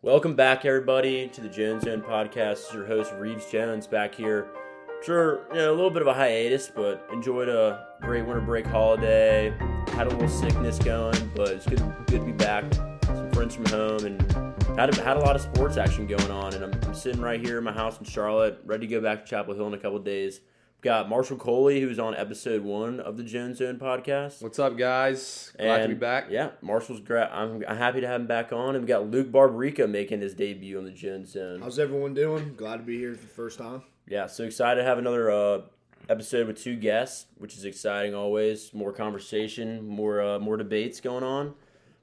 Welcome 0.00 0.36
back, 0.36 0.64
everybody, 0.64 1.26
to 1.26 1.40
the 1.40 1.48
Jones 1.48 1.82
Zone 1.82 2.02
podcast. 2.02 2.68
Is 2.68 2.72
your 2.72 2.86
host 2.86 3.12
Reeves 3.14 3.50
Jones 3.50 3.88
back 3.88 4.14
here. 4.14 4.46
Sure, 5.02 5.40
you 5.50 5.56
know, 5.56 5.72
a 5.72 5.74
little 5.74 5.90
bit 5.90 6.02
of 6.02 6.06
a 6.06 6.14
hiatus, 6.14 6.70
but 6.72 7.04
enjoyed 7.12 7.48
a 7.48 7.84
great 8.02 8.22
winter 8.22 8.40
break 8.40 8.64
holiday. 8.64 9.52
Had 9.88 10.06
a 10.06 10.10
little 10.10 10.28
sickness 10.28 10.78
going, 10.78 11.32
but 11.34 11.48
it's 11.48 11.66
good, 11.66 11.82
good 12.06 12.20
to 12.20 12.26
be 12.26 12.30
back. 12.30 12.72
Some 13.06 13.28
friends 13.32 13.56
from 13.56 13.66
home, 13.66 14.04
and 14.04 14.22
had 14.78 14.96
a, 14.96 15.02
had 15.02 15.16
a 15.16 15.20
lot 15.20 15.34
of 15.34 15.42
sports 15.42 15.76
action 15.76 16.06
going 16.06 16.30
on. 16.30 16.54
And 16.54 16.62
I'm, 16.62 16.80
I'm 16.84 16.94
sitting 16.94 17.20
right 17.20 17.40
here 17.40 17.58
in 17.58 17.64
my 17.64 17.72
house 17.72 17.98
in 17.98 18.04
Charlotte, 18.04 18.60
ready 18.64 18.86
to 18.86 18.94
go 18.94 19.00
back 19.00 19.24
to 19.24 19.28
Chapel 19.28 19.54
Hill 19.54 19.66
in 19.66 19.74
a 19.74 19.78
couple 19.78 19.98
days. 19.98 20.42
Got 20.80 21.08
Marshall 21.08 21.38
Coley, 21.38 21.80
who's 21.80 21.98
on 21.98 22.14
episode 22.14 22.62
one 22.62 23.00
of 23.00 23.16
the 23.16 23.24
Jones 23.24 23.58
Zone 23.58 23.78
podcast. 23.78 24.40
What's 24.40 24.60
up, 24.60 24.78
guys? 24.78 25.52
Glad 25.58 25.82
to 25.82 25.88
be 25.88 25.94
back. 25.94 26.26
Yeah, 26.30 26.50
Marshall's 26.62 27.00
great. 27.00 27.26
I'm, 27.32 27.64
I'm 27.66 27.76
happy 27.76 28.00
to 28.00 28.06
have 28.06 28.20
him 28.20 28.28
back 28.28 28.52
on. 28.52 28.76
And 28.76 28.84
we 28.84 28.86
got 28.86 29.10
Luke 29.10 29.32
Barbaryka 29.32 29.90
making 29.90 30.20
his 30.20 30.34
debut 30.34 30.78
on 30.78 30.84
the 30.84 30.92
Jones 30.92 31.32
Zone. 31.32 31.62
How's 31.62 31.80
everyone 31.80 32.14
doing? 32.14 32.54
Glad 32.56 32.76
to 32.76 32.82
be 32.84 32.96
here 32.96 33.16
for 33.16 33.22
the 33.22 33.26
first 33.26 33.58
time. 33.58 33.82
Yeah, 34.06 34.28
so 34.28 34.44
excited 34.44 34.80
to 34.80 34.86
have 34.86 34.98
another 34.98 35.32
uh, 35.32 35.60
episode 36.08 36.46
with 36.46 36.62
two 36.62 36.76
guests, 36.76 37.26
which 37.38 37.56
is 37.56 37.64
exciting 37.64 38.14
always. 38.14 38.72
More 38.72 38.92
conversation, 38.92 39.84
more 39.84 40.22
uh, 40.22 40.38
more 40.38 40.56
debates 40.56 41.00
going 41.00 41.24
on. 41.24 41.54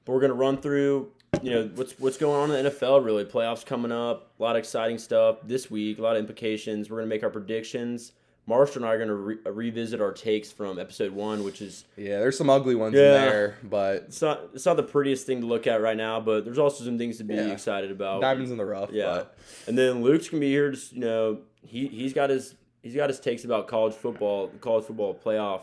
But 0.04 0.12
we're 0.12 0.20
gonna 0.20 0.34
run 0.34 0.58
through, 0.58 1.12
you 1.40 1.50
know, 1.50 1.70
what's 1.76 1.98
what's 1.98 2.18
going 2.18 2.50
on 2.50 2.54
in 2.54 2.62
the 2.62 2.70
NFL. 2.70 3.02
Really, 3.02 3.24
playoffs 3.24 3.64
coming 3.64 3.90
up. 3.90 4.32
A 4.38 4.42
lot 4.42 4.54
of 4.54 4.60
exciting 4.60 4.98
stuff 4.98 5.38
this 5.44 5.70
week. 5.70 5.98
A 5.98 6.02
lot 6.02 6.16
of 6.16 6.20
implications. 6.20 6.90
We're 6.90 6.98
gonna 6.98 7.08
make 7.08 7.22
our 7.22 7.30
predictions. 7.30 8.12
Marshall 8.48 8.82
and 8.82 8.84
I 8.86 8.94
are 8.94 8.98
gonna 8.98 9.14
re- 9.14 9.38
uh, 9.44 9.50
revisit 9.50 10.00
our 10.00 10.12
takes 10.12 10.52
from 10.52 10.78
episode 10.78 11.12
one, 11.12 11.42
which 11.42 11.60
is 11.60 11.84
Yeah, 11.96 12.20
there's 12.20 12.38
some 12.38 12.48
ugly 12.48 12.74
ones 12.76 12.94
Yeah. 12.94 13.02
in 13.02 13.12
there, 13.28 13.58
but 13.64 13.94
it's 14.04 14.22
not 14.22 14.40
it's 14.54 14.64
not 14.66 14.76
the 14.76 14.82
prettiest 14.84 15.26
thing 15.26 15.40
to 15.40 15.46
look 15.46 15.66
at 15.66 15.80
right 15.82 15.96
now, 15.96 16.20
but 16.20 16.44
there's 16.44 16.58
also 16.58 16.84
some 16.84 16.96
things 16.96 17.18
to 17.18 17.24
be 17.24 17.34
Yeah. 17.34 17.50
excited 17.52 17.90
about. 17.90 18.20
diamonds 18.20 18.50
in 18.52 18.56
the 18.58 18.64
rough. 18.64 18.90
Yeah, 18.92 19.06
but 19.06 19.36
and 19.66 19.76
then 19.76 20.02
Luke's 20.02 20.28
gonna 20.28 20.40
be 20.40 20.50
here. 20.50 20.70
Just 20.70 20.92
you 20.92 21.00
know, 21.00 21.38
he 21.62 21.88
he's 21.88 22.12
got 22.12 22.30
his 22.30 22.54
he's 22.82 22.94
got 22.94 23.10
his 23.10 23.18
takes 23.18 23.44
about 23.44 23.66
college 23.66 23.94
football, 23.94 24.48
college 24.60 24.84
football 24.84 25.12
playoff, 25.12 25.62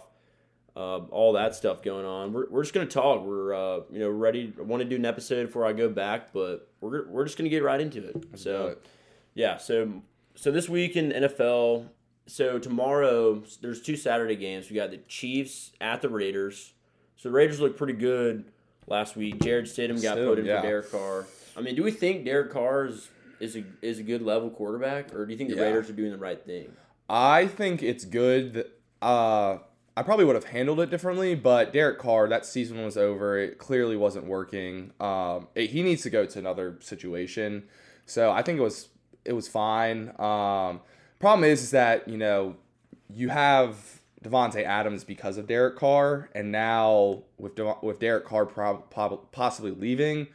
uh, 0.76 0.98
all 1.10 1.32
that 1.34 1.56
stuff 1.56 1.82
going 1.84 2.06
on. 2.06 2.34
We're, 2.34 2.50
we're 2.50 2.64
just 2.64 2.74
gonna 2.74 2.86
talk. 2.86 3.24
We're 3.26 3.54
uh, 3.54 3.80
you 3.92 4.00
know 4.00 4.10
ready. 4.10 4.52
Want 4.58 4.84
to 4.84 4.90
do 4.90 4.98
an 4.98 5.06
episode 5.06 5.46
before 5.46 5.66
I 5.66 5.72
go 5.72 5.88
back, 5.88 6.34
but 6.34 6.68
we're 6.82 7.08
we're 7.08 7.24
just 7.24 7.38
gonna 7.38 7.48
get 7.50 7.64
right 7.64 7.80
into 7.80 8.04
it. 8.06 8.26
So 8.36 8.76
yeah, 9.36 9.56
so 9.56 10.02
so 10.36 10.52
this 10.52 10.68
week 10.68 10.98
in 10.98 11.12
NFL. 11.14 11.86
So 12.26 12.58
tomorrow 12.60 13.44
there's 13.62 13.82
two 13.82 13.96
Saturday 13.96 14.36
games. 14.36 14.70
We 14.70 14.76
got 14.76 14.92
the 14.92 14.98
Chiefs 15.08 15.72
at 15.82 16.02
the 16.02 16.10
Raiders. 16.10 16.74
So 17.18 17.30
the 17.30 17.36
Raiders 17.36 17.60
look 17.60 17.78
pretty 17.78 17.94
good 17.94 18.46
last 18.88 19.16
week. 19.16 19.42
Jarrett 19.42 19.66
Stidham 19.66 20.02
got 20.02 20.18
Stidham, 20.18 20.28
put 20.28 20.40
in 20.40 20.46
yeah. 20.46 20.62
for 20.62 20.68
Derek 20.68 20.92
Carr. 20.92 21.26
I 21.56 21.62
mean, 21.62 21.76
do 21.76 21.84
we 21.84 21.92
think 21.92 22.26
Derek 22.26 22.52
Carr 22.52 22.86
is 22.86 23.10
is 23.40 23.56
a 23.56 23.64
is 23.82 24.00
a 24.00 24.04
good 24.04 24.22
level 24.22 24.50
quarterback, 24.50 25.14
or 25.14 25.26
do 25.26 25.32
you 25.32 25.38
think 25.38 25.50
the 25.50 25.56
Yeah. 25.58 25.64
Raiders 25.64 25.90
are 25.90 25.94
doing 25.94 26.12
the 26.12 26.18
right 26.18 26.44
thing? 26.44 26.72
I 27.10 27.48
think 27.48 27.84
it's 27.84 28.06
good. 28.06 28.54
That, 28.54 28.80
uh, 29.02 29.58
I 29.96 30.02
probably 30.02 30.26
would 30.26 30.36
have 30.36 30.46
handled 30.46 30.80
it 30.80 30.90
differently, 30.90 31.36
but 31.36 31.72
Derek 31.74 32.00
Carr, 32.00 32.28
that 32.30 32.46
season 32.46 32.84
was 32.84 32.98
over. 32.98 33.38
It 33.38 33.60
clearly 33.60 33.96
wasn't 33.96 34.26
working. 34.26 34.92
Um, 35.00 35.50
it- 35.54 35.70
he 35.70 35.84
needs 35.84 36.02
to 36.04 36.10
go 36.10 36.26
to 36.26 36.40
another 36.40 36.78
situation. 36.80 37.64
So 38.06 38.32
I 38.32 38.42
think 38.42 38.60
it 38.60 38.64
was 38.64 38.90
it 39.26 39.34
was 39.34 39.48
fine. 39.48 40.14
Um, 40.20 40.82
problem 41.24 41.50
is, 41.50 41.64
is 41.64 41.72
that 41.72 42.08
you 42.08 42.18
know 42.18 42.56
you 43.10 43.30
have 43.30 44.02
Davante 44.24 44.64
Adams 44.64 45.04
because 45.04 45.38
of 45.38 45.48
Derek 45.48 45.78
Carr, 45.78 46.30
and 46.36 46.52
now 46.52 47.24
with 47.38 47.56
Dev- 47.56 47.82
with 47.82 48.00
Derek 48.00 48.26
Carr 48.26 48.46
prob- 48.46 48.90
prob- 48.90 49.32
possibly 49.32 49.72
leaving, 49.72 50.28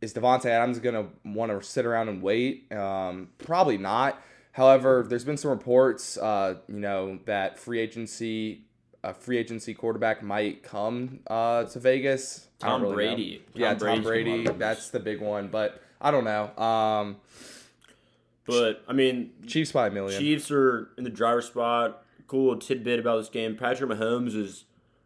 is 0.00 0.12
Davante 0.12 0.46
Adams 0.46 0.80
gonna 0.80 1.06
want 1.24 1.52
to 1.52 1.62
sit 1.66 1.86
around 1.86 2.08
and 2.08 2.22
wait? 2.22 2.70
Um, 2.72 3.28
probably 3.38 3.78
not. 3.78 4.20
However, 4.52 5.04
there's 5.08 5.24
been 5.24 5.36
some 5.36 5.50
reports, 5.50 6.16
uh, 6.16 6.54
you 6.66 6.80
know, 6.80 7.18
that 7.26 7.58
free 7.58 7.78
agency, 7.78 8.64
a 9.04 9.12
free 9.12 9.36
agency 9.36 9.74
quarterback 9.74 10.22
might 10.22 10.62
come 10.62 11.20
uh, 11.26 11.64
to 11.64 11.78
Vegas. 11.78 12.48
Tom 12.58 12.80
really 12.80 12.90
know. 12.90 12.94
Brady. 12.94 13.42
yeah, 13.54 13.74
Tom 13.74 13.78
Tom 13.78 14.02
Brady. 14.02 14.46
That's 14.48 14.88
the 14.90 14.98
big 14.98 15.20
one, 15.20 15.48
but 15.48 15.82
I 16.00 16.10
don't 16.10 16.24
know. 16.24 16.56
Um, 16.56 17.16
But 18.46 18.82
I 18.88 18.92
mean, 18.92 19.32
Chiefs 19.46 19.72
by 19.72 19.88
a 19.88 19.90
million. 19.90 20.20
Chiefs 20.20 20.50
are 20.50 20.88
in 20.96 21.04
the 21.04 21.10
driver's 21.10 21.46
spot. 21.46 22.04
Cool 22.28 22.44
little 22.48 22.60
tidbit 22.60 22.98
about 23.00 23.18
this 23.18 23.28
game: 23.28 23.56
Patrick 23.56 23.90
Mahomes 23.90 24.34
is 24.36 24.64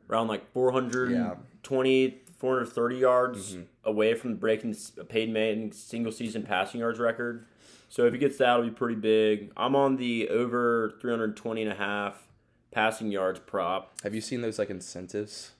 around 0.09 0.29
like 0.29 0.51
420, 0.53 2.19
430 2.39 2.97
yards 2.97 3.53
Mm-hmm. 3.53 3.63
away 3.85 4.15
from 4.15 4.37
breaking 4.37 4.75
a 4.99 5.05
Peyton 5.05 5.33
Manning 5.33 5.73
single 5.73 6.13
season 6.13 6.43
passing 6.43 6.81
yards 6.81 6.99
record. 6.99 7.47
So 7.89 8.05
if 8.07 8.13
he 8.13 8.19
gets 8.19 8.39
that, 8.39 8.51
it'll 8.55 8.63
be 8.65 8.71
pretty 8.71 8.95
big. 8.95 9.51
I'm 9.57 9.75
on 9.75 9.97
the 9.97 10.29
over 10.29 10.95
320 11.01 11.63
and 11.63 11.73
a 11.73 11.75
half 11.75 12.23
passing 12.71 13.11
yards 13.11 13.41
prop. 13.41 13.93
Have 14.05 14.15
you 14.15 14.21
seen 14.21 14.43
those 14.43 14.59
like 14.59 14.71
incentives? 14.71 15.53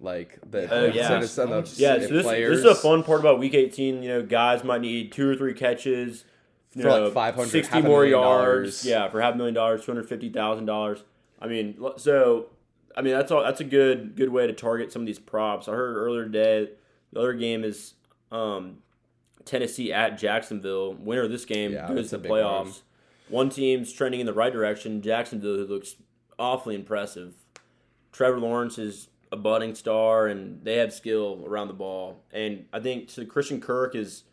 Like 0.00 0.38
the 0.48 0.72
Oh, 0.72 0.84
yeah. 0.86 1.00
incentives 1.18 1.38
on 1.38 1.50
the 1.50 1.74
Yeah, 1.76 1.98
so 2.00 2.08
this, 2.08 2.22
players? 2.24 2.62
this 2.62 2.70
is 2.70 2.78
a 2.78 2.80
fun 2.80 3.02
part 3.02 3.20
about 3.20 3.38
Week 3.40 3.54
18. 3.54 4.02
You 4.02 4.08
know, 4.10 4.22
guys 4.22 4.62
might 4.62 4.80
need 4.82 5.10
two 5.12 5.28
or 5.28 5.34
three 5.34 5.54
catches 5.54 6.24
you 6.74 6.82
For 6.82 7.00
like 7.00 7.12
500, 7.12 7.48
60 7.48 7.74
half 7.74 7.84
a 7.84 7.86
more 7.86 8.04
yards. 8.04 8.82
dollars. 8.82 8.84
Yeah, 8.84 9.08
for 9.10 9.20
half 9.20 9.34
a 9.34 9.36
million 9.36 9.54
dollars, 9.54 9.84
two 9.84 9.92
hundred 9.92 10.08
fifty 10.08 10.28
thousand 10.30 10.66
dollars. 10.66 11.02
I 11.40 11.46
mean, 11.46 11.78
so 11.96 12.46
I 12.96 13.02
mean 13.02 13.14
that's 13.14 13.30
all. 13.30 13.42
That's 13.42 13.60
a 13.60 13.64
good 13.64 14.16
good 14.16 14.28
way 14.30 14.46
to 14.46 14.52
target 14.52 14.92
some 14.92 15.02
of 15.02 15.06
these 15.06 15.18
props. 15.18 15.68
I 15.68 15.72
heard 15.72 15.96
earlier 15.96 16.24
today. 16.24 16.70
The 17.12 17.20
other 17.20 17.32
game 17.32 17.64
is 17.64 17.94
um, 18.30 18.78
Tennessee 19.44 19.92
at 19.92 20.18
Jacksonville. 20.18 20.94
Winner 20.94 21.22
of 21.22 21.30
this 21.30 21.44
game 21.46 21.72
Yeah, 21.72 21.88
goes 21.88 22.10
to 22.10 22.18
the 22.18 22.28
playoffs. 22.28 22.64
one. 22.64 22.72
One 23.30 23.48
team's 23.50 23.92
trending 23.92 24.20
in 24.20 24.26
the 24.26 24.32
right 24.32 24.52
direction. 24.52 25.00
Jacksonville, 25.02 25.56
who 25.56 25.66
looks 25.66 25.96
awfully 26.38 26.74
impressive. 26.74 27.34
Trevor 28.12 28.38
Lawrence 28.40 28.78
is 28.78 29.08
a 29.30 29.36
budding 29.36 29.74
star, 29.74 30.26
and 30.26 30.64
they 30.64 30.76
have 30.76 30.92
skill 30.92 31.44
around 31.46 31.68
the 31.68 31.74
ball. 31.74 32.22
And 32.32 32.64
I 32.72 32.80
think 32.80 33.10
so 33.10 33.24
Christian 33.26 33.60
Kirk 33.60 33.94
is 33.94 34.24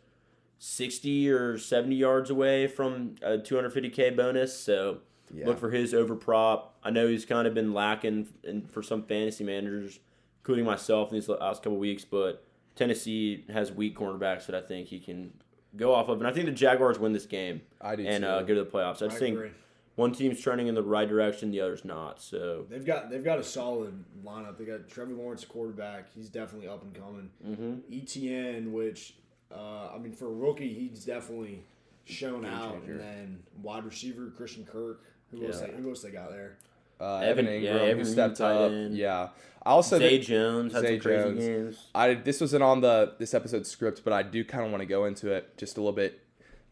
60 0.58 1.30
or 1.30 1.58
70 1.58 1.94
yards 1.96 2.30
away 2.30 2.66
from 2.66 3.14
a 3.22 3.38
250k 3.38 4.16
bonus. 4.16 4.58
So 4.58 4.98
Yeah. 5.32 5.46
look 5.46 5.58
for 5.58 5.70
his 5.70 5.92
over 5.92 6.14
prop. 6.14 6.76
I 6.82 6.90
know 6.90 7.06
he's 7.08 7.24
kind 7.26 7.46
of 7.46 7.54
been 7.54 7.74
lacking 7.74 8.28
in, 8.44 8.62
for 8.68 8.82
some 8.82 9.02
fantasy 9.02 9.44
managers, 9.44 9.98
including 10.40 10.64
myself 10.64 11.10
in 11.10 11.16
these 11.16 11.28
last 11.28 11.62
couple 11.62 11.78
weeks. 11.78 12.04
But 12.04 12.44
Tennessee 12.74 13.44
has 13.50 13.72
weak 13.72 13.96
cornerbacks 13.96 14.46
that 14.46 14.54
I 14.54 14.60
think 14.60 14.88
he 14.88 14.98
can 15.00 15.32
go 15.76 15.92
off 15.94 16.08
of, 16.08 16.18
and 16.20 16.26
I 16.28 16.32
think 16.32 16.46
the 16.46 16.52
Jaguars 16.52 16.98
win 16.98 17.12
this 17.12 17.26
game 17.26 17.60
I 17.80 17.96
do 17.96 18.06
and 18.06 18.22
too. 18.24 18.28
uh, 18.30 18.42
go 18.42 18.54
to 18.54 18.64
the 18.64 18.70
playoffs. 18.70 19.02
I 19.02 19.06
I 19.06 19.08
just 19.08 19.18
think 19.18 19.36
agree. 19.36 19.50
one 19.96 20.12
team's 20.12 20.40
trending 20.40 20.68
in 20.68 20.74
the 20.74 20.82
right 20.82 21.08
direction, 21.08 21.50
the 21.50 21.60
other's 21.60 21.84
not. 21.84 22.20
So 22.22 22.64
They've 22.70 22.84
got 22.86 23.10
they've 23.10 23.24
got 23.24 23.38
a 23.38 23.44
solid 23.44 24.04
lineup. 24.24 24.56
They 24.56 24.64
got 24.64 24.88
Trevor 24.88 25.12
Lawrence 25.12 25.44
quarterback. 25.44 26.06
He's 26.14 26.28
definitely 26.30 26.68
up 26.68 26.82
and 26.82 26.94
coming. 26.94 27.30
mm-hmm. 27.46 27.92
ETN, 27.92 28.70
which 28.72 29.16
uh, 29.54 29.88
I 29.94 29.98
mean 29.98 30.12
for 30.12 30.26
a 30.26 30.32
rookie, 30.32 30.72
he's 30.72 31.04
definitely 31.04 31.62
shown 32.04 32.42
Game 32.42 32.52
out. 32.52 32.72
changer. 32.72 32.92
And 32.92 33.00
then 33.00 33.38
wide 33.62 33.84
receiver 33.84 34.30
Christian 34.36 34.64
Kirk. 34.64 35.02
Who 35.32 35.44
else? 35.46 35.60
They, 35.60 35.70
who 35.70 35.88
else 35.90 36.02
they 36.02 36.10
got 36.10 36.30
there? 36.30 36.56
uh, 37.00 37.18
Evan- 37.18 37.46
Evan, 37.46 37.62
yeah, 37.62 37.70
Ingram, 37.72 37.88
Evan 37.90 37.98
who 37.98 38.04
stepped 38.04 38.40
up. 38.40 38.70
end. 38.70 38.96
Yeah. 38.96 39.28
I 39.64 39.70
also 39.70 39.98
Zay 39.98 40.10
think- 40.16 40.24
Jones 40.24 40.72
had 40.72 40.82
Zay 40.82 40.98
some 40.98 41.00
crazy 41.10 41.22
Jones. 41.24 41.44
games. 41.46 41.86
I 41.94 42.14
this 42.14 42.40
wasn't 42.40 42.62
on 42.62 42.80
the 42.80 43.14
this 43.18 43.34
episode 43.34 43.66
script, 43.66 44.02
but 44.04 44.12
I 44.12 44.22
do 44.22 44.44
kind 44.44 44.64
of 44.64 44.70
want 44.70 44.80
to 44.82 44.86
go 44.86 45.04
into 45.06 45.30
it 45.32 45.56
just 45.58 45.76
a 45.76 45.80
little 45.80 45.92
bit. 45.92 46.20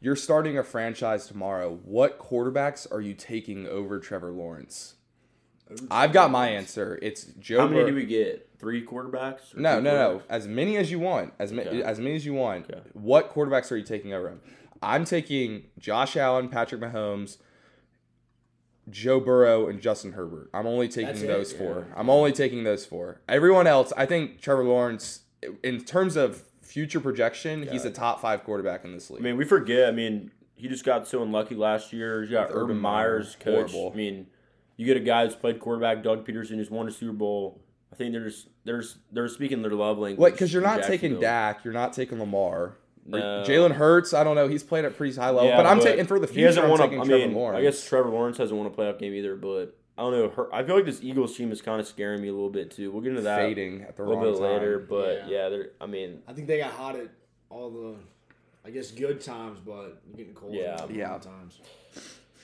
You're 0.00 0.16
starting 0.16 0.56
a 0.58 0.62
franchise 0.62 1.26
tomorrow. 1.26 1.78
What 1.84 2.18
quarterbacks 2.18 2.86
are 2.92 3.00
you 3.00 3.14
taking 3.14 3.66
over 3.66 3.98
Trevor 3.98 4.30
Lawrence? 4.30 4.94
Over 5.70 5.86
I've 5.90 6.12
got 6.12 6.30
my 6.30 6.50
answer. 6.50 6.98
It's 7.02 7.24
Joe. 7.40 7.60
How 7.60 7.66
many 7.68 7.80
Bur- 7.82 7.88
do 7.90 7.94
we 7.96 8.04
get? 8.04 8.48
Three 8.64 8.84
quarterbacks? 8.84 9.54
or 9.54 9.60
No, 9.60 9.76
two 9.76 9.82
no, 9.82 9.94
no. 9.94 10.22
As 10.30 10.48
many 10.48 10.76
as 10.78 10.90
you 10.90 10.98
want. 10.98 11.34
As 11.38 11.52
ma- 11.52 11.62
Okay. 11.62 11.82
as 11.82 11.98
many 11.98 12.16
as 12.16 12.24
you 12.24 12.32
want. 12.34 12.70
Okay. 12.70 12.80
What 12.94 13.30
quarterbacks 13.32 13.70
are 13.70 13.76
you 13.76 13.84
taking 13.84 14.14
over 14.14 14.28
him? 14.28 14.40
I'm 14.82 15.04
taking 15.04 15.64
Josh 15.78 16.16
Allen, 16.16 16.48
Patrick 16.48 16.80
Mahomes, 16.80 17.36
Joe 18.90 19.20
Burrow, 19.20 19.66
and 19.68 19.80
Justin 19.80 20.12
Herbert. 20.12 20.50
I'm 20.54 20.66
only 20.66 20.88
taking 20.88 21.06
That's 21.08 21.22
it? 21.22 21.26
those 21.26 21.52
four. 21.52 21.86
Yeah. 21.88 21.94
I'm 22.00 22.08
only 22.10 22.32
taking 22.32 22.64
those 22.64 22.84
four. 22.84 23.20
Everyone 23.28 23.66
else, 23.66 23.92
I 23.96 24.06
think 24.06 24.40
Trevor 24.40 24.64
Lawrence, 24.64 25.20
in 25.62 25.80
terms 25.84 26.16
of 26.16 26.42
future 26.62 27.00
projection, 27.00 27.66
he's 27.68 27.84
a 27.84 27.90
top 27.90 28.20
five 28.20 28.44
quarterback 28.44 28.84
in 28.84 28.92
this 28.92 29.10
league. 29.10 29.20
I 29.20 29.24
mean, 29.24 29.36
we 29.36 29.44
forget. 29.44 29.88
I 29.88 29.92
mean, 29.92 30.30
he 30.56 30.68
just 30.68 30.84
got 30.84 31.06
so 31.06 31.22
unlucky 31.22 31.54
last 31.54 31.92
year. 31.92 32.22
You 32.24 32.30
got 32.30 32.48
Urban 32.50 32.56
Urban 32.62 32.78
Meyer's 32.78 33.36
coach. 33.36 33.72
Horrible. 33.72 33.92
I 33.92 33.96
mean, 33.96 34.26
you 34.76 34.84
get 34.86 34.96
a 34.96 35.00
guy 35.00 35.24
who's 35.24 35.34
played 35.36 35.60
quarterback, 35.60 36.02
Doug 36.02 36.26
Pederson, 36.26 36.56
who's 36.56 36.70
won 36.70 36.88
a 36.88 36.90
Super 36.90 37.12
Bowl. 37.12 37.60
I 37.94 37.96
think 37.96 38.12
they're 38.12 38.24
just 38.24 38.48
they're 38.64 38.80
just- 38.80 38.96
they're 39.12 39.28
speaking 39.28 39.62
their 39.62 39.70
love 39.70 39.98
language. 39.98 40.18
What? 40.18 40.32
Because 40.32 40.52
you're 40.52 40.62
not 40.62 40.82
taking 40.82 41.20
Dak. 41.20 41.64
You're 41.64 41.72
not 41.74 41.92
taking 41.92 42.18
Lamar. 42.18 42.76
No. 43.06 43.18
Jalen 43.46 43.72
Hurts. 43.72 44.12
I 44.12 44.24
don't 44.24 44.34
know. 44.34 44.48
He's 44.48 44.62
played 44.64 44.84
at 44.84 44.96
pretty 44.96 45.14
high 45.14 45.30
level, 45.30 45.44
Yeah, 45.50 45.56
but 45.58 45.66
I'm 45.66 45.78
taking 45.78 46.06
for 46.06 46.18
the 46.18 46.26
future. 46.26 46.40
he 46.40 46.46
future. 46.46 46.46
hasn't 46.46 46.64
I'm 46.64 46.70
won 46.70 46.80
a- 46.80 46.82
taking 46.84 47.00
I 47.00 47.04
Trevor 47.04 47.26
mean, 47.26 47.34
Lawrence. 47.36 47.58
I 47.58 47.62
guess 47.62 47.86
Trevor 47.88 48.08
Lawrence 48.10 48.38
hasn't 48.38 48.58
won 48.58 48.66
a 48.66 48.70
playoff 48.70 48.98
game 48.98 49.12
either, 49.14 49.36
but 49.36 49.76
I 49.96 50.02
don't 50.02 50.12
know. 50.12 50.28
Her, 50.30 50.52
I 50.52 50.64
feel 50.64 50.74
like 50.74 50.86
this 50.86 51.04
Eagles 51.04 51.36
team 51.36 51.52
is 51.52 51.62
kind 51.62 51.80
of 51.80 51.86
scaring 51.86 52.20
me 52.20 52.26
a 52.28 52.32
little 52.32 52.50
bit 52.50 52.72
too. 52.72 52.90
We'll 52.90 53.02
get 53.02 53.10
into 53.10 53.22
that 53.22 53.38
fading 53.38 53.82
at 53.82 53.96
the 53.96 54.02
a 54.02 54.06
little 54.06 54.22
wrong 54.22 54.32
bit 54.32 54.40
time. 54.40 54.52
later, 54.54 54.78
but 54.80 55.28
Yeah. 55.28 55.42
yeah, 55.42 55.48
they're. 55.50 55.70
I 55.80 55.86
mean, 55.86 56.22
I 56.26 56.32
think 56.32 56.48
they 56.48 56.58
got 56.58 56.72
hot 56.72 56.96
at 56.96 57.10
all 57.50 57.70
the 57.70 57.94
I 58.66 58.70
guess 58.70 58.90
good 58.90 59.20
times, 59.20 59.60
but 59.64 60.16
getting 60.16 60.32
cold. 60.34 60.54
Yeah. 60.54 60.84
Yeah. 60.90 61.18
Times. 61.18 61.60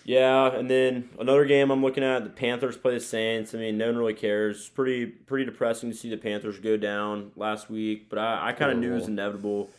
Yeah, 0.04 0.54
and 0.54 0.70
then 0.70 1.10
another 1.18 1.44
game 1.44 1.70
I'm 1.70 1.82
looking 1.82 2.02
at, 2.02 2.24
the 2.24 2.30
Panthers 2.30 2.76
play 2.76 2.94
the 2.94 3.00
Saints. 3.00 3.54
I 3.54 3.58
mean, 3.58 3.76
no 3.78 3.86
one 3.86 3.96
really 3.96 4.14
cares. 4.14 4.68
Pretty 4.70 5.06
pretty 5.06 5.44
depressing 5.44 5.90
to 5.90 5.96
see 5.96 6.08
the 6.08 6.16
Panthers 6.16 6.58
go 6.58 6.76
down 6.76 7.32
last 7.36 7.70
week, 7.70 8.08
but 8.08 8.18
I, 8.18 8.48
I 8.48 8.52
kind 8.52 8.72
of 8.72 8.78
knew 8.78 8.92
it 8.92 8.96
was 8.96 9.08
inevitable. 9.08 9.70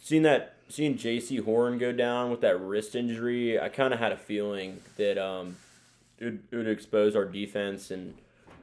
Seeing 0.00 0.22
that 0.22 0.54
seeing 0.68 0.96
Jaycee 0.96 1.44
Horn 1.44 1.78
go 1.78 1.92
down 1.92 2.30
with 2.30 2.40
that 2.42 2.60
wrist 2.60 2.94
injury, 2.94 3.60
I 3.60 3.68
kind 3.68 3.92
of 3.92 4.00
had 4.00 4.12
a 4.12 4.16
feeling 4.16 4.80
that 4.96 5.18
um 5.18 5.56
it 6.18 6.24
would, 6.24 6.42
it 6.50 6.56
would 6.56 6.68
expose 6.68 7.16
our 7.16 7.24
defense, 7.24 7.90
and 7.90 8.14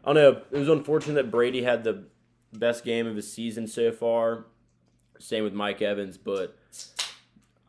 I 0.03 0.13
don't 0.13 0.15
know. 0.15 0.41
It 0.51 0.59
was 0.59 0.69
unfortunate 0.69 1.15
that 1.15 1.31
Brady 1.31 1.63
had 1.63 1.83
the 1.83 2.05
best 2.53 2.83
game 2.83 3.07
of 3.07 3.15
his 3.15 3.31
season 3.31 3.67
so 3.67 3.91
far. 3.91 4.45
Same 5.19 5.43
with 5.43 5.53
Mike 5.53 5.81
Evans, 5.81 6.17
but 6.17 6.57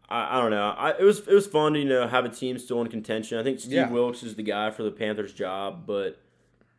I, 0.09 0.39
I 0.39 0.41
don't 0.41 0.51
know. 0.51 0.71
I, 0.77 0.91
it 0.99 1.03
was 1.03 1.21
it 1.21 1.33
was 1.35 1.47
fun 1.47 1.73
to 1.75 1.79
you 1.79 1.85
know 1.85 2.07
have 2.07 2.25
a 2.25 2.29
team 2.29 2.59
still 2.59 2.81
in 2.83 2.89
contention. 2.89 3.39
I 3.39 3.43
think 3.43 3.61
Steve 3.61 3.73
Yeah. 3.73 3.91
Wilks 3.91 4.23
is 4.23 4.35
the 4.35 4.43
guy 4.43 4.71
for 4.71 4.83
the 4.83 4.91
Panthers 4.91 5.33
job, 5.33 5.85
but 5.87 6.21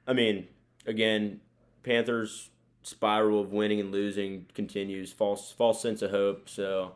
I 0.07 0.13
mean, 0.13 0.47
again, 0.85 1.41
Panthers 1.83 2.49
spiral 2.83 3.41
of 3.41 3.51
winning 3.51 3.79
and 3.79 3.91
losing 3.91 4.45
continues. 4.53 5.11
False 5.11 5.51
false 5.51 5.81
sense 5.81 6.01
of 6.01 6.11
hope. 6.11 6.47
So 6.49 6.93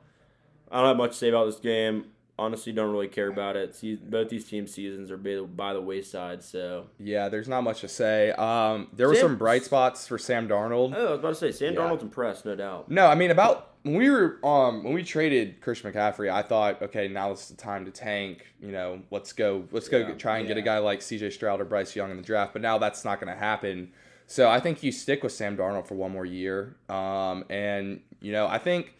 I 0.72 0.78
don't 0.80 0.88
have 0.90 0.98
much 0.98 1.12
to 1.12 1.18
say 1.18 1.30
about 1.30 1.46
this 1.46 1.60
game. 1.60 2.06
Honestly, 2.40 2.72
don't 2.72 2.92
really 2.92 3.08
care 3.08 3.28
about 3.30 3.56
it. 3.56 3.76
Both 4.10 4.30
these 4.30 4.46
team 4.46 4.66
seasons 4.66 5.12
are 5.12 5.18
by, 5.18 5.74
the 5.74 5.82
wayside. 5.82 6.42
So 6.42 6.88
Yeah, 6.98 7.30
there's 7.30 7.48
not 7.48 7.62
much 7.62 7.82
to 7.82 7.88
say. 7.88 8.32
Um, 8.32 8.88
there 8.94 9.08
were 9.08 9.16
some 9.16 9.38
bright 9.38 9.64
spots 9.66 10.08
for 10.08 10.18
Sam 10.18 10.48
Darnold. 10.48 10.94
oh, 10.96 11.08
I 11.08 11.10
was 11.12 11.20
about 11.20 11.30
to 11.30 11.36
say 11.36 11.52
Sam 11.52 11.74
Yeah. 11.74 11.82
Darnold's 11.82 12.04
impressed, 12.04 12.46
no 12.46 12.56
doubt. 12.56 12.90
No, 12.90 13.06
I 13.08 13.16
mean 13.16 13.32
about 13.32 13.76
when 13.84 13.96
we 13.96 14.10
were 14.10 14.40
um 14.44 14.84
when 14.84 14.94
we 14.94 15.04
traded 15.04 15.62
Christian 15.62 15.92
McCaffrey, 15.92 16.32
I 16.32 16.42
thought, 16.42 16.82
okay, 16.82 17.08
now 17.08 17.32
is 17.32 17.48
the 17.50 17.56
time 17.56 17.86
to 17.86 17.92
tank. 17.92 18.46
You 18.62 18.72
know, 18.72 19.02
let's 19.12 19.34
go, 19.34 19.66
let's 19.72 19.88
go 19.90 20.00
Yeah, 20.00 20.14
try 20.14 20.40
and 20.40 20.48
get 20.48 20.58
a 20.58 20.62
guy 20.62 20.80
like 20.80 21.02
C.J. 21.02 21.30
Stroud 21.32 21.62
or 21.62 21.66
Bryce 21.66 21.96
Young 21.96 22.12
in 22.12 22.18
the 22.18 22.24
draft. 22.24 22.54
But 22.54 22.62
now 22.62 22.78
that's 22.78 23.06
not 23.06 23.20
going 23.20 23.34
to 23.34 23.40
happen. 23.40 23.92
So 24.28 24.50
I 24.50 24.60
think 24.60 24.84
you 24.84 24.92
stick 24.92 25.24
with 25.24 25.32
Sam 25.32 25.58
Darnold 25.58 25.88
for 25.88 25.96
one 25.96 26.12
more 26.12 26.26
year. 26.26 26.76
Um, 26.88 27.46
and 27.50 28.02
you 28.22 28.32
know, 28.32 28.48
I 28.48 28.60
think, 28.60 28.94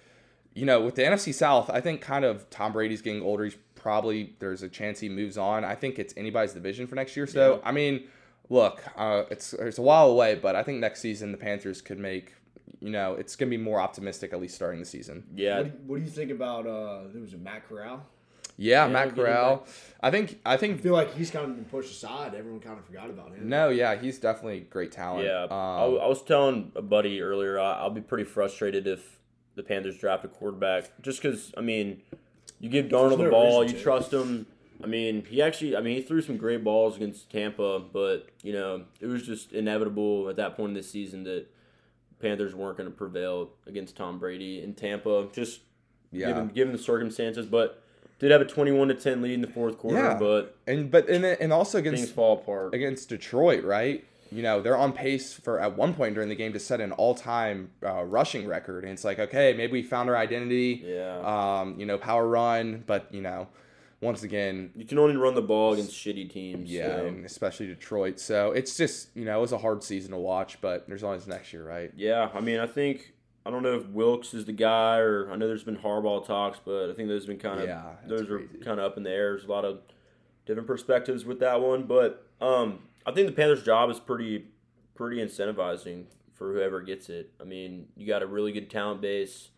you 0.60 0.66
know, 0.66 0.82
with 0.82 0.96
the 0.96 1.04
NFC 1.04 1.34
South, 1.34 1.70
I 1.70 1.80
think 1.80 2.02
kind 2.02 2.26
of 2.26 2.50
Tom 2.50 2.74
Brady's 2.74 3.02
getting 3.02 3.22
older. 3.22 3.46
He's 3.46 3.58
probably 3.76 4.36
there's 4.40 4.62
a 4.62 4.68
chance 4.70 5.00
he 5.00 5.08
moves 5.08 5.38
on. 5.38 5.64
I 5.64 5.76
think 5.76 6.00
it's 6.00 6.14
anybody's 6.18 6.54
division 6.54 6.86
for 6.88 6.96
next 6.96 7.16
year. 7.16 7.26
So 7.28 7.56
Yeah. 7.56 7.70
I 7.70 7.72
mean, 7.72 8.04
look, 8.50 8.84
uh, 8.98 9.24
it's 9.32 9.54
it's 9.54 9.78
a 9.78 9.82
while 9.82 10.10
away, 10.10 10.36
but 10.36 10.56
I 10.56 10.64
think 10.64 10.80
next 10.80 11.00
season 11.00 11.32
the 11.32 11.38
Panthers 11.38 11.82
could 11.82 12.00
make. 12.00 12.34
You 12.82 12.92
know, 12.92 13.14
it's 13.14 13.36
gonna 13.36 13.50
be 13.50 13.58
more 13.58 13.80
optimistic 13.80 14.32
at 14.34 14.40
least 14.42 14.56
starting 14.56 14.80
the 14.80 14.86
season. 14.86 15.24
Yeah, 15.36 15.58
What, 15.58 15.64
do 15.64 15.70
you, 15.70 15.76
what 15.88 15.96
do 15.98 16.02
you 16.04 16.10
think 16.10 16.32
about 16.32 16.68
uh? 16.68 17.04
Who 17.14 17.22
was 17.22 17.34
it? 17.34 17.42
Matt 17.42 17.68
Corral. 17.68 18.06
Yeah, 18.58 18.86
Yeah, 18.86 18.92
Matt 18.92 19.10
getting 19.16 19.24
Corral. 19.26 19.66
I 20.02 20.12
think 20.12 20.40
I 20.46 20.54
I 20.54 20.58
think 20.58 20.82
feel 20.82 20.94
like 20.94 21.14
he's 21.16 21.32
kind 21.32 21.46
of 21.46 21.56
been 21.56 21.66
pushed 21.66 21.92
aside. 21.92 22.36
Everyone 22.36 22.60
kind 22.60 22.78
of 22.80 22.86
forgot 22.86 23.10
about 23.10 23.34
him. 23.34 23.48
no, 23.48 23.70
yeah, 23.70 23.96
he's 23.96 24.18
definitely 24.20 24.62
great 24.62 24.92
talent. 24.92 25.26
Yeah, 25.26 25.44
Um, 25.44 25.52
I, 25.52 25.84
I 26.04 26.08
was 26.08 26.22
telling 26.22 26.72
a 26.76 26.82
buddy 26.82 27.22
earlier. 27.22 27.58
I, 27.60 27.80
I'll 27.80 27.90
be 27.90 28.02
pretty 28.02 28.26
frustrated 28.26 28.88
if 28.88 29.19
the 29.60 29.64
Panthers 29.64 29.98
draft 29.98 30.24
a 30.24 30.30
quarterback, 30.30 30.90
just 31.02 31.22
because 31.22 31.52
I 31.58 31.62
mean, 31.62 32.02
you 32.60 32.70
give 32.70 32.86
Darnold 32.86 33.18
There's 33.18 33.30
the 33.30 33.30
ball, 33.30 33.64
you 33.64 33.74
to. 33.74 33.82
trust 33.82 34.14
him. 34.14 34.46
I 34.82 34.88
mean, 34.88 35.26
he 35.26 35.42
actually, 35.42 35.76
I 35.76 35.82
mean, 35.82 35.98
he 35.98 36.02
threw 36.02 36.22
some 36.22 36.38
great 36.38 36.64
balls 36.64 36.96
against 36.96 37.30
Tampa, 37.30 37.80
but 37.80 38.28
you 38.42 38.54
know, 38.54 38.86
it 39.02 39.08
was 39.08 39.24
just 39.24 39.52
inevitable 39.52 40.30
at 40.30 40.38
that 40.38 40.56
point 40.56 40.70
in 40.70 40.74
the 40.76 40.84
season 40.84 41.26
that 41.26 41.48
Panthers 42.22 42.56
weren't 42.56 42.78
going 42.78 42.90
to 42.90 42.96
prevail 42.96 43.50
against 43.68 43.98
Tom 43.98 44.18
Brady 44.20 44.64
in 44.64 44.74
Tampa, 44.74 45.28
just 45.34 45.60
yeah. 46.12 46.28
given 46.28 46.48
given 46.48 46.72
the 46.74 46.80
circumstances. 46.80 47.46
But 47.46 47.84
did 48.20 48.32
have 48.32 48.40
a 48.42 48.46
twenty-one 48.46 48.88
to 48.88 48.94
ten 48.94 49.22
lead 49.22 49.34
in 49.34 49.42
the 49.42 49.48
fourth 49.48 49.78
quarter, 49.78 49.98
Yeah. 49.98 50.18
but 50.18 50.56
and 50.66 50.90
but 50.90 51.10
and 51.10 51.26
and 51.26 51.52
also 51.52 51.82
things 51.82 52.10
fall 52.10 52.38
apart. 52.38 52.74
against 52.74 53.10
Detroit, 53.10 53.66
right? 53.66 54.06
You 54.32 54.44
know, 54.44 54.62
they're 54.62 54.78
on 54.78 54.94
pace 54.94 55.34
for 55.34 55.60
at 55.60 55.76
one 55.76 55.94
point 55.94 56.14
during 56.14 56.30
the 56.30 56.36
game 56.36 56.54
to 56.54 56.60
set 56.60 56.82
an 56.82 56.92
all-time 56.92 57.72
uh, 57.84 58.04
rushing 58.04 58.48
record, 58.48 58.84
and 58.84 58.94
it's 58.94 59.04
like, 59.04 59.20
okay, 59.20 59.54
maybe 59.54 59.74
we 59.74 59.84
found 59.84 60.10
our 60.10 60.18
identity. 60.18 60.84
Yeah, 60.86 61.20
Um, 61.62 61.80
you 61.80 61.86
know, 61.86 61.98
power 61.98 62.28
run, 62.28 62.84
but 62.86 63.14
you 63.14 63.22
know, 63.22 63.48
once 64.02 64.24
again, 64.24 64.72
you 64.76 64.86
can 64.86 64.98
only 65.00 65.18
run 65.18 65.36
the 65.36 65.42
ball 65.42 65.74
against 65.74 65.94
shitty 65.94 66.30
teams. 66.32 66.72
yeah, 66.72 66.98
so. 66.98 67.06
and 67.06 67.26
especially 67.26 67.68
Detroit. 67.68 68.20
So 68.20 68.52
it's 68.52 68.78
just 68.78 69.10
you 69.16 69.26
know, 69.26 69.38
it 69.38 69.42
was 69.42 69.52
a 69.52 69.58
hard 69.58 69.84
season 69.84 70.12
to 70.12 70.18
watch, 70.18 70.62
but 70.62 70.88
there's 70.88 71.04
always 71.04 71.28
next 71.28 71.52
year, 71.52 71.68
right? 71.68 71.92
Yeah, 71.96 72.30
I 72.34 72.40
mean, 72.40 72.60
I 72.60 72.68
think 72.68 73.14
I 73.46 73.52
don't 73.52 73.64
know 73.64 73.76
if 73.76 73.88
Wilks 73.88 74.34
is 74.34 74.46
the 74.46 74.54
guy, 74.54 75.00
or 75.00 75.32
I 75.32 75.36
know 75.36 75.48
there's 75.48 75.64
been 75.64 75.78
Harbaugh 75.78 76.26
talks, 76.26 76.60
but 76.64 76.90
I 76.90 76.94
think 76.94 77.10
those 77.10 77.24
have 77.24 77.30
been 77.30 77.40
kind 77.40 77.62
of 77.62 77.68
Yeah, 77.68 77.94
those 78.08 78.30
are 78.30 78.40
kind 78.64 78.80
of 78.80 78.92
up 78.92 78.98
in 78.98 79.04
the 79.04 79.10
air. 79.10 79.32
There's 79.32 79.46
a 79.46 79.52
lot 79.52 79.66
of 79.66 79.80
different 80.46 80.68
perspectives 80.68 81.26
with 81.26 81.40
that 81.40 81.60
one, 81.62 81.84
but 81.84 82.28
um, 82.42 82.80
I 83.10 83.14
think 83.14 83.28
the 83.28 83.34
Panthers' 83.34 83.64
job 83.64 83.90
is 83.90 84.00
pretty 84.00 84.46
pretty 84.96 85.18
incentivizing 85.18 86.06
for 86.34 86.54
whoever 86.54 86.82
gets 86.82 87.10
it. 87.10 87.32
I 87.40 87.44
mean, 87.44 87.88
you 87.96 88.06
got 88.06 88.22
a 88.22 88.28
really 88.28 88.52
good 88.52 88.70
talent 88.70 89.02
base. 89.02 89.50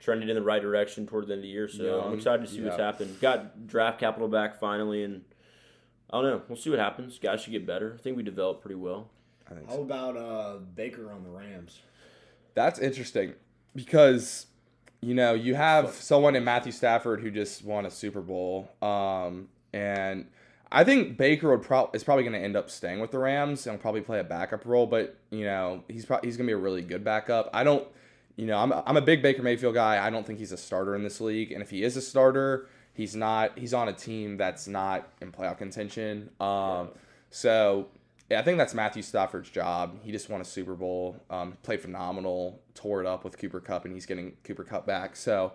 Trending 0.00 0.28
in 0.28 0.34
the 0.34 0.42
right 0.42 0.60
direction 0.60 1.06
toward 1.06 1.28
the 1.28 1.32
end 1.32 1.38
of 1.38 1.42
the 1.44 1.48
year, 1.48 1.66
so 1.66 2.00
I'm 2.00 2.04
Young, 2.10 2.14
excited 2.14 2.44
to 2.44 2.52
see 2.52 2.60
what's 2.60 2.76
yeah. 2.76 2.84
happened. 2.84 3.18
Got 3.20 3.66
draft 3.66 3.98
capital 3.98 4.28
back 4.28 4.58
finally, 4.60 5.02
and 5.02 5.22
I 6.10 6.20
don't 6.20 6.30
know. 6.30 6.42
We'll 6.46 6.58
see 6.58 6.68
what 6.68 6.78
happens. 6.78 7.18
Guys 7.18 7.40
should 7.40 7.52
get 7.52 7.66
better. 7.66 7.96
I 7.98 8.02
think 8.02 8.16
we 8.16 8.22
developed 8.22 8.60
pretty 8.60 8.74
well. 8.74 9.08
I 9.50 9.54
think 9.54 9.70
How 9.70 9.80
about 9.80 10.16
uh 10.16 10.56
Baker 10.74 11.10
on 11.10 11.22
the 11.22 11.30
Rams? 11.30 11.80
That's 12.54 12.78
interesting 12.78 13.34
because 13.74 14.46
you 15.00 15.14
know 15.14 15.32
you 15.32 15.54
have 15.54 15.90
someone 15.92 16.36
in 16.36 16.44
Matthew 16.44 16.72
Stafford 16.72 17.20
who 17.20 17.30
just 17.30 17.64
won 17.64 17.86
a 17.86 17.90
Super 17.90 18.20
Bowl, 18.20 18.68
um, 18.82 19.48
and 19.72 20.26
I 20.74 20.84
think 20.84 21.16
Baker 21.16 21.50
would 21.50 21.62
pro- 21.62 21.90
is 21.92 22.04
probably 22.04 22.24
going 22.24 22.34
to 22.34 22.40
end 22.40 22.56
up 22.56 22.68
staying 22.70 23.00
with 23.00 23.10
the 23.10 23.18
Rams 23.18 23.66
and 23.66 23.80
probably 23.80 24.00
play 24.00 24.18
a 24.20 24.24
backup 24.24 24.66
role. 24.66 24.86
But 24.86 25.16
you 25.30 25.44
know 25.44 25.84
he's 25.88 26.04
pro- 26.04 26.20
he's 26.22 26.36
going 26.36 26.46
to 26.46 26.50
be 26.50 26.54
a 26.54 26.62
really 26.62 26.82
good 26.82 27.04
backup. 27.04 27.48
I 27.52 27.64
don't, 27.64 27.86
you 28.36 28.46
know, 28.46 28.58
I'm 28.58 28.72
I'm 28.72 28.96
a 28.96 29.02
big 29.02 29.22
Baker 29.22 29.42
Mayfield 29.42 29.74
guy. 29.74 30.04
I 30.04 30.10
don't 30.10 30.26
think 30.26 30.38
he's 30.38 30.52
a 30.52 30.56
starter 30.56 30.94
in 30.94 31.02
this 31.02 31.20
league, 31.20 31.52
and 31.52 31.62
if 31.62 31.70
he 31.70 31.82
is 31.82 31.96
a 31.96 32.02
starter, 32.02 32.68
he's 32.92 33.14
not. 33.14 33.58
He's 33.58 33.72
on 33.72 33.88
a 33.88 33.92
team 33.92 34.36
that's 34.36 34.66
not 34.66 35.08
in 35.20 35.32
playoff 35.32 35.58
contention. 35.58 36.30
Um, 36.40 36.90
so 37.30 37.88
yeah, 38.30 38.40
I 38.40 38.42
think 38.42 38.56
that's 38.56 38.74
Matthew 38.74 39.02
Stafford's 39.02 39.50
job. 39.50 39.98
He 40.02 40.10
just 40.10 40.30
won 40.30 40.40
a 40.40 40.44
Super 40.44 40.74
Bowl, 40.74 41.16
um, 41.28 41.56
played 41.62 41.80
phenomenal, 41.80 42.60
tore 42.74 43.00
it 43.00 43.06
up 43.06 43.22
with 43.22 43.38
Cooper 43.38 43.60
Kupp, 43.60 43.84
and 43.84 43.92
he's 43.92 44.06
getting 44.06 44.36
Cooper 44.44 44.64
Kupp 44.64 44.86
back. 44.86 45.14
So, 45.14 45.52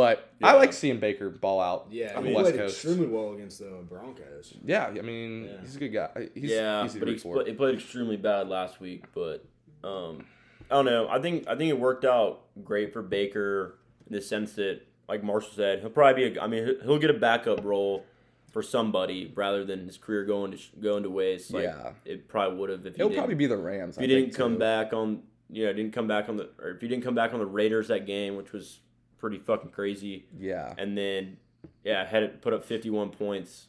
but 0.00 0.32
I 0.42 0.54
like 0.54 0.72
seeing 0.72 0.98
Baker 1.00 1.28
ball 1.30 1.60
out 1.60 1.88
Yeah, 1.90 2.16
on 2.16 2.24
he 2.24 2.30
the 2.30 2.36
West 2.36 2.50
played 2.50 2.60
Coast. 2.60 2.74
extremely 2.84 3.06
well 3.06 3.32
against 3.34 3.58
the 3.58 3.66
Broncos. 3.88 4.54
Yeah, 4.64 4.86
I 4.86 5.00
mean, 5.02 5.44
Yeah. 5.44 5.60
he's 5.60 5.76
a 5.76 5.78
good 5.78 5.88
guy. 5.90 6.28
He's, 6.34 6.50
yeah, 6.50 6.84
easy 6.84 6.98
to 6.98 7.04
but 7.06 7.08
he, 7.14 7.28
root 7.30 7.46
he 7.48 7.52
played 7.54 7.74
extremely 7.74 8.16
bad 8.16 8.48
last 8.48 8.80
week. 8.80 9.04
But 9.14 9.44
um, 9.84 10.24
I 10.70 10.74
don't 10.76 10.84
know. 10.86 11.08
I 11.08 11.20
think 11.20 11.46
I 11.48 11.56
think 11.56 11.70
it 11.70 11.78
worked 11.78 12.04
out 12.04 12.42
great 12.64 12.92
for 12.92 13.02
Baker 13.02 13.78
in 14.08 14.14
the 14.16 14.22
sense 14.22 14.52
that, 14.54 14.80
like 15.08 15.22
Marshall 15.22 15.52
said, 15.54 15.80
he'll 15.80 15.90
probably 15.90 16.30
be. 16.30 16.38
A, 16.38 16.42
I 16.42 16.46
mean, 16.46 16.64
he'll- 16.64 16.80
he'll 16.82 16.98
get 16.98 17.10
a 17.10 17.14
backup 17.14 17.64
role 17.64 18.04
for 18.50 18.62
somebody 18.62 19.30
rather 19.36 19.64
than 19.64 19.86
his 19.86 19.96
career 19.96 20.24
going 20.24 20.50
to 20.52 20.56
sh- 20.56 20.70
going 20.80 21.02
to 21.04 21.10
waste. 21.10 21.52
Like 21.52 21.64
Yeah. 21.64 21.92
it 22.04 22.26
probably 22.28 22.58
would 22.58 22.70
have 22.70 22.84
if 22.86 22.94
he 22.94 22.96
He'll 22.98 23.08
didn't, 23.08 23.18
probably 23.18 23.34
be 23.36 23.46
the 23.46 23.56
Rams. 23.56 23.96
if 23.96 24.02
I 24.02 24.06
didn't 24.06 24.24
think, 24.24 24.36
come 24.36 24.54
too. 24.54 24.58
back 24.60 24.92
on. 24.92 25.22
You 25.52 25.66
know, 25.66 25.72
didn't 25.72 25.92
come 25.92 26.06
back 26.06 26.28
on 26.28 26.36
the 26.36 26.48
or 26.60 26.70
if 26.70 26.80
he 26.80 26.86
didn't 26.88 27.02
come 27.02 27.14
back 27.16 27.32
on 27.32 27.40
the 27.40 27.46
Raiders 27.46 27.88
that 27.88 28.06
game, 28.06 28.36
which 28.36 28.52
was 28.52 28.78
pretty 29.20 29.38
fucking 29.38 29.70
crazy 29.70 30.24
Yeah, 30.38 30.74
and 30.78 30.96
then 30.98 31.36
yeah, 31.84 32.04
had 32.06 32.22
it 32.24 32.40
put 32.42 32.52
up 32.52 32.64
51 32.64 33.10
points 33.10 33.66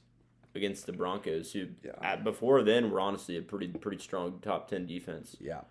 against 0.56 0.86
the 0.86 0.94
Broncos, 0.94 1.52
who 1.54 1.68
Yeah. 1.84 1.92
at, 2.02 2.24
before 2.24 2.64
then 2.64 2.90
were 2.90 3.00
honestly 3.00 3.38
a 3.38 3.42
pretty 3.42 3.68
pretty 3.68 3.98
strong 4.00 4.40
top 4.42 4.68
10 4.70 4.86
defense 4.88 5.36
yeah, 5.40 5.62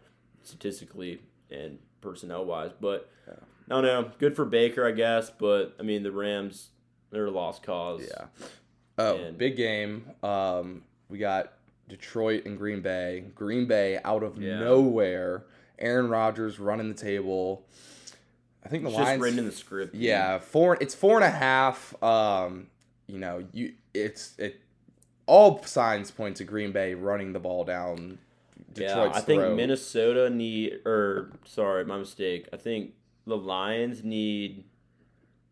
statistically 0.42 1.20
and 1.50 1.78
personnel 2.00 2.44
wise. 2.44 2.70
But 2.80 3.10
Yeah. 3.26 3.34
I 3.68 3.74
don't 3.74 3.84
know, 3.84 4.10
good 4.18 4.36
for 4.36 4.44
Baker, 4.44 4.86
I 4.86 4.92
guess. 4.92 5.30
But 5.30 5.74
I 5.78 5.82
mean, 5.82 6.02
the 6.02 6.12
Rams 6.12 6.70
they're 7.10 7.26
a 7.26 7.30
lost 7.30 7.62
cause. 7.64 8.08
yeah. 8.08 8.26
Oh, 8.98 9.16
And- 9.16 9.36
big 9.38 9.56
game. 9.56 10.10
Um, 10.22 10.84
we 11.08 11.18
got 11.18 11.54
Detroit 11.88 12.44
and 12.46 12.56
Green 12.56 12.82
Bay. 12.82 13.24
Green 13.34 13.66
Bay 13.66 13.98
out 14.04 14.22
of 14.22 14.40
Yeah. 14.40 14.60
nowhere. 14.60 15.44
Aaron 15.78 16.08
Rodgers 16.08 16.60
running 16.60 16.88
the 16.88 16.94
table. 16.94 17.66
I 18.64 18.68
think 18.68 18.84
the 18.84 18.90
It's 18.90 18.98
just 18.98 19.20
written 19.20 19.38
in 19.38 19.46
the 19.46 19.52
script. 19.52 19.92
dude. 19.92 20.02
Yeah, 20.02 20.38
four. 20.38 20.76
It's 20.80 20.94
four 20.94 21.16
and 21.16 21.24
a 21.24 21.30
half. 21.30 22.00
Um, 22.02 22.66
you 23.06 23.18
know, 23.18 23.44
you 23.52 23.74
it's 23.94 24.34
it. 24.38 24.60
All 25.26 25.62
signs 25.62 26.10
point 26.10 26.36
to 26.36 26.44
Green 26.44 26.72
Bay 26.72 26.94
running 26.94 27.32
the 27.32 27.38
ball 27.40 27.64
down. 27.64 28.18
Detroit's 28.72 29.14
yeah. 29.14 29.18
I 29.18 29.20
think 29.20 29.42
throat. 29.42 29.56
Minnesota 29.56 30.30
need, 30.30 30.80
or 30.84 31.32
sorry, 31.44 31.84
my 31.84 31.98
mistake. 31.98 32.48
I 32.52 32.56
think 32.56 32.92
the 33.26 33.36
Lions 33.36 34.04
need. 34.04 34.64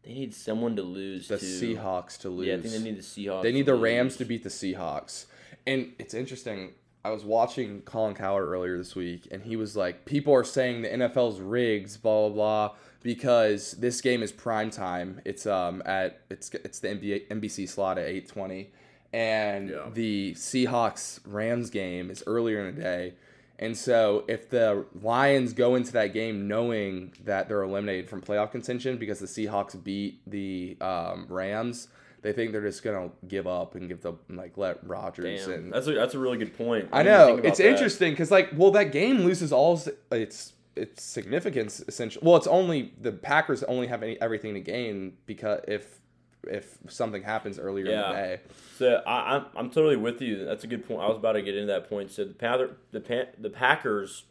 They 0.05 0.15
need 0.15 0.35
someone 0.35 0.77
to 0.77 0.83
lose 0.83 1.29
the 1.29 1.38
to. 1.38 1.45
Seahawks 1.45 2.19
to 2.21 2.29
lose. 2.29 2.47
Yeah, 2.49 2.55
I 2.55 2.61
think 2.61 2.75
they 2.75 2.83
need 2.83 2.99
the 2.99 3.03
Seahawks. 3.03 3.43
They 3.43 3.53
need 3.53 3.67
the 3.67 3.73
to 3.73 3.79
Rams 3.79 4.12
lose. 4.12 4.17
to 4.19 4.25
beat 4.25 4.43
the 4.43 4.49
Seahawks. 4.49 5.27
And 5.67 5.93
it's 5.99 6.15
interesting. 6.15 6.73
I 7.05 7.11
was 7.11 7.25
watching 7.25 7.83
Colin 7.83 8.15
Cowherd 8.15 8.49
earlier 8.49 8.77
this 8.79 8.95
week, 8.97 9.29
and 9.31 9.43
he 9.43 9.57
was 9.57 9.77
like, 9.77 10.05
"People 10.05 10.33
are 10.35 10.45
saying 10.45 10.83
the 10.83 10.88
NFL's 10.88 11.41
rigged, 11.41 12.03
blah 12.03 12.29
blah 12.29 12.35
blah, 12.69 12.77
because 13.02 13.73
this 13.73 14.00
game 14.00 14.23
is 14.23 14.33
prime 14.33 14.71
time. 14.71 15.21
It's 15.25 15.47
um 15.47 15.83
at 15.87 16.21
it's 16.31 16.50
it's 16.55 16.81
the 16.81 16.88
NBA, 16.88 17.28
NBC 17.28 17.69
slot 17.69 17.99
at 17.99 18.07
eight 18.07 18.28
twenty, 18.28 18.71
and 19.12 19.71
Yeah. 19.71 19.87
the 19.93 20.35
Seahawks 20.35 21.21
Rams 21.26 21.71
game 21.71 22.11
is 22.11 22.23
earlier 22.26 22.67
in 22.67 22.75
the 22.76 22.81
day." 22.83 23.14
And 23.61 23.76
so, 23.76 24.25
if 24.28 24.49
the 24.50 24.85
Lions 25.02 25.52
go 25.52 25.75
into 25.75 25.90
that 25.95 26.12
game 26.12 26.47
knowing 26.47 27.12
that 27.25 27.49
they're 27.49 27.64
eliminated 27.64 28.09
from 28.09 28.21
playoff 28.23 28.52
contention 28.52 28.99
because 28.99 29.19
the 29.19 29.26
Seahawks 29.26 29.83
beat 29.83 30.21
the 30.28 30.76
um, 30.81 31.26
Rams, 31.28 31.88
they 32.23 32.33
think 32.33 32.52
they're 32.52 32.62
just 32.62 32.85
gonna 32.85 33.11
give 33.26 33.49
up 33.49 33.75
and 33.75 33.88
give 33.88 34.00
the 34.02 34.12
like 34.31 34.57
let 34.57 34.87
Rodgers 34.87 35.47
Damn, 35.47 35.52
and 35.55 35.73
that's 35.73 35.88
a 35.88 35.93
that's 35.93 36.14
a 36.14 36.21
really 36.21 36.38
good 36.38 36.57
point. 36.57 36.88
I 36.93 37.02
didn't 37.02 37.19
know 37.43 37.49
it's 37.49 37.59
that. 37.59 37.67
interesting 37.67 38.12
because 38.12 38.31
like 38.31 38.50
well 38.57 38.71
that 38.73 38.93
game 38.93 39.23
loses 39.25 39.50
all 39.52 39.81
its 40.12 40.52
its 40.78 41.02
significance 41.02 41.82
essentially. 41.87 42.25
Well, 42.26 42.37
it's 42.37 42.47
only 42.47 42.94
the 43.00 43.12
Packers 43.12 43.62
only 43.64 43.88
have 43.88 44.02
any, 44.02 44.20
everything 44.20 44.54
to 44.54 44.61
gain 44.61 45.14
because 45.26 45.61
if 45.68 46.00
if 46.44 46.78
something 46.88 47.23
happens 47.23 47.58
earlier 47.58 47.87
in 47.87 47.90
the 47.90 48.16
day. 48.16 48.40
So 48.76 49.02
I, 49.06 49.37
I'm 49.37 49.47
I'm 49.56 49.70
totally 49.70 49.97
with 49.97 50.20
you. 50.20 50.44
That's 50.44 50.64
a 50.64 50.66
good 50.66 50.87
point. 50.87 51.00
I 51.00 51.08
was 51.08 51.16
about 51.16 51.32
to 51.32 51.42
get 51.42 51.54
into 51.54 51.66
that 51.73 51.88
point. 51.88 52.11
So 52.11 52.25
the 52.25 52.35
Panther, 52.35 52.76
the 52.90 53.00
Pan, 53.00 53.26
the 53.38 53.50
Packers, 53.50 54.25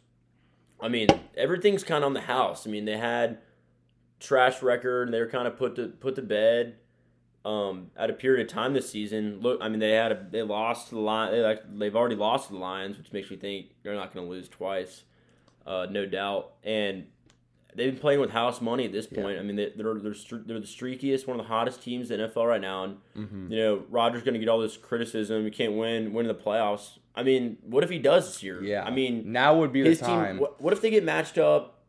I 0.80 0.88
mean 0.88 1.08
everything's 1.36 1.84
kind 1.84 2.02
of 2.02 2.08
on 2.08 2.14
the 2.14 2.22
house. 2.22 2.66
I 2.66 2.70
mean 2.70 2.84
they 2.84 2.96
had 2.96 3.38
trash 4.20 4.62
record 4.62 5.08
and 5.08 5.14
they 5.14 5.20
were 5.20 5.28
kind 5.28 5.46
of 5.46 5.56
put 5.56 5.76
to 5.76 5.88
put 5.88 6.16
to 6.16 6.22
bed. 6.22 6.76
Um, 7.44 7.92
at 7.96 8.10
a 8.10 8.12
period 8.12 8.46
of 8.46 8.52
time 8.52 8.74
this 8.74 8.90
season, 8.90 9.40
look, 9.40 9.58
I 9.62 9.68
mean 9.68 9.78
they 9.78 9.92
had 9.92 10.12
a 10.12 10.26
they 10.30 10.42
lost 10.42 10.88
to 10.88 10.96
the 10.96 11.00
line. 11.00 11.32
They 11.32 11.40
like 11.40 11.62
they've 11.78 11.94
already 11.96 12.16
lost 12.16 12.48
to 12.48 12.54
the 12.54 12.58
Lions, 12.58 12.98
which 12.98 13.12
makes 13.12 13.30
me 13.30 13.36
think 13.36 13.68
they're 13.82 13.94
not 13.94 14.12
going 14.12 14.26
to 14.26 14.30
lose 14.30 14.48
twice, 14.48 15.04
uh, 15.66 15.86
no 15.90 16.06
doubt. 16.06 16.52
And 16.64 17.06
they've 17.74 17.92
been 17.92 18.00
playing 18.00 18.20
with 18.20 18.30
house 18.30 18.60
money 18.60 18.84
at 18.84 18.92
this 18.92 19.06
point. 19.06 19.38
I 19.38 19.42
mean, 19.42 19.56
they, 19.56 19.72
they're 19.76 19.94
they're 19.94 20.14
they're 20.46 20.60
the 20.60 20.66
streakiest, 20.66 21.26
one 21.26 21.38
of 21.38 21.44
the 21.46 21.48
hottest 21.52 21.82
teams 21.82 22.10
in 22.10 22.20
NFL 22.20 22.46
right 22.48 22.60
now. 22.60 22.84
And 22.84 22.96
Mm-hmm. 23.16 23.52
you 23.52 23.58
know, 23.58 23.82
Rodgers 23.90 24.22
going 24.22 24.34
to 24.34 24.40
get 24.40 24.48
all 24.48 24.60
this 24.60 24.76
criticism. 24.76 25.44
You 25.44 25.50
can't 25.50 25.74
win, 25.74 26.12
win 26.12 26.26
in 26.26 26.34
the 26.36 26.40
playoffs. 26.42 26.98
I 27.14 27.22
mean, 27.24 27.58
what 27.62 27.82
if 27.82 27.90
he 27.90 27.98
does 27.98 28.26
this 28.28 28.42
year? 28.44 28.62
Yeah, 28.62 28.84
I 28.84 28.90
mean, 28.90 29.32
now 29.32 29.58
would 29.58 29.72
be 29.72 29.82
the 29.82 29.88
his 29.90 29.98
time. 30.00 30.34
team. 30.34 30.40
What, 30.40 30.60
what 30.60 30.72
if 30.72 30.80
they 30.80 30.90
get 30.90 31.02
matched 31.04 31.36
up? 31.38 31.80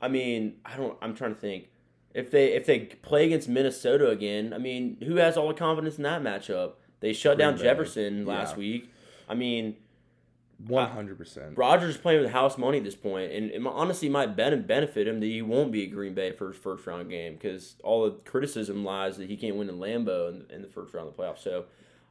I 0.00 0.08
mean, 0.08 0.56
I 0.64 0.76
don't. 0.76 0.96
I'm 1.02 1.14
trying 1.14 1.34
to 1.34 1.40
think. 1.40 1.66
If 2.14 2.30
they 2.30 2.54
if 2.54 2.64
they 2.66 2.80
play 2.80 3.26
against 3.26 3.48
Minnesota 3.48 4.08
again, 4.08 4.52
I 4.54 4.58
mean, 4.58 4.96
who 5.06 5.16
has 5.16 5.36
all 5.36 5.48
the 5.48 5.54
confidence 5.54 5.96
in 5.98 6.02
that 6.04 6.22
matchup? 6.22 6.72
They 7.00 7.12
shut 7.12 7.38
down 7.38 7.56
Bay. 7.56 7.62
Jefferson 7.62 8.24
last 8.26 8.54
Yeah. 8.54 8.58
week. 8.58 8.90
I 9.28 9.34
mean, 9.34 9.76
One 10.66 10.90
hundred 10.90 11.16
percent. 11.16 11.56
Rodgers 11.56 11.94
is 11.94 12.00
playing 12.00 12.22
with 12.22 12.32
house 12.32 12.58
money 12.58 12.78
at 12.78 12.84
this 12.84 12.94
point, 12.94 13.32
and 13.32 13.50
it 13.50 13.64
honestly 13.66 14.08
might 14.08 14.36
ben- 14.36 14.66
benefit 14.66 15.08
him 15.08 15.20
that 15.20 15.26
he 15.26 15.40
won't 15.40 15.72
be 15.72 15.84
at 15.84 15.90
Green 15.90 16.12
Bay 16.12 16.32
for 16.32 16.48
his 16.48 16.56
first 16.56 16.86
round 16.86 17.08
game 17.08 17.34
because 17.34 17.76
all 17.82 18.04
the 18.04 18.10
criticism 18.30 18.84
lies 18.84 19.16
that 19.16 19.28
he 19.30 19.36
can't 19.36 19.56
win 19.56 19.70
in 19.70 19.78
Lambeau 19.78 20.28
in, 20.28 20.54
in 20.54 20.62
the 20.62 20.68
first 20.68 20.92
round 20.92 21.08
of 21.08 21.16
the 21.16 21.22
playoffs. 21.22 21.38
So, 21.38 21.64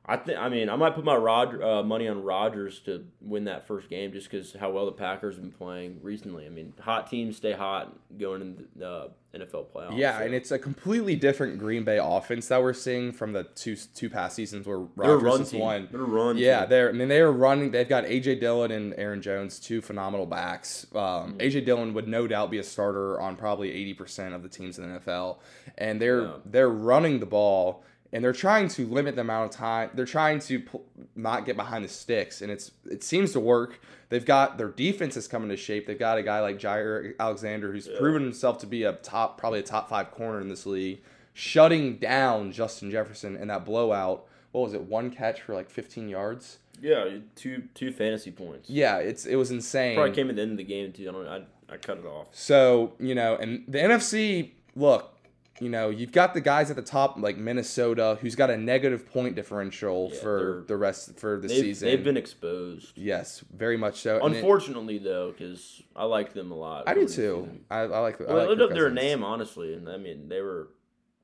I 0.05 0.17
think 0.17 0.39
I 0.39 0.49
mean 0.49 0.69
I 0.69 0.75
might 0.75 0.95
put 0.95 1.03
my 1.05 1.15
Rod 1.15 1.61
uh, 1.61 1.83
money 1.83 2.07
on 2.07 2.23
Rodgers 2.23 2.79
to 2.81 3.05
win 3.21 3.43
that 3.45 3.67
first 3.67 3.89
game 3.89 4.11
just 4.11 4.31
because 4.31 4.53
how 4.53 4.71
well 4.71 4.85
the 4.87 4.93
Packers 4.93 5.35
have 5.35 5.43
been 5.43 5.51
playing 5.51 5.99
recently. 6.01 6.47
I 6.47 6.49
mean, 6.49 6.73
hot 6.79 7.09
teams 7.09 7.37
stay 7.37 7.51
hot 7.53 7.95
going 8.17 8.41
in 8.41 8.67
the 8.75 8.87
uh, 8.87 9.07
NFL 9.35 9.67
playoffs. 9.67 9.97
Yeah, 9.97 10.17
so. 10.17 10.25
and 10.25 10.33
it's 10.33 10.51
a 10.51 10.57
completely 10.57 11.15
different 11.15 11.59
Green 11.59 11.83
Bay 11.83 11.99
offense 12.01 12.47
that 12.47 12.61
we're 12.63 12.73
seeing 12.73 13.11
from 13.11 13.33
the 13.33 13.43
two 13.43 13.75
two 13.75 14.09
past 14.09 14.35
seasons 14.35 14.65
where 14.65 14.79
Rodgers 14.79 15.53
run 15.53 15.59
won. 15.61 15.87
They're 15.91 16.01
run. 16.01 16.37
Yeah, 16.37 16.61
team. 16.61 16.69
they're. 16.69 16.89
I 16.89 16.91
mean, 16.93 17.07
they 17.09 17.19
are 17.19 17.31
running. 17.31 17.71
They've 17.71 17.87
got 17.87 18.05
AJ 18.05 18.39
Dillon 18.39 18.71
and 18.71 18.93
Aaron 18.97 19.21
Jones, 19.21 19.59
two 19.59 19.81
phenomenal 19.81 20.25
backs. 20.25 20.87
Mm-hmm. 20.91 20.97
Um, 20.97 21.37
AJ 21.37 21.65
Dillon 21.65 21.93
would 21.93 22.07
no 22.07 22.25
doubt 22.27 22.49
be 22.49 22.57
a 22.57 22.63
starter 22.63 23.19
on 23.21 23.35
probably 23.35 23.71
eighty 23.71 23.93
percent 23.93 24.33
of 24.33 24.41
the 24.41 24.49
teams 24.49 24.79
in 24.79 24.91
the 24.91 24.99
NFL, 24.99 25.37
and 25.77 26.01
they're 26.01 26.23
Yeah. 26.23 26.31
they're 26.45 26.69
running 26.69 27.19
the 27.19 27.25
ball 27.27 27.83
and 28.11 28.23
they're 28.23 28.33
trying 28.33 28.67
to 28.69 28.87
limit 28.87 29.15
the 29.15 29.21
amount 29.21 29.51
of 29.53 29.57
time. 29.57 29.89
They're 29.93 30.05
trying 30.05 30.39
to 30.39 30.59
pl- 30.59 30.83
not 31.15 31.45
get 31.45 31.55
behind 31.55 31.83
the 31.85 31.89
sticks, 31.89 32.41
and 32.41 32.51
it's 32.51 32.71
it 32.85 33.03
seems 33.03 33.31
to 33.33 33.39
work. 33.39 33.79
They've 34.09 34.25
got 34.25 34.57
their 34.57 34.69
defense 34.69 35.15
is 35.17 35.27
coming 35.27 35.49
to 35.49 35.57
shape. 35.57 35.85
They've 35.85 35.99
got 35.99 36.17
a 36.17 36.23
guy 36.23 36.39
like 36.39 36.57
Jaire 36.59 37.13
Alexander 37.19 37.71
who's 37.71 37.87
proven 37.87 38.23
himself 38.23 38.57
to 38.59 38.65
be 38.67 38.83
a 38.83 38.93
top, 38.93 39.37
probably 39.37 39.59
a 39.59 39.63
top 39.63 39.89
five 39.89 40.09
corner 40.11 40.41
in 40.41 40.49
this 40.49 40.65
league, 40.65 41.01
shutting 41.33 41.97
down 41.97 42.51
Justin 42.51 42.89
Jefferson 42.91 43.35
in 43.35 43.47
that 43.49 43.65
blowout. 43.65 44.25
What 44.51 44.61
was 44.61 44.73
it? 44.73 44.81
One 44.81 45.11
catch 45.11 45.41
for 45.41 45.53
like 45.53 45.69
15 45.69 46.09
yards. 46.09 46.57
yeah, 46.81 47.17
two 47.35 47.63
two 47.75 47.91
fantasy 47.91 48.31
points. 48.31 48.69
Yeah, 48.69 48.97
it's 48.97 49.25
it 49.27 49.35
was 49.35 49.51
insane. 49.51 49.95
Probably 49.95 50.15
came 50.15 50.29
at 50.31 50.35
the 50.37 50.41
end 50.41 50.51
of 50.51 50.57
the 50.57 50.63
game 50.63 50.91
too. 50.91 51.07
I 51.07 51.11
don't. 51.11 51.27
I, 51.27 51.73
I 51.73 51.77
cut 51.77 51.99
it 51.99 52.05
off. 52.07 52.27
So, 52.31 52.93
you 52.99 53.13
know, 53.13 53.35
and 53.35 53.63
the 53.67 53.77
NFC, 53.77 54.53
look, 54.75 55.13
you 55.59 55.69
know, 55.69 55.89
you've 55.89 56.11
got 56.11 56.33
the 56.33 56.41
guys 56.41 56.69
at 56.69 56.75
the 56.75 56.81
top 56.81 57.17
like 57.17 57.37
Minnesota 57.37 58.17
who's 58.21 58.35
got 58.35 58.49
a 58.49 58.57
negative 58.57 59.07
point 59.07 59.35
differential 59.35 60.09
Yeah, 60.13 60.19
for 60.21 60.65
the 60.67 60.77
rest 60.77 61.19
for 61.19 61.39
the 61.39 61.47
They've, 61.47 61.57
season. 61.59 61.87
they've 61.89 62.03
been 62.03 62.17
exposed. 62.17 62.97
yes, 62.97 63.43
very 63.53 63.77
much 63.77 63.99
so. 64.01 64.19
And 64.23 64.33
it- 64.33 64.37
Unfortunately, 64.37 64.97
though, 64.97 65.31
because 65.31 65.81
I 65.95 66.05
like 66.05 66.33
them 66.33 66.51
a 66.51 66.55
lot. 66.55 66.87
I 66.87 66.93
do 66.93 67.01
early 67.01 67.01
in 67.01 67.07
the 67.09 67.15
too. 67.15 67.49
I, 67.69 67.79
I 67.81 67.99
like. 67.99 68.21
I 68.21 68.25
Well, 68.25 68.35
like 68.37 68.43
they 68.43 68.47
lived 68.49 68.59
Kirk 68.61 68.69
up 68.71 68.75
their 68.75 68.89
name, 68.89 69.23
honestly, 69.23 69.73
and 69.73 69.89
I 69.89 69.97
mean 69.97 70.29
they 70.29 70.41
were 70.41 70.69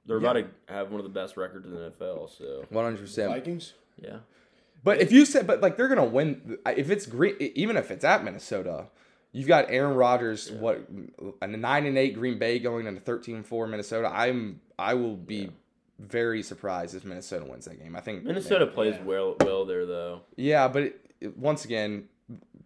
they're 0.06 0.18
Yeah. 0.22 0.32
about 0.32 0.34
to 0.68 0.74
have 0.74 0.92
one 0.92 1.00
of 1.00 1.04
the 1.04 1.10
best 1.20 1.36
records 1.38 1.66
in 1.66 1.74
the 1.74 1.92
NFL. 1.92 2.30
So 2.38 2.66
One 2.70 2.84
hundred 2.86 3.00
percent. 3.02 3.32
Vikings. 3.32 3.74
yeah, 4.02 4.18
But 4.84 5.00
if 5.02 5.12
you 5.12 5.26
said, 5.26 5.48
but 5.48 5.62
like 5.62 5.78
they're 5.78 5.88
gonna 5.88 6.06
win. 6.06 6.58
If 6.68 6.90
it's 6.92 7.06
green, 7.06 7.36
even 7.40 7.76
if 7.78 7.90
it's 7.90 8.04
at 8.06 8.24
Minnesota, 8.24 8.88
you've 9.36 9.48
got 9.48 9.66
Aaron 9.70 9.96
Rodgers. 9.96 10.52
What 10.52 10.88
a 11.42 11.48
nine 11.48 11.86
and 11.86 11.98
eight 11.98 12.14
Green 12.16 12.40
Bay 12.40 12.60
going 12.60 12.88
into 12.88 13.02
13-4 13.02 13.70
Minnesota. 13.70 14.10
I'm. 14.14 14.62
I 14.80 14.94
will 14.94 15.16
be 15.16 15.52
very 16.00 16.44
surprised 16.44 16.96
if 16.96 17.06
Minnesota 17.06 17.46
wins 17.46 17.66
that 17.66 17.80
game. 17.82 17.96
I 17.96 18.02
think 18.02 18.24
Minnesota 18.24 18.68
plays 18.68 18.96
Yeah. 18.96 19.04
well 19.04 19.36
well 19.42 19.66
there 19.66 19.86
though. 19.86 20.22
Yeah, 20.36 20.68
but 20.68 20.84
it, 20.84 21.06
it- 21.22 21.38
once 21.38 21.64
again, 21.66 22.10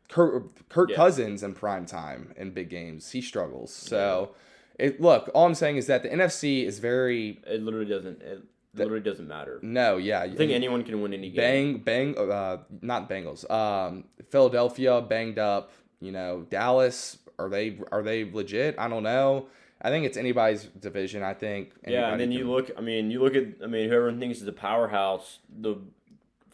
Kirk, 0.10 0.68
Kirk 0.70 0.90
Yeah. 0.90 0.96
Cousins 0.96 1.44
in 1.44 1.54
prime 1.54 1.86
time 1.86 2.34
in 2.38 2.52
big 2.52 2.70
games, 2.70 3.12
he 3.12 3.22
struggles. 3.22 3.72
So, 3.74 4.32
it 4.80 5.00
look, 5.00 5.30
all 5.36 5.46
I'm 5.46 5.54
saying 5.56 5.78
is 5.78 5.86
that 5.88 6.02
the 6.04 6.10
NFC 6.10 6.66
is 6.66 6.80
very 6.80 7.40
It 7.46 7.62
literally 7.62 7.86
doesn't. 7.86 8.22
It 8.24 8.42
literally 8.74 9.04
doesn't 9.04 9.28
matter. 9.28 9.60
no, 9.62 9.98
yeah. 9.98 10.22
I 10.22 10.34
think 10.34 10.52
anyone 10.52 10.84
can 10.84 11.02
win 11.02 11.14
any 11.14 11.30
game. 11.30 11.78
bang 11.84 12.14
bang 12.16 12.32
uh 12.32 12.58
not 12.82 13.08
Bengals. 13.10 13.50
Um 13.52 14.06
Philadelphia 14.32 15.02
banged 15.02 15.38
up, 15.38 15.72
you 16.00 16.12
know, 16.12 16.46
Dallas 16.50 17.18
are 17.38 17.50
they 17.50 17.80
are 17.92 18.02
they 18.04 18.30
legit? 18.30 18.76
I 18.78 18.88
don't 18.88 19.04
know. 19.04 19.48
I 19.82 19.90
think 19.90 20.06
it's 20.06 20.18
anybody's 20.18 20.66
division. 20.66 21.24
I 21.24 21.34
think 21.34 21.72
Yeah, 21.88 22.12
and 22.12 22.20
then 22.20 22.32
you 22.34 22.50
look. 22.50 22.70
I 22.78 22.82
mean, 22.82 23.12
you 23.12 23.22
look 23.22 23.36
at. 23.36 23.46
I 23.64 23.68
mean, 23.68 23.88
whoever 23.90 24.12
thinks 24.14 24.42
is 24.42 24.48
a 24.48 24.52
powerhouse, 24.54 25.40
the 25.50 25.78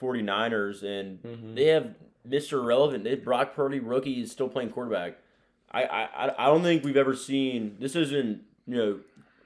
49ers, 0.02 0.84
and 0.84 1.22
Mm-hmm. 1.24 1.56
they 1.56 1.66
have 1.66 1.96
Mr. 2.28 2.54
Irrelevant. 2.54 3.04
They 3.04 3.16
Brock 3.16 3.56
Purdy, 3.56 3.80
rookie, 3.80 4.22
is 4.22 4.32
still 4.32 4.50
playing 4.50 4.70
quarterback. 4.72 5.18
I, 5.72 5.84
I, 5.84 6.26
I- 6.28 6.44
I 6.44 6.46
don't 6.48 6.64
think 6.64 6.84
we've 6.84 6.98
ever 6.98 7.16
seen. 7.16 7.78
This 7.80 7.96
isn't 7.96 8.42
you 8.68 8.76
know 8.78 9.00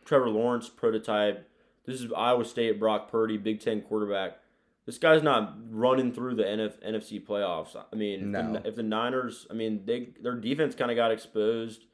Trevor 0.06 0.30
Lawrence 0.30 0.70
prototype. 0.70 1.48
This 1.86 2.02
is 2.02 2.12
Iowa 2.16 2.46
State 2.46 2.80
Brock 2.80 3.10
Purdy, 3.10 3.38
Big 3.38 3.62
Ten 3.62 3.82
quarterback. 3.82 4.38
This 4.86 4.98
guy's 4.98 5.22
not 5.22 5.56
running 5.70 6.12
through 6.12 6.36
the 6.36 6.44
NF, 6.44 6.84
NFC 6.84 7.24
playoffs. 7.24 7.76
I 7.76 7.96
mean, 7.96 8.34
if, 8.36 8.64
the, 8.64 8.68
if 8.70 8.76
the 8.76 8.84
Niners, 8.84 9.46
I 9.52 9.54
mean, 9.54 9.84
they 9.86 10.10
their 10.22 10.36
defense 10.36 10.74
kind 10.74 10.90
of 10.90 10.98
got 10.98 11.12
exposed. 11.12 11.86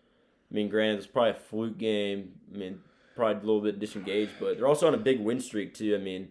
I 0.50 0.54
mean, 0.56 0.70
granted, 0.70 1.00
it's 1.00 1.08
probably 1.08 1.32
a 1.32 1.34
fluke 1.34 1.78
game. 1.78 2.34
I 2.54 2.58
mean, 2.58 2.80
probably 3.16 3.36
a 3.36 3.46
little 3.46 3.62
bit 3.62 3.80
disengaged, 3.80 4.34
but 4.40 4.58
they're 4.58 4.68
also 4.68 4.88
on 4.88 4.94
a 4.94 4.98
big 4.98 5.20
win 5.20 5.42
streak 5.42 5.74
too. 5.74 5.96
I 5.96 5.98
mean, 5.98 6.30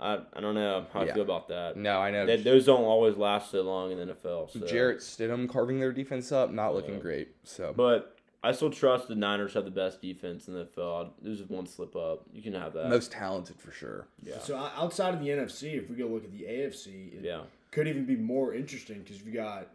I, 0.00 0.18
I 0.32 0.40
don't 0.40 0.54
know 0.56 0.86
how 0.92 1.02
I 1.02 1.12
feel 1.12 1.22
about 1.22 1.48
that. 1.48 1.76
No, 1.76 1.98
I 2.00 2.10
know. 2.10 2.26
That 2.26 2.42
those 2.42 2.66
don't 2.66 2.82
always 2.82 3.16
last 3.16 3.50
so 3.52 3.62
long 3.62 3.92
in 3.92 3.98
the 3.98 4.14
NFL. 4.14 4.50
So. 4.52 4.66
Jarrett 4.66 4.98
Stidham 4.98 5.48
carving 5.48 5.78
their 5.78 5.92
defense 5.92 6.32
up, 6.32 6.50
not 6.50 6.74
looking 6.74 6.94
Yeah. 6.94 7.00
great. 7.00 7.28
So 7.44 7.72
but 7.76 8.13
I 8.44 8.52
still 8.52 8.70
trust 8.70 9.08
the 9.08 9.14
Niners 9.14 9.54
have 9.54 9.64
the 9.64 9.70
best 9.70 10.02
defense 10.02 10.48
in 10.48 10.54
the 10.54 10.66
NFL. 10.66 11.12
There's 11.22 11.38
just 11.38 11.50
one 11.50 11.66
slip 11.66 11.96
up. 11.96 12.26
You 12.30 12.42
can 12.42 12.52
have 12.52 12.74
that. 12.74 12.90
most 12.90 13.10
talented 13.10 13.58
for 13.58 13.72
sure. 13.72 14.06
yeah. 14.22 14.38
So 14.38 14.56
outside 14.56 15.14
of 15.14 15.20
the 15.20 15.28
NFC, 15.28 15.78
if 15.78 15.88
we 15.88 15.96
go 15.96 16.06
look 16.06 16.24
at 16.24 16.30
the 16.30 16.42
AFC, 16.42 17.16
it 17.16 17.24
yeah. 17.24 17.40
could 17.70 17.88
even 17.88 18.04
be 18.04 18.16
more 18.16 18.52
interesting 18.52 19.00
because 19.02 19.24
we 19.24 19.32
got 19.32 19.68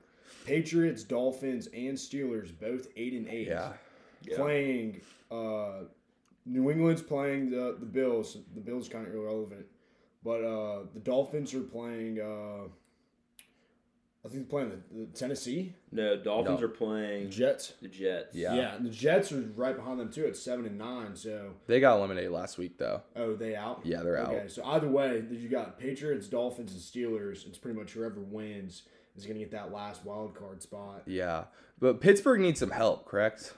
Patriots, 0.45 1.03
Dolphins, 1.03 1.67
and 1.73 1.97
Steelers 1.97 2.51
both 2.59 2.87
eight 2.95 3.13
and 3.13 3.27
eight. 3.27 3.47
Yeah. 3.47 3.73
Yeah. 4.21 4.37
Playing 4.37 5.01
uh, 5.31 5.85
New 6.45 6.69
England's 6.69 7.01
playing 7.01 7.49
the 7.49 7.75
the 7.79 7.85
Bills. 7.85 8.37
The 8.53 8.61
Bills 8.61 8.87
kind 8.87 9.07
of 9.07 9.13
irrelevant, 9.15 9.65
but 10.23 10.43
uh, 10.43 10.83
the 10.93 10.99
Dolphins 10.99 11.53
are 11.55 11.61
playing. 11.61 12.19
Uh, 12.19 12.67
I 14.25 14.27
think 14.27 14.49
they're 14.49 14.59
playing 14.59 14.81
the, 14.91 15.05
the 15.05 15.17
Tennessee 15.17 15.73
No, 15.93 16.17
Dolphins 16.17 16.59
No. 16.59 16.65
are 16.65 16.69
playing 16.69 17.29
Jets. 17.29 17.73
the 17.81 17.87
Jets. 17.87 18.35
Yeah. 18.35 18.53
Yeah. 18.53 18.75
and 18.75 18.85
the 18.85 18.89
Jets 18.89 19.31
are 19.31 19.39
right 19.55 19.75
behind 19.75 19.97
them 19.99 20.11
too 20.11 20.25
at 20.25 20.35
seven 20.35 20.65
and 20.65 20.77
nine. 20.77 21.15
So 21.15 21.51
They 21.67 21.79
got 21.79 21.97
eliminated 21.97 22.31
last 22.31 22.57
week 22.57 22.77
though. 22.77 23.01
oh, 23.15 23.35
they 23.35 23.55
out. 23.55 23.79
Yeah, 23.85 24.01
they're 24.03 24.17
out. 24.17 24.33
Okay, 24.33 24.47
so 24.49 24.63
either 24.65 24.89
way, 24.89 25.23
you 25.31 25.47
got 25.47 25.79
Patriots, 25.79 26.27
Dolphins, 26.27 26.73
and 26.73 26.81
Steelers. 26.81 27.47
It's 27.47 27.57
pretty 27.57 27.79
much 27.79 27.91
whoever 27.93 28.19
wins 28.19 28.83
is 29.15 29.25
going 29.25 29.37
to 29.37 29.43
get 29.43 29.51
that 29.51 29.71
last 29.71 30.03
wild 30.03 30.35
card 30.35 30.61
spot. 30.61 31.03
Yeah, 31.05 31.45
but 31.79 32.01
Pittsburgh 32.01 32.41
needs 32.41 32.59
some 32.59 32.71
help, 32.71 33.05
correct? 33.05 33.53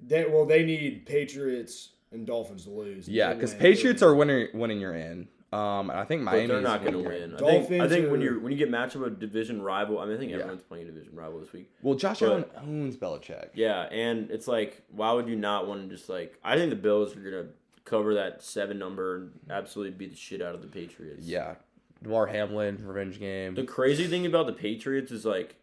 They 0.00 0.26
well, 0.26 0.44
they 0.46 0.64
need 0.64 1.06
Patriots 1.06 1.90
and 2.12 2.24
Dolphins 2.26 2.64
to 2.64 2.70
lose. 2.70 3.08
Yeah, 3.08 3.34
because. 3.34 3.52
Patriots 3.54 4.00
are 4.02 4.14
winning. 4.14 4.48
Winning, 4.54 4.80
you're 4.80 4.94
in. 4.94 5.26
Um, 5.52 5.90
and 5.90 5.98
I 5.98 6.04
think 6.04 6.24
But 6.24 6.32
Miami. 6.32 6.46
they're 6.48 6.60
not 6.60 6.80
going 6.82 6.92
to 6.94 6.98
win. 7.00 7.34
I 7.34 7.38
think, 7.38 7.42
I 7.50 7.52
Dolphins 7.58 7.90
think 7.92 8.10
when 8.10 8.20
are- 8.20 8.24
you 8.24 8.40
when 8.40 8.52
you 8.52 8.58
get 8.58 8.68
matched 8.70 8.96
up 8.96 9.02
with 9.02 9.12
a 9.12 9.16
division 9.16 9.62
rival, 9.62 9.98
I 10.00 10.04
mean, 10.06 10.16
I 10.16 10.18
think 10.18 10.30
Yeah. 10.32 10.38
everyone's 10.38 10.62
playing 10.62 10.84
a 10.88 10.90
division 10.92 11.14
rival 11.14 11.38
this 11.38 11.52
week. 11.52 11.70
Well, 11.82 11.94
Josh 11.94 12.20
But- 12.20 12.28
Allen 12.30 12.44
owns 12.84 12.96
Belichick. 12.96 13.50
Yeah, 13.54 13.82
and 13.92 14.30
it's 14.30 14.48
like, 14.48 14.82
why 14.90 15.12
would 15.12 15.28
you 15.28 15.36
not 15.36 15.66
want 15.68 15.88
to 15.88 15.96
just 15.96 16.08
like? 16.08 16.38
I 16.44 16.56
think 16.56 16.70
the 16.70 16.76
Bills 16.76 17.16
are 17.16 17.20
gonna 17.20 17.46
cover 17.84 18.14
that 18.14 18.42
seven 18.42 18.78
number 18.78 19.16
and 19.16 19.30
absolutely 19.48 19.92
beat 19.96 20.10
the 20.10 20.16
shit 20.16 20.42
out 20.42 20.54
of 20.56 20.62
the 20.62 20.66
Patriots. 20.68 21.24
Yeah, 21.24 21.54
Damar 22.02 22.26
Hamlin 22.26 22.84
revenge 22.84 23.20
game. 23.20 23.54
The 23.54 23.62
crazy 23.64 24.08
thing 24.08 24.26
about 24.26 24.46
the 24.46 24.52
Patriots 24.52 25.12
is 25.12 25.24
like, 25.24 25.54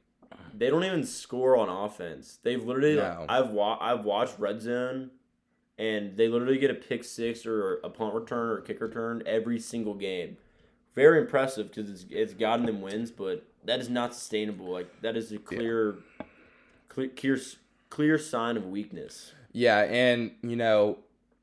they 0.57 0.69
don't 0.69 0.85
even 0.85 1.03
score 1.03 1.57
on 1.57 1.67
offense. 1.67 2.39
They've 2.41 2.63
literally, 2.63 2.95
No. 2.95 3.25
I've 3.27 3.49
wa- 3.51 3.77
I've 3.81 4.05
watched 4.05 4.39
Red 4.39 4.61
Zone, 4.61 5.11
and 5.77 6.17
they 6.17 6.27
literally 6.27 6.57
get 6.57 6.71
a 6.71 6.75
pick 6.75 7.03
six 7.03 7.45
or 7.45 7.75
a 7.83 7.89
punt 7.89 8.13
return 8.13 8.49
or 8.49 8.57
a 8.57 8.61
kick 8.61 8.81
return 8.81 9.23
every 9.25 9.59
single 9.59 9.93
game. 9.93 10.37
Very 10.93 11.19
impressive 11.19 11.69
because 11.69 11.89
it's 11.89 12.05
it's 12.09 12.33
gotten 12.33 12.65
them 12.65 12.81
wins, 12.81 13.09
but 13.09 13.45
that 13.65 13.79
is 13.79 13.89
not 13.89 14.13
sustainable. 14.13 14.71
Like 14.71 15.01
that 15.01 15.17
is 15.17 15.31
a 15.31 15.39
clear, 15.39 15.95
clear, 16.89 17.09
clear, 17.09 17.39
clear 17.89 18.17
sign 18.17 18.57
of 18.57 18.67
weakness. 18.67 19.33
Yeah, 19.51 19.79
and 19.79 20.31
you 20.43 20.55
know, 20.55 20.99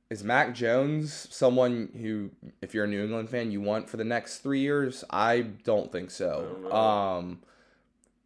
is 0.08 0.22
Mac 0.22 0.54
Jones 0.54 1.26
someone 1.30 1.90
who, 2.00 2.30
if 2.62 2.75
you're 2.75 2.84
a 2.84 2.88
New 2.88 3.02
England 3.02 3.28
fan, 3.28 3.50
you 3.50 3.60
want 3.60 3.88
for 3.88 3.96
the 3.96 4.04
next 4.04 4.38
three 4.38 4.60
years? 4.60 5.02
I 5.10 5.40
don't 5.64 5.90
think 5.90 6.10
so. 6.10 6.58
Don't. 6.62 6.72
Um, 6.72 7.38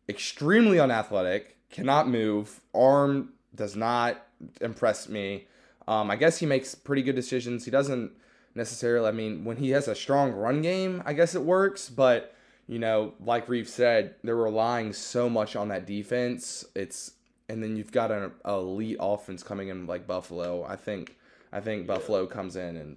extremely 0.08 0.78
unathletic, 0.78 1.56
cannot 1.70 2.08
move, 2.08 2.61
arm 2.75 3.30
does 3.54 3.76
not 3.76 4.26
impress 4.61 5.08
me. 5.08 5.46
Um, 5.87 6.11
I 6.11 6.17
guess 6.17 6.38
he 6.38 6.47
makes 6.47 6.75
pretty 6.75 7.03
good 7.03 7.14
decisions. 7.17 7.64
He 7.64 7.71
doesn't 7.71 8.12
necessarily. 8.55 9.09
I 9.09 9.12
mean, 9.12 9.45
when 9.45 9.57
he 9.57 9.71
has 9.71 9.88
a 9.88 9.95
strong 9.95 10.33
run 10.33 10.62
game, 10.62 11.03
I 11.05 11.12
guess 11.12 11.35
it 11.35 11.43
works. 11.43 11.88
But 11.88 12.35
you 12.67 12.79
know, 12.79 13.14
like 13.21 13.49
Reeve 13.49 13.69
said, 13.69 14.14
they're 14.23 14.37
relying 14.37 14.93
so 14.93 15.29
much 15.29 15.57
on 15.57 15.69
that 15.69 15.87
defense. 15.87 16.64
It's 16.75 17.12
and 17.49 17.62
then 17.62 17.76
you've 17.76 17.93
got 17.93 18.11
an 18.11 18.33
elite 18.47 18.97
offense 19.00 19.43
coming 19.43 19.69
in 19.69 19.87
like 19.87 20.07
Buffalo. 20.07 20.64
I 20.64 20.76
think 20.76 21.17
I 21.53 21.61
think 21.61 21.87
Buffalo 21.87 22.26
comes 22.26 22.57
in 22.57 22.76
and 22.76 22.97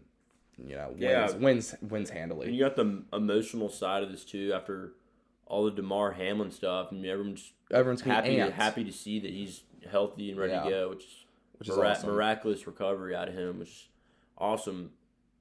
you 0.58 0.76
know 0.76 0.88
wins 0.90 1.02
Yeah. 1.02 1.32
wins 1.34 1.76
wins 1.82 2.10
handily. 2.10 2.48
And 2.48 2.56
you 2.56 2.64
got 2.64 2.76
the 2.78 3.04
emotional 3.12 3.70
side 3.70 4.04
of 4.04 4.12
this 4.12 4.24
too 4.24 4.54
after 4.56 4.94
all 5.46 5.66
the 5.66 5.72
Damar 5.72 6.12
Hamlin 6.12 6.52
stuff, 6.52 6.92
and 6.92 7.06
everyone's 7.06 7.52
Everyone's 7.72 8.02
happy 8.02 8.38
to, 8.38 8.50
happy 8.52 8.84
to 8.86 8.92
see 8.94 9.20
that 9.20 9.32
he's 9.32 9.62
healthy 9.90 10.30
and 10.30 10.40
ready 10.40 10.54
Yeah. 10.54 10.64
to 10.64 10.70
go, 10.70 10.90
which 10.90 11.04
is 11.04 11.26
Which 11.60 11.70
is 11.70 11.76
mira- 11.76 11.90
awesome. 11.90 12.10
miraculous 12.10 12.68
recovery 12.68 13.16
out 13.16 13.28
of 13.28 13.34
him, 13.34 13.60
which 13.60 13.70
is 13.70 13.88
awesome. 14.38 14.92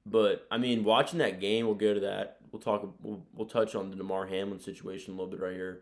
But 0.05 0.47
I 0.49 0.57
mean, 0.57 0.83
watching 0.83 1.19
that 1.19 1.39
game, 1.39 1.65
we'll 1.65 1.75
go 1.75 1.93
to 1.93 1.99
that. 2.01 2.37
We'll 2.51 2.61
talk. 2.61 2.87
We'll, 3.01 3.23
we'll 3.33 3.47
touch 3.47 3.75
on 3.75 3.89
the 3.89 3.95
Damar 3.97 4.27
Hamlin 4.27 4.59
situation 4.59 5.13
a 5.13 5.17
little 5.17 5.29
bit 5.29 5.39
right 5.41 5.53
here. 5.53 5.81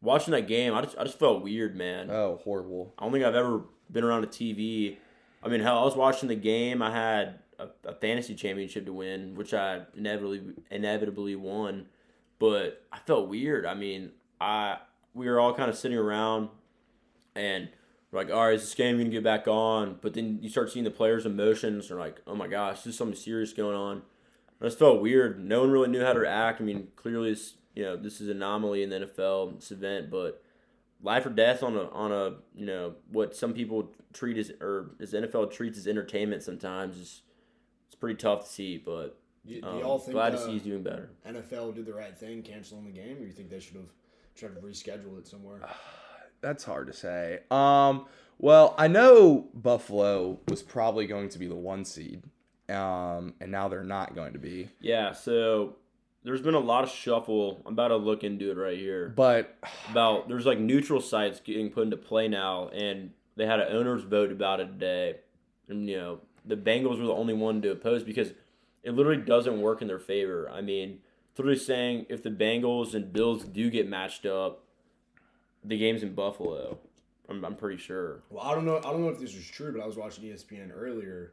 Watching 0.00 0.32
that 0.32 0.46
game, 0.46 0.74
I 0.74 0.82
just 0.82 0.96
I 0.96 1.04
just 1.04 1.18
felt 1.18 1.42
weird, 1.42 1.74
man. 1.76 2.10
Oh, 2.10 2.40
horrible. 2.44 2.94
I 2.98 3.02
don't 3.04 3.12
think 3.12 3.24
I've 3.24 3.34
ever 3.34 3.62
been 3.90 4.04
around 4.04 4.24
a 4.24 4.28
TV. 4.28 4.96
I 5.42 5.48
mean, 5.48 5.60
hell, 5.60 5.78
I 5.78 5.84
was 5.84 5.96
watching 5.96 6.28
the 6.28 6.34
game. 6.36 6.80
I 6.80 6.90
had 6.90 7.40
a, 7.58 7.68
a 7.84 7.94
fantasy 7.94 8.34
championship 8.34 8.86
to 8.86 8.92
win, 8.92 9.34
which 9.34 9.52
I 9.52 9.82
inevitably 9.96 10.42
inevitably 10.70 11.34
won. 11.36 11.86
But 12.38 12.84
I 12.92 12.98
felt 12.98 13.28
weird. 13.28 13.66
I 13.66 13.74
mean, 13.74 14.12
I 14.40 14.78
we 15.14 15.28
were 15.28 15.40
all 15.40 15.54
kind 15.54 15.70
of 15.70 15.76
sitting 15.76 15.98
around, 15.98 16.50
and 17.34 17.68
we're 18.10 18.20
like, 18.20 18.30
all 18.30 18.46
right, 18.46 18.54
is 18.54 18.62
this 18.62 18.74
game 18.74 18.98
gonna 18.98 19.10
get 19.10 19.24
back 19.24 19.48
on? 19.48 19.98
But 20.00 20.14
then 20.14 20.38
you 20.40 20.48
start 20.48 20.70
seeing 20.70 20.84
the 20.84 20.90
players' 20.90 21.26
emotions. 21.26 21.88
They're 21.88 21.98
like, 21.98 22.20
oh 22.26 22.34
my 22.34 22.46
gosh, 22.46 22.82
there's 22.82 22.96
something 22.96 23.16
serious 23.16 23.52
going 23.52 23.76
on. 23.76 24.02
I 24.60 24.64
just 24.64 24.78
felt 24.78 25.02
weird. 25.02 25.44
No 25.44 25.60
one 25.60 25.70
really 25.70 25.88
knew 25.88 26.02
how 26.02 26.12
to 26.12 26.20
react. 26.20 26.60
I 26.60 26.64
mean, 26.64 26.88
clearly, 26.96 27.32
it's, 27.32 27.54
you 27.74 27.82
know, 27.82 27.96
this 27.96 28.20
is 28.20 28.28
an 28.28 28.36
anomaly 28.38 28.82
in 28.82 28.90
the 28.90 29.00
NFL, 29.00 29.56
this 29.56 29.70
event, 29.70 30.10
but 30.10 30.42
life 31.02 31.26
or 31.26 31.30
death 31.30 31.62
on 31.62 31.76
a 31.76 31.88
on 31.90 32.12
a 32.12 32.34
you 32.54 32.66
know 32.66 32.94
what 33.10 33.36
some 33.36 33.52
people 33.52 33.92
treat 34.12 34.38
as 34.38 34.50
or 34.60 34.92
as 35.00 35.12
NFL 35.12 35.52
treats 35.52 35.78
as 35.78 35.86
entertainment 35.86 36.42
sometimes 36.42 36.96
is 36.96 37.22
it's 37.86 37.94
pretty 37.94 38.16
tough 38.16 38.44
to 38.44 38.50
see, 38.50 38.78
but 38.78 39.18
Do, 39.46 39.60
do 39.60 39.66
um, 39.66 39.78
y'all 39.78 39.98
think 39.98 40.12
glad 40.12 40.30
to 40.30 40.38
see 40.38 40.52
he's 40.52 40.62
doing 40.62 40.82
better. 40.82 41.10
NFL 41.28 41.74
did 41.74 41.86
the 41.86 41.94
right 41.94 42.16
thing 42.16 42.42
canceling 42.42 42.84
the 42.84 42.90
game, 42.90 43.18
or 43.18 43.24
you 43.24 43.32
think 43.32 43.50
they 43.50 43.60
should 43.60 43.76
have 43.76 43.90
tried 44.34 44.54
to 44.54 44.60
reschedule 44.60 45.18
it 45.18 45.26
somewhere? 45.26 45.60
That's 46.46 46.62
hard 46.62 46.86
to 46.86 46.92
say. 46.92 47.40
Um, 47.50 48.06
well, 48.38 48.76
I 48.78 48.86
know 48.86 49.48
Buffalo 49.52 50.38
was 50.46 50.62
probably 50.62 51.08
going 51.08 51.28
to 51.30 51.40
be 51.40 51.48
the 51.48 51.56
one 51.56 51.84
seed, 51.84 52.22
um, 52.68 53.34
and 53.40 53.50
now 53.50 53.66
they're 53.66 53.82
not 53.82 54.14
going 54.14 54.32
to 54.34 54.38
be. 54.38 54.68
Yeah, 54.78 55.10
so 55.10 55.74
there's 56.22 56.40
been 56.40 56.54
a 56.54 56.60
lot 56.60 56.84
of 56.84 56.90
shuffle. 56.90 57.62
I'm 57.66 57.72
about 57.72 57.88
to 57.88 57.96
look 57.96 58.22
into 58.22 58.52
it 58.52 58.56
right 58.56 58.78
here. 58.78 59.08
But 59.08 59.58
about 59.90 60.28
there's 60.28 60.46
like 60.46 60.60
neutral 60.60 61.00
sites 61.00 61.40
getting 61.40 61.68
put 61.68 61.82
into 61.82 61.96
play 61.96 62.28
now, 62.28 62.68
and 62.68 63.10
they 63.34 63.44
had 63.44 63.58
an 63.58 63.76
owners 63.76 64.04
vote 64.04 64.30
about 64.30 64.60
it 64.60 64.66
today, 64.66 65.16
and 65.68 65.90
you 65.90 65.96
know 65.96 66.20
the 66.44 66.56
Bengals 66.56 67.00
were 67.00 67.06
the 67.06 67.12
only 67.12 67.34
one 67.34 67.60
to 67.62 67.72
oppose 67.72 68.04
because 68.04 68.30
it 68.84 68.92
literally 68.92 69.20
doesn't 69.20 69.60
work 69.60 69.82
in 69.82 69.88
their 69.88 69.98
favor. 69.98 70.48
I 70.48 70.60
mean, 70.60 71.00
it's 71.32 71.40
literally 71.40 71.58
saying 71.58 72.06
if 72.08 72.22
the 72.22 72.30
Bengals 72.30 72.94
and 72.94 73.12
Bills 73.12 73.42
do 73.42 73.68
get 73.68 73.88
matched 73.88 74.26
up, 74.26 74.62
the 75.66 75.78
game's 75.78 76.02
in 76.02 76.14
Buffalo. 76.14 76.78
I'm, 77.28 77.44
I'm 77.44 77.56
pretty 77.56 77.76
sure. 77.76 78.22
Well, 78.30 78.44
I 78.44 78.54
don't 78.54 78.64
know. 78.64 78.78
I 78.78 78.82
don't 78.82 79.00
know 79.02 79.08
if 79.08 79.18
this 79.18 79.34
was 79.34 79.46
true, 79.46 79.72
but 79.72 79.82
I 79.82 79.86
was 79.86 79.96
watching 79.96 80.24
ESPN 80.24 80.70
earlier, 80.74 81.32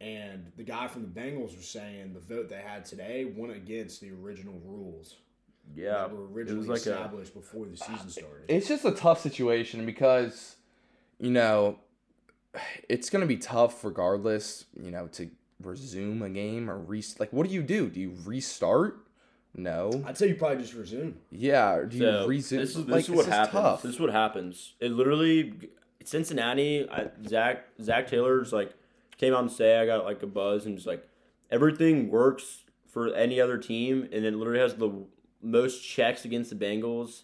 and 0.00 0.50
the 0.56 0.62
guy 0.62 0.86
from 0.86 1.02
the 1.02 1.08
Bengals 1.20 1.56
was 1.56 1.66
saying 1.68 2.12
the 2.12 2.20
vote 2.20 2.48
they 2.48 2.60
had 2.60 2.84
today 2.84 3.24
went 3.24 3.54
against 3.54 4.00
the 4.00 4.10
original 4.10 4.60
rules 4.64 5.16
Yeah, 5.74 5.92
that 5.92 6.12
were 6.14 6.24
it 6.24 6.32
originally 6.32 6.58
was 6.58 6.68
like 6.68 6.86
a 6.94 6.98
established 6.98 7.34
before 7.34 7.66
the 7.66 7.76
season 7.76 8.10
started. 8.10 8.44
it's 8.48 8.68
just 8.68 8.84
a 8.84 8.92
tough 8.92 9.20
situation 9.20 9.86
because, 9.86 10.56
you 11.18 11.30
know, 11.30 11.78
it's 12.88 13.08
going 13.10 13.20
to 13.22 13.26
be 13.26 13.36
tough 13.36 13.82
regardless, 13.84 14.64
you 14.78 14.90
know, 14.90 15.06
to 15.12 15.30
resume 15.62 16.22
a 16.22 16.30
game 16.30 16.70
or 16.70 16.78
re 16.78 17.02
like 17.18 17.32
what 17.32 17.46
do 17.48 17.54
you 17.54 17.62
do? 17.62 17.88
Do 17.88 18.00
you 18.00 18.14
restart? 18.24 18.98
No. 19.54 19.90
I'd 20.06 20.16
say 20.16 20.28
you 20.28 20.34
probably 20.36 20.58
just 20.62 20.74
resume. 20.74 21.14
Yeah. 21.30 21.82
Do 21.88 21.96
you 21.96 22.02
So 22.04 22.26
resume? 22.28 22.60
this 22.60 22.70
is 22.76 22.84
this 22.86 22.86
like, 22.88 23.04
is 23.04 23.10
what 23.10 23.26
just 23.26 23.28
happens. 23.28 23.52
tough. 23.52 23.82
This 23.82 23.94
is 23.94 24.00
what 24.00 24.10
happens. 24.10 24.74
It 24.80 24.92
literally 24.92 25.54
Cincinnati. 26.04 26.88
I, 26.88 27.08
Zac 27.26 27.64
Zac 27.82 28.06
Taylor's 28.06 28.52
like 28.52 28.72
came 29.18 29.34
out 29.34 29.40
and 29.40 29.50
say 29.50 29.78
I 29.78 29.86
got 29.86 30.04
like 30.04 30.22
a 30.22 30.26
buzz 30.26 30.66
and 30.66 30.76
just 30.76 30.86
like 30.86 31.06
everything 31.50 32.10
works 32.10 32.62
for 32.86 33.12
any 33.14 33.40
other 33.40 33.58
team, 33.58 34.08
and 34.12 34.24
it 34.24 34.34
literally 34.34 34.60
has 34.60 34.74
the 34.74 34.90
most 35.42 35.80
checks 35.80 36.24
against 36.24 36.50
the 36.50 36.56
Bengals, 36.56 37.22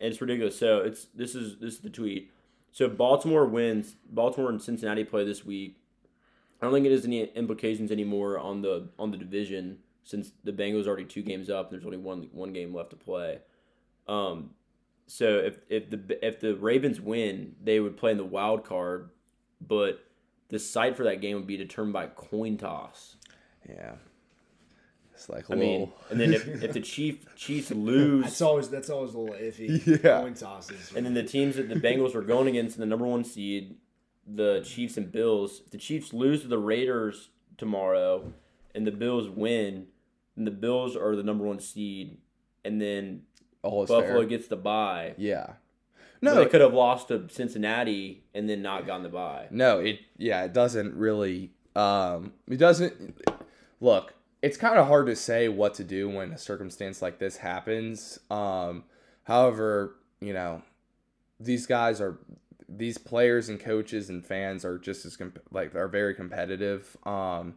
and 0.00 0.10
it's 0.12 0.20
ridiculous. 0.20 0.58
So 0.58 0.78
it's 0.78 1.06
this 1.14 1.34
is 1.34 1.58
this 1.58 1.74
is 1.74 1.80
the 1.80 1.90
tweet. 1.90 2.30
So 2.72 2.88
Baltimore 2.88 3.46
wins, 3.46 3.96
Baltimore 4.10 4.50
and 4.50 4.60
Cincinnati 4.60 5.04
play 5.04 5.24
this 5.24 5.44
week. 5.44 5.78
I 6.60 6.66
don't 6.66 6.72
think 6.74 6.86
it 6.86 6.92
has 6.92 7.04
any 7.04 7.24
implications 7.24 7.90
anymore 7.90 8.38
on 8.38 8.62
the 8.62 8.88
on 8.98 9.10
the 9.10 9.16
division 9.16 9.78
since 10.04 10.32
the 10.44 10.52
Bengals 10.52 10.84
are 10.86 10.88
already 10.90 11.04
two 11.04 11.22
games 11.22 11.50
up 11.50 11.66
and 11.70 11.72
there's 11.72 11.84
only 11.86 11.98
one 11.98 12.28
one 12.32 12.52
game 12.52 12.72
left 12.74 12.90
to 12.90 12.96
play. 12.96 13.40
Um, 14.06 14.50
so 15.06 15.38
if 15.38 15.58
if 15.68 15.90
the 15.90 16.26
if 16.26 16.40
the 16.40 16.54
Ravens 16.54 17.00
win, 17.00 17.56
they 17.62 17.80
would 17.80 17.96
play 17.96 18.10
in 18.12 18.16
the 18.16 18.24
wild 18.24 18.64
card, 18.64 19.10
but 19.60 20.04
the 20.48 20.58
site 20.58 20.96
for 20.96 21.04
that 21.04 21.20
game 21.20 21.36
would 21.36 21.46
be 21.46 21.56
determined 21.56 21.94
by 21.94 22.06
coin 22.06 22.56
toss. 22.56 23.16
yeah. 23.68 23.94
It's 25.14 25.28
like 25.28 25.48
I 25.48 25.54
little. 25.54 25.70
mean, 25.86 25.92
and 26.10 26.20
then 26.20 26.34
if, 26.34 26.46
if 26.62 26.72
the 26.72 26.80
Chief 26.80 27.24
Chiefs 27.36 27.70
lose, 27.70 28.24
That's 28.24 28.42
always 28.42 28.68
that's 28.68 28.90
always 28.90 29.14
a 29.14 29.18
little 29.18 29.36
iffy. 29.36 30.02
Yeah. 30.02 30.20
Coin 30.20 30.34
tosses. 30.34 30.92
and 30.96 31.06
then 31.06 31.14
the 31.14 31.22
teams 31.22 31.54
that 31.56 31.68
the 31.68 31.76
Bengals 31.76 32.14
were 32.14 32.22
going 32.22 32.48
against 32.48 32.76
in 32.76 32.80
the 32.80 32.86
number 32.86 33.06
one 33.06 33.22
seed, 33.22 33.76
the 34.26 34.60
Chiefs 34.66 34.96
and 34.96 35.12
Bills. 35.12 35.62
If 35.64 35.70
the 35.70 35.78
Chiefs 35.78 36.12
lose 36.12 36.42
to 36.42 36.48
the 36.48 36.58
Raiders 36.58 37.28
tomorrow, 37.56 38.32
and 38.74 38.84
the 38.84 38.90
Bills 38.90 39.28
win, 39.28 39.86
then 40.36 40.44
the 40.44 40.50
Bills 40.50 40.96
are 40.96 41.14
the 41.16 41.22
number 41.22 41.44
one 41.44 41.60
seed, 41.60 42.18
and 42.64 42.80
then 42.80 43.22
all 43.62 43.86
Buffalo 43.86 44.20
fair. 44.20 44.24
gets 44.24 44.48
the 44.48 44.56
bye. 44.56 45.14
Yeah. 45.16 45.54
No, 46.20 46.34
No, 46.34 46.42
they 46.42 46.48
could 46.50 46.60
have 46.62 46.72
lost 46.72 47.08
to 47.08 47.28
Cincinnati 47.28 48.24
and 48.34 48.48
then 48.48 48.62
not 48.62 48.86
gotten 48.86 49.02
the 49.02 49.08
bye. 49.10 49.46
No, 49.50 49.78
it 49.80 50.00
yeah, 50.16 50.44
it 50.44 50.52
doesn't 50.54 50.94
really 50.94 51.50
um 51.76 52.32
it 52.48 52.56
doesn't 52.56 53.18
look, 53.80 54.14
it's 54.40 54.56
kind 54.56 54.78
of 54.78 54.86
hard 54.86 55.06
to 55.06 55.16
say 55.16 55.48
what 55.48 55.74
to 55.74 55.84
do 55.84 56.08
when 56.08 56.32
a 56.32 56.38
circumstance 56.38 57.02
like 57.02 57.18
this 57.18 57.36
happens. 57.36 58.18
Um 58.30 58.84
however, 59.24 59.96
you 60.20 60.32
know, 60.32 60.62
these 61.38 61.66
guys 61.66 62.00
are 62.00 62.18
these 62.68 62.96
players 62.96 63.50
and 63.50 63.60
coaches 63.60 64.08
and 64.08 64.24
fans 64.24 64.64
are 64.64 64.78
just 64.78 65.04
as 65.04 65.16
comp- 65.18 65.40
like 65.50 65.74
are 65.74 65.88
very 65.88 66.14
competitive. 66.14 66.96
Um 67.04 67.56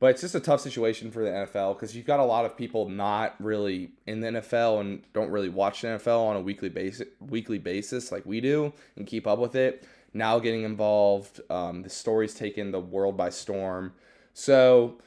But 0.00 0.10
it's 0.12 0.20
just 0.20 0.36
a 0.36 0.40
tough 0.40 0.60
situation 0.60 1.10
for 1.10 1.24
the 1.24 1.30
NFL 1.30 1.74
because 1.74 1.96
you've 1.96 2.06
got 2.06 2.20
a 2.20 2.24
lot 2.24 2.44
of 2.44 2.56
people 2.56 2.88
not 2.88 3.34
really 3.40 3.90
in 4.06 4.20
the 4.20 4.28
NFL 4.28 4.80
and 4.80 5.02
don't 5.12 5.30
really 5.30 5.48
watch 5.48 5.80
the 5.82 5.88
NFL 5.88 6.20
on 6.28 6.36
a 6.36 6.40
weekly 6.40 6.68
basis, 6.68 7.08
weekly 7.20 7.58
basis 7.58 8.12
like 8.12 8.24
we 8.24 8.40
do, 8.40 8.72
and 8.96 9.08
keep 9.08 9.26
up 9.26 9.40
with 9.40 9.56
it. 9.56 9.84
Now 10.14 10.38
getting 10.38 10.62
involved, 10.62 11.40
um, 11.50 11.82
the 11.82 11.90
story's 11.90 12.32
taken 12.34 12.70
the 12.70 12.78
world 12.80 13.16
by 13.16 13.30
storm. 13.30 13.92
So 14.34 14.98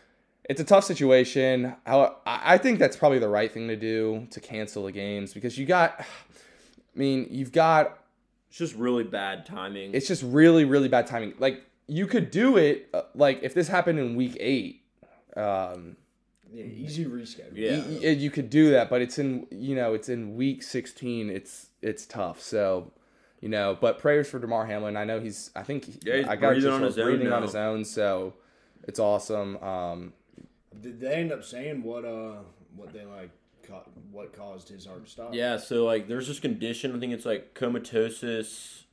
it's 0.49 0.59
a 0.59 0.65
tough 0.65 0.83
situation. 0.83 1.73
I 1.85 2.11
I 2.25 2.57
think 2.57 2.77
that's 2.77 2.97
probably 2.97 3.19
the 3.19 3.29
right 3.29 3.51
thing 3.51 3.69
to 3.69 3.77
do 3.77 4.27
to 4.31 4.39
cancel 4.41 4.83
the 4.83 4.91
games 4.91 5.33
because 5.33 5.57
you 5.57 5.65
got, 5.65 6.01
I 6.01 6.05
mean, 6.99 7.27
you've 7.31 7.53
got 7.53 7.97
It's 8.49 8.57
just 8.57 8.75
really 8.75 9.05
bad 9.05 9.45
timing. 9.45 9.93
it's 9.93 10.07
just 10.07 10.21
really 10.23 10.65
really 10.65 10.89
bad 10.89 11.07
timing 11.07 11.33
like 11.39 11.63
you 11.87 12.05
could 12.07 12.29
do 12.31 12.57
it 12.57 12.89
uh, 12.93 13.03
like 13.15 13.39
if 13.41 13.53
this 13.53 13.69
happened 13.69 13.97
in 13.99 14.15
week 14.17 14.35
eight 14.39 14.80
um 15.37 15.95
Yeah, 16.53 16.63
easy 16.65 17.05
reschedule. 17.05 17.51
Yeah. 17.55 17.77
y- 17.77 17.99
y- 18.03 18.09
you 18.09 18.29
could 18.31 18.49
do 18.49 18.71
that 18.71 18.89
but 18.89 19.01
it's 19.01 19.17
in 19.19 19.47
you 19.51 19.75
know 19.75 19.93
it's 19.93 20.09
in 20.09 20.35
week 20.35 20.63
16 20.63 21.29
it's 21.29 21.67
it's 21.81 22.05
tough 22.05 22.41
so 22.41 22.91
you 23.39 23.49
know 23.49 23.77
but 23.79 23.97
prayers 23.99 24.29
for 24.29 24.39
Damar 24.39 24.65
Hamlin 24.65 24.97
I 24.97 25.03
know 25.05 25.19
he's 25.19 25.49
I 25.55 25.63
think 25.63 25.85
he- 25.85 25.99
Yeah, 26.03 26.17
he's 26.17 26.27
I 26.27 26.35
got 26.35 26.49
breathing 26.51 26.71
on 26.71 26.81
his 26.83 26.95
breathing 26.95 27.31
on 27.31 27.41
his 27.41 27.55
own 27.55 27.85
so 27.85 28.33
it's 28.83 28.99
awesome 28.99 29.57
um 29.57 30.13
Did 30.81 30.99
they 30.99 31.13
end 31.15 31.31
up 31.31 31.43
saying 31.43 31.83
what 31.83 32.03
uh 32.05 32.37
what 32.75 32.91
they 32.93 33.05
like 33.05 33.29
ca- 33.67 33.83
what 34.11 34.33
caused 34.33 34.69
his 34.69 34.85
heart 34.85 35.05
to 35.05 35.09
stop? 35.11 35.33
Yeah, 35.33 35.57
so 35.57 35.85
like 35.85 36.07
there's 36.07 36.27
this 36.27 36.39
condition, 36.39 36.95
I 36.95 36.99
think 36.99 37.13
it's 37.13 37.25
like 37.25 37.53
comatosis 37.53 38.83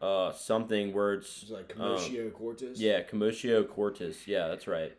uh 0.00 0.32
something 0.32 0.92
where 0.92 1.14
it's 1.14 1.42
It's 1.42 1.50
like 1.50 1.68
commotio 1.74 2.32
cordis. 2.32 2.78
yeah, 2.80 3.02
commotio 3.02 3.68
cordis. 3.68 4.26
Yeah, 4.26 4.48
that's 4.48 4.66
right. 4.66 4.92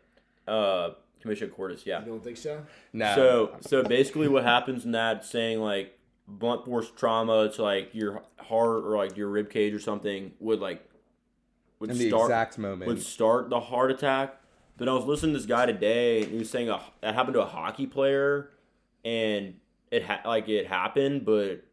Uh 0.46 0.90
commotio 1.22 1.52
cordis, 1.52 1.86
yeah. 1.86 2.00
You 2.00 2.06
don't 2.06 2.24
think 2.24 2.36
so? 2.36 2.64
no 2.92 3.14
So 3.14 3.56
so 3.60 3.82
basically 3.82 4.28
what 4.28 4.44
happens 4.44 4.84
in 4.84 4.92
that 4.92 5.24
saying 5.24 5.60
like 5.60 5.98
blunt 6.26 6.64
force 6.64 6.90
trauma 6.96 7.50
to 7.50 7.62
like 7.62 7.94
your 7.94 8.22
heart 8.38 8.84
or 8.84 8.96
like 8.96 9.16
your 9.16 9.28
rib 9.28 9.50
cage 9.50 9.74
or 9.74 9.80
something 9.80 10.32
would 10.40 10.60
like 10.60 10.86
would 11.78 11.90
in 11.90 11.98
the 11.98 12.08
start 12.08 12.30
exact 12.30 12.58
moment 12.58 12.86
would 12.88 13.02
start 13.02 13.50
the 13.50 13.60
heart 13.60 13.90
attack. 13.90 14.40
But 14.76 14.88
I 14.88 14.92
was 14.92 15.04
listening 15.04 15.34
to 15.34 15.38
this 15.38 15.46
guy 15.46 15.66
today, 15.66 16.22
and 16.22 16.32
he 16.32 16.38
was 16.38 16.50
saying 16.50 16.68
a, 16.68 16.80
that 17.00 17.14
happened 17.14 17.34
to 17.34 17.42
a 17.42 17.46
hockey 17.46 17.86
player, 17.86 18.50
and 19.04 19.54
it 19.92 20.02
ha- 20.04 20.22
like 20.24 20.48
it 20.48 20.66
happened, 20.66 21.24
but 21.24 21.64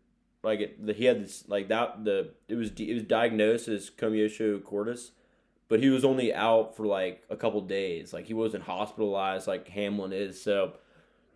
like 0.44 0.60
it, 0.60 0.86
the, 0.86 0.94
he 0.94 1.06
had 1.06 1.24
this 1.24 1.44
like 1.48 1.70
that 1.70 2.04
the 2.06 2.32
it 2.48 2.56
was 2.56 2.72
it 2.78 2.94
was 2.94 3.04
diagnosed 3.04 3.68
as 3.68 3.90
commotio 3.90 4.64
cordis, 4.64 5.12
but 5.72 5.80
he 5.80 5.88
was 5.90 6.04
only 6.04 6.34
out 6.34 6.76
for 6.76 6.86
like 6.86 7.24
a 7.30 7.36
couple 7.38 7.62
days. 7.62 8.12
Like 8.12 8.26
he 8.26 8.34
wasn't 8.34 8.62
hospitalized 8.66 9.48
like 9.48 9.70
Hamlin 9.70 10.12
is. 10.12 10.44
So 10.44 10.74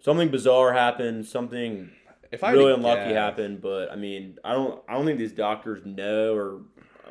something 0.01 0.27
bizarre 0.29 0.73
happened. 0.73 1.25
Something 1.25 1.89
if 2.33 2.43
I 2.43 2.51
really 2.51 2.73
unlucky 2.73 3.11
guess- 3.11 3.13
happened. 3.15 3.61
But 3.61 3.93
I 3.93 3.95
mean, 3.95 4.37
I 4.43 4.51
don't 4.51 4.83
I 4.89 4.95
don't 4.95 5.05
think 5.05 5.19
these 5.19 5.31
doctors 5.31 5.85
know 5.85 6.35
or 6.35 6.63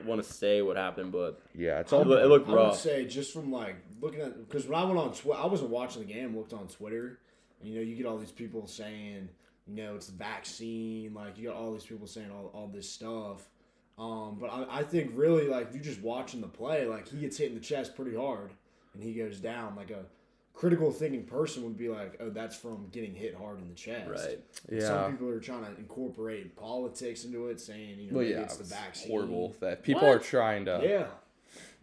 want 0.04 0.22
to 0.22 0.28
say 0.30 0.60
what 0.60 0.76
happened, 0.76 1.12
but 1.12 1.40
yeah 1.54 1.80
it's 1.80 1.92
it, 1.92 1.96
all 1.96 2.04
loo- 2.04 2.18
it 2.18 2.26
looked 2.26 2.46
I 2.46 2.52
would 2.52 2.56
rough. 2.58 2.78
say 2.78 3.06
just 3.06 3.32
from 3.32 3.50
like 3.50 3.76
looking 4.02 4.20
at 4.20 4.38
because 4.46 4.66
when 4.66 4.78
I 4.78 4.84
went 4.84 4.98
on 4.98 5.14
Twitter, 5.14 5.40
I 5.40 5.46
wasn't 5.46 5.70
watching 5.70 6.06
the 6.06 6.12
game. 6.12 6.36
Looked 6.36 6.52
on 6.52 6.68
Twitter, 6.68 7.20
and 7.60 7.70
you 7.70 7.76
know 7.76 7.80
you 7.80 7.96
get 7.96 8.04
all 8.04 8.18
these 8.18 8.32
people 8.32 8.66
saying, 8.66 9.30
you 9.66 9.74
know, 9.76 9.94
it's 9.94 10.08
the 10.08 10.18
vaccine. 10.18 11.14
Like 11.14 11.38
you 11.38 11.48
got 11.48 11.56
all 11.56 11.72
these 11.72 11.84
people 11.84 12.06
saying 12.06 12.30
all, 12.30 12.50
all 12.52 12.68
this 12.68 12.90
stuff. 12.90 13.48
Um, 13.98 14.38
but 14.40 14.48
I, 14.48 14.78
I 14.80 14.82
think 14.82 15.12
really 15.14 15.46
like 15.48 15.68
if 15.68 15.74
you're 15.74 15.84
just 15.84 16.00
watching 16.00 16.40
the 16.40 16.48
play, 16.48 16.86
like 16.86 17.08
he 17.08 17.18
gets 17.18 17.36
hit 17.38 17.48
in 17.50 17.54
the 17.54 17.60
chest 17.60 17.94
pretty 17.94 18.16
hard, 18.16 18.50
and 18.94 19.02
he 19.02 19.12
goes 19.14 19.38
down. 19.38 19.76
Like 19.76 19.90
a 19.90 20.04
critical 20.52 20.90
thinking 20.92 21.24
person 21.24 21.62
would 21.64 21.76
be 21.76 21.88
like, 21.88 22.16
oh, 22.20 22.30
that's 22.30 22.56
from 22.56 22.88
getting 22.92 23.14
hit 23.14 23.34
hard 23.36 23.58
in 23.60 23.68
the 23.68 23.74
chest. 23.74 24.08
Right. 24.10 24.40
And 24.68 24.80
Yeah. 24.80 24.86
Some 24.88 25.12
people 25.12 25.28
are 25.28 25.40
trying 25.40 25.64
to 25.64 25.76
incorporate 25.78 26.56
politics 26.56 27.24
into 27.24 27.46
it, 27.48 27.60
saying 27.60 27.98
you 28.00 28.10
know 28.10 28.18
well 28.18 28.26
yeah 28.26 28.40
it's 28.40 28.56
the 28.56 28.62
it's 28.64 28.72
vaccine. 28.72 29.10
horrible 29.10 29.54
that 29.60 29.82
people 29.82 30.02
What? 30.08 30.16
are 30.16 30.18
trying 30.20 30.64
to 30.64 30.80
Yeah. 30.82 31.06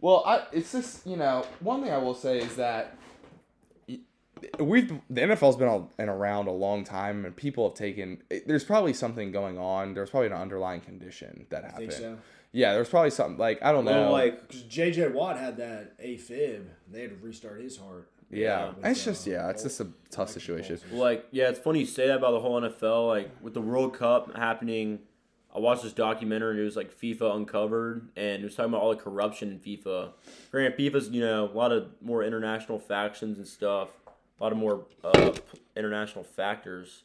Well, 0.00 0.22
I, 0.26 0.44
it's 0.52 0.72
just 0.72 1.06
you 1.06 1.16
know 1.16 1.46
one 1.60 1.82
thing 1.82 1.92
I 1.92 1.98
will 1.98 2.14
say 2.14 2.38
is 2.40 2.56
that 2.56 2.96
y- 2.96 3.11
we've 4.58 4.88
the 5.10 5.20
NFL's 5.20 5.56
been 5.56 5.68
all, 5.68 5.90
and 5.98 6.08
around 6.08 6.48
a 6.48 6.52
long 6.52 6.84
time, 6.84 7.24
and 7.24 7.34
people 7.34 7.68
have 7.68 7.76
taken. 7.76 8.22
There's 8.46 8.64
probably 8.64 8.92
something 8.92 9.32
going 9.32 9.58
on. 9.58 9.94
There's 9.94 10.10
probably 10.10 10.28
an 10.28 10.34
underlying 10.34 10.80
condition 10.80 11.46
that 11.50 11.64
I 11.64 11.66
happened. 11.68 11.90
think 11.90 12.00
so. 12.00 12.18
Yeah, 12.52 12.74
there's 12.74 12.88
probably 12.88 13.10
something 13.10 13.38
like 13.38 13.62
I 13.62 13.72
don't 13.72 13.84
know. 13.84 14.12
Like 14.12 14.46
Because 14.46 14.62
J.J. 14.62 15.08
Watt 15.08 15.38
had 15.38 15.56
that 15.56 15.98
AFib, 15.98 16.64
they 16.90 17.02
had 17.02 17.10
to 17.10 17.26
restart 17.26 17.60
his 17.62 17.78
heart. 17.78 18.10
yeah, 18.30 18.68
with, 18.68 18.84
it's 18.84 19.04
just 19.04 19.26
uh, 19.26 19.30
yeah, 19.30 19.50
it's 19.50 19.62
just 19.62 19.80
a 19.80 19.88
tough 20.10 20.30
situation. 20.30 20.78
Like, 20.92 21.26
yeah, 21.30 21.48
it's 21.48 21.58
funny 21.58 21.80
you 21.80 21.86
say 21.86 22.06
that 22.08 22.16
about 22.16 22.32
the 22.32 22.40
whole 22.40 22.60
NFL. 22.60 23.08
Like, 23.08 23.30
with 23.40 23.54
the 23.54 23.62
World 23.62 23.96
Cup 23.96 24.36
happening, 24.36 25.00
I 25.54 25.58
watched 25.58 25.82
this 25.82 25.92
documentary 25.92 26.60
it 26.60 26.64
was 26.64 26.76
like 26.76 26.94
FIFA 26.94 27.36
Uncovered, 27.36 28.08
and 28.16 28.42
it 28.42 28.44
was 28.44 28.54
talking 28.54 28.72
about 28.72 28.82
all 28.82 28.90
the 28.90 29.02
corruption 29.02 29.50
in 29.50 29.58
FIFA. 29.58 30.10
Granted, 30.50 30.78
FIFA's, 30.78 31.10
you 31.10 31.20
know, 31.20 31.44
a 31.44 31.56
lot 31.56 31.72
of 31.72 31.88
more 32.00 32.22
international 32.22 32.78
factions 32.78 33.36
and 33.38 33.46
stuff, 33.46 33.88
a 34.42 34.44
lot 34.44 34.52
of 34.52 34.58
more 34.58 34.86
uh, 35.04 35.32
international 35.76 36.24
factors 36.24 37.04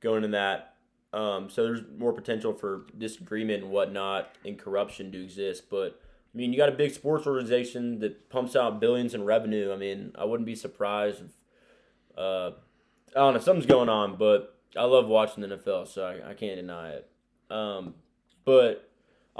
going 0.00 0.24
in 0.24 0.30
that. 0.30 0.76
Um, 1.12 1.50
so 1.50 1.62
there's 1.62 1.82
more 1.98 2.14
potential 2.14 2.54
for 2.54 2.86
disagreement 2.96 3.64
and 3.64 3.70
whatnot 3.70 4.34
and 4.46 4.58
corruption 4.58 5.12
to 5.12 5.22
exist. 5.22 5.68
But, 5.68 6.00
I 6.34 6.38
mean, 6.38 6.52
you 6.54 6.56
got 6.56 6.70
a 6.70 6.72
big 6.72 6.94
sports 6.94 7.26
organization 7.26 7.98
that 7.98 8.30
pumps 8.30 8.56
out 8.56 8.80
billions 8.80 9.12
in 9.12 9.24
revenue. 9.24 9.72
I 9.74 9.76
mean, 9.76 10.12
I 10.18 10.24
wouldn't 10.24 10.46
be 10.46 10.54
surprised 10.54 11.20
if 11.20 12.18
uh, 12.18 12.52
I 13.14 13.20
don't 13.20 13.34
know, 13.34 13.40
something's 13.40 13.66
going 13.66 13.90
on, 13.90 14.16
but 14.16 14.56
I 14.74 14.84
love 14.84 15.06
watching 15.06 15.42
the 15.42 15.56
NFL, 15.56 15.86
so 15.86 16.04
I, 16.04 16.30
I 16.30 16.34
can't 16.34 16.56
deny 16.56 16.92
it. 16.92 17.10
Um, 17.50 17.94
but 18.46 18.89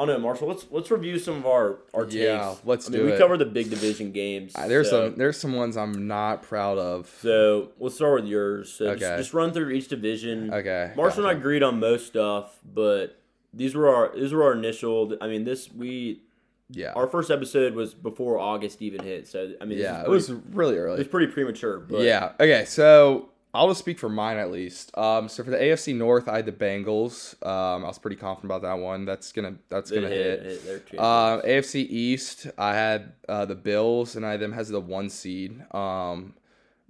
I 0.01 0.07
don't 0.07 0.17
know, 0.17 0.19
Marshall. 0.27 0.49
Let's 0.49 0.67
let's 0.71 0.91
review 0.91 1.19
some 1.19 1.37
of 1.37 1.47
our 1.47 1.79
our 1.95 2.05
takes. 2.05 2.15
Yeah, 2.17 2.55
let's 2.65 2.89
I 2.89 2.91
mean, 2.93 3.01
do 3.01 3.07
we 3.07 3.13
it. 3.13 3.19
covered 3.19 3.39
the 3.39 3.45
big 3.47 3.71
division 3.71 4.13
games. 4.13 4.53
Uh, 4.55 4.67
There's 4.69 4.89
so, 4.91 5.09
some 5.11 5.19
there's 5.19 5.37
some 5.39 5.55
ones 5.55 5.77
I'm 5.77 6.07
not 6.09 6.43
proud 6.43 6.79
of. 6.79 7.09
So 7.21 7.71
let's 7.79 7.97
start 7.97 8.23
with 8.23 8.31
yours. 8.31 8.73
So 8.73 8.93
just, 8.95 9.05
Okay. 9.05 9.17
just 9.17 9.35
run 9.35 9.53
through 9.53 9.71
each 9.71 9.89
division. 9.89 10.53
Okay, 10.53 10.93
Marshall 10.97 11.27
and 11.27 11.37
I 11.37 11.39
agreed 11.39 11.63
on 11.63 11.81
most 11.81 12.07
stuff, 12.07 12.59
but 12.65 13.19
these 13.53 13.75
were 13.75 13.89
our 13.95 14.15
these 14.15 14.33
were 14.33 14.45
our 14.45 14.53
initial. 14.53 15.17
I 15.21 15.27
mean, 15.27 15.45
this 15.45 15.73
we 15.73 16.23
Yeah, 16.71 16.93
our 16.95 17.09
first 17.09 17.31
episode 17.33 17.75
was 17.75 17.95
before 17.95 18.39
August 18.39 18.81
even 18.81 19.03
hit. 19.05 19.27
So 19.27 19.55
I 19.61 19.65
mean, 19.65 19.79
yeah, 19.79 20.03
is 20.03 20.07
it 20.07 20.11
was 20.11 20.27
pretty- 20.29 20.43
really 20.53 20.75
it 20.77 20.79
early. 20.79 20.99
was 20.99 21.09
pretty 21.09 21.33
premature. 21.33 21.81
But 21.81 22.03
yeah. 22.03 22.33
Okay. 22.39 22.65
So 22.65 23.30
I'll 23.53 23.67
just 23.67 23.81
speak 23.81 23.99
for 23.99 24.09
mine 24.09 24.37
at 24.37 24.53
least. 24.53 24.97
Um, 24.97 25.29
so 25.29 25.43
for 25.43 25.51
the 25.51 25.57
AFC 25.57 25.95
North, 25.95 26.29
I 26.29 26.37
had 26.37 26.47
the 26.47 26.53
Bengals. 26.53 27.35
Um, 27.45 27.85
I 27.85 27.89
was 27.89 27.99
pretty 27.99 28.17
confident 28.17 28.53
about 28.53 28.63
that 28.63 28.81
one. 28.81 29.05
That's 29.05 29.33
gonna 29.33 29.57
that's 29.69 29.91
gonna 29.91 30.09
hit, 30.09 30.43
hit. 30.43 30.63
hit 30.63 30.91
their. 30.91 31.01
Uh, 31.01 31.43
AFC 31.43 31.87
East, 31.89 32.47
I 32.57 32.75
had 32.75 33.13
uh, 33.29 33.47
the 33.47 33.57
Bills, 33.57 34.15
and 34.15 34.25
I 34.25 34.37
them 34.37 34.53
as 34.53 34.69
the 34.69 34.81
one 34.81 35.11
seed. 35.11 35.65
Um, 35.75 36.35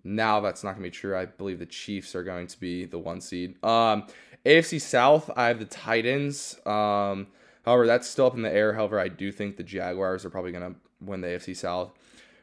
now 0.05 0.40
that's 0.40 0.62
not 0.62 0.73
gonna 0.73 0.83
be 0.83 0.90
true. 0.90 1.16
I 1.16 1.25
believe 1.25 1.59
the 1.59 1.66
Chiefs 1.66 2.14
are 2.14 2.25
going 2.25 2.46
to 2.49 2.61
be 2.61 2.85
the 2.85 2.99
one 2.99 3.23
seed. 3.23 3.62
Um, 3.64 4.07
AFC 4.44 4.81
South, 4.83 5.31
I 5.37 5.49
have 5.49 5.61
the 5.61 5.64
Titans. 5.64 6.59
Um, 6.66 7.29
however, 7.64 7.87
that's 7.87 8.07
still 8.07 8.27
up 8.27 8.35
in 8.35 8.42
the 8.42 8.53
air. 8.53 8.75
However, 8.75 9.01
I 9.01 9.09
do 9.09 9.33
think 9.33 9.57
the 9.57 9.62
Jaguars 9.62 10.27
are 10.27 10.31
probably 10.31 10.53
gonna 10.53 10.75
win 11.01 11.23
the 11.23 11.29
AFC 11.29 11.57
South. 11.57 11.92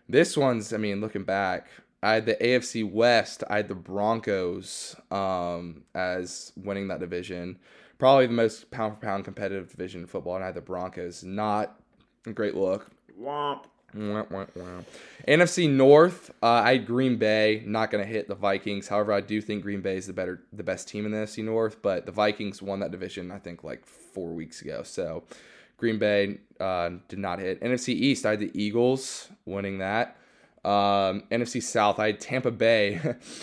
This 0.09 0.37
one's, 0.37 0.73
I 0.73 0.77
mean, 0.77 1.01
looking 1.01 1.23
back, 1.23 1.67
I 2.03 2.13
had 2.13 2.25
the 2.25 2.35
AFC 2.35 2.89
West. 2.89 3.43
I 3.49 3.57
had 3.57 3.67
the 3.67 3.75
Broncos 3.75 4.95
um, 5.09 5.83
as 5.95 6.51
winning 6.55 6.87
that 6.89 6.99
division. 6.99 7.57
Probably 7.97 8.27
the 8.27 8.33
most 8.33 8.69
pound 8.69 8.95
for 8.95 8.99
pound 8.99 9.25
competitive 9.25 9.71
division 9.71 10.01
in 10.01 10.07
football, 10.07 10.35
and 10.35 10.43
I 10.43 10.47
had 10.47 10.55
the 10.55 10.61
Broncos. 10.61 11.23
Not 11.23 11.79
a 12.25 12.33
great 12.33 12.55
look. 12.55 12.91
Womp. 13.19 13.65
Wah, 13.95 14.25
wah, 14.29 14.45
wah. 14.53 14.81
NFC 15.27 15.69
North, 15.69 16.29
uh, 16.43 16.47
I 16.47 16.73
had 16.73 16.85
Green 16.85 17.15
Bay. 17.15 17.63
Not 17.65 17.89
going 17.89 18.05
to 18.05 18.09
hit 18.09 18.27
the 18.27 18.35
Vikings. 18.35 18.87
However, 18.87 19.13
I 19.13 19.21
do 19.21 19.41
think 19.41 19.63
Green 19.63 19.81
Bay 19.81 19.95
is 19.95 20.07
the 20.07 20.13
better, 20.13 20.43
the 20.51 20.63
best 20.63 20.87
team 20.87 21.05
in 21.05 21.11
the 21.11 21.17
NFC 21.17 21.43
North. 21.43 21.81
But 21.81 22.05
the 22.05 22.11
Vikings 22.11 22.61
won 22.61 22.81
that 22.81 22.91
division, 22.91 23.31
I 23.31 23.39
think, 23.39 23.63
like 23.63 23.85
four 23.85 24.33
weeks 24.33 24.61
ago. 24.61 24.83
So 24.83 25.23
Green 25.77 25.97
Bay 25.97 26.39
uh, 26.59 26.91
did 27.07 27.19
not 27.19 27.39
hit. 27.39 27.61
NFC 27.61 27.89
East, 27.89 28.25
I 28.25 28.31
had 28.31 28.39
the 28.39 28.51
Eagles 28.53 29.29
winning 29.45 29.79
that. 29.79 30.17
Um, 30.67 31.23
NFC 31.31 31.63
South, 31.63 31.99
I 31.99 32.07
had 32.07 32.19
Tampa 32.19 32.51
Bay. 32.51 32.99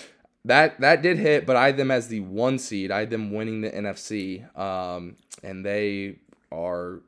that 0.44 0.80
that 0.80 1.02
did 1.02 1.18
hit, 1.18 1.46
but 1.46 1.56
I 1.56 1.66
had 1.66 1.76
them 1.76 1.90
as 1.90 2.08
the 2.08 2.20
one 2.20 2.58
seed. 2.58 2.90
I 2.90 3.00
had 3.00 3.10
them 3.10 3.32
winning 3.32 3.62
the 3.62 3.70
NFC, 3.70 4.56
um, 4.58 5.16
and 5.42 5.64
they 5.64 6.16
are 6.52 7.00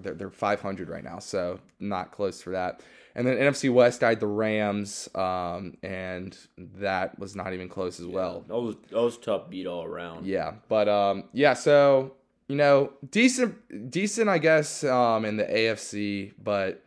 they're, 0.00 0.14
they're 0.14 0.30
500 0.30 0.88
right 0.88 1.04
now, 1.04 1.18
so 1.18 1.60
not 1.80 2.12
close 2.12 2.42
for 2.42 2.50
that. 2.50 2.82
And 3.16 3.26
then 3.26 3.36
NFC 3.36 3.72
West, 3.72 4.02
I 4.02 4.10
had 4.10 4.20
the 4.20 4.26
Rams, 4.26 5.08
um, 5.14 5.76
and 5.82 6.36
that 6.78 7.16
was 7.18 7.36
not 7.36 7.52
even 7.52 7.68
close 7.68 8.00
as 8.00 8.06
well. 8.06 8.44
That 8.48 8.58
was 8.58 8.76
that 8.90 9.00
was 9.00 9.18
tough 9.18 9.50
beat 9.50 9.66
all 9.66 9.84
around. 9.84 10.26
Yeah, 10.26 10.54
but 10.68 10.88
um, 10.88 11.24
yeah, 11.32 11.54
so 11.54 12.14
you 12.48 12.56
know, 12.56 12.92
decent, 13.10 13.90
decent, 13.90 14.28
I 14.28 14.38
guess, 14.38 14.84
um, 14.84 15.24
in 15.24 15.36
the 15.36 15.44
AFC, 15.44 16.34
but 16.42 16.83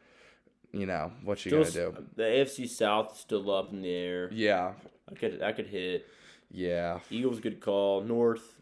you 0.80 0.86
know 0.86 1.12
what 1.24 1.46
you 1.46 1.52
gonna 1.52 1.70
do? 1.72 1.96
The 2.16 2.24
AFC 2.24 2.68
South 2.68 3.13
is 3.13 3.20
still 3.20 3.50
up 3.54 3.72
in 3.72 3.82
the 3.82 3.94
air. 3.94 4.30
Yeah, 4.32 4.74
I 5.12 5.16
could 5.16 5.42
I 5.42 5.52
could 5.52 5.68
hit. 5.68 6.08
yeah, 6.52 7.00
Eagles 7.10 7.40
good 7.40 7.60
call. 7.60 8.02
North, 8.02 8.56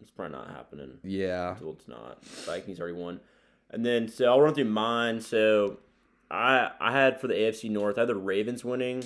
it's 0.00 0.10
probably 0.10 0.36
not 0.36 0.48
happening. 0.50 0.98
yeah. 1.04 1.56
It's 1.62 1.88
not. 1.88 2.24
Vikings 2.24 2.80
already 2.80 2.96
won. 2.96 3.20
And 3.70 3.84
then 3.84 4.08
so 4.08 4.24
I'll 4.26 4.40
run 4.40 4.54
through 4.54 4.64
mine. 4.64 5.20
So 5.20 5.78
I 6.30 6.70
I 6.80 6.92
had 6.92 7.20
for 7.20 7.28
the 7.28 7.34
AFC 7.34 7.70
North, 7.70 7.98
I 7.98 8.02
had 8.02 8.08
the 8.08 8.14
Ravens 8.16 8.64
winning, 8.64 9.04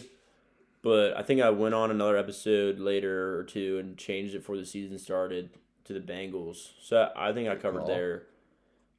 but 0.83 1.17
I 1.17 1.23
think 1.23 1.41
I 1.41 1.51
went 1.51 1.75
on 1.75 1.91
another 1.91 2.17
episode 2.17 2.79
later 2.79 3.39
or 3.39 3.45
two 3.45 3.79
and 3.79 3.97
changed 3.97 4.35
it 4.35 4.39
before 4.39 4.57
the 4.57 4.65
season 4.67 4.99
started 4.99 5.51
to 5.85 5.93
the 5.93 6.01
Bengals. 6.01 6.71
So 6.81 7.11
I 7.15 7.33
think 7.33 7.49
I 7.49 7.57
covered 7.57 7.87
there. 7.87 8.23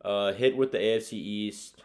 Uh, 0.03 0.33
hit 0.33 0.55
with 0.55 0.71
the 0.71 0.77
AFC 0.77 1.13
East 1.13 1.81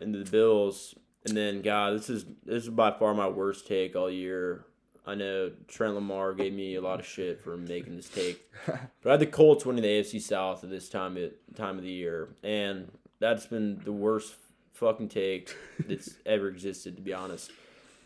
and 0.00 0.14
the 0.14 0.30
Bills, 0.30 0.94
and 1.24 1.36
then 1.36 1.62
God, 1.62 1.94
this 1.94 2.10
is 2.10 2.24
this 2.44 2.64
is 2.64 2.70
by 2.70 2.90
far 2.90 3.14
my 3.14 3.28
worst 3.28 3.66
take 3.66 3.96
all 3.96 4.10
year. 4.10 4.64
I 5.06 5.14
know 5.14 5.50
Trent 5.66 5.94
Lamar 5.94 6.34
gave 6.34 6.52
me 6.52 6.74
a 6.74 6.80
lot 6.80 7.00
of 7.00 7.06
shit 7.06 7.40
for 7.40 7.56
making 7.56 7.96
this 7.96 8.08
take, 8.08 8.48
but 8.66 8.80
I 9.06 9.10
had 9.12 9.20
the 9.20 9.26
Colts 9.26 9.64
winning 9.64 9.82
the 9.82 9.88
AFC 9.88 10.20
South 10.20 10.62
at 10.62 10.70
this 10.70 10.88
time 10.88 11.16
at 11.16 11.32
time 11.56 11.78
of 11.78 11.82
the 11.82 11.90
year, 11.90 12.28
and 12.42 12.90
that's 13.18 13.46
been 13.46 13.80
the 13.84 13.92
worst 13.92 14.34
fucking 14.74 15.08
take 15.08 15.54
that's 15.86 16.16
ever 16.26 16.48
existed. 16.48 16.96
To 16.96 17.02
be 17.02 17.12
honest, 17.12 17.50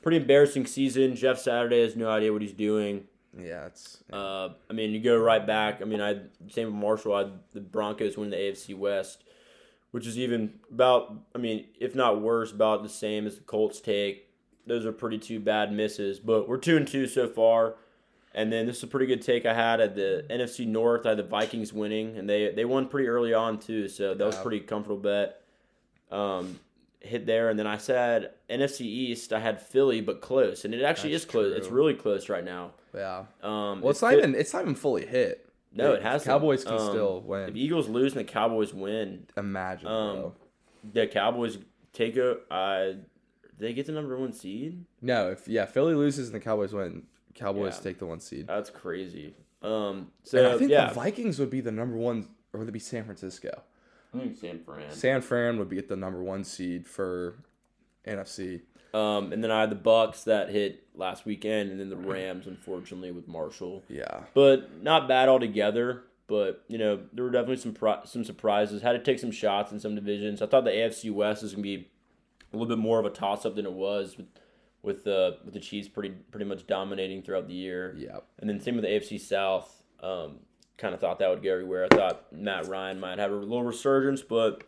pretty 0.03 0.19
embarrassing 0.19 0.67
season. 0.67 1.17
Jeff 1.17 1.39
Saturday 1.39 1.83
has 1.83 1.97
no 1.97 2.09
idea 2.11 2.33
what 2.33 2.43
he's 2.43 2.53
doing. 2.53 3.05
Yeah, 3.39 3.67
it's 3.67 3.99
Uh, 4.13 4.51
I 4.71 4.73
mean, 4.73 4.93
you 4.93 5.01
go 5.01 5.17
right 5.17 5.45
back. 5.45 5.83
I 5.83 5.85
mean, 5.85 6.01
I 6.01 6.21
same 6.49 6.69
with 6.69 6.77
Marshall. 6.77 7.15
I 7.15 7.19
had 7.21 7.33
the 7.53 7.61
Broncos 7.61 8.17
win 8.17 8.31
the 8.31 8.37
AFC 8.37 8.77
West, 8.77 9.25
which 9.95 10.09
is 10.09 10.19
even 10.19 10.53
about. 10.73 11.15
I 11.37 11.39
mean, 11.39 11.67
if 11.79 11.95
not 11.95 12.21
worse, 12.21 12.51
about 12.51 12.83
the 12.83 12.89
same 12.89 13.29
as 13.29 13.37
the 13.37 13.43
Colts 13.43 13.81
take. 13.81 14.29
Those 14.67 14.85
are 14.85 14.91
pretty 14.91 15.19
two 15.19 15.39
bad 15.39 15.73
misses, 15.73 16.19
but 16.19 16.49
we're 16.49 16.57
two 16.57 16.77
and 16.77 16.89
two 16.89 17.07
so 17.07 17.29
far. 17.29 17.77
And 18.35 18.53
then 18.53 18.67
this 18.67 18.79
is 18.79 18.83
a 18.83 18.87
pretty 18.89 19.07
good 19.07 19.23
take 19.23 19.47
I 19.47 19.55
had 19.55 19.81
at 19.81 19.95
the 19.95 20.27
NFC 20.29 20.67
North. 20.67 21.07
I 21.07 21.11
had 21.11 21.19
the 21.19 21.23
Vikings 21.23 21.73
winning, 21.73 22.19
and 22.19 22.29
they 22.29 22.51
they 22.51 22.65
won 22.65 22.89
pretty 22.89 23.07
early 23.07 23.35
on 23.35 23.61
too, 23.61 23.87
so 23.87 24.15
that 24.15 24.25
was 24.27 24.37
a 24.37 24.43
pretty 24.43 24.59
comfortable 24.59 25.01
bet. 25.01 25.41
Um, 26.11 26.59
hit 26.99 27.25
there, 27.25 27.49
and 27.49 27.57
then 27.57 27.69
I 27.69 27.77
said 27.77 28.33
NFC 28.51 28.81
East. 28.81 29.33
I 29.33 29.39
had 29.39 29.63
Philly, 29.63 30.01
but 30.01 30.21
close, 30.21 30.65
and 30.65 30.75
it 30.75 30.83
actually 30.83 31.13
That's 31.13 31.23
is 31.23 31.31
close. 31.31 31.57
It's 31.57 31.69
really 31.69 31.95
close 31.95 32.29
right 32.29 32.45
now. 32.45 32.73
yeah. 32.93 33.27
Um, 33.45 33.81
Well, 33.81 33.91
it's 33.91 34.03
not 34.03 34.11
Phil- 34.11 34.19
even 34.19 34.35
it's 34.35 34.53
not 34.53 34.63
even 34.63 34.75
fully 34.75 35.07
hit. 35.07 35.44
No, 35.75 35.93
it 35.95 36.03
has 36.03 36.25
Cowboys 36.25 36.65
can 36.65 36.79
still 36.79 37.21
win. 37.23 37.51
If. 37.51 37.57
Eagles 37.57 37.89
lose 37.89 38.13
and 38.17 38.21
the 38.27 38.31
Cowboys 38.33 38.73
win, 38.73 39.27
Imagine, 39.37 39.89
um, 39.89 40.17
bro. 40.17 40.35
the 40.93 41.07
Cowboys 41.07 41.59
take 41.93 42.17
a. 42.17 42.39
Uh, 42.53 42.93
they 43.59 43.73
get 43.73 43.87
the 43.87 43.93
number 43.93 44.17
one 44.19 44.33
seed. 44.33 44.85
No, 45.01 45.31
if 45.31 45.47
yeah, 45.49 45.65
Philly 45.67 45.95
loses 45.95 46.29
and 46.29 46.35
the 46.35 46.41
Cowboys 46.41 46.73
win, 46.73 47.05
Cowboys 47.35 47.77
Yeah. 47.77 47.83
take 47.83 47.99
the 47.99 48.07
one 48.07 48.21
seed. 48.21 48.47
That's 48.47 48.71
crazy. 48.71 49.35
Um, 49.63 49.71
and 49.97 50.07
so 50.25 50.55
I 50.55 50.59
think 50.59 50.71
yeah, 50.71 50.89
the 50.89 50.95
Vikings 50.95 51.39
would 51.39 51.51
be 51.51 51.61
the 51.61 51.73
number 51.73 51.97
one, 51.97 52.29
or 52.53 52.61
would 52.61 52.69
it 52.69 52.73
be 52.73 52.79
San 52.79 53.05
Francisco? 53.05 53.63
I 54.15 54.19
think 54.19 54.37
San 54.37 54.61
Fran. 54.61 54.91
San 54.91 55.21
Fran 55.23 55.59
would 55.59 55.69
be 55.69 55.79
at 55.79 55.89
the 55.89 55.97
number 55.97 56.23
one 56.23 56.45
seed 56.45 56.87
for 56.87 57.37
NFC. 58.07 58.63
Um, 58.95 59.33
and 59.33 59.43
then 59.43 59.51
I 59.51 59.61
had 59.61 59.71
the 59.71 59.77
Bucs 59.77 60.25
that 60.25 60.51
hit 60.51 60.87
last 60.95 61.27
weekend, 61.27 61.71
and 61.71 61.81
then 61.81 61.91
the 61.91 61.97
Rams, 61.97 62.47
unfortunately, 62.47 63.11
with 63.11 63.27
Marshall. 63.27 63.83
Yeah, 63.89 64.21
But 64.35 64.83
not 64.83 65.09
bad 65.09 65.29
altogether. 65.29 66.05
But 66.27 66.65
you 66.69 66.79
know, 66.79 67.01
there 67.13 67.25
were 67.25 67.31
definitely 67.31 67.57
some 67.57 67.77
some 68.07 68.25
surprises. 68.25 68.81
Had 68.81 68.93
to 68.93 68.99
take 69.01 69.19
some 69.19 69.31
shots 69.31 69.73
in 69.73 69.81
some 69.81 69.95
divisions. 69.95 70.41
I 70.41 70.47
thought 70.47 70.65
the 70.65 70.71
AFC 70.71 71.11
West 71.13 71.43
was 71.43 71.53
gonna 71.53 71.63
be 71.63 71.89
a 72.53 72.57
little 72.57 72.69
bit 72.69 72.79
more 72.81 72.99
of 72.99 73.05
a 73.05 73.11
toss 73.11 73.45
up 73.45 73.57
than 73.57 73.67
it 73.67 73.73
was 73.73 74.17
with 74.17 74.29
with 74.83 75.05
the 75.05 75.39
with 75.45 75.53
the 75.53 75.61
Chiefs 75.61 75.89
pretty 75.89 76.11
pretty 76.31 76.47
much 76.47 76.67
dominating 76.67 77.23
throughout 77.23 77.47
the 77.49 77.55
year. 77.55 77.95
yeah, 77.99 78.19
And 78.39 78.49
then 78.49 78.59
same 78.61 78.77
with 78.77 78.85
the 78.85 78.91
AFC 78.91 79.21
South. 79.21 79.83
Um, 80.01 80.39
kind 80.79 80.95
of 80.95 81.01
thought 81.01 81.19
that 81.19 81.29
would 81.29 81.43
go 81.43 81.53
everywhere. 81.53 81.89
I 81.91 81.95
thought 81.95 82.33
Matt 82.33 82.69
Ryan 82.69 83.01
might 83.01 83.19
have 83.19 83.31
a 83.31 83.35
little 83.35 83.63
resurgence, 83.63 84.23
but 84.23 84.65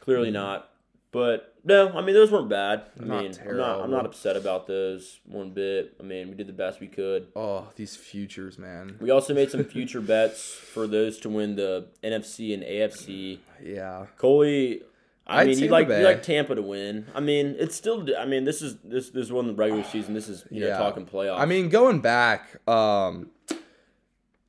clearly 0.00 0.30
not. 0.30 0.70
But 1.12 1.49
no, 1.64 1.90
I 1.90 2.00
mean 2.02 2.14
those 2.14 2.30
weren't 2.30 2.48
bad. 2.48 2.84
I 3.00 3.04
Not 3.04 3.22
mean, 3.22 3.32
I'm 3.48 3.56
not, 3.56 3.80
I'm 3.80 3.90
not 3.90 4.06
upset 4.06 4.36
about 4.36 4.66
those 4.66 5.20
one 5.26 5.50
bit. 5.50 5.94
I 6.00 6.02
mean, 6.02 6.28
we 6.28 6.34
did 6.34 6.46
the 6.46 6.52
best 6.52 6.80
we 6.80 6.86
could. 6.88 7.28
Oh, 7.36 7.68
these 7.76 7.96
futures, 7.96 8.58
man. 8.58 8.96
We 9.00 9.10
also 9.10 9.34
made 9.34 9.50
some 9.50 9.64
future 9.64 10.00
bets 10.00 10.52
for 10.52 10.86
those 10.86 11.18
to 11.20 11.28
win 11.28 11.56
the 11.56 11.86
NFC 12.02 12.54
and 12.54 12.62
AFC. 12.62 13.38
Yeah, 13.62 14.06
Coley, 14.16 14.82
I 15.26 15.42
I'd 15.42 15.48
mean, 15.48 15.58
you 15.58 15.68
like 15.68 15.88
you 15.88 15.94
like 16.02 16.22
Tampa 16.22 16.54
to 16.54 16.62
win. 16.62 17.06
I 17.14 17.20
mean, 17.20 17.54
it's 17.58 17.76
still. 17.76 18.06
I 18.18 18.24
mean, 18.26 18.44
this 18.44 18.62
is 18.62 18.76
this 18.82 19.10
this 19.10 19.30
one 19.30 19.46
the 19.46 19.54
regular 19.54 19.84
season. 19.92 20.14
This 20.14 20.28
is 20.28 20.44
you 20.50 20.60
know 20.60 20.68
Yeah. 20.68 20.78
talking 20.78 21.06
playoffs. 21.06 21.38
I 21.40 21.44
mean, 21.46 21.68
going 21.68 22.00
back, 22.00 22.56
um, 22.68 23.30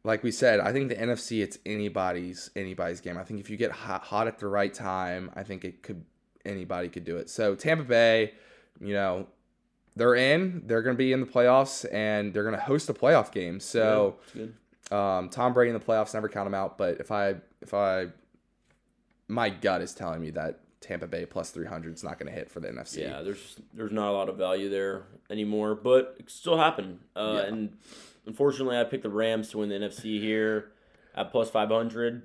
like 0.04 0.24
we 0.24 0.32
said, 0.32 0.60
I 0.60 0.72
think 0.72 0.90
the 0.90 0.96
NFC 0.96 1.44
it's 1.44 1.60
anybody's 1.66 2.50
anybody's 2.56 3.02
game. 3.02 3.18
I 3.18 3.24
think 3.24 3.40
if 3.40 3.50
you 3.50 3.58
get 3.58 3.72
hot, 3.72 4.02
hot 4.04 4.28
at 4.28 4.40
the 4.40 4.48
right 4.48 4.74
time, 4.74 5.30
I 5.36 5.44
think 5.44 5.64
it 5.66 5.84
could 5.84 6.04
anybody 6.46 6.90
could 6.90 7.06
do 7.06 7.18
it. 7.18 7.30
So 7.30 7.56
Tampa 7.56 7.84
Bay, 7.84 8.34
you 8.80 8.94
know, 8.94 9.28
they're 9.96 10.16
in. 10.16 10.64
They're 10.66 10.82
going 10.82 10.96
to 10.96 10.98
be 10.98 11.12
in 11.14 11.20
the 11.20 11.26
playoffs, 11.26 11.86
and 11.92 12.34
they're 12.34 12.44
going 12.44 12.56
to 12.56 12.62
host 12.62 12.90
a 12.90 12.94
playoff 12.94 13.32
game. 13.32 13.60
So 13.60 14.16
good. 14.34 14.54
um, 14.96 15.30
Tom 15.30 15.54
Brady 15.54 15.70
in 15.72 15.78
the 15.80 15.86
playoffs 15.86 16.14
never 16.14 16.30
count 16.30 16.48
him 16.48 16.54
out. 16.54 16.78
But 16.78 17.00
if 17.00 17.12
I 17.12 17.36
if 17.62 17.74
I 17.74 18.08
my 19.28 19.50
gut 19.50 19.82
is 19.82 19.94
telling 19.94 20.22
me 20.22 20.30
that 20.32 20.60
Tampa 20.82 21.08
Bay 21.08 21.26
plus 21.26 21.52
three 21.52 21.68
hundred 21.68 21.94
is 21.94 22.04
not 22.04 22.18
going 22.20 22.32
to 22.32 22.38
hit 22.38 22.50
for 22.50 22.60
the 22.60 22.70
NFC. 22.70 23.00
Yeah, 23.02 23.22
there's 23.22 23.58
there's 23.74 23.92
not 23.92 24.10
a 24.10 24.14
lot 24.14 24.30
of 24.30 24.38
value 24.38 24.70
there 24.70 25.04
anymore, 25.30 25.76
but 25.76 26.16
it 26.20 26.30
still 26.30 26.58
happen. 26.58 27.00
Uh, 27.16 27.34
Yeah. 27.42 27.48
And 27.50 27.78
unfortunately, 28.26 28.78
I 28.78 28.84
picked 28.86 29.04
the 29.04 29.10
Rams 29.10 29.50
to 29.52 29.60
win 29.60 29.70
the 29.70 29.76
NFC 29.76 30.20
here 30.20 30.72
at 31.16 31.32
plus 31.32 31.50
five 31.50 31.70
hundred. 31.70 32.24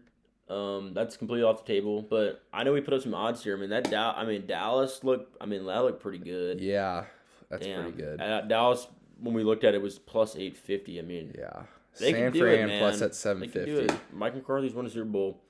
Um, 0.49 0.93
that's 0.95 1.17
completely 1.17 1.43
off 1.45 1.65
the 1.65 1.73
table, 1.73 2.03
but 2.03 2.43
I 2.53 2.63
know 2.63 2.73
we 2.73 2.81
put 2.81 2.95
up 2.95 3.03
some 3.03 3.15
odds 3.15 3.43
here. 3.43 3.57
I 3.57 3.61
mean 3.61 3.71
that 3.71 3.91
Dow- 3.91 4.15
I 4.17 4.25
mean 4.25 4.47
Dallas 4.47 5.03
looked. 5.03 5.37
I 5.41 5.47
mean 5.47 5.67
that 5.67 5.79
looked 5.83 6.01
pretty 6.01 6.19
good. 6.19 6.61
yeah, 6.61 7.05
that's 7.51 7.65
Damn. 7.67 7.83
pretty 7.83 7.97
good. 7.99 8.21
Uh, 8.21 8.43
Dallas, 8.43 8.87
when 9.21 9.35
we 9.35 9.43
looked 9.43 9.65
at 9.65 9.75
it, 9.75 9.83
was 9.83 9.99
plus 9.99 10.37
eight 10.37 10.57
fifty. 10.57 10.99
I 11.01 11.03
mean, 11.03 11.35
Yeah. 11.37 11.63
they 11.99 12.13
San 12.13 12.21
can 12.25 12.33
do 12.33 12.45
it, 12.47 12.57
Fran 12.67 12.79
plus 12.79 13.03
at 13.03 13.15
seven 13.17 13.49
fifty. 13.49 13.89
Mike 14.13 14.35
McCarthy's 14.37 14.73
won 14.73 14.87
a 14.87 14.91
Super 14.91 15.05
Bowl, 15.07 15.43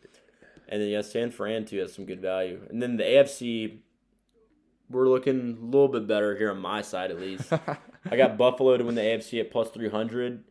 and 0.69 0.81
then 0.81 0.89
yeah, 0.89 1.03
San 1.03 1.31
Fran 1.31 1.67
too 1.67 1.79
has 1.81 1.93
some 1.93 2.07
good 2.07 2.23
value. 2.23 2.61
And 2.71 2.81
then 2.83 2.97
the 2.97 3.05
AFC, 3.05 3.81
we're 4.89 5.09
looking 5.09 5.59
a 5.61 5.65
little 5.65 5.89
bit 5.89 6.07
better 6.07 6.37
here 6.37 6.51
on 6.51 6.59
my 6.59 6.81
side 6.81 7.11
at 7.11 7.21
least. 7.21 7.53
I 8.11 8.17
got 8.17 8.39
Buffalo 8.39 8.77
to 8.79 8.85
win 8.85 8.95
the 8.95 9.03
AFC 9.03 9.41
at 9.41 9.51
plus 9.51 9.69
three 9.71 9.91
hundred, 9.91 10.45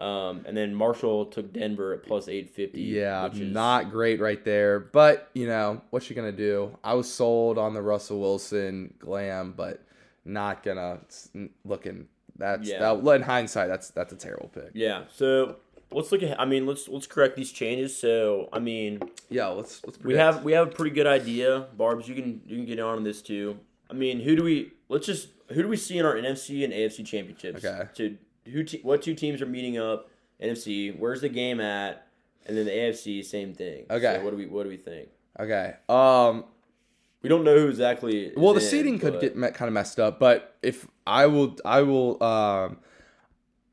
um, 0.00 0.44
and 0.46 0.56
then 0.56 0.74
Marshall 0.74 1.26
took 1.26 1.52
Denver 1.52 1.92
at 1.92 2.02
plus 2.02 2.28
eight 2.28 2.50
fifty. 2.50 2.80
Yeah, 2.82 3.24
which 3.24 3.38
is, 3.38 3.52
not 3.52 3.90
great 3.90 4.20
right 4.20 4.42
there. 4.44 4.80
But 4.80 5.30
you 5.34 5.46
know 5.46 5.82
what 5.90 6.08
you 6.08 6.16
gonna 6.16 6.32
do? 6.32 6.76
I 6.82 6.94
was 6.94 7.12
sold 7.12 7.58
on 7.58 7.74
the 7.74 7.82
Russell 7.82 8.20
Wilson 8.20 8.94
glam, 8.98 9.52
but 9.56 9.82
not 10.24 10.62
gonna 10.62 11.00
it's 11.02 11.28
looking. 11.64 12.08
That's 12.36 12.66
Yeah. 12.68 12.94
that, 12.94 13.14
in 13.16 13.22
hindsight, 13.22 13.68
that's 13.68 13.90
that's 13.90 14.12
a 14.12 14.16
terrible 14.16 14.48
pick. 14.48 14.70
Yeah, 14.72 15.04
so 15.12 15.56
let's 15.92 16.10
look 16.10 16.22
at. 16.22 16.40
I 16.40 16.46
mean, 16.46 16.66
let's 16.66 16.88
let's 16.88 17.06
correct 17.06 17.36
these 17.36 17.52
changes. 17.52 17.94
So 17.96 18.48
I 18.52 18.58
mean, 18.58 19.00
Yeah, 19.28 19.48
let's 19.48 19.84
let's. 19.84 20.00
We 20.00 20.14
have 20.14 20.42
we 20.42 20.52
have 20.52 20.68
a 20.68 20.70
pretty 20.70 20.94
good 20.94 21.06
idea, 21.06 21.66
Barb's. 21.76 22.08
You 22.08 22.14
can 22.14 22.40
you 22.46 22.56
can 22.56 22.64
get 22.64 22.80
on 22.80 23.04
this 23.04 23.20
too. 23.20 23.58
I 23.90 23.92
mean, 23.92 24.20
who 24.20 24.36
do 24.36 24.44
we? 24.44 24.72
Let's 24.88 25.06
just 25.06 25.28
who 25.48 25.62
do 25.62 25.68
we 25.68 25.76
see 25.76 25.98
in 25.98 26.06
our 26.06 26.14
NFC 26.14 26.64
and 26.64 26.72
AFC 26.72 27.04
championships? 27.04 27.64
Okay. 27.64 27.88
To 27.96 28.16
who? 28.50 28.64
Te- 28.64 28.80
what 28.82 29.02
two 29.02 29.14
teams 29.14 29.40
are 29.42 29.46
meeting 29.46 29.78
up? 29.78 30.08
NFC. 30.42 30.96
Where's 30.98 31.20
the 31.20 31.28
game 31.28 31.60
at? 31.60 32.06
And 32.46 32.56
then 32.56 32.64
the 32.64 32.70
AFC, 32.72 33.24
same 33.24 33.54
thing. 33.54 33.86
Okay. 33.90 34.16
So 34.16 34.24
what 34.24 34.30
do 34.30 34.36
we 34.36 34.46
What 34.46 34.64
do 34.64 34.68
we 34.68 34.76
think? 34.76 35.08
okay. 35.38 35.74
Um. 35.88 36.44
We 37.22 37.28
don't 37.28 37.44
know 37.44 37.58
who 37.58 37.68
exactly. 37.68 38.32
Well, 38.34 38.54
the 38.54 38.60
in, 38.60 38.66
seating 38.66 38.98
could 38.98 39.20
get 39.20 39.36
me- 39.36 39.50
kind 39.50 39.68
of 39.68 39.74
messed 39.74 40.00
up, 40.00 40.18
but 40.18 40.56
if 40.62 40.86
I 41.06 41.26
will, 41.26 41.56
I 41.64 41.82
will. 41.82 42.22
Um. 42.22 42.78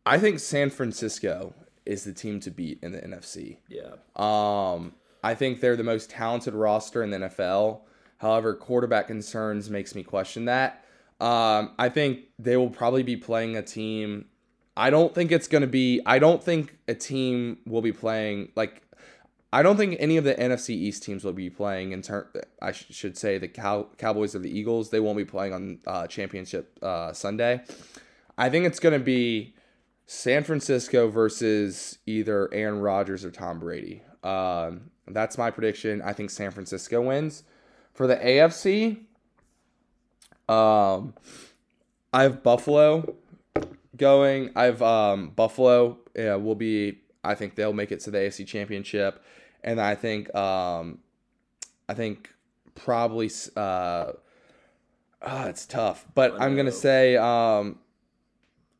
I 0.05 0.19
think 0.19 0.39
San 0.39 0.69
Francisco 0.69 1.53
is 1.85 2.03
the 2.03 2.13
team 2.13 2.39
to 2.41 2.51
beat 2.51 2.79
in 2.81 2.91
the 2.91 2.99
NFC. 2.99 3.57
Yeah. 3.69 3.95
Um, 4.15 4.93
I 5.23 5.35
think 5.35 5.59
they're 5.59 5.75
the 5.75 5.83
most 5.83 6.09
talented 6.09 6.53
roster 6.53 7.03
in 7.03 7.09
the 7.09 7.17
NFL. 7.17 7.81
However, 8.17 8.53
quarterback 8.53 9.07
concerns 9.07 9.69
makes 9.69 9.95
me 9.95 10.03
question 10.03 10.45
that. 10.45 10.83
Um, 11.19 11.71
I 11.79 11.89
think 11.89 12.21
they 12.39 12.55
will 12.57 12.69
probably 12.69 13.03
be 13.03 13.17
playing 13.17 13.57
a 13.57 13.61
team. 13.61 14.25
I 14.77 14.89
don't 14.91 15.13
think 15.13 15.31
it's 15.31 15.47
going 15.47 15.61
to 15.61 15.67
be. 15.67 15.99
I 16.05 16.19
don't 16.19 16.41
think 16.43 16.77
a 16.87 16.93
team 16.93 17.57
will 17.65 17.81
be 17.81 17.91
playing 17.91 18.51
like. 18.55 18.83
I 19.51 19.63
don't 19.63 19.77
think 19.77 19.95
any 19.99 20.17
of 20.17 20.23
the 20.25 20.35
NFC 20.35 20.71
East 20.71 21.03
teams 21.03 21.23
will 21.23 21.33
be 21.33 21.49
playing 21.49 21.93
in 21.93 22.01
turn. 22.01 22.27
I 22.61 22.73
sh- 22.73 22.85
should 22.91 23.17
say 23.17 23.37
the 23.37 23.47
Cow- 23.47 23.87
Cowboys 23.97 24.35
or 24.35 24.39
the 24.39 24.49
Eagles. 24.55 24.89
They 24.89 24.99
won't 24.99 25.17
be 25.17 25.25
playing 25.25 25.53
on 25.53 25.79
uh, 25.87 26.05
Championship 26.07 26.77
uh, 26.83 27.13
Sunday. 27.13 27.61
I 28.37 28.49
think 28.49 28.65
it's 28.65 28.79
going 28.79 28.93
to 28.93 29.03
be 29.03 29.55
San 30.05 30.43
Francisco 30.43 31.07
versus 31.09 31.97
either 32.05 32.53
Aaron 32.53 32.79
Rodgers 32.81 33.25
or 33.25 33.31
Tom 33.31 33.57
Brady. 33.59 34.03
Um, 34.23 34.91
that's 35.07 35.37
my 35.37 35.49
prediction. 35.49 36.01
I 36.03 36.13
think 36.13 36.29
San 36.29 36.51
Francisco 36.51 37.01
wins. 37.01 37.43
For 37.93 38.05
the 38.05 38.17
AFC, 38.17 38.97
Um, 40.49 41.13
I 42.13 42.23
have 42.23 42.43
Buffalo 42.43 43.15
going. 43.97 44.51
I've 44.55 44.81
um 44.81 45.29
Buffalo. 45.35 45.99
Yeah, 46.15 46.35
will 46.35 46.55
be. 46.55 46.99
I 47.23 47.35
think 47.35 47.55
they'll 47.55 47.73
make 47.73 47.91
it 47.91 47.99
to 48.01 48.11
the 48.11 48.19
AFC 48.19 48.47
Championship, 48.47 49.23
and 49.63 49.81
I 49.81 49.95
think 49.95 50.33
um, 50.35 50.99
I 51.89 51.93
think 51.93 52.33
probably 52.75 53.29
uh, 53.55 54.11
ah, 55.21 55.45
it's 55.47 55.65
tough, 55.65 56.05
but 56.15 56.39
I'm 56.39 56.55
gonna 56.55 56.71
say 56.71 57.17
um, 57.17 57.79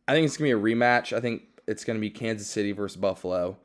I 0.08 0.14
think 0.14 0.26
it's 0.26 0.38
gonna 0.38 0.48
be 0.48 0.52
a 0.52 0.76
rematch. 0.76 1.16
I 1.16 1.20
think 1.20 1.44
it's 1.68 1.84
gonna 1.84 2.00
be 2.00 2.10
Kansas 2.10 2.48
City 2.48 2.72
versus 2.72 2.98
Buffalo, 2.98 3.58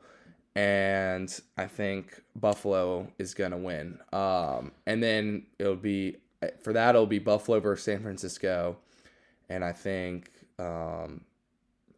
and 0.55 1.39
I 1.57 1.67
think 1.67 2.21
Buffalo 2.35 3.07
is 3.17 3.33
gonna 3.33 3.57
win. 3.57 3.99
Um, 4.11 4.71
and 4.85 5.01
then 5.01 5.45
it'll 5.59 5.75
be 5.75 6.17
for 6.61 6.73
that 6.73 6.95
it'll 6.95 7.07
be 7.07 7.19
Buffalo 7.19 7.59
versus 7.59 7.85
San 7.85 8.01
Francisco, 8.01 8.77
and 9.49 9.63
I 9.63 9.71
think 9.71 10.31
um, 10.59 11.21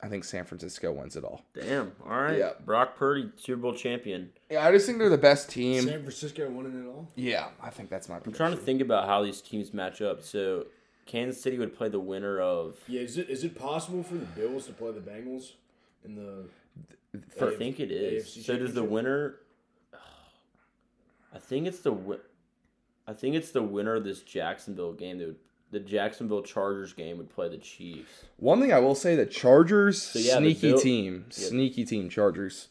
I 0.01 0.07
think 0.07 0.23
San 0.23 0.45
Francisco 0.45 0.91
wins 0.91 1.15
it 1.15 1.23
all. 1.23 1.43
Damn. 1.53 1.93
All 2.05 2.21
right. 2.21 2.37
Yeah. 2.37 2.51
Brock 2.65 2.95
Purdy, 2.97 3.31
Super 3.37 3.61
Bowl 3.61 3.73
champion. 3.73 4.29
Yeah, 4.51 4.65
I 4.65 4.71
just 4.71 4.85
think 4.85 4.99
they're 4.99 5.09
the 5.09 5.17
best 5.17 5.49
team. 5.49 5.83
San 5.83 6.01
Francisco 6.01 6.49
winning 6.49 6.83
it 6.83 6.87
all. 6.87 7.07
Yeah, 7.15 7.47
I 7.61 7.69
think 7.69 7.89
that's 7.89 8.07
my. 8.09 8.17
I'm 8.23 8.33
trying 8.33 8.51
to 8.51 8.57
think 8.57 8.81
about 8.81 9.07
how 9.07 9.23
these 9.23 9.41
teams 9.41 9.73
match 9.73 10.01
up. 10.01 10.21
So 10.21 10.65
Kansas 11.05 11.41
City 11.41 11.57
would 11.57 11.75
play 11.75 11.89
the 11.89 11.99
winner 11.99 12.39
of. 12.39 12.75
Yeah, 12.87 13.01
is 13.01 13.17
it 13.17 13.29
is 13.29 13.43
it 13.43 13.57
possible 13.57 14.03
for 14.03 14.15
the 14.15 14.25
Bills 14.25 14.67
to 14.67 14.73
play 14.73 14.91
the 14.91 14.99
Bengals 14.99 15.51
in 16.03 16.15
the? 16.15 16.45
I 17.41 17.55
think 17.55 17.79
it 17.79 17.91
is. 17.91 18.25
AFC 18.25 18.43
So 18.45 18.57
does 18.57 18.73
the 18.73 18.83
winner? 18.83 19.37
I 21.33 21.39
think 21.39 21.67
it's 21.67 21.79
the. 21.79 21.91
wi- 21.91 22.19
I 23.07 23.13
think 23.13 23.35
it's 23.35 23.51
the 23.51 23.61
winner 23.63 23.95
of 23.95 24.03
this 24.03 24.21
Jacksonville 24.21 24.93
game. 24.93 25.19
That 25.19 25.27
would, 25.27 25.35
the 25.71 25.79
Jacksonville 25.79 26.41
Chargers 26.43 26.93
game 26.93 27.17
would 27.17 27.29
play 27.29 27.49
the 27.49 27.57
Chiefs. 27.57 28.11
One 28.37 28.61
thing 28.61 28.71
I 28.73 28.79
will 28.79 28.95
say: 28.95 29.15
the 29.15 29.25
Chargers, 29.25 30.11
yeah, 30.15 30.35
the 30.35 30.39
sneaky 30.53 30.69
Bill- 30.71 30.79
team, 30.79 31.25
yeah. 31.29 31.47
sneaky 31.47 31.85
team. 31.85 32.09
Chargers. 32.09 32.67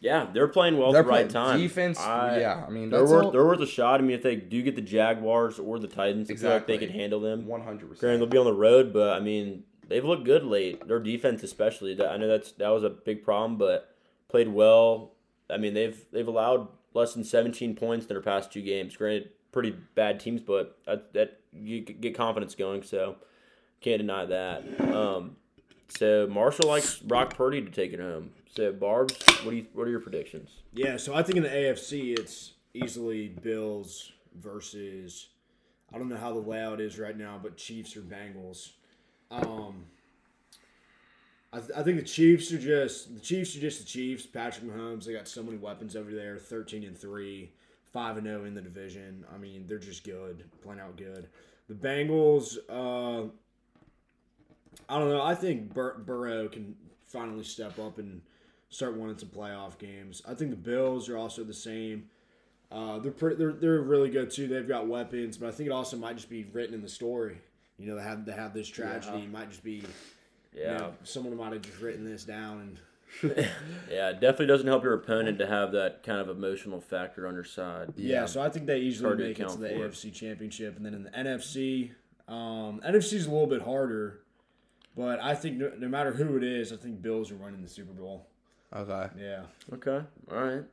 Yeah, 0.00 0.26
they're 0.32 0.48
playing 0.48 0.78
well 0.78 0.88
at 0.88 0.92
They're 0.94 1.02
the 1.04 1.08
right 1.08 1.30
time. 1.30 1.60
defense. 1.60 2.00
I- 2.00 2.40
yeah, 2.40 2.64
I 2.66 2.70
mean 2.70 2.90
They're 2.90 3.04
worth, 3.06 3.30
they're 3.32 3.44
worth 3.44 3.60
a 3.60 3.66
shot. 3.66 4.00
I 4.00 4.02
mean, 4.02 4.16
if 4.16 4.22
they 4.22 4.34
do 4.34 4.60
get 4.62 4.74
the 4.74 4.82
Jaguars 4.82 5.60
or 5.60 5.78
the 5.78 5.86
Titans, 5.86 6.28
I 6.28 6.34
feel 6.34 6.50
like 6.50 6.66
they 6.66 6.74
Exactly. 6.74 6.88
can 6.88 6.96
handle 6.98 7.20
them. 7.20 7.46
one 7.46 7.60
hundred 7.62 7.86
Granted, 7.86 8.00
percent. 8.00 8.18
they'll 8.18 8.26
be 8.28 8.38
on 8.38 8.44
the 8.46 8.52
road, 8.52 8.92
but 8.92 9.10
I 9.16 9.20
mean, 9.20 9.62
they've 9.88 10.04
looked 10.04 10.24
good 10.24 10.42
late. 10.44 10.88
Their 10.88 10.98
defense, 10.98 11.44
especially, 11.44 11.92
I 12.04 12.16
know 12.16 12.26
that's 12.26 12.50
that 12.52 12.68
was 12.70 12.82
a 12.82 12.90
big 12.90 13.22
problem, 13.22 13.56
but 13.58 13.94
played 14.28 14.48
well. 14.48 15.12
I 15.48 15.56
mean, 15.58 15.74
they've 15.74 16.04
they've 16.10 16.26
allowed 16.26 16.66
less 16.94 17.14
than 17.14 17.22
17 17.22 17.76
points 17.76 18.04
in 18.06 18.08
their 18.08 18.20
past 18.20 18.52
two 18.52 18.62
games. 18.62 18.96
Granted, 18.96 19.30
pretty 19.52 19.76
bad 19.94 20.18
teams, 20.18 20.40
but 20.40 20.78
that, 20.86 21.12
that 21.12 21.40
you 21.52 21.80
get 21.80 22.16
confidence 22.16 22.54
going. 22.54 22.82
So 22.82 23.16
can't 23.80 23.98
deny 23.98 24.24
that. 24.26 24.80
Um, 24.92 25.36
so 25.88 26.26
Marshall 26.26 26.68
likes 26.68 26.96
Brock 26.96 27.36
Purdy 27.36 27.60
to 27.62 27.70
take 27.70 27.92
it 27.92 28.00
home. 28.00 28.30
So 28.54 28.72
Barb's, 28.72 29.14
what 29.44 29.50
do 29.50 29.56
you 29.56 29.66
what 29.72 29.86
are 29.86 29.90
your 29.90 30.00
predictions? 30.00 30.50
Yeah, 30.72 30.96
so 30.96 31.14
I 31.14 31.22
think 31.22 31.36
in 31.36 31.42
the 31.42 31.48
AFC 31.48 32.18
it's 32.18 32.52
easily 32.74 33.28
Bills 33.28 34.12
versus 34.34 35.28
I 35.92 35.98
don't 35.98 36.08
know 36.08 36.16
how 36.16 36.32
the 36.32 36.40
layout 36.40 36.80
is 36.80 36.98
right 36.98 37.16
now, 37.16 37.38
but 37.42 37.56
Chiefs 37.56 37.96
or 37.96 38.00
Bengals. 38.00 38.70
Um, 39.30 39.84
I, 41.52 41.58
th- 41.58 41.70
I 41.76 41.82
think 41.82 41.98
the 41.98 42.04
Chiefs 42.04 42.52
are 42.52 42.58
just 42.58 43.14
the 43.14 43.20
Chiefs 43.20 43.56
are 43.56 43.60
just 43.60 43.80
the 43.80 43.86
Chiefs. 43.86 44.26
Patrick 44.26 44.70
Mahomes, 44.70 45.04
they 45.04 45.12
got 45.12 45.28
so 45.28 45.42
many 45.42 45.58
weapons 45.58 45.96
over 45.96 46.10
there. 46.10 46.38
Thirteen 46.38 46.84
and 46.84 46.96
three, 46.96 47.52
five 47.92 48.16
and 48.16 48.26
zero 48.26 48.44
in 48.44 48.54
the 48.54 48.60
division. 48.62 49.24
I 49.32 49.38
mean, 49.38 49.66
they're 49.66 49.78
just 49.78 50.04
good, 50.04 50.44
plain 50.62 50.80
out 50.80 50.96
good. 50.96 51.28
The 51.68 51.74
Bengals, 51.74 52.56
uh, 52.68 53.28
I 54.88 54.98
don't 54.98 55.10
know. 55.10 55.22
I 55.22 55.34
think 55.34 55.72
Bur- 55.72 55.98
Burrow 55.98 56.48
can 56.48 56.74
finally 57.06 57.44
step 57.44 57.78
up 57.78 57.98
and 57.98 58.22
start 58.70 58.96
winning 58.96 59.18
some 59.18 59.28
playoff 59.28 59.78
games. 59.78 60.22
I 60.26 60.34
think 60.34 60.50
the 60.50 60.56
Bills 60.56 61.08
are 61.08 61.16
also 61.16 61.44
the 61.44 61.54
same. 61.54 62.08
Uh, 62.70 62.98
they're 62.98 63.12
pretty, 63.12 63.36
they're 63.36 63.52
they're 63.52 63.80
really 63.82 64.08
good 64.08 64.30
too. 64.30 64.48
They've 64.48 64.66
got 64.66 64.88
weapons, 64.88 65.36
but 65.36 65.48
I 65.48 65.52
think 65.52 65.68
it 65.68 65.72
also 65.72 65.96
might 65.96 66.16
just 66.16 66.30
be 66.30 66.44
written 66.52 66.74
in 66.74 66.80
the 66.82 66.88
story. 66.88 67.36
You 67.78 67.86
know, 67.88 67.96
they 67.96 68.02
have 68.02 68.24
they 68.24 68.32
have 68.32 68.54
this 68.54 68.68
tragedy. 68.68 69.24
It 69.24 69.30
might 69.30 69.50
just 69.50 69.62
be, 69.62 69.72
you 69.74 69.88
Yeah, 70.54 70.76
know, 70.78 70.94
someone 71.04 71.36
might 71.36 71.52
have 71.52 71.62
just 71.62 71.80
written 71.80 72.04
this 72.04 72.24
down 72.24 72.60
and 72.60 72.80
yeah, 73.22 74.10
it 74.10 74.20
definitely 74.20 74.46
doesn't 74.46 74.66
help 74.66 74.82
your 74.82 74.94
opponent 74.94 75.38
to 75.38 75.46
have 75.46 75.72
that 75.72 76.02
kind 76.02 76.20
of 76.20 76.28
emotional 76.28 76.80
factor 76.80 77.26
on 77.26 77.34
your 77.34 77.44
side. 77.44 77.92
Yeah, 77.96 78.26
so 78.26 78.40
I 78.40 78.48
think 78.48 78.66
they 78.66 78.78
easily 78.78 79.08
hard 79.08 79.18
to 79.18 79.24
make 79.24 79.40
it 79.40 79.48
to 79.48 79.58
the 79.58 79.68
for. 79.68 79.88
AFC 79.88 80.12
Championship, 80.12 80.76
and 80.76 80.84
then 80.84 80.94
in 80.94 81.02
the 81.04 81.10
NFC, 81.10 81.90
um, 82.28 82.80
NFC 82.86 83.14
is 83.14 83.26
a 83.26 83.30
little 83.30 83.46
bit 83.46 83.62
harder, 83.62 84.20
but 84.96 85.20
I 85.20 85.34
think 85.34 85.58
no, 85.58 85.72
no 85.78 85.88
matter 85.88 86.12
who 86.12 86.36
it 86.36 86.44
is, 86.44 86.72
I 86.72 86.76
think 86.76 87.02
Bills 87.02 87.30
are 87.30 87.36
winning 87.36 87.62
the 87.62 87.68
Super 87.68 87.92
Bowl. 87.92 88.26
Okay. 88.74 89.08
Yeah, 89.18 89.42
Okay. 89.72 90.00
All 90.30 90.44
right. 90.44 90.64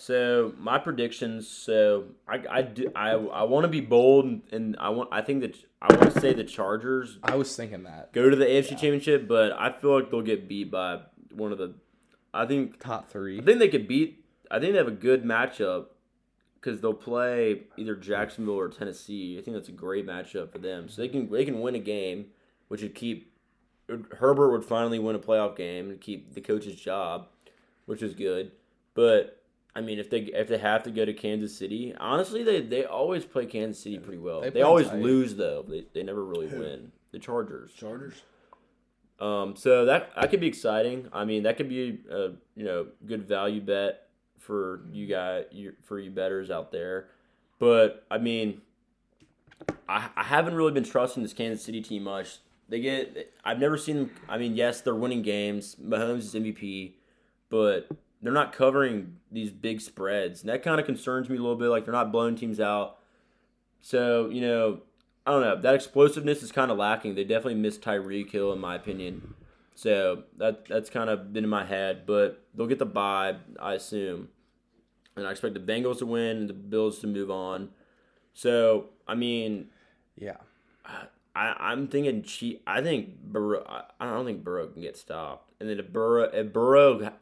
So 0.00 0.54
my 0.56 0.78
predictions. 0.78 1.46
So 1.46 2.04
I 2.26 2.42
I 2.48 2.62
do 2.62 2.90
I, 2.96 3.10
I 3.10 3.42
want 3.42 3.64
to 3.64 3.68
be 3.68 3.82
bold 3.82 4.24
and, 4.24 4.42
and 4.50 4.76
I 4.80 4.88
want 4.88 5.10
I 5.12 5.20
think 5.20 5.42
that 5.42 5.56
I 5.82 5.94
want 5.94 6.14
to 6.14 6.20
say 6.20 6.32
the 6.32 6.44
Chargers 6.44 7.18
I 7.22 7.34
was 7.34 7.54
thinking 7.54 7.82
that 7.82 8.10
go 8.14 8.30
to 8.30 8.34
the 8.34 8.46
AFC 8.46 8.70
Championship, 8.70 9.28
but 9.28 9.52
I 9.52 9.70
feel 9.72 9.94
like 10.00 10.10
they'll 10.10 10.22
get 10.22 10.48
beat 10.48 10.70
by 10.70 11.00
one 11.32 11.52
of 11.52 11.58
the. 11.58 11.74
I 12.32 12.46
think 12.46 12.78
top 12.78 13.10
three. 13.10 13.40
I 13.40 13.42
think 13.42 13.58
they 13.58 13.68
could 13.68 13.88
beat. 13.88 14.24
I 14.50 14.58
think 14.58 14.72
they 14.72 14.78
have 14.78 14.88
a 14.88 14.92
good 14.92 15.24
matchup 15.24 15.86
because 16.54 16.80
they'll 16.80 16.92
play 16.94 17.62
either 17.76 17.94
Jacksonville 17.96 18.54
or 18.58 18.68
Tennessee. 18.68 19.38
I 19.38 19.42
think 19.42 19.56
that's 19.56 19.68
a 19.68 19.72
great 19.72 20.06
matchup 20.06 20.52
for 20.52 20.58
them. 20.58 20.88
So 20.88 21.02
they 21.02 21.08
can 21.08 21.30
they 21.30 21.44
can 21.44 21.60
win 21.60 21.74
a 21.74 21.80
game, 21.80 22.26
which 22.68 22.82
would 22.82 22.94
keep 22.94 23.32
Herbert 24.18 24.50
would 24.52 24.64
finally 24.64 24.98
win 24.98 25.16
a 25.16 25.18
playoff 25.18 25.56
game 25.56 25.90
and 25.90 26.00
keep 26.00 26.34
the 26.34 26.40
coach's 26.40 26.76
job, 26.76 27.26
which 27.86 28.02
is 28.02 28.14
good. 28.14 28.52
But 28.94 29.42
I 29.74 29.80
mean, 29.80 29.98
if 29.98 30.10
they 30.10 30.20
if 30.20 30.48
they 30.48 30.58
have 30.58 30.82
to 30.84 30.90
go 30.90 31.04
to 31.04 31.12
Kansas 31.12 31.56
City, 31.56 31.94
honestly, 31.98 32.42
they 32.44 32.60
they 32.60 32.84
always 32.84 33.24
play 33.24 33.46
Kansas 33.46 33.82
City 33.82 33.98
pretty 33.98 34.18
well. 34.18 34.40
They 34.42 34.50
They, 34.50 34.62
always 34.62 34.88
tight. 34.88 35.00
lose 35.00 35.34
though. 35.36 35.64
They 35.68 35.86
they 35.92 36.02
never 36.02 36.24
really 36.24 36.46
win. 36.46 36.92
The 37.12 37.18
Chargers. 37.18 37.72
Chargers. 37.72 38.22
Um, 39.20 39.54
so 39.54 39.84
that 39.84 40.10
that 40.18 40.30
could 40.30 40.40
be 40.40 40.46
exciting. 40.46 41.08
I 41.12 41.24
mean, 41.24 41.42
that 41.42 41.56
could 41.56 41.68
be 41.68 42.00
a 42.10 42.30
you 42.56 42.64
know 42.64 42.86
good 43.06 43.28
value 43.28 43.60
bet 43.60 44.08
for 44.38 44.80
you 44.90 45.06
guys, 45.06 45.44
for 45.84 45.98
you 45.98 46.10
betters 46.10 46.50
out 46.50 46.72
there. 46.72 47.08
But 47.58 48.06
I 48.10 48.18
mean, 48.18 48.62
I 49.88 50.08
I 50.16 50.24
haven't 50.24 50.54
really 50.54 50.72
been 50.72 50.84
trusting 50.84 51.22
this 51.22 51.34
Kansas 51.34 51.64
City 51.64 51.82
team 51.82 52.04
much. 52.04 52.38
They 52.68 52.80
get 52.80 53.34
I've 53.44 53.58
never 53.58 53.76
seen 53.76 53.96
them. 53.96 54.10
I 54.28 54.38
mean, 54.38 54.56
yes, 54.56 54.80
they're 54.80 54.94
winning 54.94 55.22
games. 55.22 55.76
Mahomes 55.76 56.20
is 56.20 56.34
MVP, 56.34 56.94
but 57.50 57.88
they're 58.22 58.32
not 58.32 58.52
covering 58.54 59.16
these 59.30 59.50
big 59.50 59.82
spreads, 59.82 60.40
and 60.40 60.48
that 60.48 60.62
kind 60.62 60.80
of 60.80 60.86
concerns 60.86 61.28
me 61.28 61.36
a 61.36 61.40
little 61.40 61.56
bit. 61.56 61.68
Like 61.68 61.84
they're 61.84 61.92
not 61.92 62.10
blowing 62.10 62.36
teams 62.36 62.58
out. 62.58 62.98
So 63.80 64.30
you 64.30 64.40
know, 64.40 64.80
I 65.30 65.34
don't 65.34 65.42
know. 65.42 65.60
That 65.60 65.76
explosiveness 65.76 66.42
is 66.42 66.50
kind 66.50 66.72
of 66.72 66.78
lacking. 66.78 67.14
They 67.14 67.22
definitely 67.22 67.54
missed 67.54 67.82
Tyreek 67.82 68.32
Hill, 68.32 68.52
in 68.52 68.58
my 68.58 68.74
opinion. 68.74 69.34
So 69.76 70.24
that 70.38 70.66
that's 70.66 70.90
kind 70.90 71.08
of 71.08 71.32
been 71.32 71.44
in 71.44 71.50
my 71.50 71.64
head. 71.64 72.04
But 72.04 72.44
they'll 72.52 72.66
get 72.66 72.80
the 72.80 72.84
bye, 72.84 73.36
I 73.60 73.74
assume, 73.74 74.30
and 75.14 75.28
I 75.28 75.30
expect 75.30 75.54
the 75.54 75.60
Bengals 75.60 75.98
to 75.98 76.06
win 76.06 76.36
and 76.38 76.48
the 76.48 76.54
Bills 76.54 76.98
to 76.98 77.06
move 77.06 77.30
on. 77.30 77.68
So 78.34 78.86
I 79.06 79.14
mean, 79.14 79.68
yeah. 80.16 80.38
I, 81.36 81.54
I'm 81.60 81.86
thinking 81.86 82.24
she. 82.24 82.60
I 82.66 82.82
think 82.82 83.22
Burrow. 83.22 83.64
I, 83.68 83.84
I 84.00 84.10
don't 84.10 84.26
think 84.26 84.42
Burrow 84.42 84.66
can 84.66 84.82
get 84.82 84.96
stopped. 84.96 85.52
And 85.60 85.70
then 85.70 85.78
if 85.78 85.92
Burrow, 85.92 86.24
if 86.24 86.52
Burrow 86.52 87.12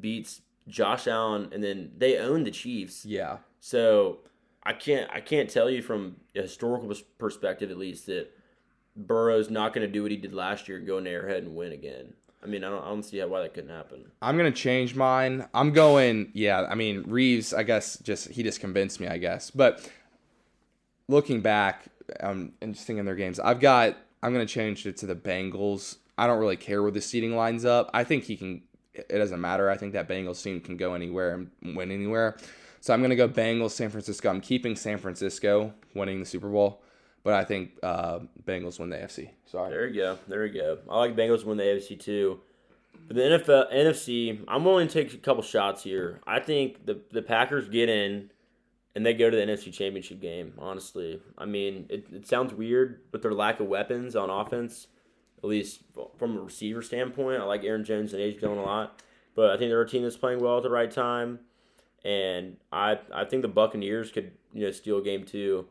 beats 0.00 0.40
Josh 0.66 1.06
Allen, 1.06 1.48
and 1.52 1.62
then 1.62 1.92
they 1.96 2.18
own 2.18 2.42
the 2.42 2.50
Chiefs. 2.50 3.04
Yeah. 3.04 3.36
So 3.60 4.18
I 4.64 4.72
can't 4.72 5.10
I 5.12 5.20
can't 5.20 5.50
tell 5.50 5.68
you 5.68 5.82
from 5.82 6.16
a 6.36 6.42
historical 6.42 6.94
perspective 7.18 7.70
at 7.70 7.78
least 7.78 8.06
that 8.06 8.28
Burrow's 8.96 9.50
not 9.50 9.72
going 9.72 9.86
to 9.86 9.92
do 9.92 10.02
what 10.02 10.10
he 10.10 10.16
did 10.16 10.34
last 10.34 10.68
year 10.68 10.78
and 10.78 10.86
go 10.86 10.98
in 10.98 11.06
Arrowhead 11.06 11.44
and 11.44 11.56
win 11.56 11.72
again. 11.72 12.12
I 12.42 12.46
mean, 12.46 12.64
I 12.64 12.70
don't, 12.70 12.82
I 12.82 12.88
don't 12.88 13.04
see 13.04 13.18
how 13.18 13.28
why 13.28 13.40
that 13.42 13.54
couldn't 13.54 13.70
happen. 13.70 14.04
I'm 14.20 14.36
gonna 14.36 14.50
change 14.50 14.96
mine. 14.96 15.46
I'm 15.54 15.72
going. 15.72 16.30
Yeah. 16.34 16.66
I 16.68 16.74
mean, 16.74 17.04
Reeves. 17.06 17.54
I 17.54 17.62
guess 17.62 17.98
just 17.98 18.28
he 18.30 18.42
just 18.42 18.60
convinced 18.60 18.98
me. 18.98 19.06
I 19.06 19.18
guess. 19.18 19.50
But 19.50 19.88
looking 21.08 21.40
back 21.40 21.84
um, 22.20 22.52
and 22.60 22.74
just 22.74 22.86
thinking 22.86 23.04
their 23.04 23.14
games, 23.14 23.38
I've 23.38 23.60
got. 23.60 23.96
I'm 24.24 24.32
gonna 24.32 24.46
change 24.46 24.86
it 24.86 24.96
to 24.98 25.06
the 25.06 25.14
Bengals. 25.14 25.98
I 26.18 26.26
don't 26.26 26.38
really 26.38 26.56
care 26.56 26.82
where 26.82 26.90
the 26.90 27.00
seating 27.00 27.36
lines 27.36 27.64
up. 27.64 27.90
I 27.94 28.02
think 28.04 28.24
he 28.24 28.36
can. 28.36 28.62
It 28.94 29.18
doesn't 29.18 29.40
matter. 29.40 29.70
I 29.70 29.76
think 29.76 29.92
that 29.92 30.08
Bengals 30.08 30.42
team 30.42 30.60
can 30.60 30.76
go 30.76 30.94
anywhere 30.94 31.34
and 31.62 31.76
win 31.76 31.92
anywhere. 31.92 32.36
So 32.82 32.92
I'm 32.92 33.00
gonna 33.00 33.14
go 33.14 33.28
Bengals, 33.28 33.70
San 33.70 33.90
Francisco. 33.90 34.28
I'm 34.28 34.40
keeping 34.40 34.74
San 34.74 34.98
Francisco 34.98 35.72
winning 35.94 36.18
the 36.18 36.26
Super 36.26 36.48
Bowl, 36.48 36.82
but 37.22 37.32
I 37.32 37.44
think 37.44 37.78
uh, 37.80 38.18
Bengals 38.44 38.80
win 38.80 38.90
the 38.90 38.96
AFC. 38.96 39.30
Sorry. 39.46 39.70
There 39.70 39.86
you 39.86 39.94
go. 39.94 40.18
There 40.26 40.44
you 40.44 40.52
go. 40.52 40.78
I 40.90 40.98
like 40.98 41.14
Bengals 41.14 41.44
win 41.44 41.58
the 41.58 41.62
AFC 41.62 41.96
too. 42.00 42.40
But 43.06 43.14
the 43.14 43.22
NFL, 43.22 43.72
NFC, 43.72 44.44
I'm 44.48 44.64
willing 44.64 44.88
to 44.88 44.92
take 44.92 45.14
a 45.14 45.18
couple 45.18 45.44
shots 45.44 45.84
here. 45.84 46.20
I 46.26 46.40
think 46.40 46.84
the 46.84 47.00
the 47.12 47.22
Packers 47.22 47.68
get 47.68 47.88
in, 47.88 48.32
and 48.96 49.06
they 49.06 49.14
go 49.14 49.30
to 49.30 49.36
the 49.36 49.44
NFC 49.44 49.72
Championship 49.72 50.20
game. 50.20 50.54
Honestly, 50.58 51.20
I 51.38 51.44
mean, 51.44 51.86
it, 51.88 52.06
it 52.12 52.26
sounds 52.26 52.52
weird 52.52 53.02
with 53.12 53.22
their 53.22 53.32
lack 53.32 53.60
of 53.60 53.68
weapons 53.68 54.16
on 54.16 54.28
offense, 54.28 54.88
at 55.38 55.44
least 55.48 55.82
from 56.18 56.36
a 56.36 56.40
receiver 56.40 56.82
standpoint. 56.82 57.40
I 57.40 57.44
like 57.44 57.62
Aaron 57.62 57.84
Jones 57.84 58.12
and 58.12 58.20
AJ 58.20 58.40
Dillon 58.40 58.58
a 58.58 58.62
lot, 58.64 59.00
but 59.36 59.50
I 59.50 59.56
think 59.56 59.70
they're 59.70 59.82
a 59.82 59.88
team 59.88 60.02
that's 60.02 60.16
playing 60.16 60.40
well 60.40 60.56
at 60.56 60.64
the 60.64 60.70
right 60.70 60.90
time, 60.90 61.38
and 62.04 62.56
I 62.72 62.98
I 63.12 63.24
think 63.24 63.42
the 63.42 63.48
Buccaneers 63.48 64.10
could 64.10 64.32
you 64.52 64.64
know 64.64 64.70
steal 64.70 65.00
game 65.00 65.24
too, 65.24 65.66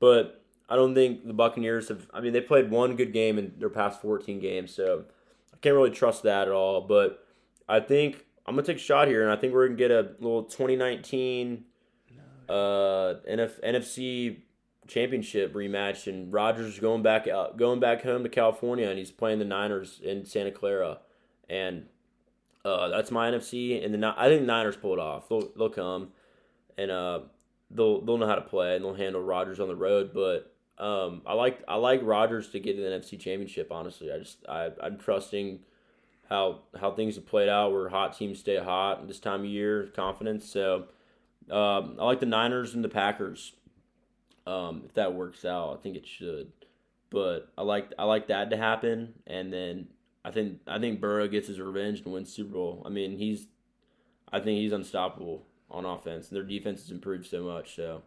but 0.00 0.42
I 0.68 0.76
don't 0.76 0.94
think 0.94 1.26
the 1.26 1.34
Buccaneers 1.34 1.88
have. 1.88 2.08
I 2.12 2.20
mean, 2.20 2.32
they 2.32 2.40
played 2.40 2.70
one 2.70 2.96
good 2.96 3.12
game 3.12 3.38
in 3.38 3.52
their 3.58 3.68
past 3.68 4.00
14 4.00 4.40
games, 4.40 4.74
so 4.74 5.04
I 5.52 5.56
can't 5.58 5.74
really 5.74 5.90
trust 5.90 6.22
that 6.22 6.48
at 6.48 6.54
all. 6.54 6.80
But 6.80 7.26
I 7.68 7.80
think 7.80 8.24
I'm 8.46 8.54
gonna 8.54 8.66
take 8.66 8.76
a 8.76 8.80
shot 8.80 9.08
here, 9.08 9.22
and 9.22 9.30
I 9.30 9.36
think 9.36 9.52
we're 9.52 9.66
gonna 9.66 9.76
get 9.76 9.90
a 9.90 10.12
little 10.20 10.44
2019 10.44 11.64
uh, 12.48 13.14
NF, 13.28 13.60
NFC 13.62 14.38
championship 14.86 15.54
rematch, 15.54 16.06
and 16.06 16.32
Rodgers 16.32 16.78
going 16.78 17.02
back 17.02 17.28
out, 17.28 17.56
going 17.56 17.80
back 17.80 18.02
home 18.02 18.22
to 18.22 18.28
California, 18.28 18.88
and 18.88 18.98
he's 18.98 19.10
playing 19.10 19.38
the 19.38 19.44
Niners 19.44 20.00
in 20.02 20.24
Santa 20.24 20.50
Clara, 20.50 20.98
and 21.48 21.86
uh, 22.64 22.88
that's 22.88 23.10
my 23.10 23.30
NFC. 23.30 23.84
And 23.84 23.94
the 23.94 24.14
I 24.16 24.28
think 24.28 24.42
Niners 24.42 24.76
pull 24.76 24.92
it 24.92 24.98
off. 24.98 25.28
They'll 25.28 25.48
they'll 25.56 25.70
come, 25.70 26.08
and 26.78 26.90
uh, 26.90 27.20
they'll 27.70 28.00
they'll 28.04 28.18
know 28.18 28.26
how 28.26 28.36
to 28.36 28.42
play, 28.42 28.76
and 28.76 28.84
they'll 28.84 28.94
handle 28.94 29.22
Rodgers 29.22 29.60
on 29.60 29.68
the 29.68 29.76
road. 29.76 30.12
But 30.14 30.54
um, 30.82 31.22
I 31.26 31.34
like 31.34 31.62
I 31.66 31.76
like 31.76 32.00
Rodgers 32.02 32.48
to 32.50 32.60
get 32.60 32.76
to 32.76 32.82
the 32.82 32.88
NFC 32.88 33.18
championship. 33.18 33.70
Honestly, 33.70 34.12
I 34.12 34.18
just 34.18 34.38
I 34.48 34.70
I'm 34.82 34.98
trusting 34.98 35.60
how 36.28 36.60
how 36.78 36.92
things 36.92 37.16
have 37.16 37.26
played 37.26 37.48
out, 37.48 37.72
where 37.72 37.88
hot 37.88 38.16
teams 38.16 38.40
stay 38.40 38.58
hot 38.58 39.06
this 39.08 39.20
time 39.20 39.40
of 39.40 39.46
year, 39.46 39.88
confidence. 39.94 40.48
So. 40.48 40.86
Um, 41.50 41.96
I 41.98 42.04
like 42.04 42.20
the 42.20 42.26
Niners 42.26 42.72
and 42.72 42.84
the 42.84 42.88
Packers. 42.88 43.52
Um, 44.46 44.82
if 44.86 44.94
that 44.94 45.14
works 45.14 45.44
out, 45.44 45.78
I 45.78 45.82
think 45.82 45.96
it 45.96 46.06
should. 46.06 46.52
But 47.10 47.52
I 47.56 47.62
like 47.62 47.92
I 47.98 48.04
like 48.04 48.28
that 48.28 48.50
to 48.50 48.56
happen, 48.56 49.14
and 49.26 49.52
then 49.52 49.88
I 50.24 50.30
think 50.30 50.60
I 50.66 50.78
think 50.78 51.00
Burrow 51.00 51.26
gets 51.28 51.48
his 51.48 51.58
revenge 51.60 52.00
and 52.02 52.12
wins 52.12 52.32
Super 52.32 52.52
Bowl. 52.52 52.82
I 52.86 52.88
mean, 52.88 53.16
he's 53.18 53.46
I 54.32 54.40
think 54.40 54.58
he's 54.60 54.72
unstoppable 54.72 55.46
on 55.70 55.84
offense, 55.84 56.28
and 56.28 56.36
their 56.36 56.44
defense 56.44 56.82
has 56.82 56.90
improved 56.90 57.26
so 57.26 57.42
much. 57.42 57.74
So 57.76 58.02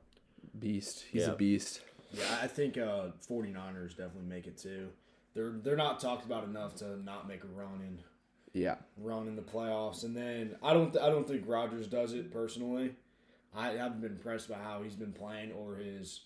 beast, 0.58 1.06
he's 1.12 1.24
Yeah. 1.24 1.32
a 1.32 1.36
beast. 1.36 1.82
Yeah, 2.14 2.40
I 2.42 2.48
think 2.48 2.78
uh, 2.78 3.08
49ers 3.28 3.90
definitely 3.98 4.30
make 4.30 4.48
it 4.48 4.58
too. 4.58 4.90
They're 5.34 5.52
they're 5.52 5.76
not 5.76 6.00
talked 6.00 6.26
about 6.26 6.46
enough 6.46 6.76
to 6.76 6.98
not 7.04 7.28
make 7.28 7.44
a 7.44 7.48
run 7.48 7.82
in 7.82 8.00
Yeah, 8.54 8.76
run 8.98 9.28
in 9.28 9.36
the 9.36 9.42
playoffs. 9.42 10.04
And 10.06 10.16
then 10.16 10.56
I 10.64 10.74
don't 10.74 10.96
I 10.98 11.10
don't 11.10 11.28
think 11.28 11.44
Rodgers 11.46 11.88
does 11.88 12.14
it 12.14 12.32
personally. 12.32 12.96
I 13.54 13.72
haven't 13.72 14.02
been 14.02 14.12
impressed 14.14 14.48
by 14.50 14.56
how 14.56 14.82
he's 14.84 14.96
been 14.96 15.12
playing 15.14 15.52
or 15.52 15.76
his. 15.76 16.22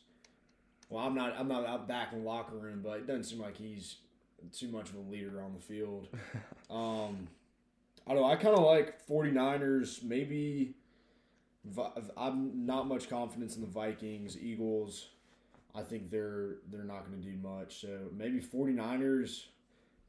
Well, 0.89 1.03
I'm 1.05 1.15
not 1.15 1.33
I'm 1.39 1.47
not 1.47 1.65
out 1.65 1.87
back 1.87 2.13
in 2.13 2.19
the 2.19 2.25
locker 2.25 2.55
room, 2.55 2.81
but 2.83 2.97
it 2.99 3.07
doesn't 3.07 3.23
seem 3.23 3.39
like 3.39 3.57
he's 3.57 3.97
too 4.51 4.69
much 4.69 4.89
of 4.89 4.95
a 4.95 5.11
leader 5.11 5.41
on 5.41 5.53
the 5.53 5.59
field. 5.59 6.07
um, 6.69 7.27
I 8.07 8.13
don't 8.13 8.23
know. 8.23 8.25
I 8.25 8.35
kind 8.35 8.55
of 8.55 8.63
like 8.63 9.05
49ers. 9.07 10.03
Maybe 10.03 10.75
I'm 12.17 12.65
not 12.65 12.87
much 12.87 13.09
confidence 13.09 13.55
in 13.55 13.61
the 13.61 13.67
Vikings, 13.67 14.37
Eagles. 14.37 15.09
I 15.75 15.81
think 15.83 16.09
they're 16.09 16.55
they're 16.71 16.83
not 16.83 17.07
going 17.07 17.21
to 17.21 17.27
do 17.27 17.37
much. 17.37 17.81
So 17.81 17.89
maybe 18.17 18.39
49ers, 18.39 19.45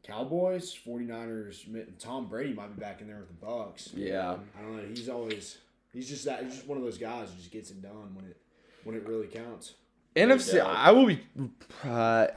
Cowboys, 0.02 0.74
49ers. 0.74 1.66
Tom 1.98 2.28
Brady 2.28 2.54
might 2.54 2.74
be 2.74 2.80
back 2.80 3.00
in 3.00 3.06
there 3.06 3.18
with 3.18 3.28
the 3.28 3.46
Bucs. 3.46 3.90
yeah. 3.94 4.36
I 4.58 4.62
don't 4.62 4.76
know. 4.76 4.88
He's 4.88 5.08
always 5.08 5.58
he's 5.92 6.08
just 6.08 6.24
that 6.24 6.44
he's 6.44 6.54
just 6.54 6.66
one 6.66 6.78
of 6.78 6.84
those 6.84 6.98
guys 6.98 7.28
who 7.30 7.36
just 7.36 7.50
gets 7.50 7.70
it 7.70 7.82
done 7.82 8.14
when 8.14 8.24
it 8.24 8.36
when 8.84 8.96
it 8.96 9.06
really 9.06 9.26
counts. 9.26 9.74
NFC. 10.16 10.60
I 10.60 10.90
will 10.90 11.06
be. 11.06 11.20
Uh, 11.84 12.28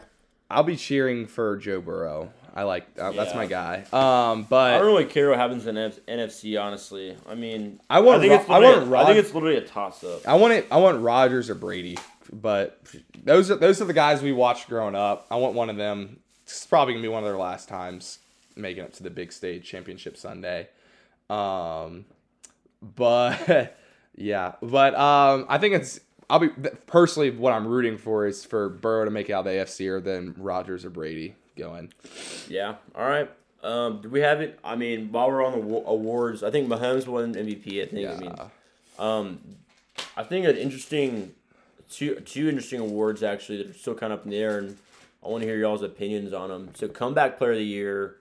I'll 0.54 0.64
be 0.64 0.76
cheering 0.76 1.28
for 1.28 1.58
Joe 1.58 1.82
Burrow. 1.82 2.32
I 2.56 2.64
like 2.64 2.86
uh, 3.00 3.12
that's 3.14 3.34
my 3.34 3.48
guy. 3.48 3.84
Um, 3.92 4.44
but 4.44 4.76
I 4.76 4.78
don't 4.78 4.86
really 4.86 5.06
care 5.06 5.30
what 5.32 5.40
happens 5.40 5.66
in 5.66 5.76
N- 5.76 5.92
NFC. 6.08 6.62
Honestly, 6.62 7.18
I 7.28 7.34
mean, 7.36 7.80
I 7.90 8.00
want 8.02 8.22
think 8.22 8.32
Ro- 8.32 8.40
it's 8.42 8.50
I 8.50 8.60
literally 8.60 8.90
want 8.90 8.94
a- 8.94 8.98
I 8.98 9.06
think 9.14 9.18
it's 9.26 9.34
literally 9.34 9.58
a 9.58 9.62
toss 9.68 10.04
up. 10.04 10.28
I 10.28 10.36
want 10.36 10.54
it. 10.54 10.68
I 10.70 10.78
want 10.78 11.02
Rodgers 11.02 11.50
or 11.50 11.56
Brady. 11.56 11.98
But 12.32 12.80
those 13.24 13.50
are 13.50 13.56
those 13.56 13.82
are 13.82 13.86
the 13.86 13.94
guys 13.94 14.22
we 14.22 14.32
watched 14.32 14.68
growing 14.70 14.96
up. 14.96 15.26
I 15.32 15.36
want 15.38 15.56
one 15.56 15.70
of 15.72 15.78
them. 15.78 16.20
It's 16.44 16.66
probably 16.66 16.94
gonna 16.94 17.02
be 17.02 17.08
one 17.10 17.24
of 17.24 17.28
their 17.30 17.38
last 17.40 17.68
times 17.70 18.20
making 18.56 18.84
it 18.84 18.94
to 18.94 19.04
the 19.04 19.10
big 19.10 19.32
stage, 19.34 19.66
Championship 19.66 20.16
Sunday. 20.16 20.68
Um, 21.32 22.06
but 22.82 23.76
yeah, 24.16 24.54
but 24.62 24.94
um, 24.96 25.46
I 25.50 25.58
think 25.58 25.76
it's. 25.76 26.00
I'll 26.34 26.40
be 26.40 26.50
personally 26.88 27.30
what 27.30 27.54
I'm 27.54 27.68
rooting 27.68 27.96
for 27.96 28.26
is 28.26 28.44
for 28.44 28.68
Burrow 28.68 29.06
to 29.06 29.12
make 29.12 29.30
it 29.30 29.34
out 29.34 29.46
of 29.46 29.54
the 29.54 29.60
AFC 29.60 29.88
or 29.88 30.02
then 30.02 30.34
Rodgers 30.36 30.84
or 30.84 30.90
Brady 30.90 31.36
going. 31.56 31.94
Yeah. 32.50 32.78
All 32.96 33.08
right. 33.08 33.30
Um, 33.62 34.02
do 34.02 34.10
we 34.10 34.22
have 34.22 34.42
it? 34.42 34.58
I 34.64 34.76
mean, 34.76 35.12
while 35.12 35.30
we're 35.30 35.46
on 35.46 35.54
the 35.54 35.76
awards, 35.86 36.42
I 36.42 36.50
think 36.50 36.68
Mahomes 36.68 37.06
won 37.06 37.36
MVP. 37.36 37.84
I 37.84 37.86
think. 37.86 38.10
I 38.10 38.16
mean, 38.16 38.34
Yeah. 38.36 38.48
um, 38.98 39.40
I 40.18 40.24
think 40.24 40.48
an 40.48 40.58
interesting 40.58 41.36
two 41.88 42.16
two 42.22 42.50
interesting 42.50 42.80
awards 42.80 43.22
actually 43.22 43.60
that 43.60 43.70
are 43.70 43.74
still 43.78 43.94
kind 43.94 44.12
of 44.12 44.22
up 44.22 44.26
in 44.26 44.32
the 44.32 44.38
air, 44.38 44.58
and 44.58 44.76
I 45.24 45.28
want 45.28 45.44
to 45.44 45.48
hear 45.48 45.58
y'all's 45.60 45.84
opinions 45.84 46.34
on 46.34 46.50
them. 46.50 46.72
So, 46.74 46.88
comeback 46.88 47.38
player 47.38 47.52
of 47.52 47.58
the 47.60 47.64
year. 47.64 48.16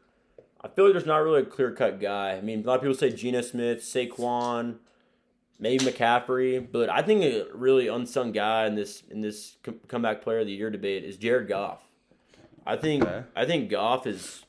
I 0.60 0.68
feel 0.68 0.84
like 0.84 0.92
there's 0.92 1.06
not 1.06 1.16
really 1.24 1.40
a 1.40 1.46
clear 1.46 1.70
cut 1.72 1.98
guy. 1.98 2.32
I 2.34 2.42
mean, 2.42 2.62
a 2.62 2.66
lot 2.66 2.74
of 2.74 2.82
people 2.82 2.94
say 2.94 3.10
Geno 3.10 3.40
Smith, 3.40 3.80
Saquon, 3.80 4.76
maybe 5.62 5.84
McCaffrey, 5.84 6.66
but 6.70 6.90
I 6.90 7.02
think 7.02 7.22
a 7.22 7.46
really 7.54 7.86
unsung 7.86 8.32
guy 8.32 8.66
in 8.66 8.74
this 8.74 9.04
in 9.08 9.20
this 9.20 9.56
comeback 9.88 10.20
player 10.20 10.40
of 10.40 10.46
the 10.46 10.52
year 10.52 10.68
debate 10.70 11.04
is 11.04 11.16
Jared 11.16 11.48
Goff. 11.48 11.80
I 12.66 12.76
think 12.76 13.04
Okay. 13.04 13.22
I 13.34 13.46
think 13.46 13.70
Goff 13.70 14.06
is. 14.06 14.44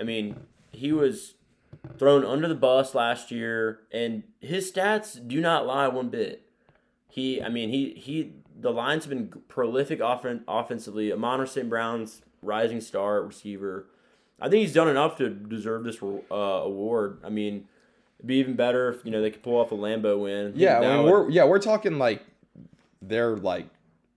I 0.00 0.02
mean, 0.02 0.36
he 0.72 0.90
was 0.90 1.34
thrown 1.98 2.24
under 2.24 2.48
the 2.48 2.54
bus 2.54 2.94
last 2.94 3.30
year, 3.30 3.80
and 3.92 4.24
his 4.40 4.72
stats 4.72 5.26
do 5.28 5.40
not 5.40 5.66
lie 5.66 5.86
one 5.88 6.08
bit. 6.08 6.48
He, 7.08 7.40
I 7.42 7.48
mean, 7.50 7.68
he 7.68 7.90
he. 7.90 8.32
The 8.58 8.70
Lions 8.70 9.04
have 9.04 9.10
been 9.10 9.28
prolific 9.48 10.00
offen- 10.00 10.44
offensively. 10.48 11.12
Amon 11.12 11.46
St. 11.46 11.68
Brown's 11.68 12.22
rising 12.40 12.80
star 12.80 13.22
receiver. 13.22 13.86
I 14.40 14.48
think 14.48 14.62
he's 14.62 14.72
done 14.72 14.88
enough 14.88 15.16
to 15.18 15.28
deserve 15.28 15.84
this 15.84 16.02
uh, 16.02 16.34
award. 16.34 17.20
I 17.24 17.28
mean, 17.28 17.66
be 18.24 18.36
even 18.36 18.54
better 18.54 18.88
if 18.90 19.04
you 19.04 19.10
know 19.10 19.20
they 19.20 19.30
could 19.30 19.42
pull 19.42 19.60
off 19.60 19.72
a 19.72 19.74
Lambeau 19.74 20.20
win. 20.20 20.52
Yeah, 20.56 20.78
I 20.78 20.96
mean, 20.96 21.04
we're 21.04 21.30
yeah 21.30 21.44
we're 21.44 21.58
talking 21.58 21.98
like 21.98 22.22
they're 23.02 23.36
like 23.36 23.66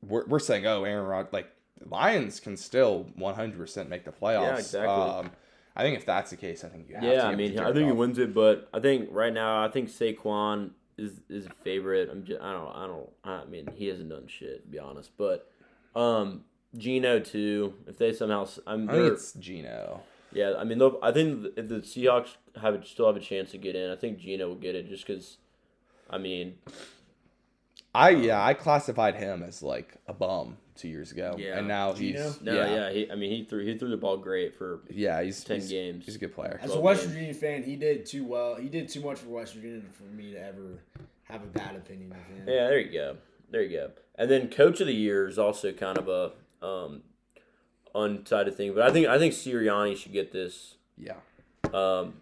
we're, 0.07 0.25
we're 0.25 0.39
saying 0.39 0.65
oh 0.65 0.83
Aaron 0.83 1.05
Rod 1.05 1.27
like 1.31 1.49
Lions 1.85 2.39
can 2.39 2.57
still 2.57 3.07
100 3.15 3.57
percent 3.57 3.89
make 3.89 4.05
the 4.05 4.11
playoffs. 4.11 4.41
Yeah, 4.41 4.57
exactly. 4.57 4.89
Um, 4.89 5.31
I 5.75 5.83
think 5.83 5.97
if 5.97 6.05
that's 6.05 6.31
the 6.31 6.37
case, 6.37 6.63
I 6.63 6.69
think 6.69 6.89
you 6.89 6.95
have 6.95 7.03
to. 7.03 7.09
Yeah, 7.09 7.27
I 7.27 7.35
mean, 7.35 7.59
I 7.59 7.71
think 7.71 7.85
he 7.85 7.91
wins 7.91 8.17
it, 8.17 8.33
but 8.33 8.67
I 8.73 8.79
think 8.79 9.09
right 9.11 9.31
now, 9.31 9.63
I 9.63 9.69
think 9.69 9.89
Saquon 9.89 10.71
is 10.97 11.21
is 11.29 11.45
a 11.45 11.51
favorite. 11.63 12.09
I'm 12.11 12.23
just, 12.23 12.41
I 12.41 12.51
don't, 12.51 12.75
I 12.75 12.87
don't, 12.87 13.09
I 13.23 13.45
mean, 13.45 13.69
he 13.75 13.87
hasn't 13.87 14.09
done 14.09 14.25
shit 14.27 14.63
to 14.63 14.69
be 14.69 14.79
honest, 14.79 15.11
but 15.17 15.51
um, 15.95 16.45
Geno 16.75 17.19
too. 17.19 17.75
If 17.85 17.97
they 17.97 18.11
somehow, 18.11 18.47
I'm, 18.65 18.89
I 18.89 18.93
think 18.93 19.13
it's 19.13 19.33
Geno. 19.33 20.01
Yeah, 20.37 20.53
I 20.57 20.63
mean, 20.63 20.77
they'll- 20.77 20.99
I 21.01 21.11
think 21.11 21.47
if 21.57 21.67
the 21.67 21.77
Seahawks 21.77 22.35
have 22.61 22.85
still 22.87 23.07
have 23.07 23.15
a 23.15 23.19
chance 23.19 23.51
to 23.51 23.57
get 23.57 23.75
in, 23.75 23.89
I 23.89 23.95
think 23.95 24.19
Geno 24.19 24.47
will 24.47 24.55
get 24.55 24.75
it 24.75 24.87
just 24.87 25.05
because. 25.05 25.37
I 26.09 26.17
mean, 26.17 26.57
I 27.93 28.11
yeah 28.11 28.43
I 28.43 28.53
classified 28.53 29.15
him 29.15 29.43
as 29.43 29.63
like 29.63 29.95
a 30.07 30.13
bum 30.13 30.57
two 30.75 30.87
years 30.87 31.11
ago, 31.11 31.35
Yeah. 31.37 31.57
and 31.57 31.67
now 31.67 31.93
Geno? 31.93 32.23
he's 32.23 32.41
no, 32.41 32.53
yeah 32.53 32.75
yeah, 32.75 32.91
he, 32.91 33.11
I 33.11 33.15
mean, 33.15 33.31
he 33.31 33.43
threw 33.43 33.65
he 33.65 33.77
threw 33.77 33.89
the 33.89 33.97
ball 33.97 34.17
great 34.17 34.55
for 34.55 34.81
yeah 34.89 35.21
he's 35.21 35.43
10 35.43 35.55
he's, 35.61 35.69
games. 35.69 36.05
He's 36.05 36.15
a 36.15 36.19
good 36.19 36.33
player. 36.35 36.59
As 36.61 36.69
a 36.69 36.73
12 36.73 36.83
West 36.83 37.01
games. 37.01 37.13
Virginia 37.13 37.33
fan, 37.33 37.63
he 37.63 37.75
did 37.75 38.05
too 38.05 38.23
well. 38.25 38.55
He 38.55 38.69
did 38.69 38.87
too 38.87 39.01
much 39.01 39.17
for 39.19 39.29
West 39.29 39.55
Virginia 39.55 39.81
for 39.91 40.03
me 40.03 40.31
to 40.31 40.37
ever 40.41 40.79
have 41.23 41.43
a 41.43 41.47
bad 41.47 41.75
opinion 41.75 42.11
of 42.11 42.17
him. 42.19 42.47
Yeah, 42.47 42.67
there 42.67 42.79
you 42.79 42.91
go. 42.93 43.17
There 43.49 43.63
you 43.63 43.75
go. 43.77 43.91
And 44.15 44.29
then 44.29 44.49
coach 44.49 44.79
of 44.79 44.87
the 44.87 44.93
year 44.93 45.27
is 45.27 45.39
also 45.39 45.71
kind 45.73 45.97
of 45.97 46.07
a 46.07 46.65
um 46.65 47.01
undecided 47.97 48.55
thing, 48.55 48.73
but 48.73 48.83
I 48.83 48.91
think 48.91 49.07
I 49.07 49.17
think 49.17 49.33
Sirianni 49.33 49.97
should 49.97 50.13
get 50.13 50.31
this. 50.31 50.75
Yeah, 50.97 51.15
Um, 51.73 52.21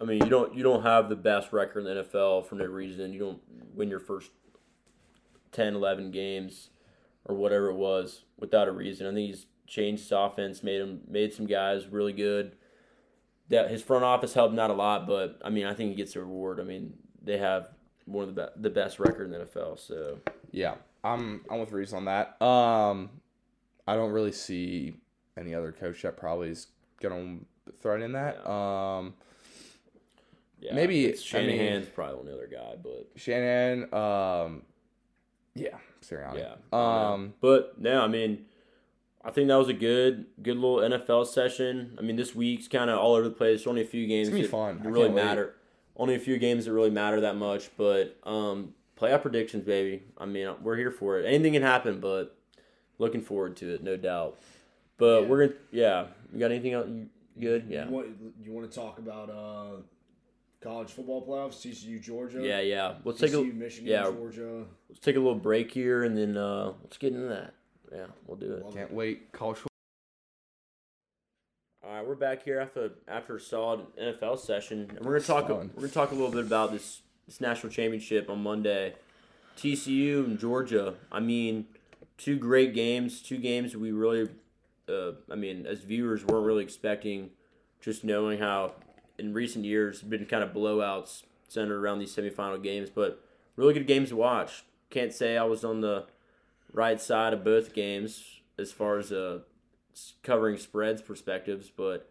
I 0.00 0.04
mean, 0.04 0.22
you 0.22 0.28
don't 0.28 0.54
you 0.54 0.62
don't 0.62 0.82
have 0.82 1.08
the 1.08 1.16
best 1.16 1.52
record 1.52 1.86
in 1.86 1.96
the 1.96 2.02
NFL 2.04 2.46
for 2.46 2.54
no 2.56 2.64
reason. 2.64 3.12
You 3.12 3.18
don't 3.18 3.40
win 3.74 3.88
your 3.88 4.00
first 4.00 4.30
10, 5.52 5.74
11 5.74 6.10
games 6.10 6.70
or 7.24 7.34
whatever 7.34 7.70
it 7.70 7.76
was 7.76 8.24
without 8.38 8.68
a 8.68 8.72
reason. 8.72 9.06
I 9.06 9.14
think 9.14 9.28
he's 9.28 9.46
changed 9.66 10.02
his 10.02 10.12
offense, 10.12 10.62
made 10.62 10.80
him 10.80 11.00
made 11.08 11.32
some 11.32 11.46
guys 11.46 11.86
really 11.86 12.12
good. 12.12 12.56
That 13.48 13.70
his 13.70 13.82
front 13.82 14.04
office 14.04 14.34
helped 14.34 14.54
not 14.54 14.70
a 14.70 14.74
lot, 14.74 15.06
but 15.06 15.38
I 15.44 15.50
mean, 15.50 15.66
I 15.66 15.74
think 15.74 15.90
he 15.90 15.96
gets 15.96 16.16
a 16.16 16.20
reward. 16.20 16.60
I 16.60 16.64
mean, 16.64 16.94
they 17.22 17.38
have 17.38 17.68
one 18.06 18.28
of 18.28 18.34
the 18.34 18.42
be- 18.56 18.62
the 18.62 18.70
best 18.70 18.98
record 18.98 19.24
in 19.24 19.30
the 19.30 19.44
NFL. 19.46 19.78
So 19.78 20.18
yeah. 20.50 20.74
I'm 21.04 21.44
I'm 21.50 21.60
with 21.60 21.70
Reese 21.70 21.92
on 21.92 22.06
that. 22.06 22.40
Um, 22.42 23.10
I 23.86 23.94
don't 23.96 24.12
really 24.12 24.32
see 24.32 24.94
any 25.36 25.54
other 25.54 25.72
coach 25.72 26.02
that 26.02 26.16
probably 26.16 26.50
is 26.50 26.68
gonna 27.00 27.38
throw 27.80 28.00
in 28.00 28.12
that. 28.12 28.46
Um. 28.48 29.14
yeah, 30.60 30.74
Maybe- 30.74 31.04
it's 31.06 31.34
I 31.34 31.42
mean- 31.46 31.86
probably 31.94 32.16
one 32.24 32.32
other 32.32 32.46
guy, 32.50 32.76
but 32.82 33.08
Shanahan, 33.16 33.92
um, 33.92 34.62
Yeah, 35.54 35.76
Sirianni. 36.02 36.38
Yeah. 36.38 36.54
Um, 37.12 37.34
But 37.40 37.78
no, 37.80 38.00
I 38.00 38.08
mean, 38.08 38.46
I 39.22 39.30
think 39.30 39.48
that 39.48 39.56
was 39.56 39.68
a 39.68 39.72
good, 39.74 40.26
good 40.42 40.56
little 40.56 40.78
NFL 40.78 41.26
session. 41.26 41.96
I 41.98 42.02
mean, 42.02 42.16
this 42.16 42.34
week's 42.34 42.66
kind 42.68 42.90
of 42.90 42.98
all 42.98 43.14
over 43.14 43.24
the 43.24 43.34
place. 43.34 43.66
Only 43.66 43.82
a 43.82 43.86
few 43.86 44.06
games 44.06 44.30
that 44.30 44.46
fun. 44.48 44.80
Really 44.82 45.04
can't 45.06 45.14
wait. 45.14 45.24
matter. 45.24 45.54
Only 45.96 46.14
a 46.14 46.18
few 46.18 46.38
games 46.38 46.64
that 46.64 46.72
really 46.72 46.90
matter 46.90 47.20
that 47.20 47.36
much. 47.36 47.70
But 47.76 48.16
um, 48.24 48.74
playoff 49.00 49.22
predictions, 49.22 49.64
baby. 49.64 50.02
I 50.18 50.26
mean, 50.26 50.52
we're 50.62 50.76
here 50.76 50.90
for 50.90 51.18
it. 51.20 51.24
Anything 51.26 51.52
can 51.52 51.62
happen, 51.62 52.00
but 52.00 52.36
looking 52.98 53.20
forward 53.20 53.56
to 53.58 53.74
it, 53.74 53.82
no 53.82 53.96
doubt. 53.96 54.38
But 54.96 55.22
Yeah. 55.22 55.28
we're 55.28 55.46
gonna, 55.46 55.58
yeah. 55.72 56.06
You 56.32 56.38
got 56.40 56.50
anything 56.50 56.72
else? 56.72 56.88
You 56.88 57.08
good? 57.40 57.66
Yeah. 57.68 57.86
You 57.86 57.90
want, 57.90 58.06
you 58.44 58.52
want 58.52 58.70
to 58.70 58.74
talk 58.74 58.98
about 58.98 59.30
uh, 59.30 59.80
college 60.60 60.90
football 60.92 61.26
playoffs? 61.26 61.56
TCU, 61.60 62.00
Georgia. 62.00 62.40
Yeah, 62.42 62.60
yeah. 62.60 62.94
Let's 63.04 63.18
take 63.20 63.32
a 63.32 63.42
Michigan, 63.42 63.88
yeah. 63.90 64.04
Georgia. 64.04 64.64
let's 64.88 65.00
take 65.00 65.16
a 65.16 65.20
little 65.20 65.34
break 65.34 65.72
here, 65.72 66.04
and 66.04 66.16
then 66.16 66.36
uh, 66.36 66.72
let's 66.82 66.96
get 66.98 67.12
into 67.12 67.26
that. 67.28 67.54
Yeah, 67.92 68.06
we'll 68.26 68.36
do 68.36 68.52
it. 68.54 68.64
Love 68.64 68.74
can't 68.74 68.92
wait. 68.92 69.32
College 69.32 69.58
football. 69.58 69.70
All 71.86 71.94
right, 71.96 72.06
we're 72.06 72.14
back 72.14 72.42
here 72.44 72.58
after 72.60 72.92
after 73.06 73.36
a 73.36 73.40
solid 73.40 73.80
NFL 74.00 74.38
session, 74.38 74.90
and 74.96 75.04
we're 75.04 75.18
gonna 75.18 75.24
talk. 75.40 75.48
Fun. 75.48 75.70
We're 75.74 75.82
gonna 75.82 75.92
talk 75.92 76.12
a 76.12 76.14
little 76.14 76.30
bit 76.30 76.44
about 76.46 76.72
this 76.72 77.02
this 77.26 77.40
national 77.40 77.72
championship 77.72 78.30
on 78.30 78.42
Monday. 78.42 78.94
TCU 79.58 80.24
and 80.24 80.38
Georgia. 80.38 80.94
I 81.12 81.20
mean, 81.20 81.66
two 82.18 82.36
great 82.38 82.74
games. 82.74 83.22
Two 83.22 83.38
games 83.38 83.76
we 83.76 83.92
really, 83.92 84.28
uh, 84.88 85.12
I 85.30 85.34
mean, 85.34 85.66
as 85.66 85.80
viewers, 85.80 86.24
weren't 86.24 86.46
really 86.46 86.62
expecting. 86.62 87.30
Just 87.80 88.02
knowing 88.02 88.38
how 88.38 88.72
in 89.18 89.34
recent 89.34 89.64
years 89.64 90.02
been 90.02 90.24
kind 90.24 90.42
of 90.42 90.54
blowouts 90.54 91.24
centered 91.48 91.78
around 91.78 91.98
these 91.98 92.14
semifinal 92.14 92.62
games, 92.62 92.90
but 92.90 93.22
really 93.56 93.74
good 93.74 93.86
games 93.86 94.08
to 94.08 94.16
watch. 94.16 94.64
Can't 94.90 95.12
say 95.12 95.36
I 95.36 95.44
was 95.44 95.64
on 95.64 95.80
the 95.80 96.06
right 96.72 97.00
side 97.00 97.32
of 97.32 97.44
both 97.44 97.74
games 97.74 98.40
as 98.58 98.72
far 98.72 98.98
as 98.98 99.12
uh, 99.12 99.40
covering 100.22 100.56
spreads 100.56 101.02
perspectives, 101.02 101.70
but 101.70 102.08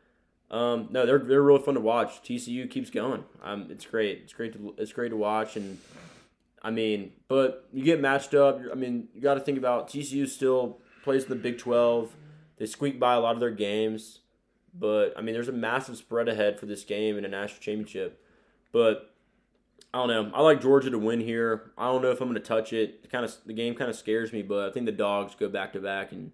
um, 0.51 0.89
no, 0.91 1.05
they're 1.05 1.19
they're 1.19 1.41
really 1.41 1.63
fun 1.63 1.73
to 1.73 1.79
watch. 1.79 2.21
TCU 2.21 2.69
keeps 2.69 2.89
going. 2.89 3.23
Um, 3.41 3.67
it's 3.69 3.85
great. 3.85 4.19
It's 4.23 4.33
great 4.33 4.53
to 4.53 4.75
it's 4.77 4.93
great 4.93 5.09
to 5.09 5.17
watch, 5.17 5.55
and 5.55 5.79
I 6.63 6.71
mean, 6.71 7.11
but 7.27 7.67
you 7.73 7.83
get 7.83 7.99
matched 7.99 8.33
up. 8.33 8.61
I 8.71 8.75
mean, 8.75 9.09
you 9.13 9.21
got 9.21 9.33
to 9.33 9.41
think 9.41 9.57
about 9.57 9.89
TCU 9.89 10.27
still 10.27 10.79
plays 11.03 11.23
in 11.23 11.29
the 11.29 11.35
Big 11.35 11.57
Twelve. 11.57 12.15
They 12.57 12.65
squeak 12.65 12.99
by 12.99 13.13
a 13.13 13.19
lot 13.19 13.33
of 13.33 13.39
their 13.39 13.51
games, 13.51 14.19
but 14.73 15.13
I 15.17 15.21
mean, 15.21 15.33
there's 15.33 15.49
a 15.49 15.53
massive 15.53 15.97
spread 15.97 16.29
ahead 16.29 16.59
for 16.59 16.65
this 16.65 16.83
game 16.83 17.17
in 17.17 17.25
a 17.25 17.27
national 17.27 17.59
championship. 17.59 18.23
But 18.71 19.13
I 19.93 19.99
don't 19.99 20.07
know. 20.07 20.31
I 20.33 20.41
like 20.41 20.61
Georgia 20.61 20.89
to 20.89 20.99
win 20.99 21.19
here. 21.19 21.71
I 21.77 21.85
don't 21.85 22.01
know 22.01 22.11
if 22.11 22.21
I'm 22.21 22.29
going 22.29 22.41
to 22.41 22.47
touch 22.47 22.73
it. 22.73 23.01
it 23.03 23.11
kind 23.11 23.25
of 23.25 23.35
the 23.45 23.53
game 23.53 23.75
kind 23.75 23.89
of 23.89 23.95
scares 23.95 24.31
me, 24.31 24.41
but 24.41 24.69
I 24.69 24.71
think 24.71 24.85
the 24.85 24.91
dogs 24.91 25.35
go 25.35 25.49
back 25.49 25.73
to 25.73 25.79
back 25.79 26.11
and 26.11 26.31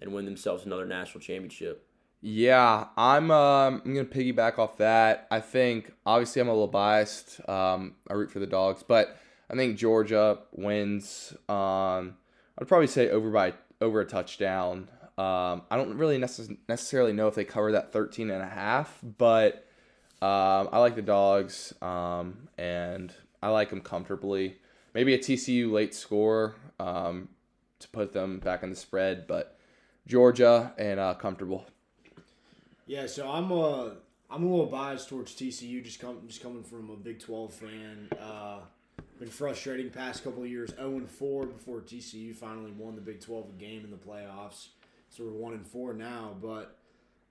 and 0.00 0.12
win 0.12 0.24
themselves 0.24 0.64
another 0.64 0.86
national 0.86 1.20
championship. 1.20 1.86
Yeah, 2.20 2.86
I'm. 2.96 3.30
Um, 3.30 3.82
I'm 3.84 3.94
gonna 3.94 4.06
piggyback 4.06 4.58
off 4.58 4.78
that. 4.78 5.26
I 5.30 5.40
think 5.40 5.92
obviously 6.06 6.40
I'm 6.40 6.48
a 6.48 6.52
little 6.52 6.68
biased. 6.68 7.40
Um, 7.48 7.96
I 8.08 8.14
root 8.14 8.30
for 8.30 8.38
the 8.38 8.46
dogs, 8.46 8.84
but 8.86 9.16
I 9.52 9.56
think 9.56 9.76
Georgia 9.76 10.38
wins. 10.52 11.34
Um, 11.48 12.16
I'd 12.58 12.66
probably 12.66 12.86
say 12.86 13.10
over 13.10 13.30
by 13.30 13.52
over 13.80 14.00
a 14.00 14.06
touchdown. 14.06 14.88
Um, 15.18 15.62
I 15.70 15.76
don't 15.76 15.98
really 15.98 16.18
necess- 16.18 16.56
necessarily 16.68 17.12
know 17.12 17.28
if 17.28 17.34
they 17.34 17.44
cover 17.44 17.72
that 17.72 17.92
13 17.92 18.30
and 18.30 18.42
a 18.42 18.48
half, 18.48 18.98
but 19.18 19.66
um, 20.22 20.70
I 20.72 20.78
like 20.78 20.94
the 20.94 21.02
dogs, 21.02 21.74
um, 21.82 22.48
and 22.56 23.12
I 23.42 23.48
like 23.50 23.68
them 23.68 23.82
comfortably. 23.82 24.56
Maybe 24.94 25.12
a 25.14 25.18
TCU 25.18 25.70
late 25.70 25.94
score 25.94 26.54
um, 26.80 27.28
to 27.80 27.88
put 27.88 28.12
them 28.12 28.38
back 28.38 28.62
in 28.62 28.70
the 28.70 28.76
spread, 28.76 29.26
but 29.26 29.58
Georgia 30.06 30.72
and 30.78 30.98
uh, 30.98 31.14
comfortable. 31.14 31.66
Yeah, 32.86 33.06
so 33.06 33.30
I'm 33.30 33.52
uh 33.52 33.90
I'm 34.30 34.44
a 34.44 34.48
little 34.48 34.66
biased 34.66 35.08
towards 35.08 35.34
TCU 35.34 35.84
just 35.84 36.00
come 36.00 36.18
just 36.26 36.42
coming 36.42 36.62
from 36.62 36.90
a 36.90 36.96
Big 36.96 37.20
Twelve 37.20 37.52
fan. 37.52 38.08
Uh, 38.20 38.60
been 39.22 39.30
frustrating 39.30 39.88
past 39.88 40.24
couple 40.24 40.42
of 40.42 40.48
years. 40.48 40.70
0 40.76 40.88
and 40.96 41.08
4 41.10 41.46
before 41.46 41.80
TCU 41.80 42.34
finally 42.34 42.72
won 42.72 42.94
the 42.96 43.00
Big 43.00 43.20
Twelve 43.20 43.56
game 43.58 43.84
in 43.84 43.90
the 43.90 43.96
playoffs. 43.96 44.68
So 45.10 45.24
we're 45.24 45.30
one 45.32 45.52
and 45.52 45.66
four 45.66 45.92
now. 45.94 46.34
But 46.40 46.76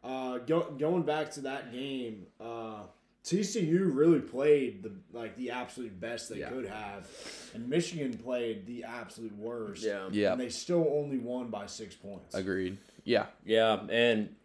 uh, 0.03 0.37
go, 0.39 0.71
going 0.77 1.03
back 1.03 1.31
to 1.31 1.41
that 1.41 1.71
game, 1.73 2.27
uh, 2.39 2.83
TCU 3.25 3.93
really 3.93 4.19
played 4.19 4.83
the 4.83 4.91
like 5.11 5.35
the 5.35 5.51
absolute 5.51 5.99
best 5.99 6.29
they 6.29 6.37
Yeah. 6.39 6.49
could 6.49 6.67
have, 6.67 7.07
and 7.53 7.67
Michigan 7.67 8.13
played 8.17 8.65
the 8.67 8.83
absolute 8.83 9.35
worst. 9.35 9.83
Yeah. 9.83 10.07
Yeah, 10.11 10.31
and 10.33 10.39
they 10.41 10.49
still 10.49 10.87
only 10.93 11.17
won 11.17 11.49
by 11.49 11.65
six 11.65 11.93
points. 11.95 12.35
agreed. 12.35 12.77
Yeah, 13.03 13.25
Yeah, 13.45 13.81
and 13.89 14.35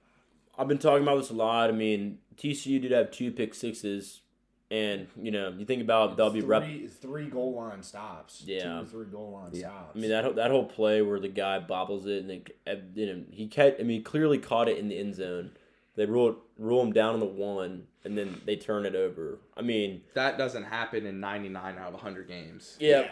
I've 0.58 0.66
been 0.68 0.78
talking 0.78 1.02
about 1.02 1.16
this 1.18 1.28
a 1.30 1.34
lot. 1.34 1.68
I 1.68 1.72
mean, 1.74 2.18
TCU 2.36 2.80
did 2.80 2.90
have 2.92 3.10
two 3.10 3.30
pick 3.30 3.54
sixes, 3.54 4.22
and 4.70 5.06
you 5.20 5.30
know, 5.30 5.54
you 5.56 5.64
think 5.64 5.82
about 5.82 6.16
they'll 6.16 6.30
be 6.30 6.40
three, 6.40 6.48
rep. 6.48 6.90
three 7.00 7.26
goal 7.26 7.54
line 7.54 7.82
stops. 7.82 8.42
Yeah. 8.46 8.62
two 8.62 8.68
or 8.82 8.84
three 8.84 9.06
goal 9.06 9.32
line 9.32 9.50
Yeah. 9.52 9.68
stops. 9.68 9.92
I 9.96 9.98
mean 9.98 10.10
that 10.10 10.24
whole- 10.24 10.32
that 10.34 10.50
whole 10.50 10.64
play 10.64 11.02
where 11.02 11.20
the 11.20 11.28
guy 11.28 11.58
bobbles 11.60 12.06
it 12.06 12.24
and 12.24 12.30
then 12.30 12.44
uh, 12.66 12.80
you 12.94 13.06
know 13.06 13.22
he 13.30 13.46
catch. 13.46 13.74
I 13.78 13.82
mean, 13.82 13.98
he 13.98 14.02
clearly 14.02 14.38
caught 14.38 14.68
it 14.68 14.78
in 14.78 14.88
the 14.88 14.98
end 14.98 15.14
zone. 15.14 15.52
They 15.94 16.04
rule 16.06 16.36
rule 16.58 16.82
him 16.82 16.92
down 16.92 17.14
on 17.14 17.20
the 17.20 17.26
one, 17.26 17.86
and 18.04 18.18
then 18.18 18.40
they 18.44 18.56
turn 18.56 18.84
it 18.86 18.94
over. 18.94 19.38
I 19.56 19.62
mean, 19.62 20.02
that 20.14 20.36
doesn't 20.36 20.64
happen 20.64 21.06
in 21.06 21.20
99 21.20 21.78
out 21.78 21.88
of 21.88 21.94
100 21.94 22.28
games. 22.28 22.76
yeah. 22.80 23.08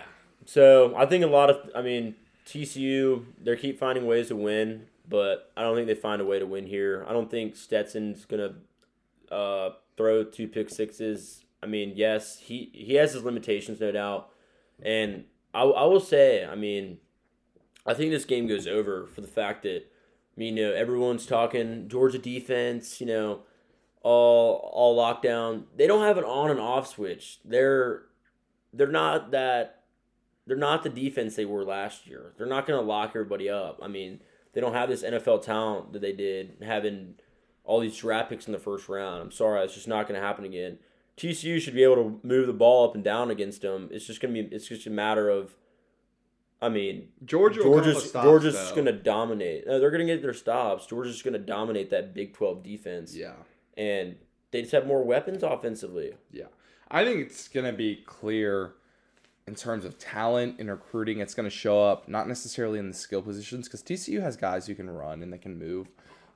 So 0.47 0.95
I 0.95 1.07
think 1.07 1.25
a 1.25 1.29
lot 1.29 1.49
of, 1.49 1.71
I 1.75 1.81
mean, 1.81 2.17
TCU 2.45 3.25
they 3.43 3.57
keep 3.57 3.79
finding 3.79 4.07
ways 4.07 4.29
to 4.29 4.37
win, 4.37 4.87
but 5.09 5.51
I 5.57 5.63
don't 5.63 5.75
think 5.75 5.87
they 5.87 5.95
find 5.95 6.21
a 6.21 6.25
way 6.27 6.39
to 6.39 6.45
win 6.47 6.67
here. 6.67 7.05
I 7.09 7.13
don't 7.15 7.31
think 7.31 7.57
Stetson's 7.57 8.25
gonna 8.27 8.55
uh, 9.31 9.71
throw 9.97 10.23
two 10.25 10.47
pick 10.49 10.69
sixes. 10.69 11.44
I 11.65 11.67
mean, 11.67 11.95
yes, 11.97 12.39
he 12.39 12.71
he 12.75 12.95
has 12.95 13.15
his 13.15 13.25
limitations, 13.25 13.81
no 13.81 13.91
doubt, 13.91 14.29
and 14.83 15.25
I, 15.55 15.63
I 15.63 15.85
will 15.85 16.01
say, 16.01 16.45
I 16.45 16.55
mean, 16.55 16.99
I 17.87 17.95
think 17.95 18.11
this 18.11 18.25
game 18.25 18.47
goes 18.47 18.67
over 18.67 19.07
for 19.07 19.21
the 19.21 19.27
fact 19.27 19.63
that, 19.63 19.79
I 19.79 20.37
mean, 20.37 20.57
you 20.57 20.67
know, 20.67 20.75
everyone's 20.75 21.27
talking 21.27 21.89
Georgia 21.89 22.19
defense, 22.19 23.01
you 23.01 23.07
know, 23.07 23.41
all 24.03 24.71
all 24.73 24.97
lockdown. 24.97 25.65
They 25.77 25.87
don't 25.87 26.05
have 26.05 26.19
an 26.19 26.25
on 26.25 26.51
and 26.51 26.61
off 26.61 26.89
switch. 26.89 27.41
They're 27.45 28.03
they're 28.73 28.87
not 28.89 29.31
that 29.31 29.85
they're 30.47 30.57
not 30.57 30.83
the 30.83 30.91
defense 30.91 31.37
they 31.37 31.47
were 31.47 31.65
last 31.65 32.07
year. 32.07 32.35
They're 32.37 32.47
not 32.47 32.67
going 32.67 32.79
to 32.79 32.87
lock 32.87 33.11
everybody 33.11 33.49
up. 33.49 33.81
I 33.83 33.89
mean, 33.89 34.21
they 34.53 34.61
don't 34.61 34.75
have 34.75 34.91
this 34.91 35.03
NFL 35.03 35.43
talent 35.43 35.95
that 35.95 36.03
they 36.03 36.13
did 36.13 36.59
having 36.63 37.15
all 37.65 37.81
these 37.81 37.97
draft 37.97 38.29
picks 38.29 38.47
in 38.47 38.53
the 38.53 38.59
first 38.59 38.89
round. 38.89 39.23
I'm 39.23 39.31
sorry, 39.31 39.65
it's 39.65 39.75
just 39.75 39.89
not 39.89 40.07
going 40.07 40.21
to 40.21 40.27
happen 40.27 40.45
again. 40.45 40.79
TCU 41.17 41.61
should 41.61 41.75
be 41.75 41.83
able 41.85 41.97
to 41.97 42.21
move 42.23 42.47
the 42.47 42.53
ball 42.53 42.89
up 42.89 42.95
and 42.95 43.05
down 43.05 43.31
against 43.31 43.63
them. 43.63 43.89
It's 43.93 44.07
just 44.07 44.21
going 44.21 44.35
to 44.35 44.43
be 44.43 44.55
it's 44.55 44.67
just 44.69 44.87
a 44.87 44.91
matter 44.91 45.29
of 45.29 45.55
I 46.63 46.69
mean, 46.71 47.09
Georgia, 47.25 47.59
will 47.63 47.73
come 47.73 47.79
up 47.81 47.85
Georgia's 47.85 48.09
stops, 48.09 48.25
Georgia's 48.25 48.55
though. 48.55 48.75
going 48.75 48.87
to 48.87 48.93
dominate. 48.93 49.67
Uh, 49.67 49.79
they're 49.79 49.91
going 49.91 50.07
to 50.07 50.11
get 50.13 50.23
their 50.23 50.33
stops. 50.33 50.87
Georgia's 50.87 51.21
going 51.21 51.35
to 51.35 51.39
dominate 51.39 51.91
that 51.91 52.15
Big 52.15 52.33
12 52.33 52.63
defense. 52.63 53.15
Yeah, 53.15 53.35
And 53.77 54.17
they 54.51 54.61
just 54.63 54.73
have 54.73 54.87
more 54.87 55.05
weapons 55.05 55.43
offensively. 55.43 56.15
yeah. 56.31 56.45
I 56.91 57.05
think 57.05 57.21
it's 57.23 57.49
gonna 57.49 57.73
be 57.73 57.97
clear 58.07 58.75
in 59.49 59.57
terms 59.57 59.85
of 59.85 59.99
talent 59.99 60.57
and 60.61 60.71
recruiting. 60.71 61.19
It's 61.19 61.35
gonna 61.35 61.51
show 61.51 61.83
up 61.83 62.09
not 62.09 62.29
necessarily 62.29 62.79
in 62.79 62.87
the 62.89 62.95
skill 62.95 63.21
positions 63.21 63.67
because 63.67 63.83
TCU 63.83 64.21
has 64.21 64.37
guys 64.37 64.67
who 64.69 64.77
can 64.77 64.89
run 64.89 65.21
and 65.23 65.33
they 65.33 65.39
can 65.39 65.59
move, 65.59 65.89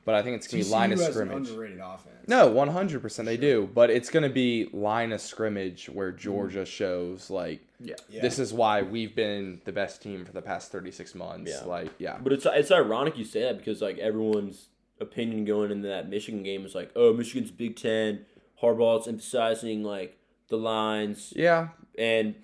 but 0.09 0.15
I 0.15 0.23
think 0.23 0.37
it's 0.37 0.49
gonna 0.49 0.63
TCU 0.63 0.69
be 0.69 0.73
line 0.73 0.93
of 0.93 1.01
has 1.01 1.09
an 1.09 1.13
scrimmage. 1.13 1.49
underrated 1.51 1.81
offense. 1.81 2.27
No, 2.27 2.49
one 2.49 2.69
hundred 2.69 3.03
percent 3.03 3.27
they 3.27 3.37
do, 3.37 3.69
but 3.75 3.91
it's 3.91 4.09
gonna 4.09 4.31
be 4.31 4.71
line 4.73 5.13
of 5.13 5.21
scrimmage 5.21 5.85
where 5.91 6.13
Georgia 6.13 6.61
mm-hmm. 6.61 6.65
shows 6.65 7.29
like 7.29 7.61
Yeah. 7.79 7.97
Yeah. 8.09 8.23
this 8.23 8.39
is 8.39 8.51
why 8.55 8.81
we've 8.81 9.15
been 9.15 9.61
the 9.67 9.73
best 9.73 10.01
team 10.01 10.25
for 10.25 10.33
the 10.33 10.41
past 10.41 10.73
thirty 10.73 10.93
six 10.93 11.15
months. 11.15 11.51
Yeah. 11.51 11.67
Like 11.67 11.93
yeah, 11.99 12.17
But 12.23 12.33
it's 12.33 12.47
it's 12.47 12.71
ironic 12.71 13.19
you 13.19 13.25
say 13.27 13.43
that 13.43 13.59
because 13.59 13.83
like 13.83 13.99
everyone's 13.99 14.69
opinion 14.99 15.45
going 15.45 15.71
into 15.71 15.89
that 15.89 16.09
Michigan 16.09 16.43
game 16.43 16.65
is 16.65 16.75
like, 16.75 16.91
oh, 16.97 17.13
Michigan's 17.13 17.51
Big 17.51 17.77
Ten. 17.77 18.25
Harbaugh's 18.63 19.07
emphasizing 19.07 19.85
like 19.85 20.17
the 20.49 20.57
lines, 20.57 21.35
yeah, 21.37 21.69
and 21.99 22.35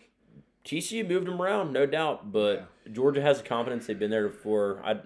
TCU 0.67 1.09
moved 1.09 1.29
them 1.29 1.41
around, 1.41 1.73
no 1.73 1.87
doubt. 1.87 2.31
But 2.31 2.69
Georgia 2.93 3.23
has 3.23 3.39
the 3.41 3.49
confidence; 3.49 3.87
they've 3.87 3.99
been 3.99 4.11
there 4.11 4.29
before. 4.29 4.83
I 4.85 4.99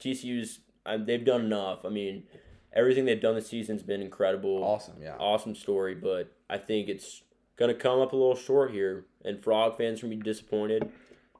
TCU's 0.00 0.60
I, 0.86 0.96
they've 0.96 1.24
done 1.24 1.42
enough. 1.42 1.84
I 1.84 1.88
mean, 1.88 2.24
everything 2.72 3.04
they've 3.04 3.20
done 3.20 3.34
this 3.34 3.48
season's 3.48 3.82
been 3.82 4.00
incredible. 4.00 4.62
awesome. 4.62 4.94
Yeah, 5.00 5.16
awesome 5.18 5.54
story, 5.54 5.94
but 5.94 6.32
I 6.48 6.58
think 6.58 6.88
it's 6.88 7.22
gonna 7.56 7.74
come 7.74 8.00
up 8.00 8.12
a 8.12 8.16
little 8.16 8.36
short 8.36 8.70
here, 8.70 9.06
and 9.24 9.42
Frog 9.42 9.76
fans 9.76 10.00
are 10.00 10.06
gonna 10.06 10.16
be 10.16 10.22
disappointed. 10.22 10.90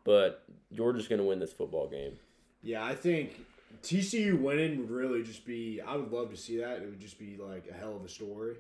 But 0.05 0.45
Georgia's 0.73 1.09
gonna 1.09 1.25
win 1.25 1.39
this 1.39 1.53
football 1.53 1.89
game. 1.89 2.19
Yeah, 2.63 2.85
I 2.85 2.95
think 2.95 3.45
TCU 3.83 4.41
winning 4.41 4.79
would 4.79 4.91
really 4.91 5.23
just 5.23 5.45
be. 5.45 5.81
I 5.81 5.97
would 5.97 6.11
love 6.11 6.31
to 6.31 6.37
see 6.37 6.59
that. 6.59 6.79
It 6.79 6.87
would 6.87 7.01
just 7.01 7.19
be 7.19 7.37
like 7.37 7.67
a 7.71 7.75
hell 7.75 7.97
of 7.97 8.05
a 8.05 8.09
story. 8.09 8.57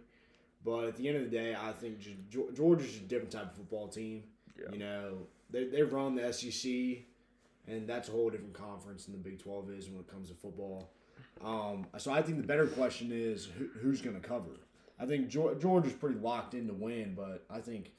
But 0.64 0.84
at 0.84 0.96
the 0.96 1.08
end 1.08 1.18
of 1.18 1.30
the 1.30 1.30
day, 1.30 1.54
I 1.54 1.72
think 1.72 2.00
just, 2.00 2.16
Georgia's 2.54 2.96
a 2.96 3.00
different 3.00 3.30
type 3.30 3.50
of 3.50 3.52
football 3.52 3.86
team. 3.88 4.24
Yeah. 4.58 4.72
You 4.72 4.78
know, 4.78 5.18
they 5.50 5.64
they 5.64 5.82
run 5.82 6.16
the 6.16 6.32
SEC. 6.32 7.04
And 7.66 7.88
that's 7.88 8.08
a 8.08 8.12
whole 8.12 8.30
different 8.30 8.54
conference 8.54 9.06
than 9.06 9.12
the 9.12 9.18
Big 9.30 9.42
Twelve 9.42 9.70
is 9.70 9.88
when 9.88 10.00
it 10.00 10.08
comes 10.08 10.28
to 10.28 10.34
football. 10.34 10.90
Um, 11.44 11.86
so 11.98 12.12
I 12.12 12.22
think 12.22 12.38
the 12.38 12.46
better 12.46 12.66
question 12.66 13.10
is 13.12 13.46
who, 13.58 13.68
who's 13.80 14.00
going 14.00 14.20
to 14.20 14.26
cover. 14.26 14.60
I 14.98 15.04
think 15.06 15.30
Geor- 15.30 15.60
Georgia's 15.60 15.92
pretty 15.92 16.18
locked 16.18 16.54
in 16.54 16.66
to 16.68 16.72
win, 16.72 17.14
but 17.14 17.44
I 17.50 17.60
think 17.60 17.92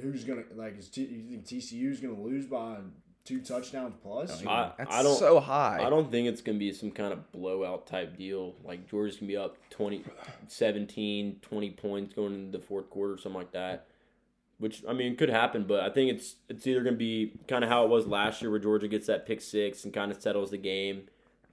who's 0.00 0.24
going 0.24 0.44
to 0.44 0.54
like 0.54 0.78
is 0.78 0.88
T- 0.88 1.02
you 1.02 1.30
think 1.30 1.46
TCU's 1.46 2.00
going 2.00 2.14
to 2.14 2.20
lose 2.20 2.46
by 2.46 2.76
two 3.24 3.40
touchdowns 3.40 3.94
plus? 4.02 4.44
I, 4.46 4.72
That's 4.76 4.94
I 4.94 5.02
don't 5.02 5.18
so 5.18 5.40
high. 5.40 5.80
I 5.82 5.88
don't 5.88 6.10
think 6.10 6.28
it's 6.28 6.42
going 6.42 6.56
to 6.56 6.60
be 6.60 6.72
some 6.72 6.90
kind 6.90 7.12
of 7.12 7.32
blowout 7.32 7.86
type 7.86 8.16
deal. 8.16 8.54
Like 8.64 8.88
Georgia's 8.88 9.16
going 9.16 9.28
to 9.28 9.32
be 9.32 9.36
up 9.36 9.56
20, 9.70 10.04
17, 10.48 11.38
20 11.40 11.70
points 11.70 12.14
going 12.14 12.34
into 12.34 12.58
the 12.58 12.64
fourth 12.64 12.90
quarter, 12.90 13.16
something 13.16 13.38
like 13.38 13.52
that. 13.52 13.86
Which 14.58 14.82
I 14.88 14.92
mean 14.92 15.16
could 15.16 15.30
happen, 15.30 15.64
but 15.64 15.80
I 15.80 15.90
think 15.90 16.12
it's 16.12 16.36
it's 16.48 16.66
either 16.66 16.82
going 16.82 16.94
to 16.94 16.98
be 16.98 17.32
kind 17.48 17.64
of 17.64 17.70
how 17.70 17.84
it 17.84 17.90
was 17.90 18.06
last 18.06 18.40
year, 18.40 18.50
where 18.50 18.60
Georgia 18.60 18.86
gets 18.88 19.06
that 19.08 19.26
pick 19.26 19.40
six 19.40 19.84
and 19.84 19.92
kind 19.92 20.10
of 20.12 20.22
settles 20.22 20.50
the 20.52 20.58
game, 20.58 21.02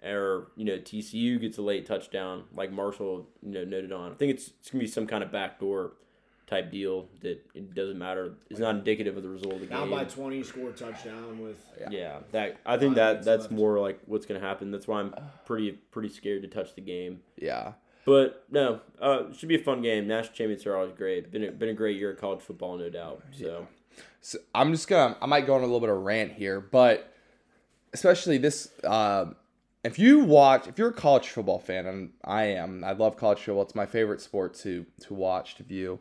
or 0.04 0.52
you 0.56 0.66
know 0.66 0.78
TCU 0.78 1.42
gets 1.42 1.58
a 1.58 1.62
late 1.64 1.86
touchdown, 1.86 2.44
like 2.56 2.72
Marshall 2.72 3.28
you 3.42 3.52
know 3.52 3.64
noted 3.64 3.92
on. 3.92 4.12
I 4.12 4.16
think 4.16 4.32
it's 4.32 4.50
it's 4.60 4.70
going 4.70 4.80
to 4.82 4.86
be 4.86 4.92
some 4.92 5.08
kind 5.08 5.24
of 5.24 5.32
backdoor 5.32 5.94
type 6.46 6.70
deal 6.70 7.08
that 7.22 7.42
it 7.56 7.74
doesn't 7.74 7.98
matter. 7.98 8.34
It's 8.50 8.60
not 8.60 8.76
indicative 8.76 9.16
of 9.18 9.24
the 9.24 9.30
result 9.30 9.54
of 9.56 9.60
the 9.62 9.66
Down 9.68 9.90
game. 9.90 9.98
by 9.98 10.04
twenty, 10.04 10.44
score 10.44 10.70
a 10.70 10.72
touchdown 10.74 11.40
with 11.42 11.58
Yeah, 11.90 12.20
that 12.34 12.58
I 12.66 12.78
think 12.78 12.96
that 12.96 13.24
that's 13.24 13.44
left. 13.44 13.52
more 13.54 13.80
like 13.80 14.00
what's 14.06 14.26
gonna 14.28 14.40
happen. 14.42 14.70
That's 14.70 14.88
why 14.88 15.00
I'm 15.00 15.16
pretty 15.46 15.72
pretty 15.72 16.10
scared 16.10 16.44
to 16.44 16.48
touch 16.48 16.76
the 16.76 16.82
game. 16.82 17.22
yeah. 17.36 17.74
But 18.06 18.46
no, 18.50 18.82
uh, 19.00 19.32
should 19.34 19.50
be 19.50 19.56
a 19.56 19.64
fun 19.64 19.82
game. 19.82 20.08
National 20.08 20.34
championships 20.34 20.68
are 20.68 20.76
always 20.76 20.94
great. 20.94 21.32
Been 21.32 21.44
a, 21.44 21.52
been 21.52 21.70
a 21.70 21.74
great 21.74 21.98
year 21.98 22.12
of 22.12 22.20
college 22.20 22.42
football, 22.42 22.78
no 22.78 22.90
doubt. 22.90 23.22
So 23.32 23.68
So 24.22 24.40
I'm 24.56 24.72
just 24.72 24.88
gonna 24.88 25.18
I 25.22 25.26
might 25.26 25.46
go 25.46 25.54
on 25.56 25.62
a 25.62 25.66
little 25.66 25.80
bit 25.80 25.90
of 25.90 25.98
rant 25.98 26.34
here, 26.34 26.60
but 26.60 27.14
especially 27.94 28.38
this 28.38 28.70
um 28.84 29.36
if 29.84 29.98
you 30.00 30.24
watch 30.24 30.68
if 30.68 30.78
you're 30.78 30.90
a 30.90 30.94
college 30.94 31.28
football 31.30 31.60
fan 31.60 31.86
and 31.86 32.12
I 32.24 32.44
am, 32.44 32.84
I 32.84 32.94
love 32.94 33.18
college 33.18 33.40
football. 33.40 33.64
It's 33.64 33.76
my 33.76 33.86
favorite 33.86 34.22
sport 34.22 34.54
to 34.56 34.86
to 35.02 35.14
watch 35.14 35.56
to 35.56 35.64
view. 35.64 36.00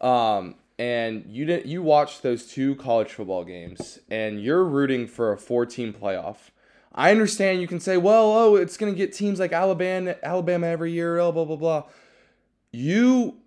Um 0.00 0.56
and 0.78 1.24
you 1.28 1.44
didn't 1.44 1.66
you 1.66 1.82
watch 1.82 2.20
those 2.20 2.46
two 2.46 2.76
college 2.76 3.12
football 3.12 3.44
games 3.44 3.98
and 4.10 4.42
you're 4.42 4.64
rooting 4.64 5.06
for 5.06 5.32
a 5.32 5.38
four 5.38 5.64
team 5.66 5.92
playoff. 5.94 6.50
I 6.98 7.10
understand 7.12 7.62
you 7.62 7.68
can 7.68 7.80
say, 7.80 7.96
well, 7.96 8.32
oh, 8.32 8.56
it's 8.56 8.76
gonna 8.76 8.92
get 8.92 9.14
teams 9.14 9.38
like 9.38 9.52
Alabama 9.52 10.16
Alabama 10.22 10.66
every 10.66 10.92
year, 10.92 11.16
blah 11.16 11.44
blah 11.44 11.56
blah. 11.56 11.84
You 12.72 13.38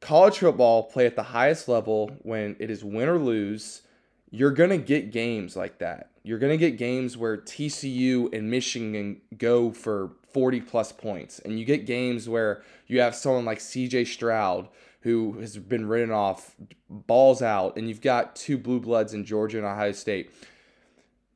college 0.00 0.38
football 0.38 0.84
play 0.84 1.06
at 1.06 1.16
the 1.16 1.22
highest 1.22 1.68
level 1.68 2.10
when 2.22 2.56
it 2.58 2.70
is 2.70 2.82
win 2.82 3.08
or 3.08 3.18
lose 3.18 3.82
you're 4.30 4.50
going 4.50 4.70
to 4.70 4.78
get 4.78 5.12
games 5.12 5.56
like 5.56 5.78
that 5.78 6.10
you're 6.22 6.38
going 6.38 6.52
to 6.52 6.56
get 6.56 6.78
games 6.78 7.16
where 7.16 7.36
tcu 7.36 8.32
and 8.34 8.50
michigan 8.50 9.20
go 9.36 9.70
for 9.70 10.12
40 10.32 10.60
plus 10.62 10.92
points 10.92 11.38
and 11.40 11.58
you 11.58 11.64
get 11.64 11.84
games 11.84 12.28
where 12.28 12.62
you 12.86 13.00
have 13.00 13.14
someone 13.14 13.44
like 13.44 13.58
cj 13.58 14.06
stroud 14.06 14.68
who 15.02 15.38
has 15.40 15.56
been 15.56 15.86
written 15.86 16.10
off 16.10 16.56
balls 16.88 17.42
out 17.42 17.76
and 17.76 17.88
you've 17.88 18.00
got 18.00 18.34
two 18.34 18.56
blue 18.56 18.80
bloods 18.80 19.12
in 19.12 19.24
georgia 19.24 19.58
and 19.58 19.66
ohio 19.66 19.92
state 19.92 20.30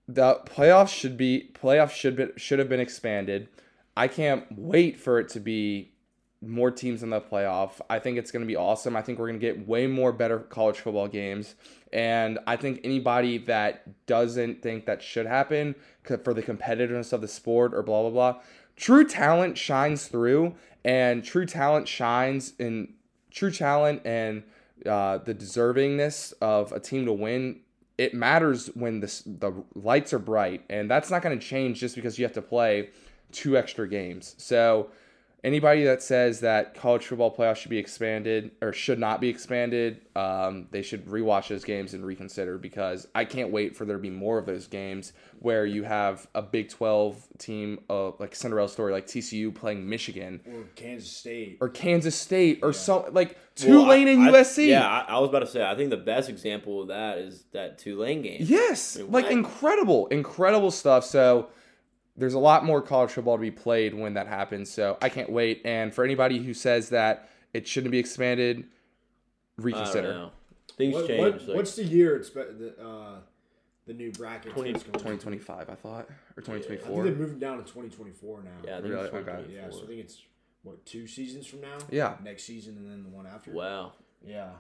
the 0.07 0.41
playoffs 0.47 0.95
should 0.95 1.17
be 1.17 1.51
playoffs 1.55 1.93
should 1.93 2.17
be, 2.17 2.27
should 2.37 2.59
have 2.59 2.69
been 2.69 2.81
expanded 2.81 3.49
i 3.97 4.07
can't 4.07 4.45
wait 4.51 4.99
for 4.99 5.19
it 5.19 5.29
to 5.29 5.41
be 5.41 5.95
more 6.49 6.71
teams 6.71 7.03
in 7.03 7.11
the 7.11 7.21
playoff. 7.21 7.81
I 7.89 7.99
think 7.99 8.19
it's 8.19 8.31
going 8.31 8.43
to 8.43 8.47
be 8.47 8.57
awesome. 8.57 8.97
I 8.97 9.03
think 9.03 9.19
we're 9.19 9.29
going 9.29 9.41
to 9.41 9.47
get 9.47 9.67
way 9.67 9.87
more 9.87 10.13
better 10.13 10.39
college 10.39 10.79
football 10.79 11.09
games. 11.09 11.55
And 11.93 12.39
I 12.47 12.57
think 12.57 12.81
anybody 12.85 13.39
that 13.39 14.07
doesn't 14.07 14.63
think 14.63 14.87
that 14.87 15.03
should 15.03 15.27
happen 15.27 15.75
for 16.03 16.35
the 16.35 16.43
competitiveness 16.43 17.13
of 17.13 17.21
the 17.21 17.29
sport 17.29 17.75
or 17.75 17.83
blah, 17.83 18.03
blah, 18.03 18.11
blah, 18.11 18.41
true 18.77 19.05
talent 19.07 19.59
shines 19.59 20.09
through. 20.09 20.55
And 20.85 21.25
true 21.25 21.47
talent 21.47 21.89
shines 21.89 22.53
in 22.59 22.95
true 23.31 23.51
talent 23.51 24.03
and 24.05 24.43
uh, 24.85 25.19
the 25.19 25.35
deservingness 25.35 26.35
of 26.41 26.73
a 26.73 26.81
team 26.81 27.07
to 27.07 27.13
win. 27.13 27.61
It 27.97 28.15
matters 28.15 28.67
when 28.75 29.01
the, 29.01 29.23
the 29.27 29.53
lights 29.75 30.13
are 30.13 30.19
bright. 30.19 30.65
And 30.69 30.91
that's 30.91 31.11
not 31.11 31.23
going 31.23 31.39
to 31.39 31.45
change 31.45 31.81
just 31.81 31.95
because 31.95 32.19
you 32.19 32.25
have 32.25 32.35
to 32.35 32.43
play 32.43 32.91
two 33.33 33.57
extra 33.57 33.89
games. 33.89 34.35
So, 34.39 34.91
anybody 35.45 35.85
that 35.85 36.03
says 36.03 36.41
that 36.41 36.75
college 36.75 37.07
football 37.07 37.33
playoffs 37.35 37.57
should 37.57 37.71
be 37.71 37.79
expanded 37.79 38.51
or 38.63 38.73
should 38.73 38.99
not 38.99 39.21
be 39.21 39.29
expanded, 39.29 40.01
um, 40.17 40.67
they 40.71 40.83
should 40.83 41.05
rewatch 41.07 41.49
those 41.49 41.63
games 41.65 41.95
and 41.95 42.05
reconsider 42.05 42.59
because 42.59 43.07
I 43.15 43.25
can't 43.27 43.51
wait 43.53 43.77
for 43.77 43.85
there 43.85 43.97
to 43.97 44.03
be 44.03 44.11
more 44.11 44.39
of 44.39 44.47
those 44.47 44.67
games 44.67 45.13
where 45.41 45.67
you 45.67 45.83
have 45.85 46.27
a 46.35 46.41
Big 46.43 46.71
12 46.71 47.23
team, 47.39 47.79
uh, 47.91 48.13
like 48.19 48.35
Cinderella 48.35 48.69
story, 48.69 48.93
like 48.93 49.07
TCU 49.07 49.55
playing 49.55 49.89
Michigan 49.89 50.41
or 50.47 50.65
Kansas 50.75 51.11
State. 51.11 51.59
or 51.61 51.69
Kansas 51.69 52.17
State 52.17 52.61
or 52.63 52.73
some 52.73 53.05
like 53.13 53.37
Well, 53.63 53.83
Tulane 53.85 54.09
I- 54.09 54.11
and 54.13 54.23
I- 54.23 54.31
USC. 54.33 54.69
yeah, 54.69 54.89
I, 54.89 55.17
I 55.17 55.19
was 55.21 55.29
about 55.29 55.41
to 55.41 55.47
say. 55.47 55.63
I 55.65 55.75
think 55.77 55.91
the 55.91 55.97
best 55.99 56.29
example 56.31 56.81
of 56.83 56.89
that 56.89 57.19
is 57.19 57.45
that 57.53 57.79
Tulane 57.79 58.23
game. 58.23 58.39
Yes, 58.41 58.97
I 58.97 59.03
mean, 59.03 59.13
like 59.13 59.27
incredible, 59.31 60.07
incredible 60.09 60.71
stuff. 60.71 61.05
So 61.05 61.49
there's 62.17 62.35
a 62.35 62.39
lot 62.39 62.65
more 62.65 62.81
college 62.81 63.11
football 63.11 63.37
to 63.37 63.41
be 63.41 63.51
played 63.51 63.95
when 63.95 64.15
that 64.15 64.27
happens. 64.29 64.71
So 64.71 64.97
I 65.03 65.09
can't 65.09 65.31
wait. 65.31 65.63
And 65.65 65.93
for 65.95 66.05
anybody 66.05 66.39
who 66.39 66.55
says 66.55 66.91
that 66.91 67.29
it 67.53 67.67
shouldn't 67.67 67.93
be 67.93 67.99
expanded, 67.99 68.59
I 68.59 68.61
don't 68.61 69.65
reconsider. 69.65 70.13
know. 70.15 70.31
Things 70.77 70.95
What, 70.95 71.07
change. 71.07 71.21
what- 71.21 71.47
like, 71.49 71.57
what's 71.57 71.77
the 71.77 71.85
year? 71.85 72.17
It's 72.17 72.31
the 72.31 72.75
uh, 72.81 73.19
the 73.87 73.93
new 73.95 74.11
bracket. 74.13 74.53
20 74.53 74.73
2025, 74.73 75.69
I 75.69 75.75
thought, 75.75 76.09
or 76.37 76.43
I 76.43 76.43
think 76.43 76.47
2024. 76.67 77.05
they 77.05 77.11
moved 77.11 77.39
down 77.41 77.59
to 77.59 77.63
2024 77.65 78.43
now. 78.43 78.51
yeah, 78.65 78.79
I 78.79 78.81
think 78.81 78.93
Really? 78.95 79.05
it's 79.07 79.15
Okay. 79.15 79.19
2024. 79.25 79.55
Yeah, 79.55 79.71
so 79.71 79.85
I 79.85 79.87
think 79.87 80.01
it's 80.01 80.23
what 80.63 80.85
two 80.87 81.07
seasons 81.07 81.47
from 81.47 81.61
now. 81.61 81.79
Yeah. 81.91 82.17
next 82.25 82.45
season 82.45 82.77
and 82.79 82.91
then 82.91 83.03
the 83.05 83.11
one 83.11 83.27
after. 83.27 83.51
Wow. 83.53 83.93
Yeah, 84.27 84.51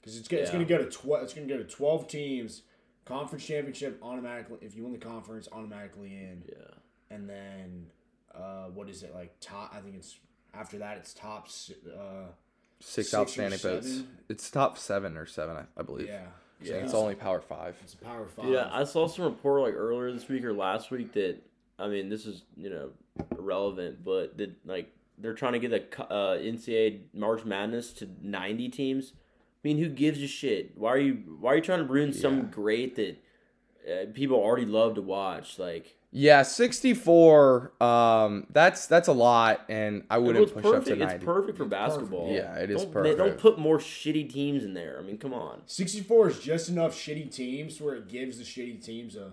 because 0.00 0.16
it's, 0.18 0.26
go- 0.28 0.38
it's 0.38 0.48
Yeah. 0.48 0.54
going 0.54 0.66
to 0.66 0.74
go 0.78 0.82
to 0.82 0.90
twelve. 0.90 1.22
It's 1.24 1.34
going 1.34 1.46
to 1.46 1.54
go 1.54 1.62
to 1.62 1.68
12 1.68 2.08
teams. 2.08 2.62
Conference 3.04 3.44
championship 3.44 3.98
automatically. 4.02 4.56
If 4.62 4.74
you 4.74 4.82
win 4.84 4.92
the 4.92 4.98
conference, 4.98 5.46
automatically 5.52 6.08
in. 6.14 6.42
Yeah. 6.48 6.64
And 7.14 7.28
then, 7.28 7.86
uh, 8.34 8.64
what 8.74 8.88
is 8.88 9.02
it 9.02 9.14
like? 9.14 9.34
Top. 9.40 9.72
I 9.76 9.80
think 9.80 9.94
it's 9.96 10.18
after 10.52 10.78
that. 10.78 10.96
It's 10.98 11.14
top. 11.14 11.46
Uh, 11.46 12.26
Six, 12.80 13.08
six 13.08 13.14
outstanding 13.14 13.58
votes. 13.60 14.02
It's 14.28 14.50
top 14.50 14.76
seven 14.76 15.16
or 15.16 15.24
seven, 15.26 15.56
I, 15.56 15.62
I 15.80 15.82
believe. 15.82 16.08
yeah. 16.08 16.26
Yeah, 16.60 16.74
Yeah. 16.74 16.84
it's 16.84 16.92
only 16.94 17.14
Power 17.14 17.40
Five. 17.40 17.76
It's 17.82 17.94
a 17.94 17.98
power 17.98 18.26
five. 18.26 18.46
Yeah, 18.50 18.68
I 18.72 18.84
saw 18.84 19.06
some 19.06 19.24
report 19.24 19.62
like 19.62 19.74
earlier 19.74 20.12
this 20.12 20.28
week 20.28 20.44
or 20.44 20.52
last 20.52 20.90
week 20.90 21.12
that 21.12 21.36
I 21.78 21.88
mean 21.88 22.08
this 22.08 22.26
is 22.26 22.42
you 22.56 22.68
know 22.70 22.90
irrelevant, 23.38 24.04
but 24.04 24.36
that 24.38 24.52
like 24.66 24.92
they're 25.18 25.34
trying 25.34 25.52
to 25.54 25.58
get 25.60 25.70
the 25.70 26.02
uh, 26.04 26.36
NCAA 26.38 27.00
March 27.14 27.44
Madness 27.44 27.92
to 27.94 28.08
ninety 28.22 28.68
teams. 28.68 29.12
I 29.16 29.68
mean, 29.68 29.78
who 29.78 29.88
gives 29.88 30.20
a 30.22 30.26
shit? 30.28 30.76
Why 30.76 30.90
are 30.92 30.98
you 30.98 31.14
Why 31.40 31.52
are 31.52 31.56
you 31.56 31.62
trying 31.62 31.78
to 31.86 31.90
ruin 31.92 32.10
Yeah. 32.12 32.20
some 32.20 32.48
great 32.50 32.96
that 32.96 33.16
uh, 33.90 34.06
people 34.12 34.36
already 34.36 34.66
love 34.66 34.94
to 34.96 35.02
watch? 35.02 35.58
Like, 35.58 35.96
Yeah, 36.16 36.42
64. 36.42 37.72
Um, 37.82 38.46
that's 38.50 38.86
that's 38.86 39.08
a 39.08 39.12
lot, 39.12 39.64
and 39.68 40.04
I 40.08 40.18
wouldn't 40.18 40.44
it's 40.44 40.52
push 40.52 40.62
perfect. 40.62 40.88
up 40.88 40.94
to 40.94 40.96
90. 40.96 41.14
It's 41.16 41.24
perfect 41.24 41.58
for 41.58 41.64
basketball. 41.64 42.30
Yeah, 42.32 42.54
it 42.54 42.70
is 42.70 42.82
don't, 42.82 42.92
perfect. 42.92 43.18
Don't 43.18 43.36
put 43.38 43.58
more 43.58 43.78
shitty 43.78 44.32
teams 44.32 44.62
in 44.64 44.74
there. 44.74 44.96
I 44.98 45.02
mean, 45.02 45.18
come 45.18 45.34
on. 45.34 45.62
64 45.66 46.28
is 46.30 46.38
just 46.38 46.68
enough 46.68 46.94
shitty 46.94 47.34
teams 47.34 47.80
where 47.80 47.96
it 47.96 48.08
gives 48.08 48.38
the 48.38 48.44
shitty 48.44 48.84
teams 48.84 49.16
a, 49.16 49.32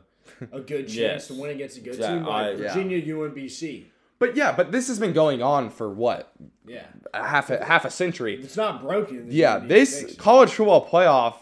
a 0.52 0.60
good 0.60 0.86
chance 0.88 0.96
Yes. 0.96 1.28
to 1.28 1.36
win 1.36 1.52
against 1.52 1.78
a 1.78 1.82
good 1.82 1.94
Exact- 1.96 2.14
team 2.14 2.26
like 2.26 2.46
I- 2.48 2.50
yeah. 2.52 2.74
Virginia, 2.74 3.02
UMBC. 3.16 3.84
But 4.18 4.36
yeah, 4.36 4.52
but 4.52 4.72
this 4.72 4.88
has 4.88 5.00
been 5.00 5.14
going 5.14 5.42
on 5.44 5.70
for 5.72 5.90
what 5.90 6.32
Yeah. 6.68 6.86
a 7.14 7.24
half 7.28 7.50
a 7.52 7.64
half 7.64 7.86
a 7.86 7.90
century. 7.92 8.40
It's 8.42 8.58
not 8.58 8.82
broken. 8.82 9.24
There's 9.24 9.34
Yeah, 9.36 9.54
no 9.56 9.60
need 9.62 9.68
to 9.68 9.74
this 9.76 10.16
college 10.18 10.50
football 10.52 10.88
playoff. 10.88 11.36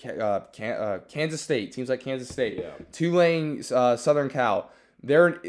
Ca- 0.00 0.10
Uh, 0.18 0.40
Can, 0.52 0.72
uh, 0.80 0.98
Kansas 1.08 1.40
State 1.40 1.72
teams 1.72 1.88
like 1.88 2.00
Kansas 2.00 2.28
State, 2.28 2.58
Yeah. 2.58 2.70
Tulane, 2.92 3.62
uh, 3.72 3.96
Southern 3.96 4.28
Cal. 4.28 4.70
There, 5.02 5.40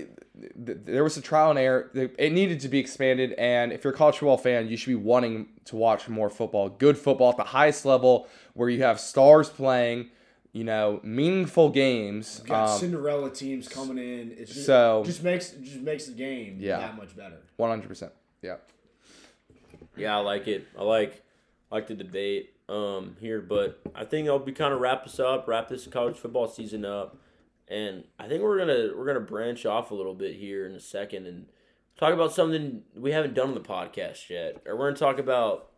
there 0.55 1.03
was 1.03 1.17
a 1.17 1.21
trial 1.21 1.49
and 1.49 1.57
error. 1.59 1.89
It 1.93 2.31
needed 2.31 2.59
to 2.61 2.67
be 2.69 2.79
expanded, 2.79 3.33
and 3.33 3.71
if 3.73 3.83
you're 3.83 3.93
a 3.93 3.95
college 3.97 4.17
football 4.17 4.37
fan, 4.37 4.67
you 4.67 4.77
should 4.77 4.89
be 4.89 4.95
wanting 4.95 5.47
to 5.65 5.75
watch 5.75 6.07
more 6.07 6.29
football, 6.29 6.69
good 6.69 6.97
football 6.97 7.31
at 7.31 7.37
the 7.37 7.43
highest 7.43 7.85
level, 7.85 8.27
where 8.53 8.69
you 8.69 8.83
have 8.83 8.99
stars 8.99 9.49
playing, 9.49 10.09
you 10.51 10.63
know, 10.63 10.99
meaningful 11.03 11.69
games. 11.69 12.39
We've 12.43 12.49
got 12.49 12.69
Um, 12.69 12.79
Cinderella 12.79 13.31
teams 13.31 13.67
coming 13.67 13.97
in. 13.97 14.31
It's 14.37 14.53
just, 14.53 14.65
so- 14.65 15.01
just 15.05 15.23
makes 15.23 15.51
just 15.51 15.79
makes 15.79 16.05
the 16.05 16.13
game 16.13 16.57
Yeah. 16.59 16.77
that 16.79 16.95
much 16.97 17.15
better. 17.17 17.37
One 17.55 17.69
hundred 17.69 17.87
percent. 17.87 18.11
Yeah. 18.41 18.57
Yeah, 19.95 20.15
I 20.17 20.19
like 20.21 20.47
it. 20.47 20.67
I 20.77 20.83
like 20.83 21.23
like 21.71 21.87
the 21.87 21.95
debate 21.95 22.53
um 22.69 23.15
here, 23.19 23.41
but 23.41 23.79
I 23.95 24.03
think 24.05 24.27
I'll 24.27 24.39
be 24.39 24.51
kind 24.51 24.73
of 24.73 24.79
wrap 24.81 25.03
this 25.05 25.19
up, 25.19 25.47
wrap 25.47 25.69
this 25.69 25.87
college 25.87 26.17
football 26.17 26.47
season 26.47 26.83
up, 26.85 27.17
and 27.67 28.03
I 28.19 28.27
think 28.27 28.43
we're 28.43 28.57
gonna 28.57 28.89
we're 28.95 29.05
gonna 29.05 29.19
branch 29.21 29.65
off 29.65 29.91
a 29.91 29.95
little 29.95 30.15
bit 30.15 30.35
here 30.35 30.65
in 30.65 30.73
a 30.73 30.79
second 30.79 31.25
and 31.27 31.45
talk 31.97 32.13
about 32.13 32.33
something 32.33 32.83
we 32.95 33.11
haven't 33.11 33.33
done 33.33 33.49
on 33.49 33.53
the 33.55 33.61
podcast 33.61 34.29
yet, 34.29 34.61
or 34.65 34.75
we're 34.75 34.87
gonna 34.89 34.97
talk 34.97 35.17
about 35.19 35.71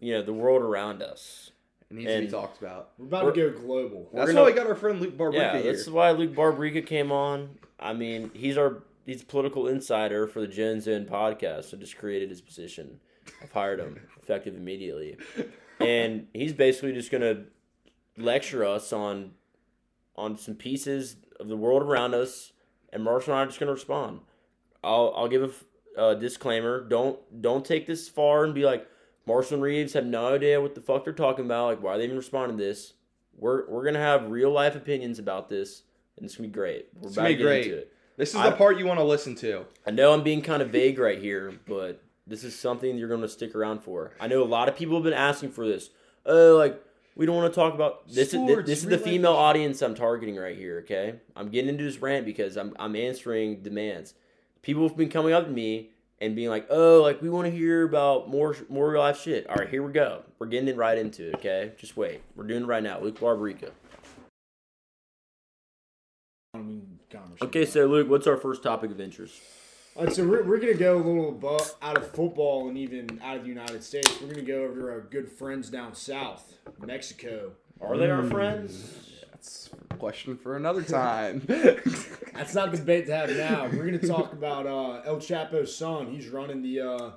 you 0.00 0.12
know 0.12 0.22
the 0.22 0.32
world 0.34 0.62
around 0.62 1.02
us. 1.02 1.50
It 1.90 1.94
needs 1.94 2.08
to 2.08 2.14
And- 2.16 2.26
be 2.26 2.30
talked 2.30 2.60
about. 2.60 2.90
We're 2.98 3.06
about 3.06 3.34
to 3.34 3.50
go 3.50 3.58
global. 3.58 4.10
That's 4.12 4.26
gonna- 4.30 4.42
why 4.42 4.46
we 4.48 4.52
got 4.52 4.66
our 4.66 4.74
friend 4.74 5.00
Luke 5.00 5.16
Barbaryka 5.16 5.32
Yeah, 5.34 5.58
here. 5.58 5.72
that's 5.72 5.88
why 5.88 6.10
Luke 6.10 6.34
Barbaryka 6.34 6.84
came 6.86 7.10
on. 7.10 7.58
I 7.80 7.94
mean, 7.94 8.30
he's 8.34 8.58
our 8.58 8.82
he's 9.06 9.22
political 9.24 9.66
insider 9.66 10.26
for 10.26 10.40
the 10.42 10.46
Jones 10.46 10.84
Zone 10.84 11.06
podcast. 11.06 11.64
So 11.64 11.78
just 11.78 11.96
created 11.96 12.28
his 12.28 12.42
position. 12.42 13.00
I've 13.42 13.52
hired 13.52 13.80
him 13.80 14.06
effective 14.20 14.54
immediately, 14.54 15.16
and 15.80 16.26
he's 16.32 16.52
basically 16.52 16.92
just 16.92 17.10
gonna 17.10 17.44
lecture 18.16 18.64
us 18.64 18.92
on 18.92 19.32
on 20.16 20.36
some 20.36 20.54
pieces 20.54 21.16
of 21.38 21.48
the 21.48 21.56
world 21.56 21.82
around 21.82 22.14
us, 22.14 22.52
and 22.92 23.04
Marshall 23.04 23.32
and 23.34 23.40
I 23.40 23.42
are 23.44 23.46
just 23.46 23.60
gonna 23.60 23.72
respond. 23.72 24.20
I'll 24.82 25.12
I'll 25.16 25.28
give 25.28 25.42
a 25.42 25.50
a 26.00 26.00
uh, 26.10 26.14
disclaimer. 26.14 26.80
Don't 26.86 27.18
don't 27.42 27.64
take 27.64 27.86
this 27.86 28.08
far 28.08 28.44
and 28.44 28.54
be 28.54 28.64
like 28.64 28.86
Marshall 29.26 29.54
and 29.54 29.62
Reeves 29.62 29.94
have 29.94 30.06
no 30.06 30.34
idea 30.34 30.60
what 30.60 30.74
the 30.76 30.80
fuck 30.80 31.02
they're 31.04 31.12
talking 31.12 31.44
about. 31.44 31.66
Like 31.66 31.82
why 31.82 31.94
are 31.94 31.98
they 31.98 32.04
even 32.04 32.16
responding 32.16 32.56
to 32.58 32.62
this? 32.64 32.92
We're 33.36 33.68
we're 33.68 33.84
gonna 33.84 33.98
have 33.98 34.30
real 34.30 34.50
life 34.50 34.74
opinions 34.76 35.18
about 35.18 35.48
this, 35.48 35.82
and 36.16 36.24
it's 36.24 36.36
gonna 36.36 36.48
be 36.48 36.54
great. 36.54 36.86
We're 36.94 37.08
It's 37.08 37.16
about 37.16 37.28
be 37.28 37.34
get 37.36 37.42
great. 37.42 37.64
into 37.66 37.78
it. 37.78 37.92
This 38.16 38.30
is 38.30 38.36
I- 38.36 38.50
the 38.50 38.56
part 38.56 38.78
you 38.78 38.86
want 38.86 38.98
to 39.00 39.04
listen 39.04 39.34
to. 39.36 39.64
I 39.86 39.90
know 39.92 40.12
I'm 40.12 40.22
being 40.24 40.42
kind 40.42 40.60
of 40.62 40.70
vague 40.70 40.98
right 40.98 41.18
here, 41.20 41.52
but 41.66 42.00
this 42.28 42.44
is 42.44 42.58
something 42.58 42.96
you're 42.96 43.08
gonna 43.08 43.28
stick 43.28 43.54
around 43.54 43.82
for. 43.82 44.12
I 44.20 44.28
know 44.28 44.42
a 44.42 44.44
lot 44.44 44.68
of 44.68 44.76
people 44.76 44.96
have 44.96 45.04
been 45.04 45.12
asking 45.12 45.50
for 45.50 45.66
this. 45.66 45.90
Oh, 46.26 46.56
like 46.56 46.82
we 47.16 47.26
don't 47.26 47.36
want 47.36 47.52
to 47.52 47.54
talk 47.54 47.74
about 47.74 48.06
this. 48.06 48.32
is 48.32 48.40
Sports, 48.40 48.68
this 48.68 48.84
is 48.84 48.88
the 48.88 48.98
female 48.98 49.32
audience 49.32 49.82
I'm 49.82 49.94
targeting 49.94 50.36
right 50.36 50.56
here. 50.56 50.78
Okay, 50.84 51.14
I'm 51.34 51.48
getting 51.48 51.68
into 51.68 51.84
this 51.84 51.98
rant 51.98 52.24
because 52.24 52.56
I'm 52.56 52.74
I'm 52.78 52.94
answering 52.94 53.62
demands. 53.62 54.14
People 54.62 54.86
have 54.86 54.96
been 54.96 55.08
coming 55.08 55.32
up 55.32 55.46
to 55.46 55.50
me 55.50 55.90
and 56.20 56.36
being 56.36 56.48
like, 56.48 56.66
"Oh, 56.70 57.02
like 57.02 57.20
we 57.20 57.28
want 57.28 57.46
to 57.46 57.50
hear 57.50 57.84
about 57.84 58.28
more 58.28 58.56
more 58.68 58.90
real 58.90 59.00
life 59.00 59.20
shit." 59.20 59.48
All 59.48 59.56
right, 59.56 59.68
here 59.68 59.82
we 59.82 59.92
go. 59.92 60.22
We're 60.38 60.46
getting 60.46 60.68
it 60.68 60.76
right 60.76 60.96
into 60.96 61.30
it. 61.30 61.36
Okay, 61.36 61.72
just 61.76 61.96
wait. 61.96 62.22
We're 62.36 62.46
doing 62.46 62.62
it 62.62 62.66
right 62.66 62.82
now. 62.82 63.00
Luke 63.00 63.18
Barbaryka. 63.18 63.70
I 66.54 66.58
mean, 66.58 66.98
conversation. 67.10 67.46
Okay, 67.48 67.66
so 67.66 67.86
Luke, 67.86 68.08
what's 68.08 68.26
our 68.26 68.36
first 68.36 68.62
topic 68.62 68.90
of 68.90 69.00
interest? 69.00 69.40
All 69.98 70.04
right, 70.04 70.14
so 70.14 70.24
we're, 70.24 70.44
we're 70.44 70.60
going 70.60 70.72
to 70.72 70.78
go 70.78 70.94
a 70.94 71.02
little 71.02 71.30
above, 71.30 71.74
out 71.82 71.96
of 71.96 72.08
football 72.12 72.68
and 72.68 72.78
even 72.78 73.20
out 73.20 73.36
of 73.36 73.42
the 73.42 73.48
United 73.48 73.82
States. 73.82 74.08
We're 74.20 74.28
going 74.32 74.46
to 74.46 74.52
go 74.52 74.62
over 74.62 74.80
to 74.80 74.88
our 74.90 75.00
good 75.00 75.28
friends 75.28 75.70
down 75.70 75.92
south, 75.92 76.54
Mexico. 76.78 77.50
Are 77.80 77.96
they 77.96 78.08
our 78.08 78.22
friends? 78.22 79.24
That's 79.32 79.70
a 79.90 79.96
question 79.96 80.36
for 80.36 80.56
another 80.56 80.82
time. 80.84 81.42
That's 81.48 82.54
not 82.54 82.70
the 82.70 82.76
debate 82.76 83.06
to 83.06 83.16
have 83.16 83.30
now. 83.30 83.64
We're 83.64 83.86
going 83.86 83.98
to 83.98 84.06
talk 84.06 84.32
about 84.32 84.68
uh, 84.68 85.02
El 85.04 85.18
Chapo's 85.18 85.74
son. 85.74 86.06
He's 86.06 86.28
running 86.28 86.62
the 86.62 86.80
uh, 86.80 87.10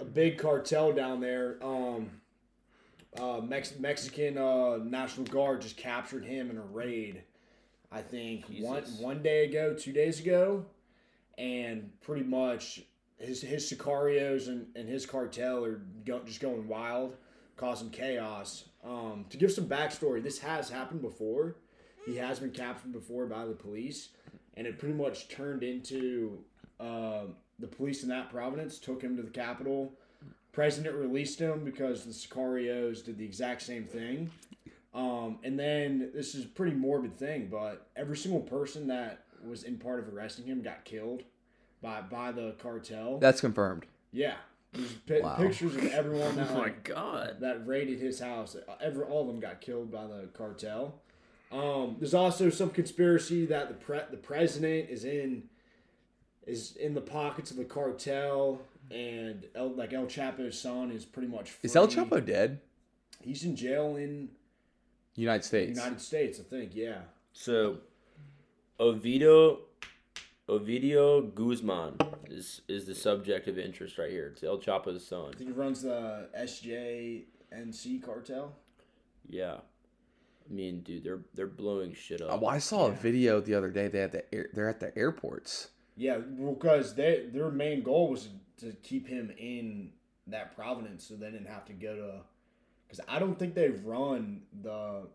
a 0.00 0.04
big 0.04 0.38
cartel 0.38 0.92
down 0.92 1.20
there. 1.20 1.56
Um, 1.60 2.10
uh, 3.18 3.40
Mex- 3.40 3.80
Mexican 3.80 4.38
uh, 4.38 4.76
National 4.76 5.26
Guard 5.26 5.62
just 5.62 5.76
captured 5.76 6.24
him 6.24 6.48
in 6.48 6.58
a 6.58 6.62
raid. 6.62 7.24
I 7.90 8.02
think 8.02 8.44
one 8.60 8.84
one 9.00 9.20
day 9.20 9.46
ago, 9.46 9.74
two 9.74 9.92
days 9.92 10.20
ago, 10.20 10.64
and 11.38 11.90
pretty 12.00 12.24
much 12.24 12.82
his 13.18 13.40
his 13.40 13.70
sicarios 13.70 14.48
and, 14.48 14.66
and 14.76 14.88
his 14.88 15.06
cartel 15.06 15.64
are 15.64 15.82
go, 16.04 16.20
just 16.24 16.40
going 16.40 16.66
wild, 16.68 17.16
causing 17.56 17.90
chaos. 17.90 18.64
Um, 18.84 19.26
to 19.30 19.36
give 19.36 19.52
some 19.52 19.66
backstory, 19.66 20.22
this 20.22 20.38
has 20.40 20.68
happened 20.68 21.02
before. 21.02 21.56
He 22.04 22.16
has 22.16 22.40
been 22.40 22.50
captured 22.50 22.92
before 22.92 23.26
by 23.26 23.46
the 23.46 23.52
police, 23.52 24.08
and 24.54 24.66
it 24.66 24.78
pretty 24.78 24.94
much 24.94 25.28
turned 25.28 25.62
into 25.62 26.44
uh, 26.80 27.26
the 27.58 27.68
police 27.68 28.02
in 28.02 28.08
that 28.08 28.30
province 28.30 28.78
took 28.78 29.00
him 29.00 29.16
to 29.16 29.22
the 29.22 29.30
capital. 29.30 29.92
President 30.50 30.96
released 30.96 31.38
him 31.38 31.64
because 31.64 32.04
the 32.04 32.10
sicarios 32.10 33.04
did 33.04 33.18
the 33.18 33.24
exact 33.24 33.62
same 33.62 33.84
thing. 33.84 34.30
Um, 34.92 35.38
and 35.42 35.58
then 35.58 36.10
this 36.14 36.34
is 36.34 36.44
a 36.44 36.48
pretty 36.48 36.76
morbid 36.76 37.16
thing, 37.16 37.48
but 37.50 37.88
every 37.96 38.16
single 38.16 38.40
person 38.40 38.86
that 38.88 39.21
was 39.46 39.62
in 39.64 39.78
part 39.78 40.00
of 40.00 40.12
arresting 40.14 40.46
him 40.46 40.62
got 40.62 40.84
killed 40.84 41.22
by 41.82 42.00
by 42.02 42.32
the 42.32 42.54
cartel. 42.58 43.18
That's 43.18 43.40
confirmed. 43.40 43.86
yeah, 44.12 44.34
there's 44.72 44.92
pi- 44.92 45.20
Wow. 45.20 45.36
pictures 45.36 45.76
of 45.76 45.86
everyone 45.86 46.36
that 46.36 46.50
Oh 46.50 46.58
my 46.58 46.70
god. 46.84 47.36
that 47.40 47.66
raided 47.66 47.98
his 48.00 48.20
house. 48.20 48.56
Every 48.80 49.04
all 49.04 49.22
of 49.22 49.26
them 49.28 49.40
got 49.40 49.60
killed 49.60 49.90
by 49.90 50.06
the 50.06 50.28
cartel. 50.34 51.00
Um, 51.50 51.96
there's 51.98 52.14
also 52.14 52.48
some 52.48 52.70
conspiracy 52.70 53.44
that 53.46 53.68
the 53.68 53.74
pre- 53.74 54.00
the 54.10 54.16
president 54.16 54.88
is 54.88 55.04
in 55.04 55.44
is 56.46 56.76
in 56.76 56.94
the 56.94 57.00
pockets 57.00 57.50
of 57.50 57.56
the 57.56 57.64
cartel, 57.64 58.60
and 58.90 59.46
El, 59.54 59.74
like 59.74 59.92
El 59.92 60.06
Chapo's 60.06 60.58
son 60.58 60.90
is 60.90 61.04
pretty 61.04 61.28
much. 61.28 61.50
Free. 61.50 61.60
Is 61.66 61.76
El 61.76 61.88
Chapo 61.88 62.24
dead? 62.24 62.60
He's 63.20 63.44
in 63.44 63.54
jail 63.54 63.96
in 63.96 64.30
United 65.14 65.44
States. 65.44 65.78
United 65.78 66.00
States, 66.00 66.40
I 66.40 66.42
think. 66.42 66.72
Yeah. 66.74 67.02
So, 67.32 67.78
Ovidio, 68.82 69.58
Ovidio 70.48 71.32
Guzman 71.34 71.96
is 72.28 72.62
is 72.66 72.84
the 72.84 72.94
subject 72.94 73.46
of 73.46 73.56
interest 73.56 73.96
right 73.96 74.10
here. 74.10 74.32
It's 74.32 74.42
El 74.42 74.58
Chapo's 74.58 75.06
son. 75.06 75.30
I 75.34 75.36
think 75.38 75.50
he 75.50 75.56
runs 75.56 75.82
the 75.82 76.28
SJNC 76.36 78.02
cartel. 78.02 78.56
Yeah, 79.28 79.58
I 80.50 80.52
mean, 80.52 80.80
dude, 80.80 81.04
they're 81.04 81.20
they're 81.34 81.46
blowing 81.46 81.94
shit 81.94 82.20
up. 82.20 82.40
well, 82.40 82.50
I 82.50 82.58
saw 82.58 82.86
a 82.86 82.92
video 82.92 83.40
the 83.40 83.54
other 83.54 83.70
day. 83.70 83.86
They 83.86 84.00
had 84.00 84.12
the 84.12 84.34
air, 84.34 84.48
they're 84.52 84.68
at 84.68 84.80
the 84.80 84.96
airports. 84.98 85.68
Yeah, 85.96 86.18
because 86.18 86.96
they 86.96 87.26
their 87.32 87.50
main 87.52 87.84
goal 87.84 88.10
was 88.10 88.30
to 88.58 88.72
keep 88.82 89.06
him 89.06 89.32
in 89.38 89.90
that 90.26 90.56
province, 90.56 91.06
so 91.06 91.14
they 91.14 91.30
didn't 91.30 91.46
have 91.48 91.64
to 91.66 91.72
go 91.72 91.94
to. 91.94 92.12
Because 92.88 93.04
I 93.08 93.20
don't 93.20 93.38
think 93.38 93.54
they 93.54 93.70
run 93.70 94.42
the 94.62 95.06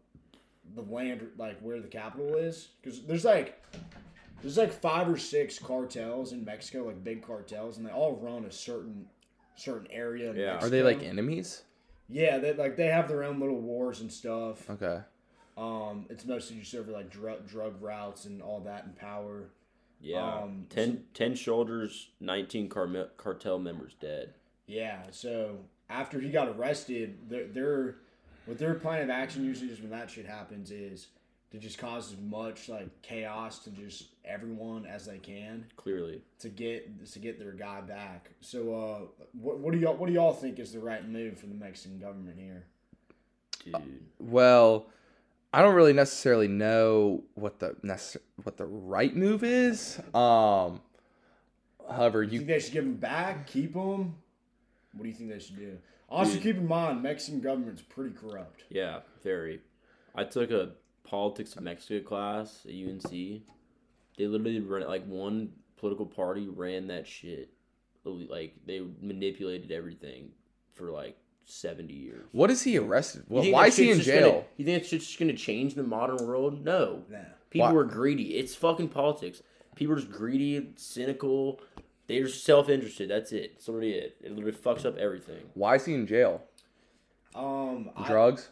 the 0.75 0.81
land 0.81 1.27
like 1.37 1.59
where 1.59 1.79
the 1.79 1.87
capital 1.87 2.35
is. 2.35 2.69
Because 2.81 3.01
there's 3.03 3.25
like 3.25 3.63
there's 4.41 4.57
like 4.57 4.71
five 4.71 5.09
or 5.09 5.17
six 5.17 5.59
cartels 5.59 6.33
in 6.33 6.45
Mexico, 6.45 6.85
like 6.85 7.03
big 7.03 7.25
cartels, 7.25 7.77
and 7.77 7.85
they 7.85 7.91
all 7.91 8.15
run 8.15 8.45
a 8.45 8.51
certain 8.51 9.07
certain 9.55 9.87
area. 9.91 10.33
Yeah. 10.33 10.57
Are 10.59 10.69
they 10.69 10.83
like 10.83 11.01
enemies? 11.03 11.63
Yeah, 12.09 12.37
they 12.37 12.53
like 12.53 12.75
they 12.77 12.87
have 12.87 13.07
their 13.07 13.23
own 13.23 13.39
little 13.39 13.59
wars 13.59 14.01
and 14.01 14.11
stuff. 14.11 14.69
Okay. 14.69 14.99
Um, 15.57 16.05
it's 16.09 16.23
mostly 16.25 16.57
just 16.57 16.75
over 16.75 16.91
like 16.91 17.09
drug 17.09 17.47
drug 17.47 17.81
routes 17.81 18.25
and 18.25 18.41
all 18.41 18.59
that 18.61 18.85
and 18.85 18.95
power. 18.95 19.49
yeah, 19.99 20.41
um, 20.41 20.67
ten, 20.69 21.05
10 21.15 21.35
soldiers, 21.35 22.09
nineteen 22.19 22.69
car- 22.69 23.09
cartel 23.17 23.57
members 23.57 23.93
dead. 23.99 24.35
Yeah, 24.67 25.01
so 25.09 25.57
after 25.89 26.19
he 26.19 26.29
got 26.29 26.47
arrested, 26.49 27.17
their 27.29 27.47
their 27.47 27.95
what 28.47 28.57
their 28.57 28.73
plan 28.73 29.03
of 29.03 29.09
action 29.09 29.45
usually 29.45 29.69
is 29.71 29.79
when 29.79 29.91
that 29.91 30.09
shit 30.09 30.25
happens 30.25 30.71
is 30.71 31.07
to 31.51 31.57
just 31.57 31.77
cause 31.77 32.11
as 32.11 32.19
much 32.19 32.67
like 32.67 32.89
chaos 33.01 33.59
to 33.59 33.69
just 33.69 34.05
everyone 34.25 34.85
as 34.85 35.05
they 35.05 35.17
can 35.17 35.65
Clearly, 35.77 36.21
to 36.39 36.49
get 36.49 37.05
to 37.13 37.19
get 37.19 37.39
their 37.39 37.51
guy 37.53 37.81
back. 37.81 38.31
So 38.41 38.73
uh 38.73 39.25
what 39.33 39.59
what 39.59 39.73
do 39.73 39.79
y'all 39.79 39.95
what 39.95 40.07
do 40.07 40.13
y'all 40.13 40.33
think 40.33 40.59
is 40.59 40.73
the 40.73 40.79
right 40.79 41.07
move 41.07 41.37
for 41.39 41.45
the 41.47 41.55
Mexican 41.55 41.99
government 41.99 42.37
here? 42.39 42.65
dude. 43.63 44.03
Well, 44.19 44.87
I 45.53 45.61
don't 45.61 45.75
really 45.75 45.93
necessarily 45.93 46.47
know 46.47 47.23
what 47.35 47.59
the 47.59 47.75
necess- 47.83 48.17
what 48.43 48.57
the 48.57 48.65
right 48.65 49.15
move 49.15 49.43
is. 49.43 49.99
Um, 50.13 50.81
however, 51.89 52.23
You 52.23 52.31
you 52.31 52.37
think 52.39 52.47
they 52.49 52.59
should 52.59 52.73
give 52.73 52.83
him 52.85 52.95
back, 52.95 53.47
keep 53.47 53.73
him? 53.73 54.15
What 54.93 55.03
do 55.03 55.09
you 55.09 55.15
think 55.15 55.29
they 55.29 55.39
should 55.39 55.57
do? 55.57 55.77
Also, 56.09 56.33
Dude. 56.33 56.43
keep 56.43 56.57
in 56.57 56.67
mind, 56.67 57.03
Mexican 57.03 57.41
government's 57.41 57.81
pretty 57.81 58.15
corrupt. 58.15 58.63
Yeah, 58.69 58.99
very. 59.23 59.61
I 60.15 60.23
took 60.23 60.51
a 60.51 60.71
politics 61.03 61.55
of 61.55 61.63
Mexico 61.63 62.05
class 62.07 62.65
at 62.65 62.71
UNC. 62.73 63.11
They 63.11 64.25
literally 64.25 64.59
ran 64.61 64.87
like 64.87 65.05
one 65.05 65.51
political 65.77 66.05
party 66.05 66.47
ran 66.47 66.87
that 66.87 67.07
shit. 67.07 67.49
Like 68.05 68.55
they 68.65 68.81
manipulated 69.01 69.71
everything 69.71 70.29
for 70.73 70.91
like 70.91 71.17
seventy 71.43 71.93
years. 71.93 72.25
what 72.31 72.49
is 72.49 72.61
he 72.61 72.77
arrested? 72.77 73.25
Well, 73.27 73.43
why 73.51 73.67
is 73.67 73.75
he 73.75 73.91
in 73.91 73.99
jail? 73.99 74.31
Gonna, 74.31 74.43
you 74.55 74.65
think 74.65 74.81
it's 74.81 74.89
just 74.89 75.19
gonna 75.19 75.33
change 75.33 75.75
the 75.75 75.83
modern 75.83 76.25
world? 76.25 76.63
No. 76.63 77.03
Nah. 77.09 77.17
People 77.49 77.67
Why- 77.67 77.75
are 77.75 77.83
greedy. 77.83 78.35
It's 78.37 78.55
fucking 78.55 78.89
politics. 78.89 79.41
People 79.75 79.93
are 79.95 79.97
just 79.99 80.11
greedy, 80.11 80.71
cynical. 80.77 81.59
They're 82.07 82.27
self 82.27 82.69
interested. 82.69 83.09
That's 83.09 83.31
it. 83.31 83.53
That's 83.55 83.67
literally 83.67 83.93
it. 83.93 84.17
It 84.23 84.31
literally 84.31 84.57
fucks 84.57 84.85
up 84.85 84.97
everything. 84.97 85.41
Why 85.53 85.75
is 85.75 85.85
he 85.85 85.93
in 85.93 86.07
jail? 86.07 86.41
Um, 87.35 87.89
I, 87.95 88.07
Drugs. 88.07 88.49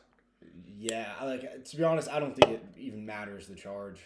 yeah, 0.78 1.14
I 1.20 1.26
like 1.26 1.66
to 1.66 1.78
be 1.78 1.84
honest, 1.84 2.10
I 2.10 2.20
don't 2.20 2.36
think 2.36 2.54
it 2.54 2.66
even 2.78 3.06
matters 3.06 3.48
the 3.48 3.56
charge. 3.56 4.00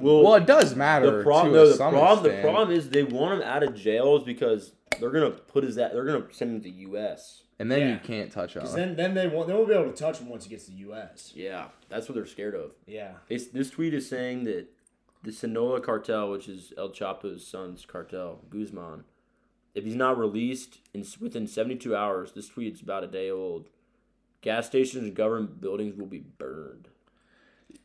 Well, 0.00 0.22
well, 0.22 0.34
it 0.34 0.46
does 0.46 0.74
matter 0.76 1.18
the 1.18 1.22
problem, 1.22 1.52
to 1.54 1.58
no, 1.58 1.64
a 1.64 1.68
the 1.68 1.74
some 1.74 1.92
problem, 1.94 2.36
the 2.36 2.42
problem 2.42 2.70
is 2.70 2.88
they 2.90 3.02
want 3.02 3.40
him 3.40 3.48
out 3.48 3.62
of 3.62 3.74
jail 3.74 4.16
is 4.16 4.24
because 4.24 4.72
they're 5.00 5.10
gonna 5.10 5.30
put 5.30 5.64
his 5.64 5.74
that 5.76 5.92
they're 5.92 6.04
gonna 6.04 6.26
send 6.32 6.50
him 6.56 6.60
to 6.62 6.70
U.S. 6.70 7.42
and 7.58 7.70
then 7.72 7.80
Yeah. 7.80 7.92
you 7.94 7.98
can't 8.00 8.30
touch 8.30 8.54
him. 8.54 8.64
Then, 8.74 8.94
then 8.96 9.14
they 9.14 9.26
won't, 9.26 9.48
they 9.48 9.54
won't 9.54 9.68
be 9.68 9.74
able 9.74 9.90
to 9.90 9.96
touch 9.96 10.18
him 10.18 10.28
once 10.28 10.44
he 10.44 10.50
gets 10.50 10.66
to 10.66 10.70
the 10.70 10.76
U.S. 10.78 11.32
Yeah, 11.34 11.68
that's 11.88 12.08
what 12.08 12.14
they're 12.14 12.26
scared 12.26 12.54
of. 12.54 12.72
Yeah, 12.86 13.12
It's, 13.30 13.46
this 13.48 13.70
tweet 13.70 13.94
is 13.94 14.06
saying 14.08 14.44
that 14.44 14.66
the 15.26 15.32
Sinaloa 15.32 15.80
cartel, 15.80 16.30
which 16.30 16.48
is 16.48 16.72
El 16.78 16.90
Chapo's 16.90 17.46
son's 17.46 17.84
cartel, 17.84 18.40
Guzman, 18.48 19.04
if 19.74 19.84
he's 19.84 19.94
not 19.96 20.16
released 20.16 20.78
in 20.94 21.04
within 21.20 21.46
72 21.46 21.94
hours, 21.94 22.32
this 22.32 22.48
tweet's 22.48 22.80
about 22.80 23.04
a 23.04 23.08
day 23.08 23.30
old, 23.30 23.68
gas 24.40 24.66
stations 24.66 25.04
and 25.04 25.14
government 25.14 25.60
buildings 25.60 25.96
will 25.96 26.06
be 26.06 26.20
burned 26.38 26.88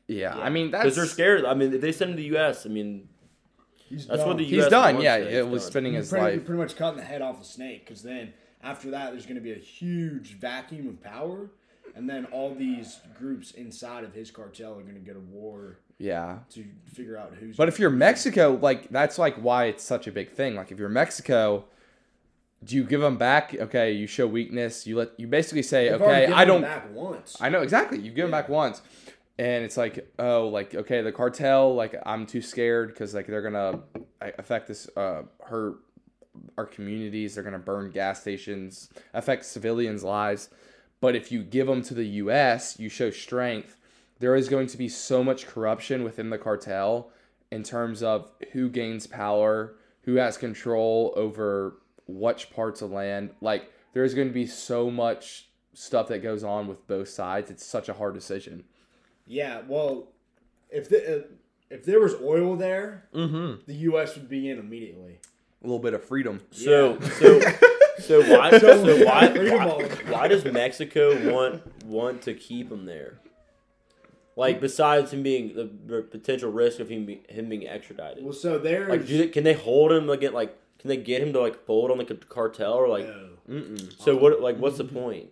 Yeah, 0.08 0.38
I 0.38 0.50
mean 0.50 0.72
because 0.72 0.96
they're 0.96 1.06
scared. 1.06 1.44
I 1.46 1.54
mean, 1.54 1.74
if 1.74 1.82
they 1.82 1.92
send 1.92 2.12
him 2.12 2.18
to 2.18 2.22
the 2.22 2.28
U.S., 2.30 2.66
I 2.66 2.70
mean, 2.70 3.10
He's 3.90 4.08
that's 4.08 4.20
done. 4.20 4.28
what 4.30 4.38
the 4.38 4.46
He's 4.46 4.68
done. 4.68 5.02
Yeah, 5.02 5.18
that 5.20 5.28
it 5.28 5.44
he's 5.44 5.52
was 5.52 5.64
done. 5.64 5.72
spending 5.72 5.94
You're 5.94 6.02
his 6.04 6.10
pretty, 6.12 6.38
life. 6.38 6.46
pretty 6.46 6.60
much 6.62 6.76
cutting 6.78 6.98
the 6.98 7.04
head 7.04 7.22
off 7.22 7.40
the 7.40 7.46
snake 7.46 7.86
because 7.86 8.02
then 8.04 8.34
after 8.64 8.92
that, 8.92 9.12
there's 9.12 9.26
going 9.26 9.36
to 9.36 9.42
be 9.42 9.52
a 9.52 9.56
huge 9.58 10.38
vacuum 10.40 10.88
of 10.88 11.02
power, 11.02 11.50
and 11.96 12.08
then 12.10 12.26
all 12.26 12.54
these 12.56 13.00
groups 13.18 13.52
inside 13.52 14.04
of 14.06 14.14
his 14.14 14.32
cartel 14.32 14.78
are 14.78 14.84
going 14.84 14.94
to 14.94 15.02
go 15.02 15.14
to 15.14 15.20
war 15.20 15.80
Yeah. 16.02 16.40
to 16.52 16.66
figure 16.94 17.18
out 17.18 17.34
who's. 17.40 17.56
But 17.56 17.68
if 17.68 17.80
you're 17.80 17.90
Mexico, 17.92 18.58
like 18.62 18.90
that's 18.90 19.18
like 19.20 19.36
why 19.36 19.66
it's 19.66 19.84
such 19.84 20.08
a 20.08 20.12
big 20.12 20.32
thing. 20.32 20.56
Like 20.56 20.72
if 20.72 20.80
you're 20.80 20.90
Mexico, 20.90 21.66
do 22.64 22.76
you 22.76 22.84
give 22.84 23.02
them 23.02 23.18
back? 23.18 23.56
Okay, 23.56 23.92
you 23.92 24.08
show 24.08 24.28
weakness. 24.28 24.86
You 24.88 24.98
let 24.98 25.12
you 25.20 25.28
basically 25.28 25.64
say, 25.64 25.90
They've 25.90 26.02
okay, 26.02 26.26
I 26.28 26.46
don't. 26.46 26.62
back 26.62 26.92
once. 26.94 27.38
I 27.40 27.50
know 27.50 27.62
exactly. 27.62 28.00
You 28.00 28.12
give 28.12 28.24
them 28.26 28.32
back 28.32 28.50
once, 28.50 28.82
and 29.40 29.64
it's 29.64 29.78
like, 29.78 30.12
oh, 30.20 30.48
like 30.48 30.74
okay, 30.76 31.02
the 31.02 31.12
cartel. 31.12 31.76
Like 31.76 31.96
I'm 32.06 32.26
too 32.26 32.42
scared 32.42 32.90
because 32.90 33.14
like 33.14 33.28
they're 33.28 33.42
gonna 33.42 33.80
affect 34.40 34.68
this, 34.68 34.90
uh, 34.98 35.24
hurt 35.44 35.78
our 36.58 36.66
communities. 36.66 37.36
They're 37.36 37.44
gonna 37.44 37.60
burn 37.60 37.92
gas 37.92 38.22
stations, 38.22 38.90
affect 39.14 39.46
civilians' 39.46 40.04
lives. 40.04 40.50
But 41.00 41.16
if 41.16 41.32
you 41.32 41.44
give 41.44 41.66
them 41.68 41.82
to 41.84 41.94
the 41.96 42.06
U.S., 42.06 42.80
you 42.80 42.90
show 42.90 43.10
strength. 43.10 43.78
There 44.22 44.36
is 44.36 44.48
going 44.48 44.68
to 44.68 44.78
be 44.78 44.88
so 44.88 45.24
much 45.24 45.48
corruption 45.48 46.04
within 46.04 46.30
the 46.30 46.38
cartel 46.38 47.10
in 47.52 47.64
terms 47.64 48.04
of 48.04 48.32
who 48.52 48.70
gains 48.70 49.08
power, 49.08 49.74
who 50.04 50.16
has 50.16 50.38
control 50.38 51.12
over 51.16 51.78
which 52.08 52.52
parts 52.52 52.84
of 52.84 52.92
land. 52.92 53.32
Like 53.42 53.72
there's 53.94 54.14
going 54.14 54.28
to 54.28 54.34
be 54.34 54.46
so 54.46 54.92
much 54.92 55.50
stuff 55.74 56.08
that 56.10 56.20
goes 56.20 56.44
on 56.44 56.68
with 56.68 56.86
both 56.88 57.10
sides. 57.10 57.50
It's 57.50 57.66
such 57.66 57.90
a 57.90 57.94
hard 57.94 58.14
decision. 58.14 58.64
Yeah, 59.26 59.62
well, 59.68 60.10
if 60.70 60.88
the, 60.88 61.18
uh, 61.18 61.24
if 61.72 61.84
there 61.84 62.00
was 62.00 62.14
oil 62.22 62.56
there, 62.56 63.08
mm-hmm. 63.16 63.62
the 63.66 63.76
U.S. 63.90 64.16
would 64.16 64.30
be 64.30 64.52
in 64.52 64.60
immediately. 64.60 65.20
A 65.64 65.66
little 65.66 65.80
bit 65.80 65.96
of 65.96 66.04
freedom. 66.04 66.42
So 66.52 67.00
Yeah. 67.00 67.10
so 67.10 67.40
so 67.98 68.22
why 68.38 68.52
so, 68.52 68.86
So, 68.86 69.04
why, 69.04 69.30
why 69.30 69.84
why 70.10 70.28
does 70.28 70.46
Mexico 70.46 71.32
want 71.32 71.86
want 71.86 72.22
to 72.24 72.36
keep 72.36 72.70
them 72.70 72.86
there? 72.86 73.20
Like 74.36 74.62
besides 74.62 75.12
him 75.12 75.24
being 75.24 75.56
the, 75.56 75.70
the 75.86 76.02
potential 76.02 76.52
risk 76.52 76.80
of 76.80 76.90
him 76.90 77.06
be, 77.06 77.22
him 77.30 77.50
being 77.50 77.68
extradited. 77.68 78.24
Well, 78.24 78.34
so 78.34 78.58
there's 78.58 78.90
Like, 78.90 79.06
do 79.06 79.18
they, 79.18 79.28
can 79.28 79.44
they 79.44 79.54
hold 79.54 79.92
him? 79.92 80.08
Like, 80.08 80.22
get 80.22 80.34
like, 80.34 80.58
can 80.80 80.88
they 80.88 80.98
get 80.98 81.22
him 81.22 81.34
to 81.34 81.42
like 81.42 81.66
fold 81.66 81.92
on 81.92 81.98
the 81.98 82.06
cartel 82.06 82.74
or 82.74 82.88
like? 82.88 83.08
No. 83.08 83.30
Mm-mm. 83.50 84.02
So 84.02 84.16
what? 84.16 84.42
Like, 84.42 84.58
what's 84.58 84.78
the 84.78 84.86
point? 84.86 85.30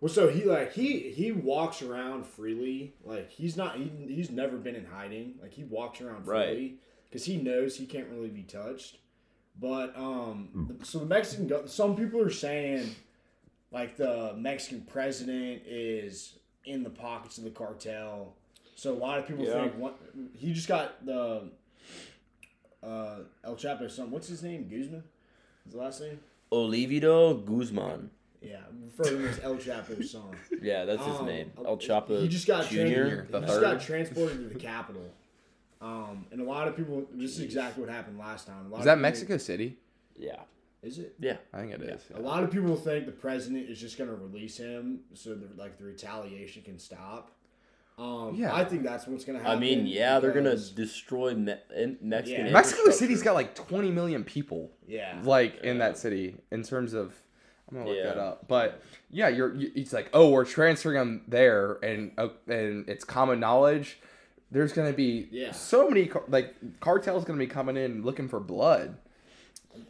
Well, 0.00 0.12
so 0.12 0.28
he 0.28 0.44
like 0.44 0.74
he 0.74 1.10
he 1.10 1.32
walks 1.32 1.82
around 1.82 2.26
freely. 2.26 2.94
Like 3.04 3.30
he's 3.30 3.56
not 3.56 3.76
he, 3.76 3.90
he's 4.06 4.30
never 4.30 4.56
been 4.58 4.76
in 4.76 4.84
hiding. 4.84 5.34
Like 5.40 5.52
he 5.52 5.64
walks 5.64 6.00
around 6.00 6.26
freely 6.26 6.76
because 7.08 7.24
he 7.24 7.36
knows 7.38 7.76
he 7.76 7.86
can't 7.86 8.08
really 8.10 8.28
be 8.28 8.42
touched. 8.42 8.98
But 9.58 9.96
um, 9.96 10.78
so 10.82 10.98
the 10.98 11.06
Mexican 11.06 11.46
go- 11.46 11.66
some 11.66 11.96
people 11.96 12.20
are 12.20 12.30
saying 12.30 12.94
like 13.70 13.96
the 13.96 14.34
Mexican 14.36 14.82
president 14.82 15.62
is 15.66 16.38
in 16.64 16.82
the 16.82 16.90
pockets 16.90 17.38
of 17.38 17.44
the 17.44 17.50
cartel. 17.50 18.34
So 18.76 18.92
a 18.92 18.96
lot 18.96 19.18
of 19.18 19.26
people 19.26 19.44
Yeah. 19.44 19.62
think 19.62 19.74
what 19.76 19.98
he 20.36 20.52
just 20.52 20.68
got 20.68 21.04
the 21.04 21.42
uh, 22.82 23.16
El 23.44 23.56
Chapo 23.56 23.90
son. 23.90 24.10
What's 24.10 24.28
his 24.28 24.42
name? 24.42 24.64
Guzman. 24.68 25.04
Is 25.66 25.72
the 25.72 25.78
last 25.78 26.00
name? 26.00 26.20
Ovidio 26.52 27.44
Guzman. 27.44 28.10
Yeah, 28.42 28.58
refer 28.84 29.04
to 29.10 29.16
him 29.16 29.26
as 29.28 29.40
El 29.40 29.56
Chapo's 29.56 30.10
son. 30.10 30.36
Yeah, 30.62 30.84
that's 30.84 31.04
his 31.04 31.16
Um, 31.16 31.26
name. 31.26 31.52
El 31.64 31.78
Chapo 31.78 32.20
He 32.20 32.28
just 32.28 32.46
got 32.46 32.66
Jr. 32.68 32.76
tran- 32.76 33.26
he 33.40 33.46
just 33.46 33.60
got 33.60 33.80
transported 33.80 34.36
to 34.38 34.48
the 34.54 34.58
capital. 34.60 35.02
Um, 35.80 36.26
and 36.30 36.40
a 36.40 36.44
lot 36.44 36.68
of 36.68 36.76
people. 36.76 37.06
This 37.12 37.32
is 37.38 37.40
exactly 37.40 37.82
what 37.84 37.92
happened 37.92 38.18
last 38.18 38.46
time. 38.46 38.66
A 38.66 38.68
lot 38.68 38.76
Is 38.76 38.80
of 38.80 38.84
that 38.84 38.90
people- 38.92 39.02
Mexico 39.02 39.36
City? 39.38 39.76
Yeah, 40.16 40.40
Is 40.84 40.98
it? 40.98 41.14
yeah. 41.18 41.36
I 41.52 41.60
think 41.60 41.72
it 41.72 41.82
is. 41.82 42.02
A 42.14 42.20
lot 42.20 42.42
of 42.44 42.50
people 42.50 42.76
think 42.76 43.06
the 43.06 43.12
president 43.12 43.68
is 43.70 43.80
just 43.80 43.96
going 43.98 44.10
to 44.10 44.16
release 44.16 44.56
him 44.58 45.00
so 45.14 45.34
that 45.34 45.56
like 45.56 45.78
the 45.78 45.84
retaliation 45.84 46.62
can 46.62 46.78
stop. 46.78 47.30
Um, 47.96 48.34
Yeah. 48.34 48.54
I 48.54 48.64
think 48.64 48.82
that's 48.82 49.06
what's 49.06 49.24
going 49.24 49.38
to 49.38 49.42
happen. 49.44 49.56
I 49.56 49.60
mean, 49.60 49.86
yeah, 49.86 50.18
they're 50.18 50.32
gonna 50.32 50.56
destroy 50.56 51.34
Me- 51.34 51.54
in- 51.76 51.96
Mexican. 52.02 52.46
Yeah. 52.46 52.52
Mexico. 52.52 52.90
City's 52.90 53.22
got 53.22 53.34
like 53.34 53.54
20 53.54 53.90
million 53.92 54.24
people, 54.24 54.72
Yeah. 54.86 55.20
like 55.24 55.62
in 55.62 55.78
that 55.78 55.96
city. 55.96 56.36
In 56.50 56.64
terms 56.64 56.92
of, 56.92 57.14
I'm 57.70 57.76
gonna 57.78 57.88
look 57.88 57.96
Yeah. 57.98 58.04
that 58.06 58.18
up. 58.18 58.48
But 58.48 58.82
yeah, 59.10 59.28
you're. 59.28 59.54
You, 59.54 59.70
it's 59.76 59.92
like, 59.92 60.10
oh, 60.12 60.30
we're 60.30 60.44
transferring 60.44 60.98
them 60.98 61.22
there, 61.28 61.78
and 61.84 62.10
uh, 62.18 62.28
and 62.48 62.88
it's 62.88 63.04
common 63.04 63.38
knowledge. 63.40 64.00
There's 64.50 64.72
gonna 64.72 64.92
be 64.92 65.28
Yeah. 65.30 65.52
so 65.52 65.88
many 65.88 66.06
car- 66.06 66.24
like 66.28 66.54
cartels 66.80 67.24
gonna 67.24 67.38
be 67.38 67.46
coming 67.46 67.76
in 67.76 68.02
looking 68.02 68.28
for 68.28 68.40
blood. 68.40 68.96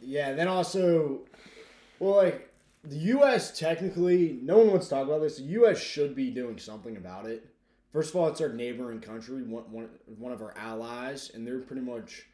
Yeah, 0.01 0.33
then 0.33 0.47
also, 0.47 1.21
well, 1.99 2.17
like 2.17 2.51
the 2.83 2.97
U.S. 2.97 3.57
technically, 3.57 4.39
no 4.41 4.57
one 4.57 4.69
wants 4.69 4.87
to 4.87 4.95
talk 4.95 5.07
about 5.07 5.21
this. 5.21 5.37
The 5.37 5.43
U.S. 5.43 5.79
should 5.79 6.15
be 6.15 6.29
doing 6.29 6.57
something 6.57 6.97
about 6.97 7.25
it. 7.25 7.47
First 7.91 8.09
of 8.09 8.17
all, 8.17 8.27
it's 8.27 8.41
our 8.41 8.49
neighboring 8.49 8.99
country, 8.99 9.41
one, 9.43 9.63
one, 9.71 9.89
one 10.17 10.31
of 10.31 10.41
our 10.41 10.53
allies, 10.57 11.31
and 11.33 11.47
they're 11.47 11.59
pretty 11.59 11.81
much. 11.81 12.25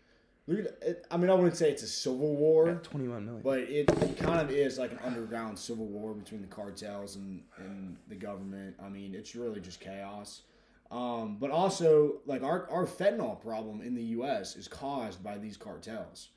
Look 0.48 0.60
at 0.60 0.66
it, 0.82 1.06
I 1.12 1.18
mean, 1.18 1.30
I 1.30 1.36
wouldn't 1.36 1.56
say 1.56 1.70
it's 1.70 1.84
a 1.84 1.88
civil 1.88 2.36
war, 2.36 2.82
21 2.82 3.26
million. 3.26 3.44
but 3.44 3.60
it, 3.60 3.90
it 4.02 4.18
kind 4.18 4.42
of 4.42 4.50
is 4.50 4.80
like 4.80 4.92
an 4.92 4.98
underground 5.04 5.58
civil 5.58 5.86
war 5.86 6.16
between 6.16 6.42
the 6.42 6.48
cartels 6.48 7.16
and, 7.16 7.44
and 7.58 7.96
the 8.08 8.16
government. 8.16 8.76
I 8.84 8.90
mean, 8.90 9.14
it's 9.14 9.36
really 9.36 9.62
just 9.62 9.80
chaos. 9.80 10.42
Um, 10.90 11.38
but 11.40 11.52
also, 11.52 12.22
like 12.26 12.44
our, 12.44 12.70
our 12.72 12.86
fentanyl 12.86 13.40
problem 13.40 13.82
in 13.82 13.94
the 13.94 14.04
U.S. 14.04 14.56
is 14.56 14.68
caused 14.68 15.24
by 15.24 15.38
these 15.38 15.58
cartels. 15.58 16.30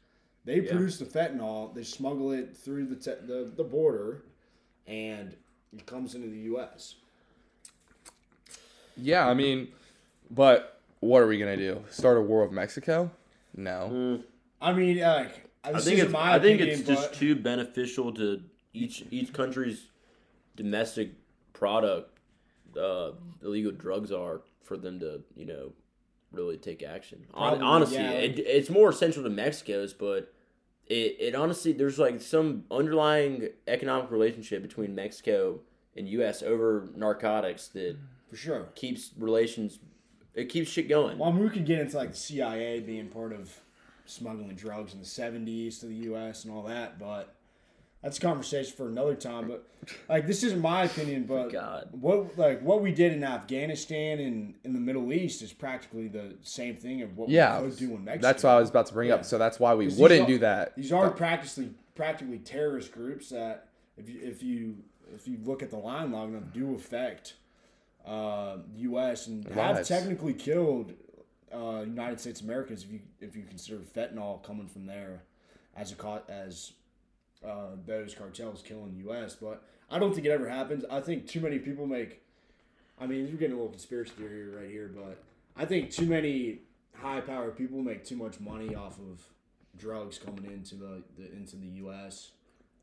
They 0.44 0.60
Yeah. 0.60 0.70
produce 0.72 0.98
the 0.98 1.06
fentanyl, 1.06 1.74
they 1.74 1.82
smuggle 1.84 2.32
it 2.32 2.56
through 2.56 2.86
the, 2.86 2.96
te- 2.96 3.26
the 3.26 3.50
the 3.56 3.64
border, 3.64 4.22
and 4.86 5.34
it 5.72 5.86
comes 5.86 6.14
into 6.14 6.28
the 6.28 6.38
U.S. 6.40 6.96
Yeah, 8.96 9.26
I 9.26 9.34
mean, 9.34 9.68
but 10.30 10.80
what 11.00 11.22
are 11.22 11.26
we 11.26 11.38
gonna 11.38 11.56
do? 11.56 11.82
Start 11.90 12.18
a 12.18 12.20
war 12.20 12.42
with 12.44 12.52
Mexico? 12.52 13.10
No. 13.56 13.90
Mm, 13.92 14.22
I 14.60 14.72
mean, 14.72 14.98
like 15.00 15.48
I 15.64 15.72
this 15.72 15.84
think 15.84 15.98
it's. 16.00 16.12
my 16.12 16.34
I 16.34 16.38
think 16.38 16.60
opinion, 16.60 16.78
it's 16.80 16.88
just 16.88 17.14
too 17.14 17.34
beneficial 17.36 18.12
to 18.14 18.42
each 18.72 19.04
each 19.10 19.32
country's 19.32 19.86
domestic 20.56 21.12
product. 21.52 22.10
Uh, 22.78 23.12
illegal 23.42 23.72
drugs 23.72 24.12
are 24.12 24.42
for 24.62 24.76
them 24.76 25.00
to 25.00 25.22
you 25.36 25.46
know 25.46 25.72
really 26.32 26.56
take 26.56 26.82
action. 26.82 27.24
Probably, 27.32 27.60
honestly, 27.60 27.96
yeah, 27.96 28.10
it, 28.10 28.38
it's 28.40 28.68
more 28.70 28.90
essential 28.90 29.22
to 29.22 29.30
Mexico's, 29.30 29.92
but 29.92 30.32
it, 30.86 31.16
it 31.18 31.34
honestly 31.34 31.72
there's 31.72 31.98
like 31.98 32.20
some 32.20 32.64
underlying 32.70 33.48
economic 33.66 34.10
relationship 34.10 34.62
between 34.62 34.94
Mexico 34.94 35.60
and 35.96 36.08
U.S. 36.08 36.42
over 36.42 36.88
narcotics 36.94 37.68
that 37.68 37.96
mm. 37.96 38.06
for 38.28 38.36
sure. 38.36 38.68
keeps 38.74 39.10
relations. 39.18 39.78
It 40.34 40.48
keeps 40.48 40.70
shit 40.70 40.88
going. 40.88 41.18
Well, 41.18 41.30
I 41.30 41.32
mean, 41.32 41.44
we 41.44 41.50
could 41.50 41.64
get 41.64 41.78
into 41.78 41.96
like 41.96 42.10
the 42.10 42.16
CIA 42.16 42.80
being 42.80 43.08
part 43.08 43.32
of 43.32 43.60
smuggling 44.04 44.54
drugs 44.54 44.92
in 44.92 45.00
the 45.00 45.06
'70s 45.06 45.80
to 45.80 45.86
the 45.86 45.94
U.S. 45.94 46.44
and 46.44 46.52
all 46.52 46.64
that, 46.64 46.98
but 46.98 47.33
that's 48.04 48.18
a 48.18 48.20
conversation 48.20 48.72
for 48.76 48.86
another 48.86 49.14
time. 49.16 49.48
But 49.48 49.66
like, 50.08 50.26
this 50.26 50.42
isn't 50.44 50.60
my 50.60 50.84
opinion, 50.84 51.24
but 51.24 51.48
God. 51.48 51.88
what 51.92 52.38
like 52.38 52.60
what 52.62 52.82
we 52.82 52.92
did 52.92 53.12
in 53.14 53.24
Afghanistan 53.24 54.20
and 54.20 54.54
in 54.62 54.74
the 54.74 54.78
Middle 54.78 55.12
East 55.12 55.42
is 55.42 55.52
practically 55.52 56.06
the 56.06 56.36
same 56.42 56.76
thing 56.76 57.02
of 57.02 57.16
what 57.16 57.28
Yeah, 57.30 57.60
we 57.60 57.70
could 57.70 57.78
do 57.78 57.94
in 57.94 58.04
Mexico. 58.04 58.22
That's 58.28 58.42
what 58.44 58.50
I 58.50 58.60
was 58.60 58.70
about 58.70 58.86
to 58.86 58.92
bring 58.94 59.08
Yeah. 59.08 59.14
up. 59.16 59.24
So 59.24 59.38
that's 59.38 59.58
why 59.58 59.74
we 59.74 59.88
wouldn't 59.88 60.22
are- 60.22 60.26
do 60.26 60.38
that. 60.38 60.76
These 60.76 60.92
are 60.92 61.10
practically 61.10 61.70
practically 61.96 62.38
terrorist 62.38 62.92
groups 62.92 63.30
that, 63.30 63.68
if 63.96 64.08
you 64.08 64.20
if 64.22 64.42
you 64.42 64.76
if 65.14 65.26
you 65.26 65.38
look 65.44 65.62
at 65.62 65.70
the 65.70 65.76
line 65.78 66.12
long 66.12 66.32
them 66.32 66.50
do 66.54 66.74
affect 66.74 67.34
uh, 68.06 68.58
U.S. 68.76 69.26
and 69.28 69.46
have 69.48 69.76
Lives. 69.76 69.88
technically 69.88 70.34
killed 70.34 70.92
uh, 71.54 71.80
United 71.86 72.20
States 72.20 72.42
Americans 72.42 72.84
if 72.84 72.92
you 72.92 73.00
if 73.20 73.34
you 73.36 73.44
consider 73.44 73.78
fentanyl 73.78 74.42
coming 74.42 74.66
from 74.68 74.84
there 74.86 75.22
as 75.76 75.92
a 75.92 75.94
co- 75.94 76.22
as 76.28 76.72
uh, 77.46 77.76
those 77.86 78.14
cartels 78.14 78.62
killing 78.62 78.92
the 78.92 79.04
U.S. 79.04 79.34
But 79.34 79.62
I 79.90 79.98
don't 79.98 80.14
think 80.14 80.26
it 80.26 80.30
ever 80.30 80.48
happens. 80.48 80.84
I 80.90 81.00
think 81.00 81.26
too 81.26 81.40
many 81.40 81.58
people 81.58 81.86
make. 81.86 82.22
I 83.00 83.06
mean, 83.06 83.26
you're 83.26 83.36
getting 83.36 83.54
a 83.54 83.56
little 83.56 83.70
conspiracy 83.70 84.12
theory 84.16 84.48
right 84.48 84.70
here, 84.70 84.90
but 84.94 85.22
I 85.56 85.64
think 85.64 85.90
too 85.90 86.06
many 86.06 86.60
high-powered 86.94 87.56
people 87.56 87.82
make 87.82 88.04
too 88.04 88.16
much 88.16 88.38
money 88.38 88.74
off 88.74 88.98
of 88.98 89.20
drugs 89.76 90.18
coming 90.18 90.44
into 90.44 90.76
the, 90.76 91.02
the 91.18 91.32
into 91.32 91.56
the 91.56 91.66
U.S. 91.66 92.30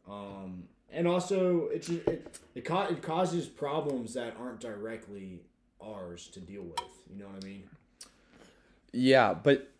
Um, 0.09 0.64
and 0.91 1.07
also, 1.07 1.68
it 1.68 1.89
it 1.89 2.39
it, 2.55 2.66
ca- 2.66 2.88
it 2.88 3.01
causes 3.01 3.47
problems 3.47 4.14
that 4.16 4.36
aren't 4.39 4.59
directly 4.59 5.41
ours 5.82 6.28
to 6.34 6.39
deal 6.39 6.64
with. 6.64 6.84
You 7.09 7.20
know 7.20 7.28
what 7.28 7.43
I 7.43 7.47
mean? 7.47 7.64
Yeah, 8.93 9.34
but 9.34 9.72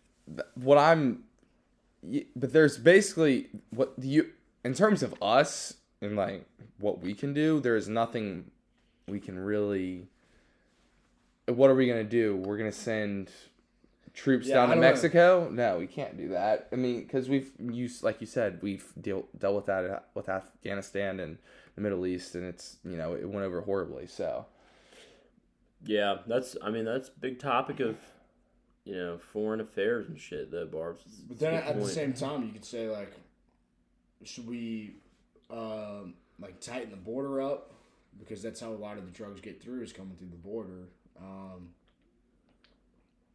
what 0.54 0.78
I'm, 0.78 1.24
but 2.34 2.52
there's 2.52 2.78
basically 2.78 3.48
what 3.70 3.98
the 3.98 4.26
in 4.64 4.74
terms 4.74 5.02
of 5.02 5.14
us 5.22 5.74
and 6.00 6.16
like 6.16 6.44
what 6.78 7.00
we 7.00 7.14
can 7.14 7.32
do. 7.34 7.60
There 7.60 7.76
is 7.76 7.88
nothing 7.88 8.50
we 9.08 9.20
can 9.20 9.38
really. 9.38 10.08
What 11.46 11.70
are 11.70 11.74
we 11.74 11.86
gonna 11.88 12.04
do? 12.04 12.36
We're 12.36 12.56
gonna 12.58 12.72
send 12.72 13.30
troops 14.14 14.46
Yeah, 14.46 14.56
down 14.56 14.64
I 14.64 14.66
to 14.66 14.74
don't 14.74 14.82
know. 14.82 14.88
Mexico? 14.88 15.48
No, 15.50 15.78
we 15.78 15.86
can't 15.86 16.16
do 16.16 16.28
that. 16.28 16.68
I 16.72 16.76
mean, 16.76 17.02
because 17.02 17.28
we've 17.28 17.50
used, 17.58 18.02
like 18.02 18.20
you 18.20 18.26
said, 18.26 18.58
we've 18.62 18.92
deal, 19.00 19.26
dealt 19.38 19.56
with 19.56 19.66
that 19.66 20.08
with 20.14 20.28
Afghanistan 20.28 21.18
and 21.18 21.38
the 21.74 21.80
Middle 21.80 22.06
East, 22.06 22.34
and 22.34 22.44
it's 22.44 22.76
you 22.84 22.96
know 22.96 23.14
it 23.14 23.28
went 23.28 23.44
over 23.46 23.60
horribly. 23.62 24.06
So 24.06 24.46
Yeah, 25.84 26.18
that's. 26.26 26.56
I 26.62 26.70
mean, 26.70 26.84
that's 26.84 27.08
big 27.08 27.38
topic 27.40 27.80
of, 27.80 27.96
you 28.84 28.94
know, 28.94 29.18
foreign 29.18 29.60
affairs 29.60 30.08
and 30.08 30.18
shit. 30.20 30.50
Though, 30.50 30.66
Barb's. 30.66 31.02
But 31.28 31.38
then 31.38 31.60
good 31.60 31.68
at 31.68 31.80
the 31.80 31.88
same 31.88 32.12
time, 32.12 32.44
you 32.44 32.52
could 32.52 32.64
say 32.64 32.88
like, 32.88 33.12
should 34.24 34.46
we, 34.46 34.94
um, 35.50 36.14
like 36.40 36.60
tighten 36.60 36.90
the 36.90 36.96
border 36.96 37.40
up 37.40 37.72
because 38.18 38.42
that's 38.42 38.60
how 38.60 38.70
a 38.70 38.74
lot 38.74 38.98
of 38.98 39.04
the 39.04 39.10
drugs 39.10 39.40
get 39.40 39.62
through 39.62 39.82
is 39.82 39.92
coming 39.92 40.16
through 40.16 40.30
the 40.30 40.36
border. 40.36 40.88
Um, 41.18 41.70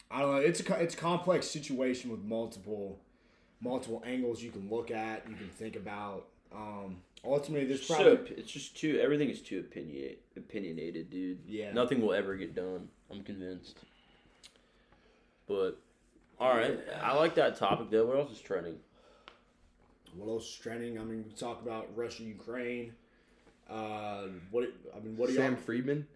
I 0.09 0.21
don't 0.21 0.35
know. 0.35 0.41
It's 0.41 0.59
a 0.59 0.73
it's 0.75 0.93
a 0.93 0.97
complex 0.97 1.47
situation 1.47 2.09
with 2.09 2.23
multiple 2.23 2.99
multiple 3.61 4.03
angles 4.05 4.41
you 4.41 4.51
can 4.51 4.69
look 4.69 4.91
at. 4.91 5.27
You 5.29 5.35
can 5.35 5.49
think 5.49 5.75
about. 5.75 6.27
Um, 6.53 6.97
ultimately, 7.25 7.67
there's 7.67 7.85
so 7.85 7.95
probably 7.95 8.35
it's 8.35 8.51
just 8.51 8.77
too. 8.77 8.99
Everything 9.01 9.29
is 9.29 9.41
too 9.41 9.63
opinionate, 9.63 10.17
opinionated, 10.35 11.09
dude. 11.09 11.39
Yeah. 11.47 11.73
Nothing 11.73 12.01
will 12.01 12.13
ever 12.13 12.35
get 12.35 12.55
done. 12.55 12.87
I'm 13.11 13.23
convinced. 13.23 13.79
But, 15.47 15.79
all 16.39 16.55
right, 16.55 16.77
I 17.01 17.15
like 17.15 17.35
that 17.35 17.57
topic 17.57 17.89
though. 17.89 18.05
What 18.05 18.17
else 18.17 18.31
is 18.31 18.41
trending? 18.41 18.75
What 20.17 20.29
else 20.31 20.49
is 20.49 20.55
trending. 20.55 20.99
I 20.99 21.03
mean, 21.03 21.23
we 21.27 21.33
talk 21.33 21.61
about 21.61 21.87
Russia, 21.95 22.23
Ukraine. 22.23 22.93
Uh, 23.69 24.23
what 24.51 24.65
I 24.95 24.99
mean, 24.99 25.17
what 25.17 25.29
do 25.29 25.35
Sam 25.35 25.53
y'all? 25.53 25.61
Friedman, 25.61 26.07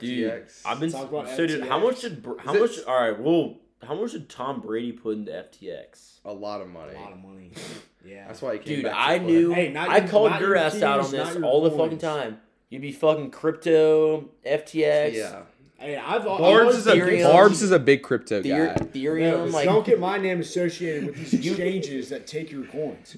FTX. 0.32 0.62
I've 0.64 0.80
been 0.80 0.90
Talk 0.90 1.10
about 1.10 1.28
so 1.28 1.46
dude. 1.46 1.66
How 1.66 1.78
much 1.78 2.00
did 2.00 2.22
Br- 2.22 2.38
how 2.38 2.54
Is 2.54 2.60
much? 2.60 2.78
it- 2.78 2.86
All 2.86 2.98
right, 3.00 3.18
well, 3.20 3.56
how 3.86 3.94
much 3.94 4.12
did 4.12 4.28
Tom 4.28 4.60
Brady 4.60 4.92
put 4.92 5.16
into 5.18 5.32
FTX? 5.32 6.12
a 6.24 6.32
lot 6.32 6.62
of 6.62 6.68
money. 6.68 6.94
A 6.94 7.00
lot 7.00 7.12
of 7.12 7.18
money. 7.22 7.50
Yeah. 8.06 8.26
That's 8.26 8.42
why 8.42 8.52
he 8.52 8.58
came 8.58 8.76
Dude, 8.76 8.84
back 8.84 8.92
to 8.92 9.00
I 9.00 9.18
play. 9.18 9.26
knew. 9.26 9.52
Hey, 9.54 9.72
not 9.72 9.88
I 9.88 10.06
called 10.06 10.30
not 10.32 10.40
your 10.42 10.50
your 10.50 10.58
ass 10.58 10.82
out 10.82 11.00
on 11.00 11.10
this 11.10 11.24
not 11.26 11.34
your 11.36 11.44
all 11.46 11.62
the 11.62 11.70
fucking 11.70 11.96
time. 11.96 12.38
You'd 12.68 12.82
be 12.82 12.92
fucking 12.92 13.30
crypto, 13.30 14.28
FTX, 14.44 15.14
Yeah, 15.14 15.42
Hey, 15.84 15.96
I've 15.98 16.24
Barb's 16.24 16.42
I've 16.42 16.78
is 16.80 16.86
a 16.86 16.90
always 16.90 17.02
Ethereum. 17.04 17.10
been- 17.10 17.22
Barb's 17.30 17.62
is 17.62 17.70
a 17.70 17.78
big 17.78 18.02
crypto 18.02 18.40
Ether- 18.40 18.48
guy. 18.48 18.56
Yeah, 18.56 18.74
Ethereum. 18.78 19.32
but 19.44 19.50
like, 19.50 19.64
don't 19.66 19.84
get 19.84 20.00
my 20.00 20.16
name 20.16 20.40
associated 20.40 21.04
with 21.06 21.16
these 21.16 21.34
exchanges 21.46 22.08
that 22.08 22.26
take 22.26 22.50
your 22.50 22.64
coins. 22.64 23.16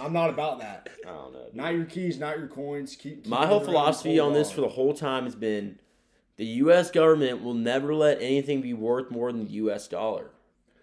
I'm 0.00 0.12
not 0.12 0.28
about 0.30 0.58
that. 0.58 0.88
I 1.06 1.10
don't 1.10 1.32
know. 1.32 1.44
dude. 1.46 1.54
Not 1.54 1.74
your 1.74 1.84
keys, 1.84 2.18
not 2.18 2.36
your 2.38 2.48
coins. 2.48 2.96
Keep, 2.96 3.22
keep 3.22 3.26
My 3.28 3.46
whole 3.46 3.60
philosophy 3.60 4.16
cold 4.18 4.28
on 4.28 4.34
this 4.34 4.50
for 4.50 4.60
the 4.62 4.68
whole 4.68 4.92
time 4.94 5.24
has 5.24 5.36
been 5.36 5.78
the 6.36 6.44
U.S. 6.46 6.90
government 6.90 7.42
will 7.44 7.54
never 7.54 7.94
let 7.94 8.20
anything 8.20 8.60
be 8.62 8.74
worth 8.74 9.10
more 9.12 9.30
than 9.30 9.44
the 9.44 9.52
U.S. 9.52 9.86
dollar. 9.86 10.30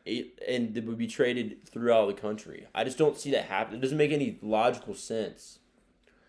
It, 0.06 0.40
and 0.48 0.78
it 0.78 0.86
would 0.86 0.98
be 0.98 1.08
traded 1.08 1.68
throughout 1.68 2.06
the 2.08 2.14
country. 2.14 2.68
I 2.74 2.84
just 2.86 2.98
don't 2.98 3.18
see 3.18 3.32
that 3.32 3.46
happen. 3.46 3.76
It 3.76 3.82
doesn't 3.82 3.98
make 3.98 4.12
any 4.14 4.38
logical 4.42 4.94
sense. 4.96 5.60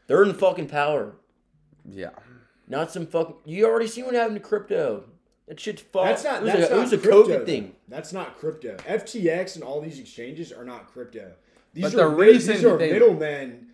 They're 0.09 0.25
in 0.25 0.35
fucking 0.35 0.69
power. 0.69 1.15
Yeah, 1.89 2.11
Not 2.69 2.91
some 2.91 3.07
fucking. 3.07 3.37
You 3.45 3.67
already 3.67 3.87
seen 3.87 4.05
what 4.07 4.15
happened 4.15 4.37
to 4.37 4.41
crypto. 4.41 5.05
That 5.49 5.61
shit's 5.61 5.83
fucked. 5.83 6.07
That's 6.07 6.25
not. 6.25 6.41
It 6.41 6.45
was 6.45 6.53
That's 6.55 6.67
a, 6.67 6.71
not 6.71 6.79
it 6.79 6.81
was 6.81 6.93
a 6.93 6.99
crypto, 6.99 7.23
COVID 7.25 7.29
though. 7.39 7.45
thing. 7.47 7.73
That's 7.89 8.13
not 8.13 8.39
crypto. 8.39 8.77
FTX 8.79 9.55
and 9.55 9.63
all 9.65 9.81
these 9.81 9.99
exchanges 10.01 10.53
are 10.53 10.65
not 10.65 10.93
crypto. 10.93 11.33
These 11.73 11.85
But 11.85 11.95
are 11.95 11.97
the 12.11 12.11
mid- 12.11 12.19
reason 12.19 12.55
these 12.57 12.65
are 12.65 12.77
they- 12.77 12.93
middlemen 12.93 13.69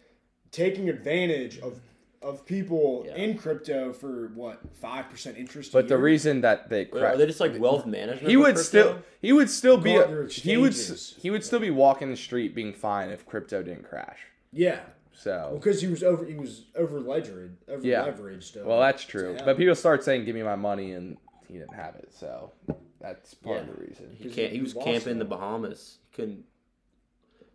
taking 0.50 0.88
advantage 0.88 1.58
of 1.60 1.80
of 2.20 2.46
people 2.46 3.02
Yeah. 3.08 3.16
in 3.16 3.36
crypto 3.36 3.92
for 3.92 4.28
what 4.34 4.60
five 4.74 5.08
percent 5.10 5.36
interest. 5.38 5.70
a 5.70 5.78
but 5.78 5.88
the 5.88 5.98
reason 5.98 6.40
that 6.42 6.68
they 6.68 6.88
Are 6.92 7.16
they 7.16 7.26
just 7.26 7.40
like 7.40 7.58
wealth 7.58 7.84
management? 7.84 8.28
he 8.28 8.36
would 8.36 8.54
crypto? 8.54 8.62
still 8.62 8.98
he 9.20 9.32
would 9.32 9.50
still 9.50 9.76
be 9.76 9.96
a, 9.96 10.26
he 10.28 10.56
would 10.56 10.72
he 10.74 11.30
would 11.30 11.42
still 11.44 11.58
be 11.58 11.70
walking 11.70 12.10
the 12.10 12.16
street 12.16 12.54
being 12.54 12.72
fine 12.74 13.08
if 13.10 13.26
crypto 13.26 13.62
didn't 13.62 13.88
crash. 13.88 14.18
yeah, 14.52 14.80
So 15.14 15.52
because 15.54 15.80
he 15.80 15.88
was 15.88 16.02
over 16.02 16.24
he 16.24 16.34
was 16.34 16.64
over 16.76 17.00
leveraged 17.00 17.50
over 17.68 17.86
Yeah. 17.86 18.06
leveraged. 18.06 18.56
uh, 18.60 18.66
well, 18.66 18.80
that's 18.80 19.04
true. 19.04 19.36
But 19.44 19.56
people 19.56 19.74
start 19.74 20.02
saying, 20.04 20.24
"Give 20.24 20.34
me 20.34 20.42
my 20.42 20.56
money," 20.56 20.92
and 20.92 21.16
he 21.48 21.54
didn't 21.58 21.74
have 21.74 21.94
it. 21.96 22.12
So 22.12 22.52
that's 23.00 23.34
part 23.34 23.60
of 23.60 23.66
the 23.66 23.74
reason. 23.74 24.16
He 24.18 24.30
can't. 24.30 24.50
he 24.50 24.56
He 24.58 24.62
was 24.62 24.74
camping 24.74 25.12
in 25.12 25.18
the. 25.18 25.24
Bahamas. 25.24 25.98
He 26.10 26.16
couldn't. 26.16 26.44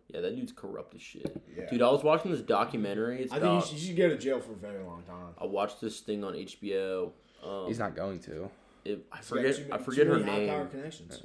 Yeah, 0.08 0.20
that 0.22 0.34
dude's 0.34 0.52
corrupt 0.52 0.94
as 0.94 1.02
shit. 1.02 1.42
Yeah. 1.54 1.68
Dude, 1.68 1.82
I 1.82 1.90
was 1.90 2.02
watching 2.02 2.30
this 2.30 2.40
documentary. 2.40 3.22
It's 3.22 3.32
I 3.32 3.40
think 3.40 3.52
you 3.52 3.60
should, 3.68 3.78
you 3.78 3.86
should 3.88 3.96
go 3.96 4.08
to 4.08 4.16
jail 4.16 4.40
for 4.40 4.52
a 4.52 4.56
very 4.56 4.82
long 4.82 5.02
time. 5.02 5.34
I 5.38 5.44
watched 5.44 5.80
this 5.82 6.00
thing 6.00 6.24
on 6.24 6.32
HBO. 6.34 7.12
Um, 7.44 7.66
He's 7.66 7.78
not 7.78 7.94
going 7.94 8.18
to. 8.20 8.48
it, 8.86 9.04
I 9.12 9.20
forget. 9.20 9.56
too 9.56 9.66
I 9.70 9.78
forget 9.78 10.06
her 10.06 10.18
name. 10.18 10.68
connections. 10.68 11.22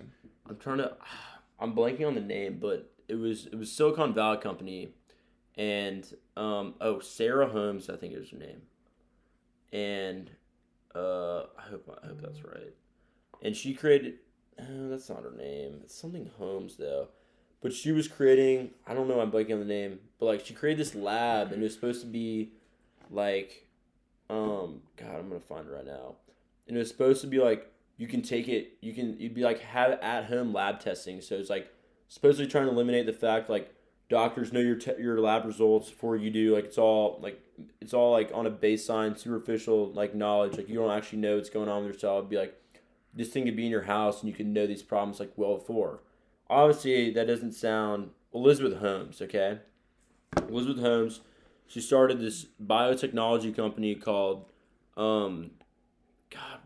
I'm 0.50 0.58
trying 0.58 0.80
to. 0.80 0.96
I'm 1.60 1.74
blanking 1.74 2.06
on 2.06 2.16
the 2.16 2.22
name, 2.22 2.58
but 2.60 2.92
it 3.08 3.16
was 3.16 3.46
it 3.46 3.56
was 3.56 3.72
Silicon 3.72 4.14
Valley 4.14 4.38
Company, 4.40 4.90
and 5.58 6.06
um 6.36 6.76
oh 6.82 7.00
Sarah 7.00 7.48
Holmes 7.48 7.90
I 7.90 7.96
think 7.96 8.14
is 8.16 8.30
her 8.32 8.38
name, 8.38 8.62
and 9.72 10.32
uh 10.96 11.44
I 11.58 11.70
hope 11.70 12.00
I 12.04 12.08
hope 12.08 12.22
that's 12.22 12.44
right, 12.44 12.74
and 13.42 13.56
she 13.56 13.74
created. 13.74 14.16
Uh, 14.60 14.88
that's 14.90 15.10
not 15.10 15.24
her 15.24 15.34
name. 15.36 15.80
It's 15.84 15.96
something 15.96 16.30
Holmes 16.38 16.78
though, 16.78 17.08
but 17.62 17.74
she 17.74 17.92
was 17.92 18.08
creating. 18.08 18.70
I 18.86 18.94
don't 18.94 19.08
know. 19.08 19.20
I'm 19.20 19.32
blanking 19.32 19.54
on 19.54 19.60
the 19.60 19.66
name, 19.66 20.00
but 20.20 20.28
like 20.28 20.46
she 20.46 20.54
created 20.54 20.80
this 20.80 20.94
lab, 20.94 21.52
and 21.52 21.62
it 21.62 21.64
was 21.64 21.74
supposed 21.74 22.02
to 22.02 22.08
be 22.08 22.52
like, 23.10 23.68
um, 24.30 24.82
God, 24.96 25.16
I'm 25.16 25.28
gonna 25.28 25.40
find 25.40 25.68
it 25.68 25.72
right 25.72 25.86
now, 25.86 26.18
and 26.68 26.78
it 26.78 26.80
was 26.80 26.90
supposed 26.90 27.22
to 27.22 27.28
be 27.28 27.40
like 27.40 27.74
you 27.98 28.08
can 28.08 28.22
take 28.22 28.48
it 28.48 28.78
you 28.82 28.94
can 28.94 29.20
you'd 29.20 29.34
be 29.34 29.44
like 29.44 29.60
have 29.60 29.92
at 30.02 30.26
home 30.26 30.54
lab 30.54 30.80
testing 30.80 31.22
so 31.22 31.36
it's 31.36 31.50
like 31.50 31.72
supposedly 32.08 32.50
trying 32.50 32.66
to 32.66 32.72
eliminate 32.72 33.06
the 33.06 33.14
fact 33.14 33.50
like 33.50 33.74
doctors 34.10 34.52
know 34.54 34.60
your 34.60 34.76
te- 34.76 35.00
your 35.00 35.20
lab 35.20 35.46
results 35.46 35.90
before 35.90 36.16
you 36.16 36.30
do 36.30 36.54
like 36.54 36.66
it's 36.66 36.78
all 36.78 37.20
like 37.22 37.42
it's 37.82 37.94
all 37.94 38.12
like 38.12 38.30
on 38.34 38.46
a 38.46 38.52
baseline 38.52 39.18
superficial 39.18 39.92
like 39.94 40.14
knowledge 40.14 40.58
like 40.58 40.70
you 40.70 40.76
don't 40.76 40.92
actually 40.92 41.20
know 41.20 41.36
what's 41.36 41.50
going 41.50 41.70
on 41.70 41.84
with 41.84 41.94
yourself 41.94 42.20
It'd 42.20 42.30
be 42.30 42.38
like 42.38 42.60
this 43.14 43.30
thing 43.30 43.46
could 43.46 43.56
be 43.56 43.66
in 43.66 43.72
your 43.72 43.84
house 43.84 44.22
and 44.22 44.30
you 44.30 44.36
can 44.36 44.54
know 44.54 44.68
these 44.68 44.84
problems 44.84 45.20
like 45.20 45.32
well 45.36 45.58
before 45.58 46.02
obviously 46.50 47.12
that 47.12 47.28
doesn't 47.28 47.54
sound 47.54 48.10
elizabeth 48.34 48.80
holmes 48.80 49.22
okay 49.22 49.60
elizabeth 50.50 50.82
holmes 50.84 51.22
she 51.68 51.80
started 51.82 52.20
this 52.20 52.46
biotechnology 52.64 53.56
company 53.56 53.96
called 53.96 54.46
um 54.98 55.52
god 56.30 56.60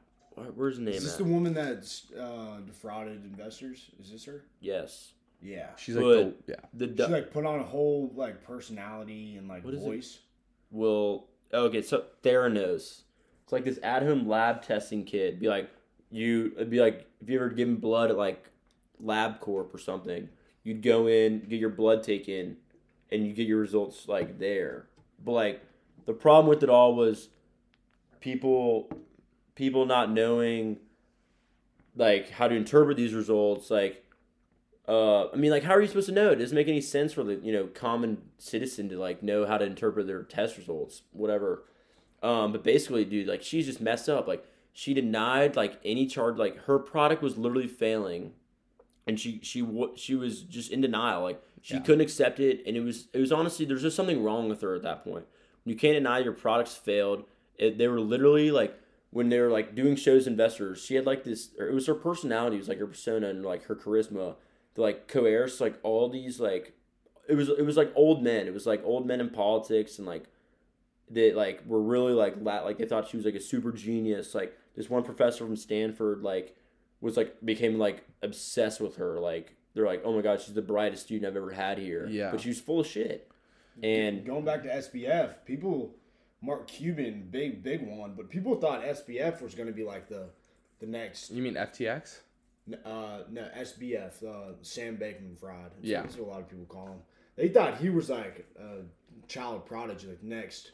where's 0.55 0.77
the 0.77 0.83
name 0.83 0.93
Is 0.95 1.03
this 1.03 1.13
at? 1.13 1.17
the 1.19 1.23
woman 1.25 1.53
that's 1.53 2.11
uh, 2.13 2.59
defrauded 2.65 3.23
investors? 3.23 3.89
Is 3.99 4.11
this 4.11 4.25
her? 4.25 4.43
yes 4.59 5.13
Yeah. 5.41 5.67
She's 5.77 5.95
like, 5.95 6.03
But- 6.03 6.45
the, 6.47 6.53
yeah. 6.53 6.87
the 6.87 7.05
She 7.05 7.11
like 7.11 7.31
put 7.31 7.45
on 7.45 7.59
a 7.59 7.63
whole 7.63 8.11
like 8.15 8.43
personality 8.43 9.35
and 9.37 9.47
like 9.47 9.63
What 9.63 9.73
is 9.73 9.81
it? 9.81 9.85
voice. 9.85 10.19
will 10.71 11.27
okay 11.53 11.81
so 11.81 12.03
theranos 12.23 13.01
it's 13.43 13.51
like 13.53 13.63
this 13.63 13.79
at-home 13.81 14.27
lab 14.27 14.61
testing 14.61 15.05
kit 15.05 15.39
be 15.39 15.47
like 15.47 15.69
you 16.11 16.51
it'd 16.57 16.69
be 16.69 16.81
like 16.81 17.05
if 17.21 17.29
you 17.29 17.37
ever 17.37 17.49
given 17.49 17.77
blood 17.77 18.11
at 18.11 18.17
like 18.17 18.49
labcorp 19.01 19.73
or 19.73 19.77
something 19.77 20.27
you'd 20.63 20.81
go 20.81 21.07
in 21.07 21.39
get 21.47 21.57
your 21.59 21.69
blood 21.69 22.03
taken 22.03 22.57
and 23.11 23.25
you 23.25 23.31
get 23.33 23.47
your 23.47 23.59
results 23.59 24.09
like 24.09 24.37
there 24.39 24.87
but 25.23 25.31
like 25.31 25.61
the 26.05 26.11
problem 26.13 26.47
with 26.49 26.63
it 26.63 26.69
all 26.69 26.93
was 26.95 27.29
people 28.19 28.89
people 29.55 29.85
not 29.85 30.11
knowing 30.11 30.77
like 31.95 32.29
how 32.31 32.47
to 32.49 32.55
interpret 32.55 32.97
these 32.97 33.13
results 33.13 33.71
like 33.71 34.03
uh, 34.87 35.29
I 35.31 35.35
mean, 35.35 35.51
like, 35.51 35.63
how 35.63 35.73
are 35.73 35.81
you 35.81 35.87
supposed 35.87 36.07
to 36.07 36.13
know? 36.13 36.31
It 36.31 36.35
doesn't 36.37 36.55
make 36.55 36.67
any 36.67 36.81
sense 36.81 37.13
for 37.13 37.23
the 37.23 37.35
you 37.35 37.51
know 37.51 37.67
common 37.67 38.19
citizen 38.37 38.87
to 38.89 38.97
like 38.97 39.21
know 39.21 39.45
how 39.45 39.57
to 39.57 39.65
interpret 39.65 40.07
their 40.07 40.23
test 40.23 40.57
results, 40.57 41.01
whatever. 41.11 41.63
Um, 42.23 42.51
but 42.51 42.63
basically, 42.63 43.05
dude, 43.05 43.27
like, 43.27 43.43
she's 43.43 43.65
just 43.67 43.79
messed 43.81 44.09
up. 44.09 44.27
Like, 44.27 44.43
she 44.73 44.93
denied 44.93 45.55
like 45.55 45.79
any 45.85 46.07
charge. 46.07 46.37
Like, 46.37 46.57
her 46.65 46.79
product 46.79 47.21
was 47.21 47.37
literally 47.37 47.67
failing, 47.67 48.31
and 49.05 49.19
she 49.19 49.39
she 49.43 49.67
she 49.95 50.15
was 50.15 50.41
just 50.43 50.71
in 50.71 50.81
denial. 50.81 51.21
Like, 51.21 51.41
she 51.61 51.75
Yeah. 51.75 51.81
couldn't 51.81 52.01
accept 52.01 52.39
it, 52.39 52.61
and 52.65 52.77
it 52.77 52.81
was 52.81 53.07
it 53.13 53.19
was 53.19 53.31
honestly 53.31 53.65
there's 53.65 53.81
just 53.81 53.95
something 53.95 54.23
wrong 54.23 54.47
with 54.47 54.61
her 54.61 54.73
at 54.75 54.83
that 54.83 55.03
point. 55.03 55.25
You 55.65 55.75
can't 55.75 55.95
deny 55.95 56.19
your 56.19 56.31
products 56.33 56.75
failed. 56.75 57.25
It, 57.57 57.77
they 57.77 57.89
were 57.89 57.99
literally 57.99 58.51
like 58.51 58.79
when 59.09 59.27
they 59.29 59.39
were 59.39 59.49
like 59.49 59.75
doing 59.75 59.95
shows 59.97 60.27
investors. 60.27 60.81
She 60.83 60.95
had 60.95 61.05
like 61.05 61.25
this. 61.25 61.49
Or 61.59 61.67
it 61.67 61.73
was 61.73 61.87
her 61.87 61.95
personality. 61.95 62.55
It 62.55 62.59
was 62.59 62.69
like 62.69 62.79
her 62.79 62.87
persona 62.87 63.27
and 63.29 63.43
like 63.43 63.63
her 63.65 63.75
charisma 63.75 64.35
to 64.77 64.81
like 64.81 65.07
coerce 65.07 65.59
like 65.59 65.77
all 65.83 66.07
these 66.07 66.39
like 66.39 66.73
it 67.27 67.35
was 67.35 67.49
it 67.49 67.65
was 67.65 67.75
like 67.75 67.91
old 67.95 68.23
men. 68.23 68.47
It 68.47 68.53
was 68.53 68.65
like 68.65 68.81
old 68.85 69.05
men 69.05 69.19
in 69.19 69.29
politics 69.29 69.97
and 69.97 70.07
like 70.07 70.25
that 71.09 71.35
like 71.35 71.63
were 71.65 71.81
really 71.81 72.13
like 72.13 72.35
la- 72.39 72.61
like 72.61 72.77
they 72.77 72.85
thought 72.85 73.09
she 73.09 73.17
was 73.17 73.25
like 73.25 73.35
a 73.35 73.41
super 73.41 73.71
genius. 73.71 74.33
Like 74.33 74.55
this 74.75 74.89
one 74.89 75.03
professor 75.03 75.45
from 75.45 75.55
Stanford 75.55 76.21
like 76.21 76.55
was 77.01 77.17
like 77.17 77.43
became 77.43 77.77
like 77.79 78.03
obsessed 78.21 78.79
with 78.79 78.95
her. 78.97 79.19
Like 79.19 79.55
they're 79.73 79.85
like, 79.85 80.03
oh 80.05 80.15
my 80.15 80.21
god, 80.21 80.41
she's 80.41 80.53
the 80.53 80.61
brightest 80.61 81.03
student 81.05 81.27
I've 81.29 81.35
ever 81.35 81.51
had 81.51 81.79
here. 81.79 82.07
Yeah. 82.07 82.31
but 82.31 82.39
she 82.41 82.49
was 82.49 82.59
full 82.59 82.79
of 82.79 82.87
shit. 82.87 83.29
And 83.83 84.25
going 84.25 84.45
back 84.45 84.63
to 84.63 84.69
SBF, 84.69 85.45
people 85.45 85.95
Mark 86.41 86.67
Cuban, 86.67 87.27
big 87.31 87.63
big 87.63 87.81
one, 87.87 88.13
but 88.15 88.29
people 88.29 88.55
thought 88.55 88.83
SBF 88.83 89.41
was 89.41 89.55
going 89.55 89.67
to 89.67 89.73
be 89.73 89.83
like 89.83 90.07
the 90.07 90.29
the 90.79 90.85
next 90.85 91.31
You 91.31 91.41
mean 91.41 91.55
FTX? 91.55 92.19
Uh 92.85 93.19
no 93.29 93.47
SBF, 93.57 94.23
uh, 94.23 94.53
Sam 94.61 94.97
Bankman 94.97 95.37
Fried. 95.39 95.71
That's, 95.75 95.83
Yeah. 95.85 96.01
that's 96.01 96.17
what 96.17 96.27
a 96.27 96.31
lot 96.31 96.39
of 96.41 96.49
people 96.49 96.65
call 96.65 96.87
him. 96.87 96.99
They 97.35 97.49
thought 97.49 97.77
he 97.77 97.89
was 97.89 98.09
like 98.09 98.45
a 98.59 98.81
child 99.27 99.65
prodigy, 99.65 100.07
like 100.07 100.23
next. 100.23 100.71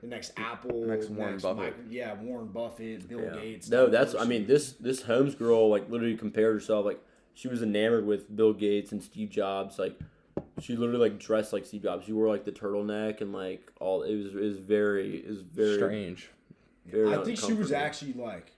The 0.00 0.08
next 0.08 0.32
Apple, 0.36 0.84
Next 0.86 1.08
Warren 1.08 1.38
Buffett. 1.38 1.78
Mic- 1.78 1.86
yeah, 1.92 2.14
Warren 2.20 2.48
Buffett, 2.48 3.08
Bill 3.08 3.20
Yeah. 3.22 3.40
Gates. 3.40 3.70
No, 3.70 3.84
that 3.86 3.92
that's 3.92 4.14
I 4.14 4.24
mean 4.26 4.46
this 4.46 4.72
this 4.72 5.02
Holmes 5.02 5.34
girl 5.34 5.68
like 5.70 5.88
literally 5.88 6.16
compared 6.16 6.52
herself 6.54 6.84
like 6.84 7.00
she 7.32 7.48
was 7.48 7.62
enamored 7.62 8.04
with 8.06 8.34
Bill 8.34 8.52
Gates 8.52 8.92
and 8.92 9.02
Steve 9.02 9.30
Jobs 9.30 9.78
like 9.78 9.98
she 10.60 10.76
literally 10.76 11.00
like 11.10 11.18
dressed 11.18 11.52
like 11.52 11.64
Steve 11.64 11.82
Jobs. 11.84 12.04
She 12.06 12.12
wore 12.12 12.28
like 12.28 12.44
the 12.44 12.52
turtleneck 12.52 13.20
and 13.22 13.32
like 13.32 13.72
all 13.80 14.02
it 14.02 14.14
was 14.16 14.26
it 14.34 14.40
was 14.40 14.58
very 14.58 15.18
it 15.18 15.28
was 15.28 15.40
very 15.42 15.76
Strange. 15.76 16.30
very 16.86 17.14
I 17.14 17.22
think 17.24 17.38
she 17.38 17.52
was 17.54 17.72
actually 17.72 18.12
like 18.14 18.52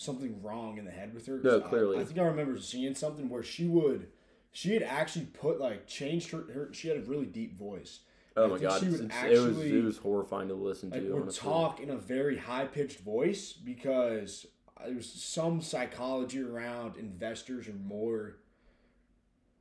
something 0.00 0.42
wrong 0.42 0.78
in 0.78 0.84
the 0.84 0.90
head 0.90 1.14
with 1.14 1.26
her. 1.26 1.40
No, 1.42 1.60
clearly. 1.60 1.98
I, 1.98 2.04
think 2.04 2.18
I 2.18 2.22
remember 2.22 2.58
seeing 2.58 2.94
something 2.94 3.28
where 3.28 3.42
she 3.42 3.66
would, 3.66 4.08
she 4.50 4.72
had 4.72 4.82
actually 4.82 5.26
put 5.26 5.60
like 5.60 5.86
changed 5.86 6.30
her. 6.30 6.44
her 6.52 6.70
she 6.72 6.88
had 6.88 6.96
a 6.96 7.02
really 7.02 7.26
deep 7.26 7.56
voice. 7.58 8.00
Oh 8.36 8.48
my 8.48 8.58
god, 8.58 8.80
she 8.80 8.88
would 8.88 9.00
it's- 9.00 9.24
it 9.24 9.38
was 9.38 9.58
it 9.60 9.84
was 9.84 9.98
horrifying 9.98 10.48
to 10.48 10.54
listen 10.54 10.90
like 10.90 11.02
to. 11.02 11.12
would 11.12 11.22
honestly. 11.22 11.48
talk 11.48 11.80
in 11.80 11.90
a 11.90 11.96
very 11.96 12.38
high 12.38 12.64
pitched 12.64 13.00
voice 13.00 13.52
because 13.52 14.46
there 14.84 14.94
was 14.94 15.12
some 15.12 15.60
psychology 15.60 16.40
around 16.40 16.96
investors 16.96 17.68
are 17.68 17.72
more 17.72 18.36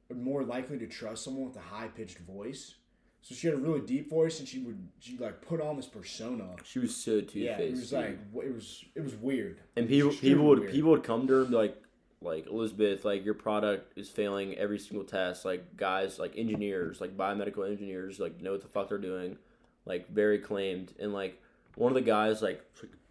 are 0.10 0.16
more 0.16 0.44
likely 0.44 0.78
to 0.80 0.88
trust 0.88 1.24
someone 1.26 1.48
with 1.48 1.58
a 1.58 1.62
high 1.62 1.88
pitched 1.88 2.20
voice. 2.20 2.76
So 3.22 3.36
she 3.36 3.48
had 3.48 3.56
a 3.56 3.60
really 3.60 3.82
deep 3.82 4.10
voice, 4.10 4.40
and 4.40 4.48
she 4.48 4.60
would 4.60 4.88
she 5.00 5.18
like 5.18 5.42
put 5.42 5.62
on 5.62 5.76
this 5.76 5.88
persona. 5.88 6.56
She 6.64 6.80
was 6.80 6.96
so 6.96 7.22
two 7.22 7.40
Yeah, 7.40 7.58
it 7.58 7.72
was 7.72 7.92
like 7.92 8.18
it 8.34 8.54
was 8.54 8.86
it 8.96 9.04
was 9.04 9.16
weird. 9.16 9.60
and 9.76 9.88
people 9.88 10.12
people 10.12 10.46
would 10.46 10.60
weird. 10.60 10.72
people 10.72 10.92
would 10.92 11.04
come 11.04 11.28
to 11.28 11.34
her 11.34 11.42
and 11.42 11.50
be 11.50 11.56
like 11.56 11.82
like 12.22 12.48
Elizabeth, 12.48 13.06
like 13.06 13.24
your 13.24 13.34
product 13.34 13.98
is 13.98 14.10
failing 14.10 14.56
every 14.58 14.80
single 14.80 15.06
test. 15.06 15.46
Like 15.46 15.78
guys, 15.78 16.20
like 16.20 16.34
engineers, 16.38 17.00
like 17.02 17.16
biomedical 17.16 17.70
engineers, 17.70 18.20
like 18.20 18.42
know 18.42 18.52
what 18.52 18.62
the 18.62 18.68
fuck 18.68 18.90
they're 18.90 18.98
doing. 18.98 19.38
Like 19.86 20.10
very 20.10 20.40
claimed, 20.40 20.94
and 21.00 21.14
like 21.14 21.42
one 21.76 21.92
of 21.92 21.96
the 21.96 22.02
guys, 22.02 22.42
like 22.42 22.62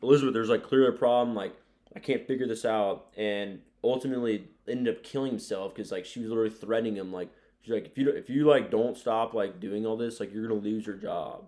Elizabeth, 0.03 0.35
there's 0.35 0.51
like 0.51 0.63
clearly 0.63 0.89
a 0.89 0.99
problem. 0.99 1.35
Like 1.35 1.55
I 1.97 2.01
can't 2.01 2.27
figure 2.27 2.47
this 2.47 2.65
out, 2.65 3.07
and 3.17 3.61
ultimately 3.83 4.49
ended 4.67 4.95
up 4.97 5.03
killing 5.03 5.31
himself 5.31 5.75
because 5.75 5.91
like 5.91 6.05
she 6.05 6.21
was 6.21 6.29
literally 6.29 6.51
threatening 6.51 6.97
him. 6.97 7.13
Like 7.13 7.31
she's 7.63 7.73
like, 7.75 7.87
if 7.87 7.99
you 7.99 8.05
don't- 8.07 8.17
if 8.17 8.29
you 8.31 8.45
like 8.45 8.71
don't 8.71 8.97
stop 8.97 9.35
like 9.35 9.61
doing 9.61 9.87
all 9.87 9.97
this, 9.97 10.21
like 10.21 10.33
you're 10.33 10.47
gonna 10.49 10.61
lose 10.61 10.87
your 10.87 10.97
job. 10.97 11.45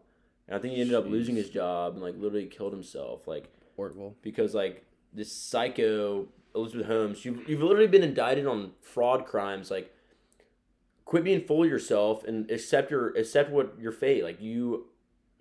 And 0.48 0.56
I 0.56 0.60
think 0.60 0.74
he 0.74 0.80
ended 0.80 0.96
up 0.96 1.06
losing 1.06 1.36
his 1.36 1.48
job 1.50 1.94
and 1.94 2.02
like 2.02 2.14
literally 2.16 2.46
killed 2.46 2.72
himself. 2.72 3.26
Like 3.28 3.50
because 4.22 4.54
like 4.54 4.84
this 5.12 5.32
psycho 5.32 6.26
Elizabeth 6.54 6.86
Holmes, 6.86 7.24
you 7.24 7.42
you've 7.46 7.62
literally 7.62 7.86
been 7.86 8.02
indicted 8.02 8.46
on 8.46 8.72
fraud 8.80 9.24
crimes. 9.26 9.70
Like, 9.70 9.94
quit 11.04 11.24
being 11.24 11.44
full 11.44 11.62
of 11.64 11.68
yourself 11.70 12.24
and 12.24 12.50
accept 12.50 12.90
your 12.90 13.08
accept 13.16 13.50
what 13.50 13.74
your 13.80 13.92
fate. 13.92 14.24
Like 14.24 14.40
you 14.40 14.86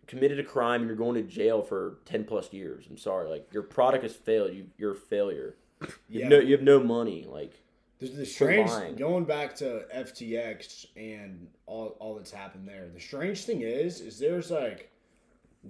committed 0.07 0.39
a 0.39 0.43
crime 0.43 0.81
and 0.81 0.87
you're 0.87 0.97
going 0.97 1.15
to 1.15 1.23
jail 1.23 1.61
for 1.61 1.97
ten 2.05 2.23
plus 2.23 2.53
years. 2.53 2.85
I'm 2.89 2.97
sorry, 2.97 3.29
like 3.29 3.47
your 3.51 3.63
product 3.63 4.03
has 4.03 4.15
failed. 4.15 4.53
You 4.53 4.67
you're 4.77 4.93
a 4.93 4.95
failure. 4.95 5.55
You 5.81 5.87
Yeah. 6.09 6.23
have 6.25 6.31
no 6.31 6.39
you 6.39 6.51
have 6.53 6.63
no 6.63 6.79
money. 6.83 7.25
Like 7.27 7.61
The, 7.99 8.07
the 8.07 8.25
strange 8.25 8.69
lying. 8.69 8.95
going 8.95 9.25
back 9.25 9.55
to 9.57 9.85
FTX 9.95 10.85
and 10.95 11.47
all 11.65 11.97
all 11.99 12.15
that's 12.15 12.31
happened 12.31 12.67
there. 12.67 12.87
The 12.93 12.99
strange 12.99 13.43
thing 13.45 13.61
is, 13.61 13.99
is 14.01 14.17
there's 14.19 14.49
like, 14.51 14.89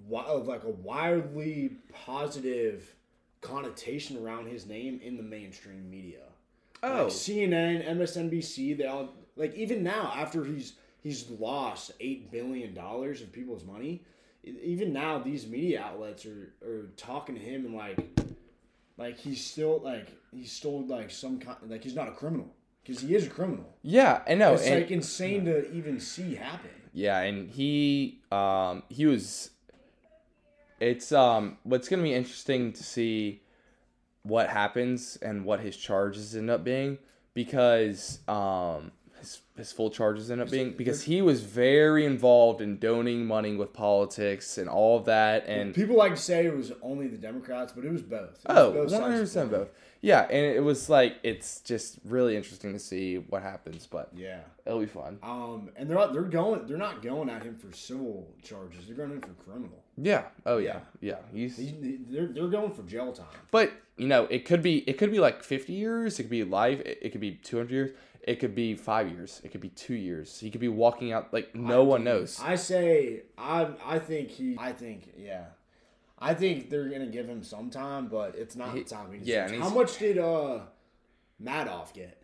wi- 0.07 0.31
like 0.33 0.63
a 0.63 0.69
wildly 0.69 1.77
positive 1.91 2.93
connotation 3.41 4.17
around 4.23 4.47
his 4.47 4.65
name 4.67 4.99
in 5.03 5.17
the 5.17 5.23
mainstream 5.23 5.89
media. 5.89 6.19
Oh, 6.83 7.03
Like 7.05 7.07
CNN, 7.07 7.87
MSNBC, 7.97 8.77
they 8.77 8.85
all 8.85 9.13
like 9.35 9.55
even 9.55 9.83
now 9.83 10.11
after 10.15 10.43
he's 10.45 10.73
he's 11.01 11.29
lost 11.31 11.91
eight 11.99 12.31
billion 12.31 12.73
dollars 12.73 13.21
of 13.21 13.31
people's 13.31 13.63
money. 13.63 14.03
Even 14.43 14.93
now, 14.93 15.19
these 15.19 15.45
media 15.47 15.81
outlets 15.81 16.25
are, 16.25 16.53
are 16.65 16.89
talking 16.95 17.35
to 17.35 17.41
him 17.41 17.65
and 17.65 17.75
like, 17.75 17.99
like 18.99 19.17
he's 19.17 19.43
still 19.43 19.79
like 19.83 20.09
he's 20.31 20.51
still 20.51 20.85
like 20.85 21.09
some 21.09 21.39
kind 21.39 21.57
like 21.67 21.83
he's 21.83 21.95
not 21.95 22.09
a 22.09 22.11
criminal 22.11 22.53
because 22.83 23.01
he 23.01 23.15
is 23.15 23.25
a 23.25 23.29
criminal. 23.29 23.65
yeah, 23.81 24.21
I 24.27 24.35
know. 24.35 24.53
it's 24.53 24.65
and- 24.67 24.81
like 24.81 24.91
insane 24.91 25.45
to 25.45 25.71
even 25.71 25.99
see 25.99 26.35
happen. 26.35 26.69
Yeah, 26.93 27.19
and 27.21 27.49
he 27.49 28.19
um 28.31 28.83
he 28.89 29.05
was 29.05 29.51
it's 30.79 31.11
um 31.11 31.57
what's 31.63 31.87
going 31.87 31.99
to 31.99 32.03
be 32.03 32.13
interesting 32.13 32.73
to 32.73 32.83
see 32.83 33.41
what 34.23 34.49
happens 34.49 35.17
and 35.21 35.45
what 35.45 35.61
his 35.61 35.77
charges 35.77 36.35
end 36.35 36.49
up 36.49 36.63
being 36.63 36.97
because 37.33 38.19
um 38.27 38.91
his, 39.59 39.71
full 39.71 39.89
charges 39.89 40.31
end 40.31 40.41
up 40.41 40.49
being 40.49 40.71
because 40.73 41.03
he 41.03 41.21
was 41.21 41.41
very 41.41 42.05
involved 42.05 42.61
in 42.61 42.77
donating 42.79 43.25
money 43.25 43.55
with 43.55 43.71
politics 43.73 44.57
and 44.57 44.67
all 44.69 44.97
of 44.97 45.05
that 45.05 45.45
and 45.47 45.73
People 45.75 45.95
like 45.95 46.15
to 46.15 46.21
say 46.21 46.45
it 46.45 46.55
was 46.55 46.71
only 46.81 47.07
the 47.07 47.17
Democrats, 47.17 47.71
but 47.75 47.85
it 47.85 47.91
was 47.91 48.01
both. 48.01 48.39
It 48.47 48.47
was 48.49 48.57
oh 48.57 48.71
both 48.73 48.91
100% 48.91 49.49
both 49.51 49.69
yeah 50.01 50.21
and 50.21 50.45
it 50.45 50.63
was 50.63 50.89
like 50.89 51.17
it's 51.23 51.59
just 51.59 51.99
really 52.05 52.37
interesting 52.37 52.71
to 52.71 52.79
see 52.79 53.17
what 53.17 53.41
happens 53.43 53.85
but 53.85 54.09
Yeah. 54.15 54.39
it'll 54.65 54.79
be 54.79 54.85
fun 54.85 55.19
Um, 55.21 55.71
and 55.75 55.89
they're 55.89 55.97
not, 55.97 56.13
they're 56.13 56.21
going 56.23 56.65
they're 56.67 56.77
not 56.77 57.01
going 57.01 57.29
at 57.29 57.43
him 57.43 57.57
for 57.57 57.71
civil 57.75 58.25
charges. 58.41 58.87
They're 58.87 58.95
going 58.95 59.11
in 59.11 59.19
for 59.21 59.33
criminal. 59.43 59.83
yeah 59.97 60.23
oh 60.45 60.57
yeah 60.57 60.79
yeah 61.01 61.17
he's 61.33 61.57
He- 61.57 61.99
They're, 62.09 62.27
they're 62.27 62.47
going 62.47 62.71
for 62.71 62.83
jail 62.83 63.11
time. 63.11 63.27
But 63.51 63.73
you 63.97 64.07
know, 64.07 64.23
it 64.29 64.45
could 64.45 64.61
be 64.61 64.77
it 64.89 64.97
could 64.97 65.11
be 65.11 65.19
like 65.19 65.43
fifty 65.43 65.73
years. 65.73 66.17
It 66.19 66.23
could 66.23 66.29
be 66.31 66.45
life. 66.45 66.79
It, 66.79 66.99
it 67.01 67.09
could 67.09 67.19
be 67.19 67.31
two 67.33 67.57
hundred 67.57 67.71
years. 67.73 67.91
It 68.23 68.39
could 68.39 68.53
be 68.53 68.75
five 68.75 69.09
years. 69.09 69.41
It 69.43 69.51
could 69.51 69.61
be 69.61 69.69
two 69.69 69.95
years. 69.95 70.39
He 70.39 70.51
could 70.51 70.61
be 70.61 70.67
walking 70.67 71.11
out 71.11 71.33
like 71.33 71.55
no 71.55 71.83
one 71.83 72.03
knows. 72.03 72.39
I 72.43 72.55
say 72.55 73.23
I 73.37 73.69
I 73.85 73.99
think 73.99 74.29
he 74.29 74.55
I 74.59 74.71
think 74.73 75.13
yeah. 75.17 75.45
I 76.19 76.33
think 76.33 76.69
they're 76.69 76.89
gonna 76.89 77.07
give 77.07 77.27
him 77.27 77.43
some 77.43 77.69
time, 77.69 78.07
but 78.07 78.35
it's 78.35 78.55
not 78.55 78.73
He- 78.73 78.83
the 78.83 78.89
time. 78.89 79.13
He 79.13 79.19
yeah, 79.31 79.47
How 79.57 79.69
much 79.69 79.97
did 79.97 80.17
uh 80.17 80.59
Madoff 81.41 81.93
get? 81.93 82.21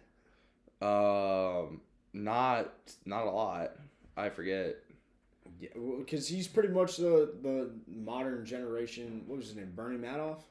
Um, 0.81 1.81
not 2.13 2.71
not 3.05 3.25
a 3.25 3.31
lot. 3.31 3.71
I 4.17 4.29
forget. 4.29 4.75
Yeah, 5.59 5.69
because 5.99 6.27
he's 6.27 6.47
pretty 6.47 6.69
much 6.69 6.97
the 6.97 7.31
the 7.41 7.71
modern 7.87 8.45
generation. 8.45 9.23
What 9.27 9.37
was 9.37 9.47
his 9.47 9.55
name? 9.55 9.71
Bernie 9.75 9.97
Madoff. 9.97 10.41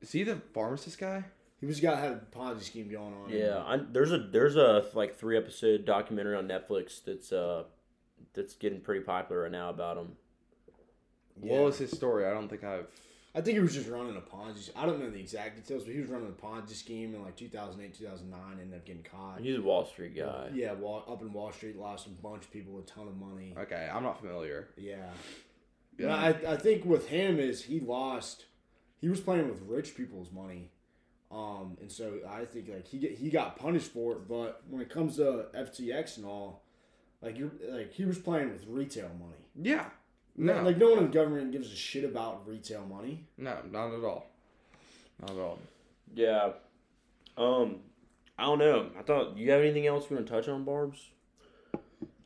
Is 0.00 0.12
he 0.12 0.22
the 0.22 0.36
pharmacist 0.54 0.98
guy? 0.98 1.24
He 1.66 1.68
was 1.68 1.80
got 1.80 1.98
had 1.98 2.12
a 2.12 2.20
Ponzi 2.32 2.62
scheme 2.62 2.88
going 2.88 3.12
on. 3.12 3.28
yeah, 3.28 3.58
I, 3.66 3.78
there's 3.90 4.12
a 4.12 4.18
there's 4.18 4.54
a 4.54 4.84
like 4.94 5.18
three 5.18 5.36
episode 5.36 5.84
documentary 5.84 6.36
on 6.36 6.46
Netflix 6.46 7.02
that's 7.04 7.32
uh 7.32 7.64
that's 8.34 8.54
getting 8.54 8.80
pretty 8.80 9.00
popular 9.00 9.42
right 9.42 9.50
now 9.50 9.70
about 9.70 9.96
him. 9.96 10.12
Yeah. 11.42 11.54
What 11.54 11.64
was 11.64 11.78
his 11.78 11.90
story? 11.90 12.24
I 12.24 12.30
don't 12.30 12.48
think 12.48 12.62
I've. 12.62 12.86
I 13.34 13.40
think 13.40 13.56
he 13.56 13.60
was 13.60 13.74
just 13.74 13.88
running 13.88 14.16
a 14.16 14.20
Ponzi. 14.20 14.70
I 14.76 14.86
don't 14.86 15.00
know 15.00 15.10
the 15.10 15.18
exact 15.18 15.56
details, 15.56 15.82
but 15.82 15.92
he 15.92 15.98
was 15.98 16.08
running 16.08 16.28
a 16.28 16.46
Ponzi 16.46 16.74
scheme 16.76 17.16
in 17.16 17.24
like 17.24 17.36
2008, 17.36 17.98
2009, 17.98 18.40
ended 18.60 18.78
up 18.78 18.86
getting 18.86 19.02
caught. 19.02 19.40
He's 19.40 19.58
a 19.58 19.60
Wall 19.60 19.86
Street 19.86 20.16
guy. 20.16 20.50
Yeah, 20.54 20.72
Wall, 20.74 21.04
up 21.10 21.20
in 21.20 21.32
Wall 21.32 21.50
Street, 21.50 21.76
lost 21.76 22.06
a 22.06 22.10
bunch 22.10 22.44
of 22.44 22.52
people 22.52 22.78
a 22.78 22.82
ton 22.82 23.08
of 23.08 23.16
money. 23.16 23.54
Okay, 23.58 23.90
I'm 23.92 24.04
not 24.04 24.20
familiar. 24.20 24.68
Yeah. 24.76 24.98
Yeah. 25.98 26.06
Yeah. 26.06 26.14
I, 26.14 26.52
I 26.52 26.56
think 26.58 26.84
with 26.84 27.08
him 27.08 27.40
is 27.40 27.64
he 27.64 27.80
lost. 27.80 28.44
He 29.00 29.08
was 29.08 29.20
playing 29.20 29.48
with 29.48 29.60
rich 29.66 29.96
people's 29.96 30.30
money, 30.30 30.70
um, 31.30 31.76
and 31.80 31.90
so 31.90 32.14
I 32.28 32.44
think 32.44 32.68
like 32.68 32.86
he 32.86 32.98
get, 32.98 33.12
he 33.12 33.30
got 33.30 33.58
punished 33.58 33.92
for 33.92 34.12
it. 34.12 34.28
But 34.28 34.62
when 34.68 34.80
it 34.80 34.90
comes 34.90 35.16
to 35.16 35.46
FTX 35.54 36.18
and 36.18 36.26
all, 36.26 36.62
like 37.20 37.38
you're 37.38 37.50
like 37.68 37.92
he 37.92 38.04
was 38.04 38.18
playing 38.18 38.50
with 38.52 38.64
retail 38.66 39.10
money. 39.18 39.44
Yeah. 39.60 39.86
No. 40.36 40.56
No. 40.56 40.62
Like 40.62 40.78
no 40.78 40.90
one 40.90 40.98
in 41.04 41.10
government 41.10 41.52
gives 41.52 41.72
a 41.72 41.76
shit 41.76 42.04
about 42.04 42.46
retail 42.46 42.84
money. 42.86 43.24
No, 43.38 43.56
not 43.70 43.92
at 43.92 44.04
all. 44.04 44.26
Not 45.20 45.30
at 45.30 45.36
all. 45.36 45.58
Yeah. 46.14 46.50
Um, 47.36 47.76
I 48.38 48.44
don't 48.44 48.58
know. 48.58 48.90
I 48.98 49.02
thought 49.02 49.36
you 49.36 49.50
have 49.50 49.60
anything 49.60 49.86
else 49.86 50.08
you 50.08 50.16
want 50.16 50.26
to 50.26 50.32
touch 50.32 50.48
on, 50.48 50.64
Barb's? 50.64 51.08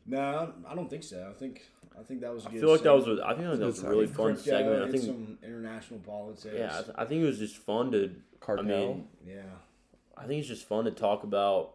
No, 0.06 0.52
I 0.68 0.74
don't 0.74 0.90
think 0.90 1.05
so. 1.05 1.28
I 1.28 1.39
think 1.39 1.62
I 2.01 2.02
think 2.02 2.20
that 2.22 2.32
was. 2.32 2.47
a 2.47 2.48
I 2.48 2.52
good 2.52 2.60
feel 2.60 2.70
like 2.72 2.82
that 2.82 2.94
was 2.94 3.05
segment. 3.05 3.20
a, 3.20 3.27
I 3.27 3.35
think 3.35 3.59
that 3.59 3.66
was 3.66 3.82
a 3.82 3.89
really 3.89 4.06
Crypto 4.06 4.22
fun 4.28 4.36
segment. 4.39 4.82
I 4.82 4.90
think 4.90 5.02
some 5.05 5.39
international 5.43 6.01
politics. 6.01 6.47
yeah, 6.56 6.78
I, 6.78 6.82
th- 6.82 6.94
I 6.97 7.05
think 7.05 7.22
it 7.22 7.27
was 7.27 7.39
just 7.39 7.56
fun 7.56 7.93
to. 7.93 8.10
Cartel. 8.40 8.64
I 8.64 8.68
mean, 8.68 9.09
yeah. 9.27 9.43
I 10.16 10.27
think 10.27 10.40
it's 10.40 10.48
just 10.48 10.66
fun 10.66 10.85
to 10.86 10.90
talk 10.90 11.24
about, 11.24 11.74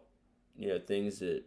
you 0.56 0.68
know, 0.68 0.78
things 0.80 1.20
that, 1.20 1.42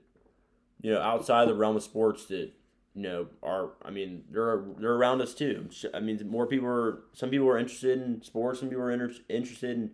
you 0.81 0.91
know, 0.93 1.01
outside 1.01 1.47
the 1.49 1.55
realm 1.55 1.75
of 1.75 1.83
sports 1.83 2.25
that, 2.27 2.51
you 2.93 3.01
know, 3.01 3.27
are. 3.43 3.71
I 3.83 3.89
mean, 3.91 4.23
they're 4.31 4.63
they're 4.77 4.95
around 4.95 5.21
us 5.21 5.33
too. 5.33 5.67
I 5.93 5.99
mean, 5.99 6.25
more 6.29 6.47
people 6.47 6.67
are. 6.67 7.03
Some 7.13 7.29
people 7.29 7.47
are 7.49 7.57
interested 7.57 7.99
in 8.01 8.21
sports. 8.21 8.59
Some 8.61 8.69
people 8.69 8.83
are 8.83 8.91
inter- 8.91 9.11
interested 9.27 9.71
in 9.71 9.91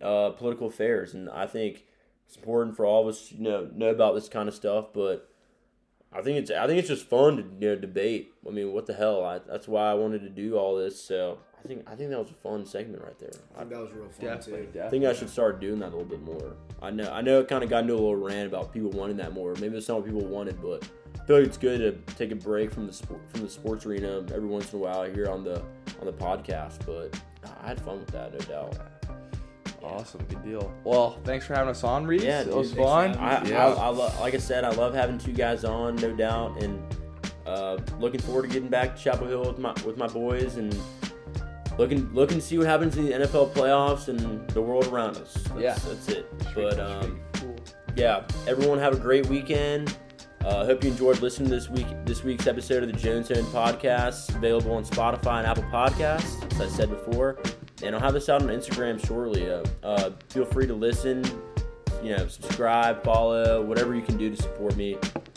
uh, 0.00 0.30
political 0.30 0.68
affairs, 0.68 1.12
and 1.12 1.28
I 1.28 1.46
think 1.46 1.84
it's 2.26 2.36
important 2.36 2.76
for 2.76 2.86
all 2.86 3.02
of 3.02 3.08
us, 3.08 3.30
you 3.30 3.42
know, 3.42 3.68
know 3.74 3.88
about 3.88 4.14
this 4.14 4.28
kind 4.28 4.48
of 4.48 4.54
stuff. 4.54 4.86
But 4.94 5.28
I 6.14 6.20
think 6.20 6.38
it's 6.38 6.50
I 6.50 6.66
think 6.66 6.78
it's 6.78 6.88
just 6.88 7.06
fun 7.06 7.36
to 7.36 7.42
you 7.42 7.74
know 7.74 7.76
debate. 7.76 8.34
I 8.46 8.50
mean, 8.50 8.72
what 8.72 8.86
the 8.86 8.94
hell? 8.94 9.24
I, 9.24 9.38
that's 9.38 9.66
why 9.66 9.90
I 9.90 9.94
wanted 9.94 10.20
to 10.20 10.28
do 10.28 10.56
all 10.56 10.76
this. 10.76 11.00
So 11.00 11.38
I 11.64 11.68
think 11.68 11.84
I 11.90 11.94
think 11.94 12.10
that 12.10 12.18
was 12.18 12.30
a 12.30 12.34
fun 12.34 12.66
segment 12.66 13.02
right 13.02 13.18
there. 13.18 13.30
I 13.54 13.60
think 13.60 13.70
that 13.70 13.80
was 13.80 13.92
real 13.92 14.08
fun 14.08 14.26
Definitely, 14.26 14.66
too. 14.72 14.82
I 14.82 14.90
think 14.90 15.04
I 15.04 15.12
should 15.12 15.30
start 15.30 15.60
doing 15.60 15.78
that 15.78 15.86
a 15.88 15.96
little 15.96 16.04
bit 16.04 16.22
more. 16.22 16.54
I 16.82 16.90
know 16.90 17.10
I 17.10 17.22
know 17.22 17.40
it 17.40 17.48
kind 17.48 17.64
of 17.64 17.70
got 17.70 17.82
into 17.82 17.94
a 17.94 17.96
little 17.96 18.16
rant 18.16 18.48
about 18.48 18.72
people 18.72 18.90
wanting 18.90 19.16
that 19.18 19.32
more. 19.32 19.54
Maybe 19.54 19.76
it's 19.76 19.88
not 19.88 19.98
what 19.98 20.06
people 20.06 20.26
wanted, 20.26 20.60
but 20.60 20.86
I 21.20 21.24
feel 21.24 21.38
like 21.38 21.46
it's 21.46 21.56
good 21.56 21.78
to 21.78 22.14
take 22.14 22.30
a 22.30 22.36
break 22.36 22.72
from 22.72 22.86
the 22.86 22.92
sport, 22.92 23.20
from 23.28 23.42
the 23.42 23.50
sports 23.50 23.86
arena 23.86 24.24
every 24.34 24.48
once 24.48 24.72
in 24.72 24.80
a 24.80 24.82
while 24.82 25.04
here 25.04 25.30
on 25.30 25.44
the 25.44 25.60
on 26.00 26.06
the 26.06 26.12
podcast. 26.12 26.84
But 26.84 27.18
I 27.62 27.68
had 27.68 27.80
fun 27.80 28.00
with 28.00 28.08
that, 28.08 28.32
no 28.32 28.38
doubt. 28.40 28.91
Awesome, 29.84 30.24
good 30.28 30.42
deal. 30.44 30.72
Well, 30.84 31.18
thanks 31.24 31.44
for 31.46 31.54
having 31.54 31.70
us 31.70 31.82
on, 31.84 32.06
Reese. 32.06 32.22
Yeah, 32.22 32.40
it 32.42 32.44
dude, 32.46 32.54
was 32.54 32.72
fun. 32.74 33.16
I, 33.16 33.44
yeah. 33.44 33.66
I, 33.66 33.72
I 33.72 33.88
lo- 33.88 34.12
like 34.20 34.34
I 34.34 34.38
said, 34.38 34.64
I 34.64 34.70
love 34.70 34.94
having 34.94 35.18
two 35.18 35.32
guys 35.32 35.64
on, 35.64 35.96
no 35.96 36.12
doubt, 36.14 36.62
and 36.62 36.82
uh, 37.46 37.78
looking 37.98 38.20
forward 38.20 38.42
to 38.42 38.48
getting 38.48 38.68
back 38.68 38.94
to 38.96 39.02
Chapel 39.02 39.26
Hill 39.26 39.44
with 39.44 39.58
my 39.58 39.72
with 39.84 39.96
my 39.96 40.06
boys 40.06 40.56
and 40.56 40.76
looking 41.78 42.12
looking 42.14 42.38
to 42.38 42.42
see 42.42 42.58
what 42.58 42.66
happens 42.66 42.96
in 42.96 43.06
the 43.06 43.12
NFL 43.12 43.52
playoffs 43.52 44.08
and 44.08 44.48
the 44.50 44.62
world 44.62 44.86
around 44.86 45.16
us. 45.16 45.34
That's, 45.34 45.60
Yeah. 45.60 45.74
that's 45.74 46.08
it. 46.08 46.26
Sweet, 46.52 46.54
But 46.54 46.72
sweet. 46.74 46.80
um, 46.80 47.20
yeah, 47.96 48.24
everyone 48.46 48.78
have 48.78 48.94
a 48.94 48.98
great 48.98 49.26
weekend. 49.26 49.96
I 50.42 50.46
uh, 50.46 50.64
hope 50.64 50.82
you 50.82 50.90
enjoyed 50.90 51.20
listening 51.20 51.50
to 51.50 51.54
this 51.54 51.68
week 51.68 51.86
this 52.04 52.24
week's 52.24 52.46
episode 52.46 52.82
of 52.82 52.90
the 52.90 52.96
Jones 52.98 53.28
Zone 53.28 53.44
podcast, 53.46 54.34
available 54.34 54.72
on 54.72 54.84
Spotify 54.84 55.38
and 55.38 55.46
Apple 55.46 55.62
Podcasts, 55.64 56.42
as 56.54 56.60
I 56.60 56.68
said 56.76 56.90
before. 56.90 57.38
And 57.82 57.94
I'll 57.94 58.00
have 58.00 58.14
this 58.14 58.28
out 58.28 58.42
on 58.42 58.48
Instagram 58.48 59.04
shortly. 59.04 59.50
Uh, 59.50 59.64
uh, 59.82 60.10
feel 60.28 60.44
free 60.44 60.66
to 60.66 60.74
listen, 60.74 61.24
you 62.02 62.16
know, 62.16 62.26
subscribe, 62.28 63.02
follow, 63.02 63.62
whatever 63.62 63.94
you 63.94 64.02
can 64.02 64.16
do 64.16 64.30
to 64.30 64.40
support 64.40 64.76
me. 64.76 64.96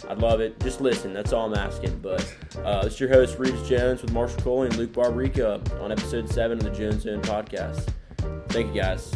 I'd 0.09 0.19
love 0.19 0.41
it. 0.41 0.59
Just 0.59 0.81
listen. 0.81 1.13
That's 1.13 1.33
all 1.33 1.51
I'm 1.51 1.57
asking. 1.57 1.99
But 1.99 2.21
uh, 2.63 2.83
it's 2.85 2.99
your 2.99 3.09
host 3.09 3.39
Reeves 3.39 3.67
Jones 3.67 4.01
with 4.01 4.11
Marshall 4.11 4.41
Coley 4.41 4.67
and 4.67 4.77
Luke 4.77 4.93
Barbaryka 4.93 5.81
on 5.81 5.91
episode 5.91 6.29
seven 6.29 6.57
of 6.59 6.63
the 6.63 6.71
Jones 6.71 7.03
Zone 7.03 7.21
podcast. 7.21 7.89
Thank 8.49 8.73
you 8.75 8.81
guys. 8.81 9.13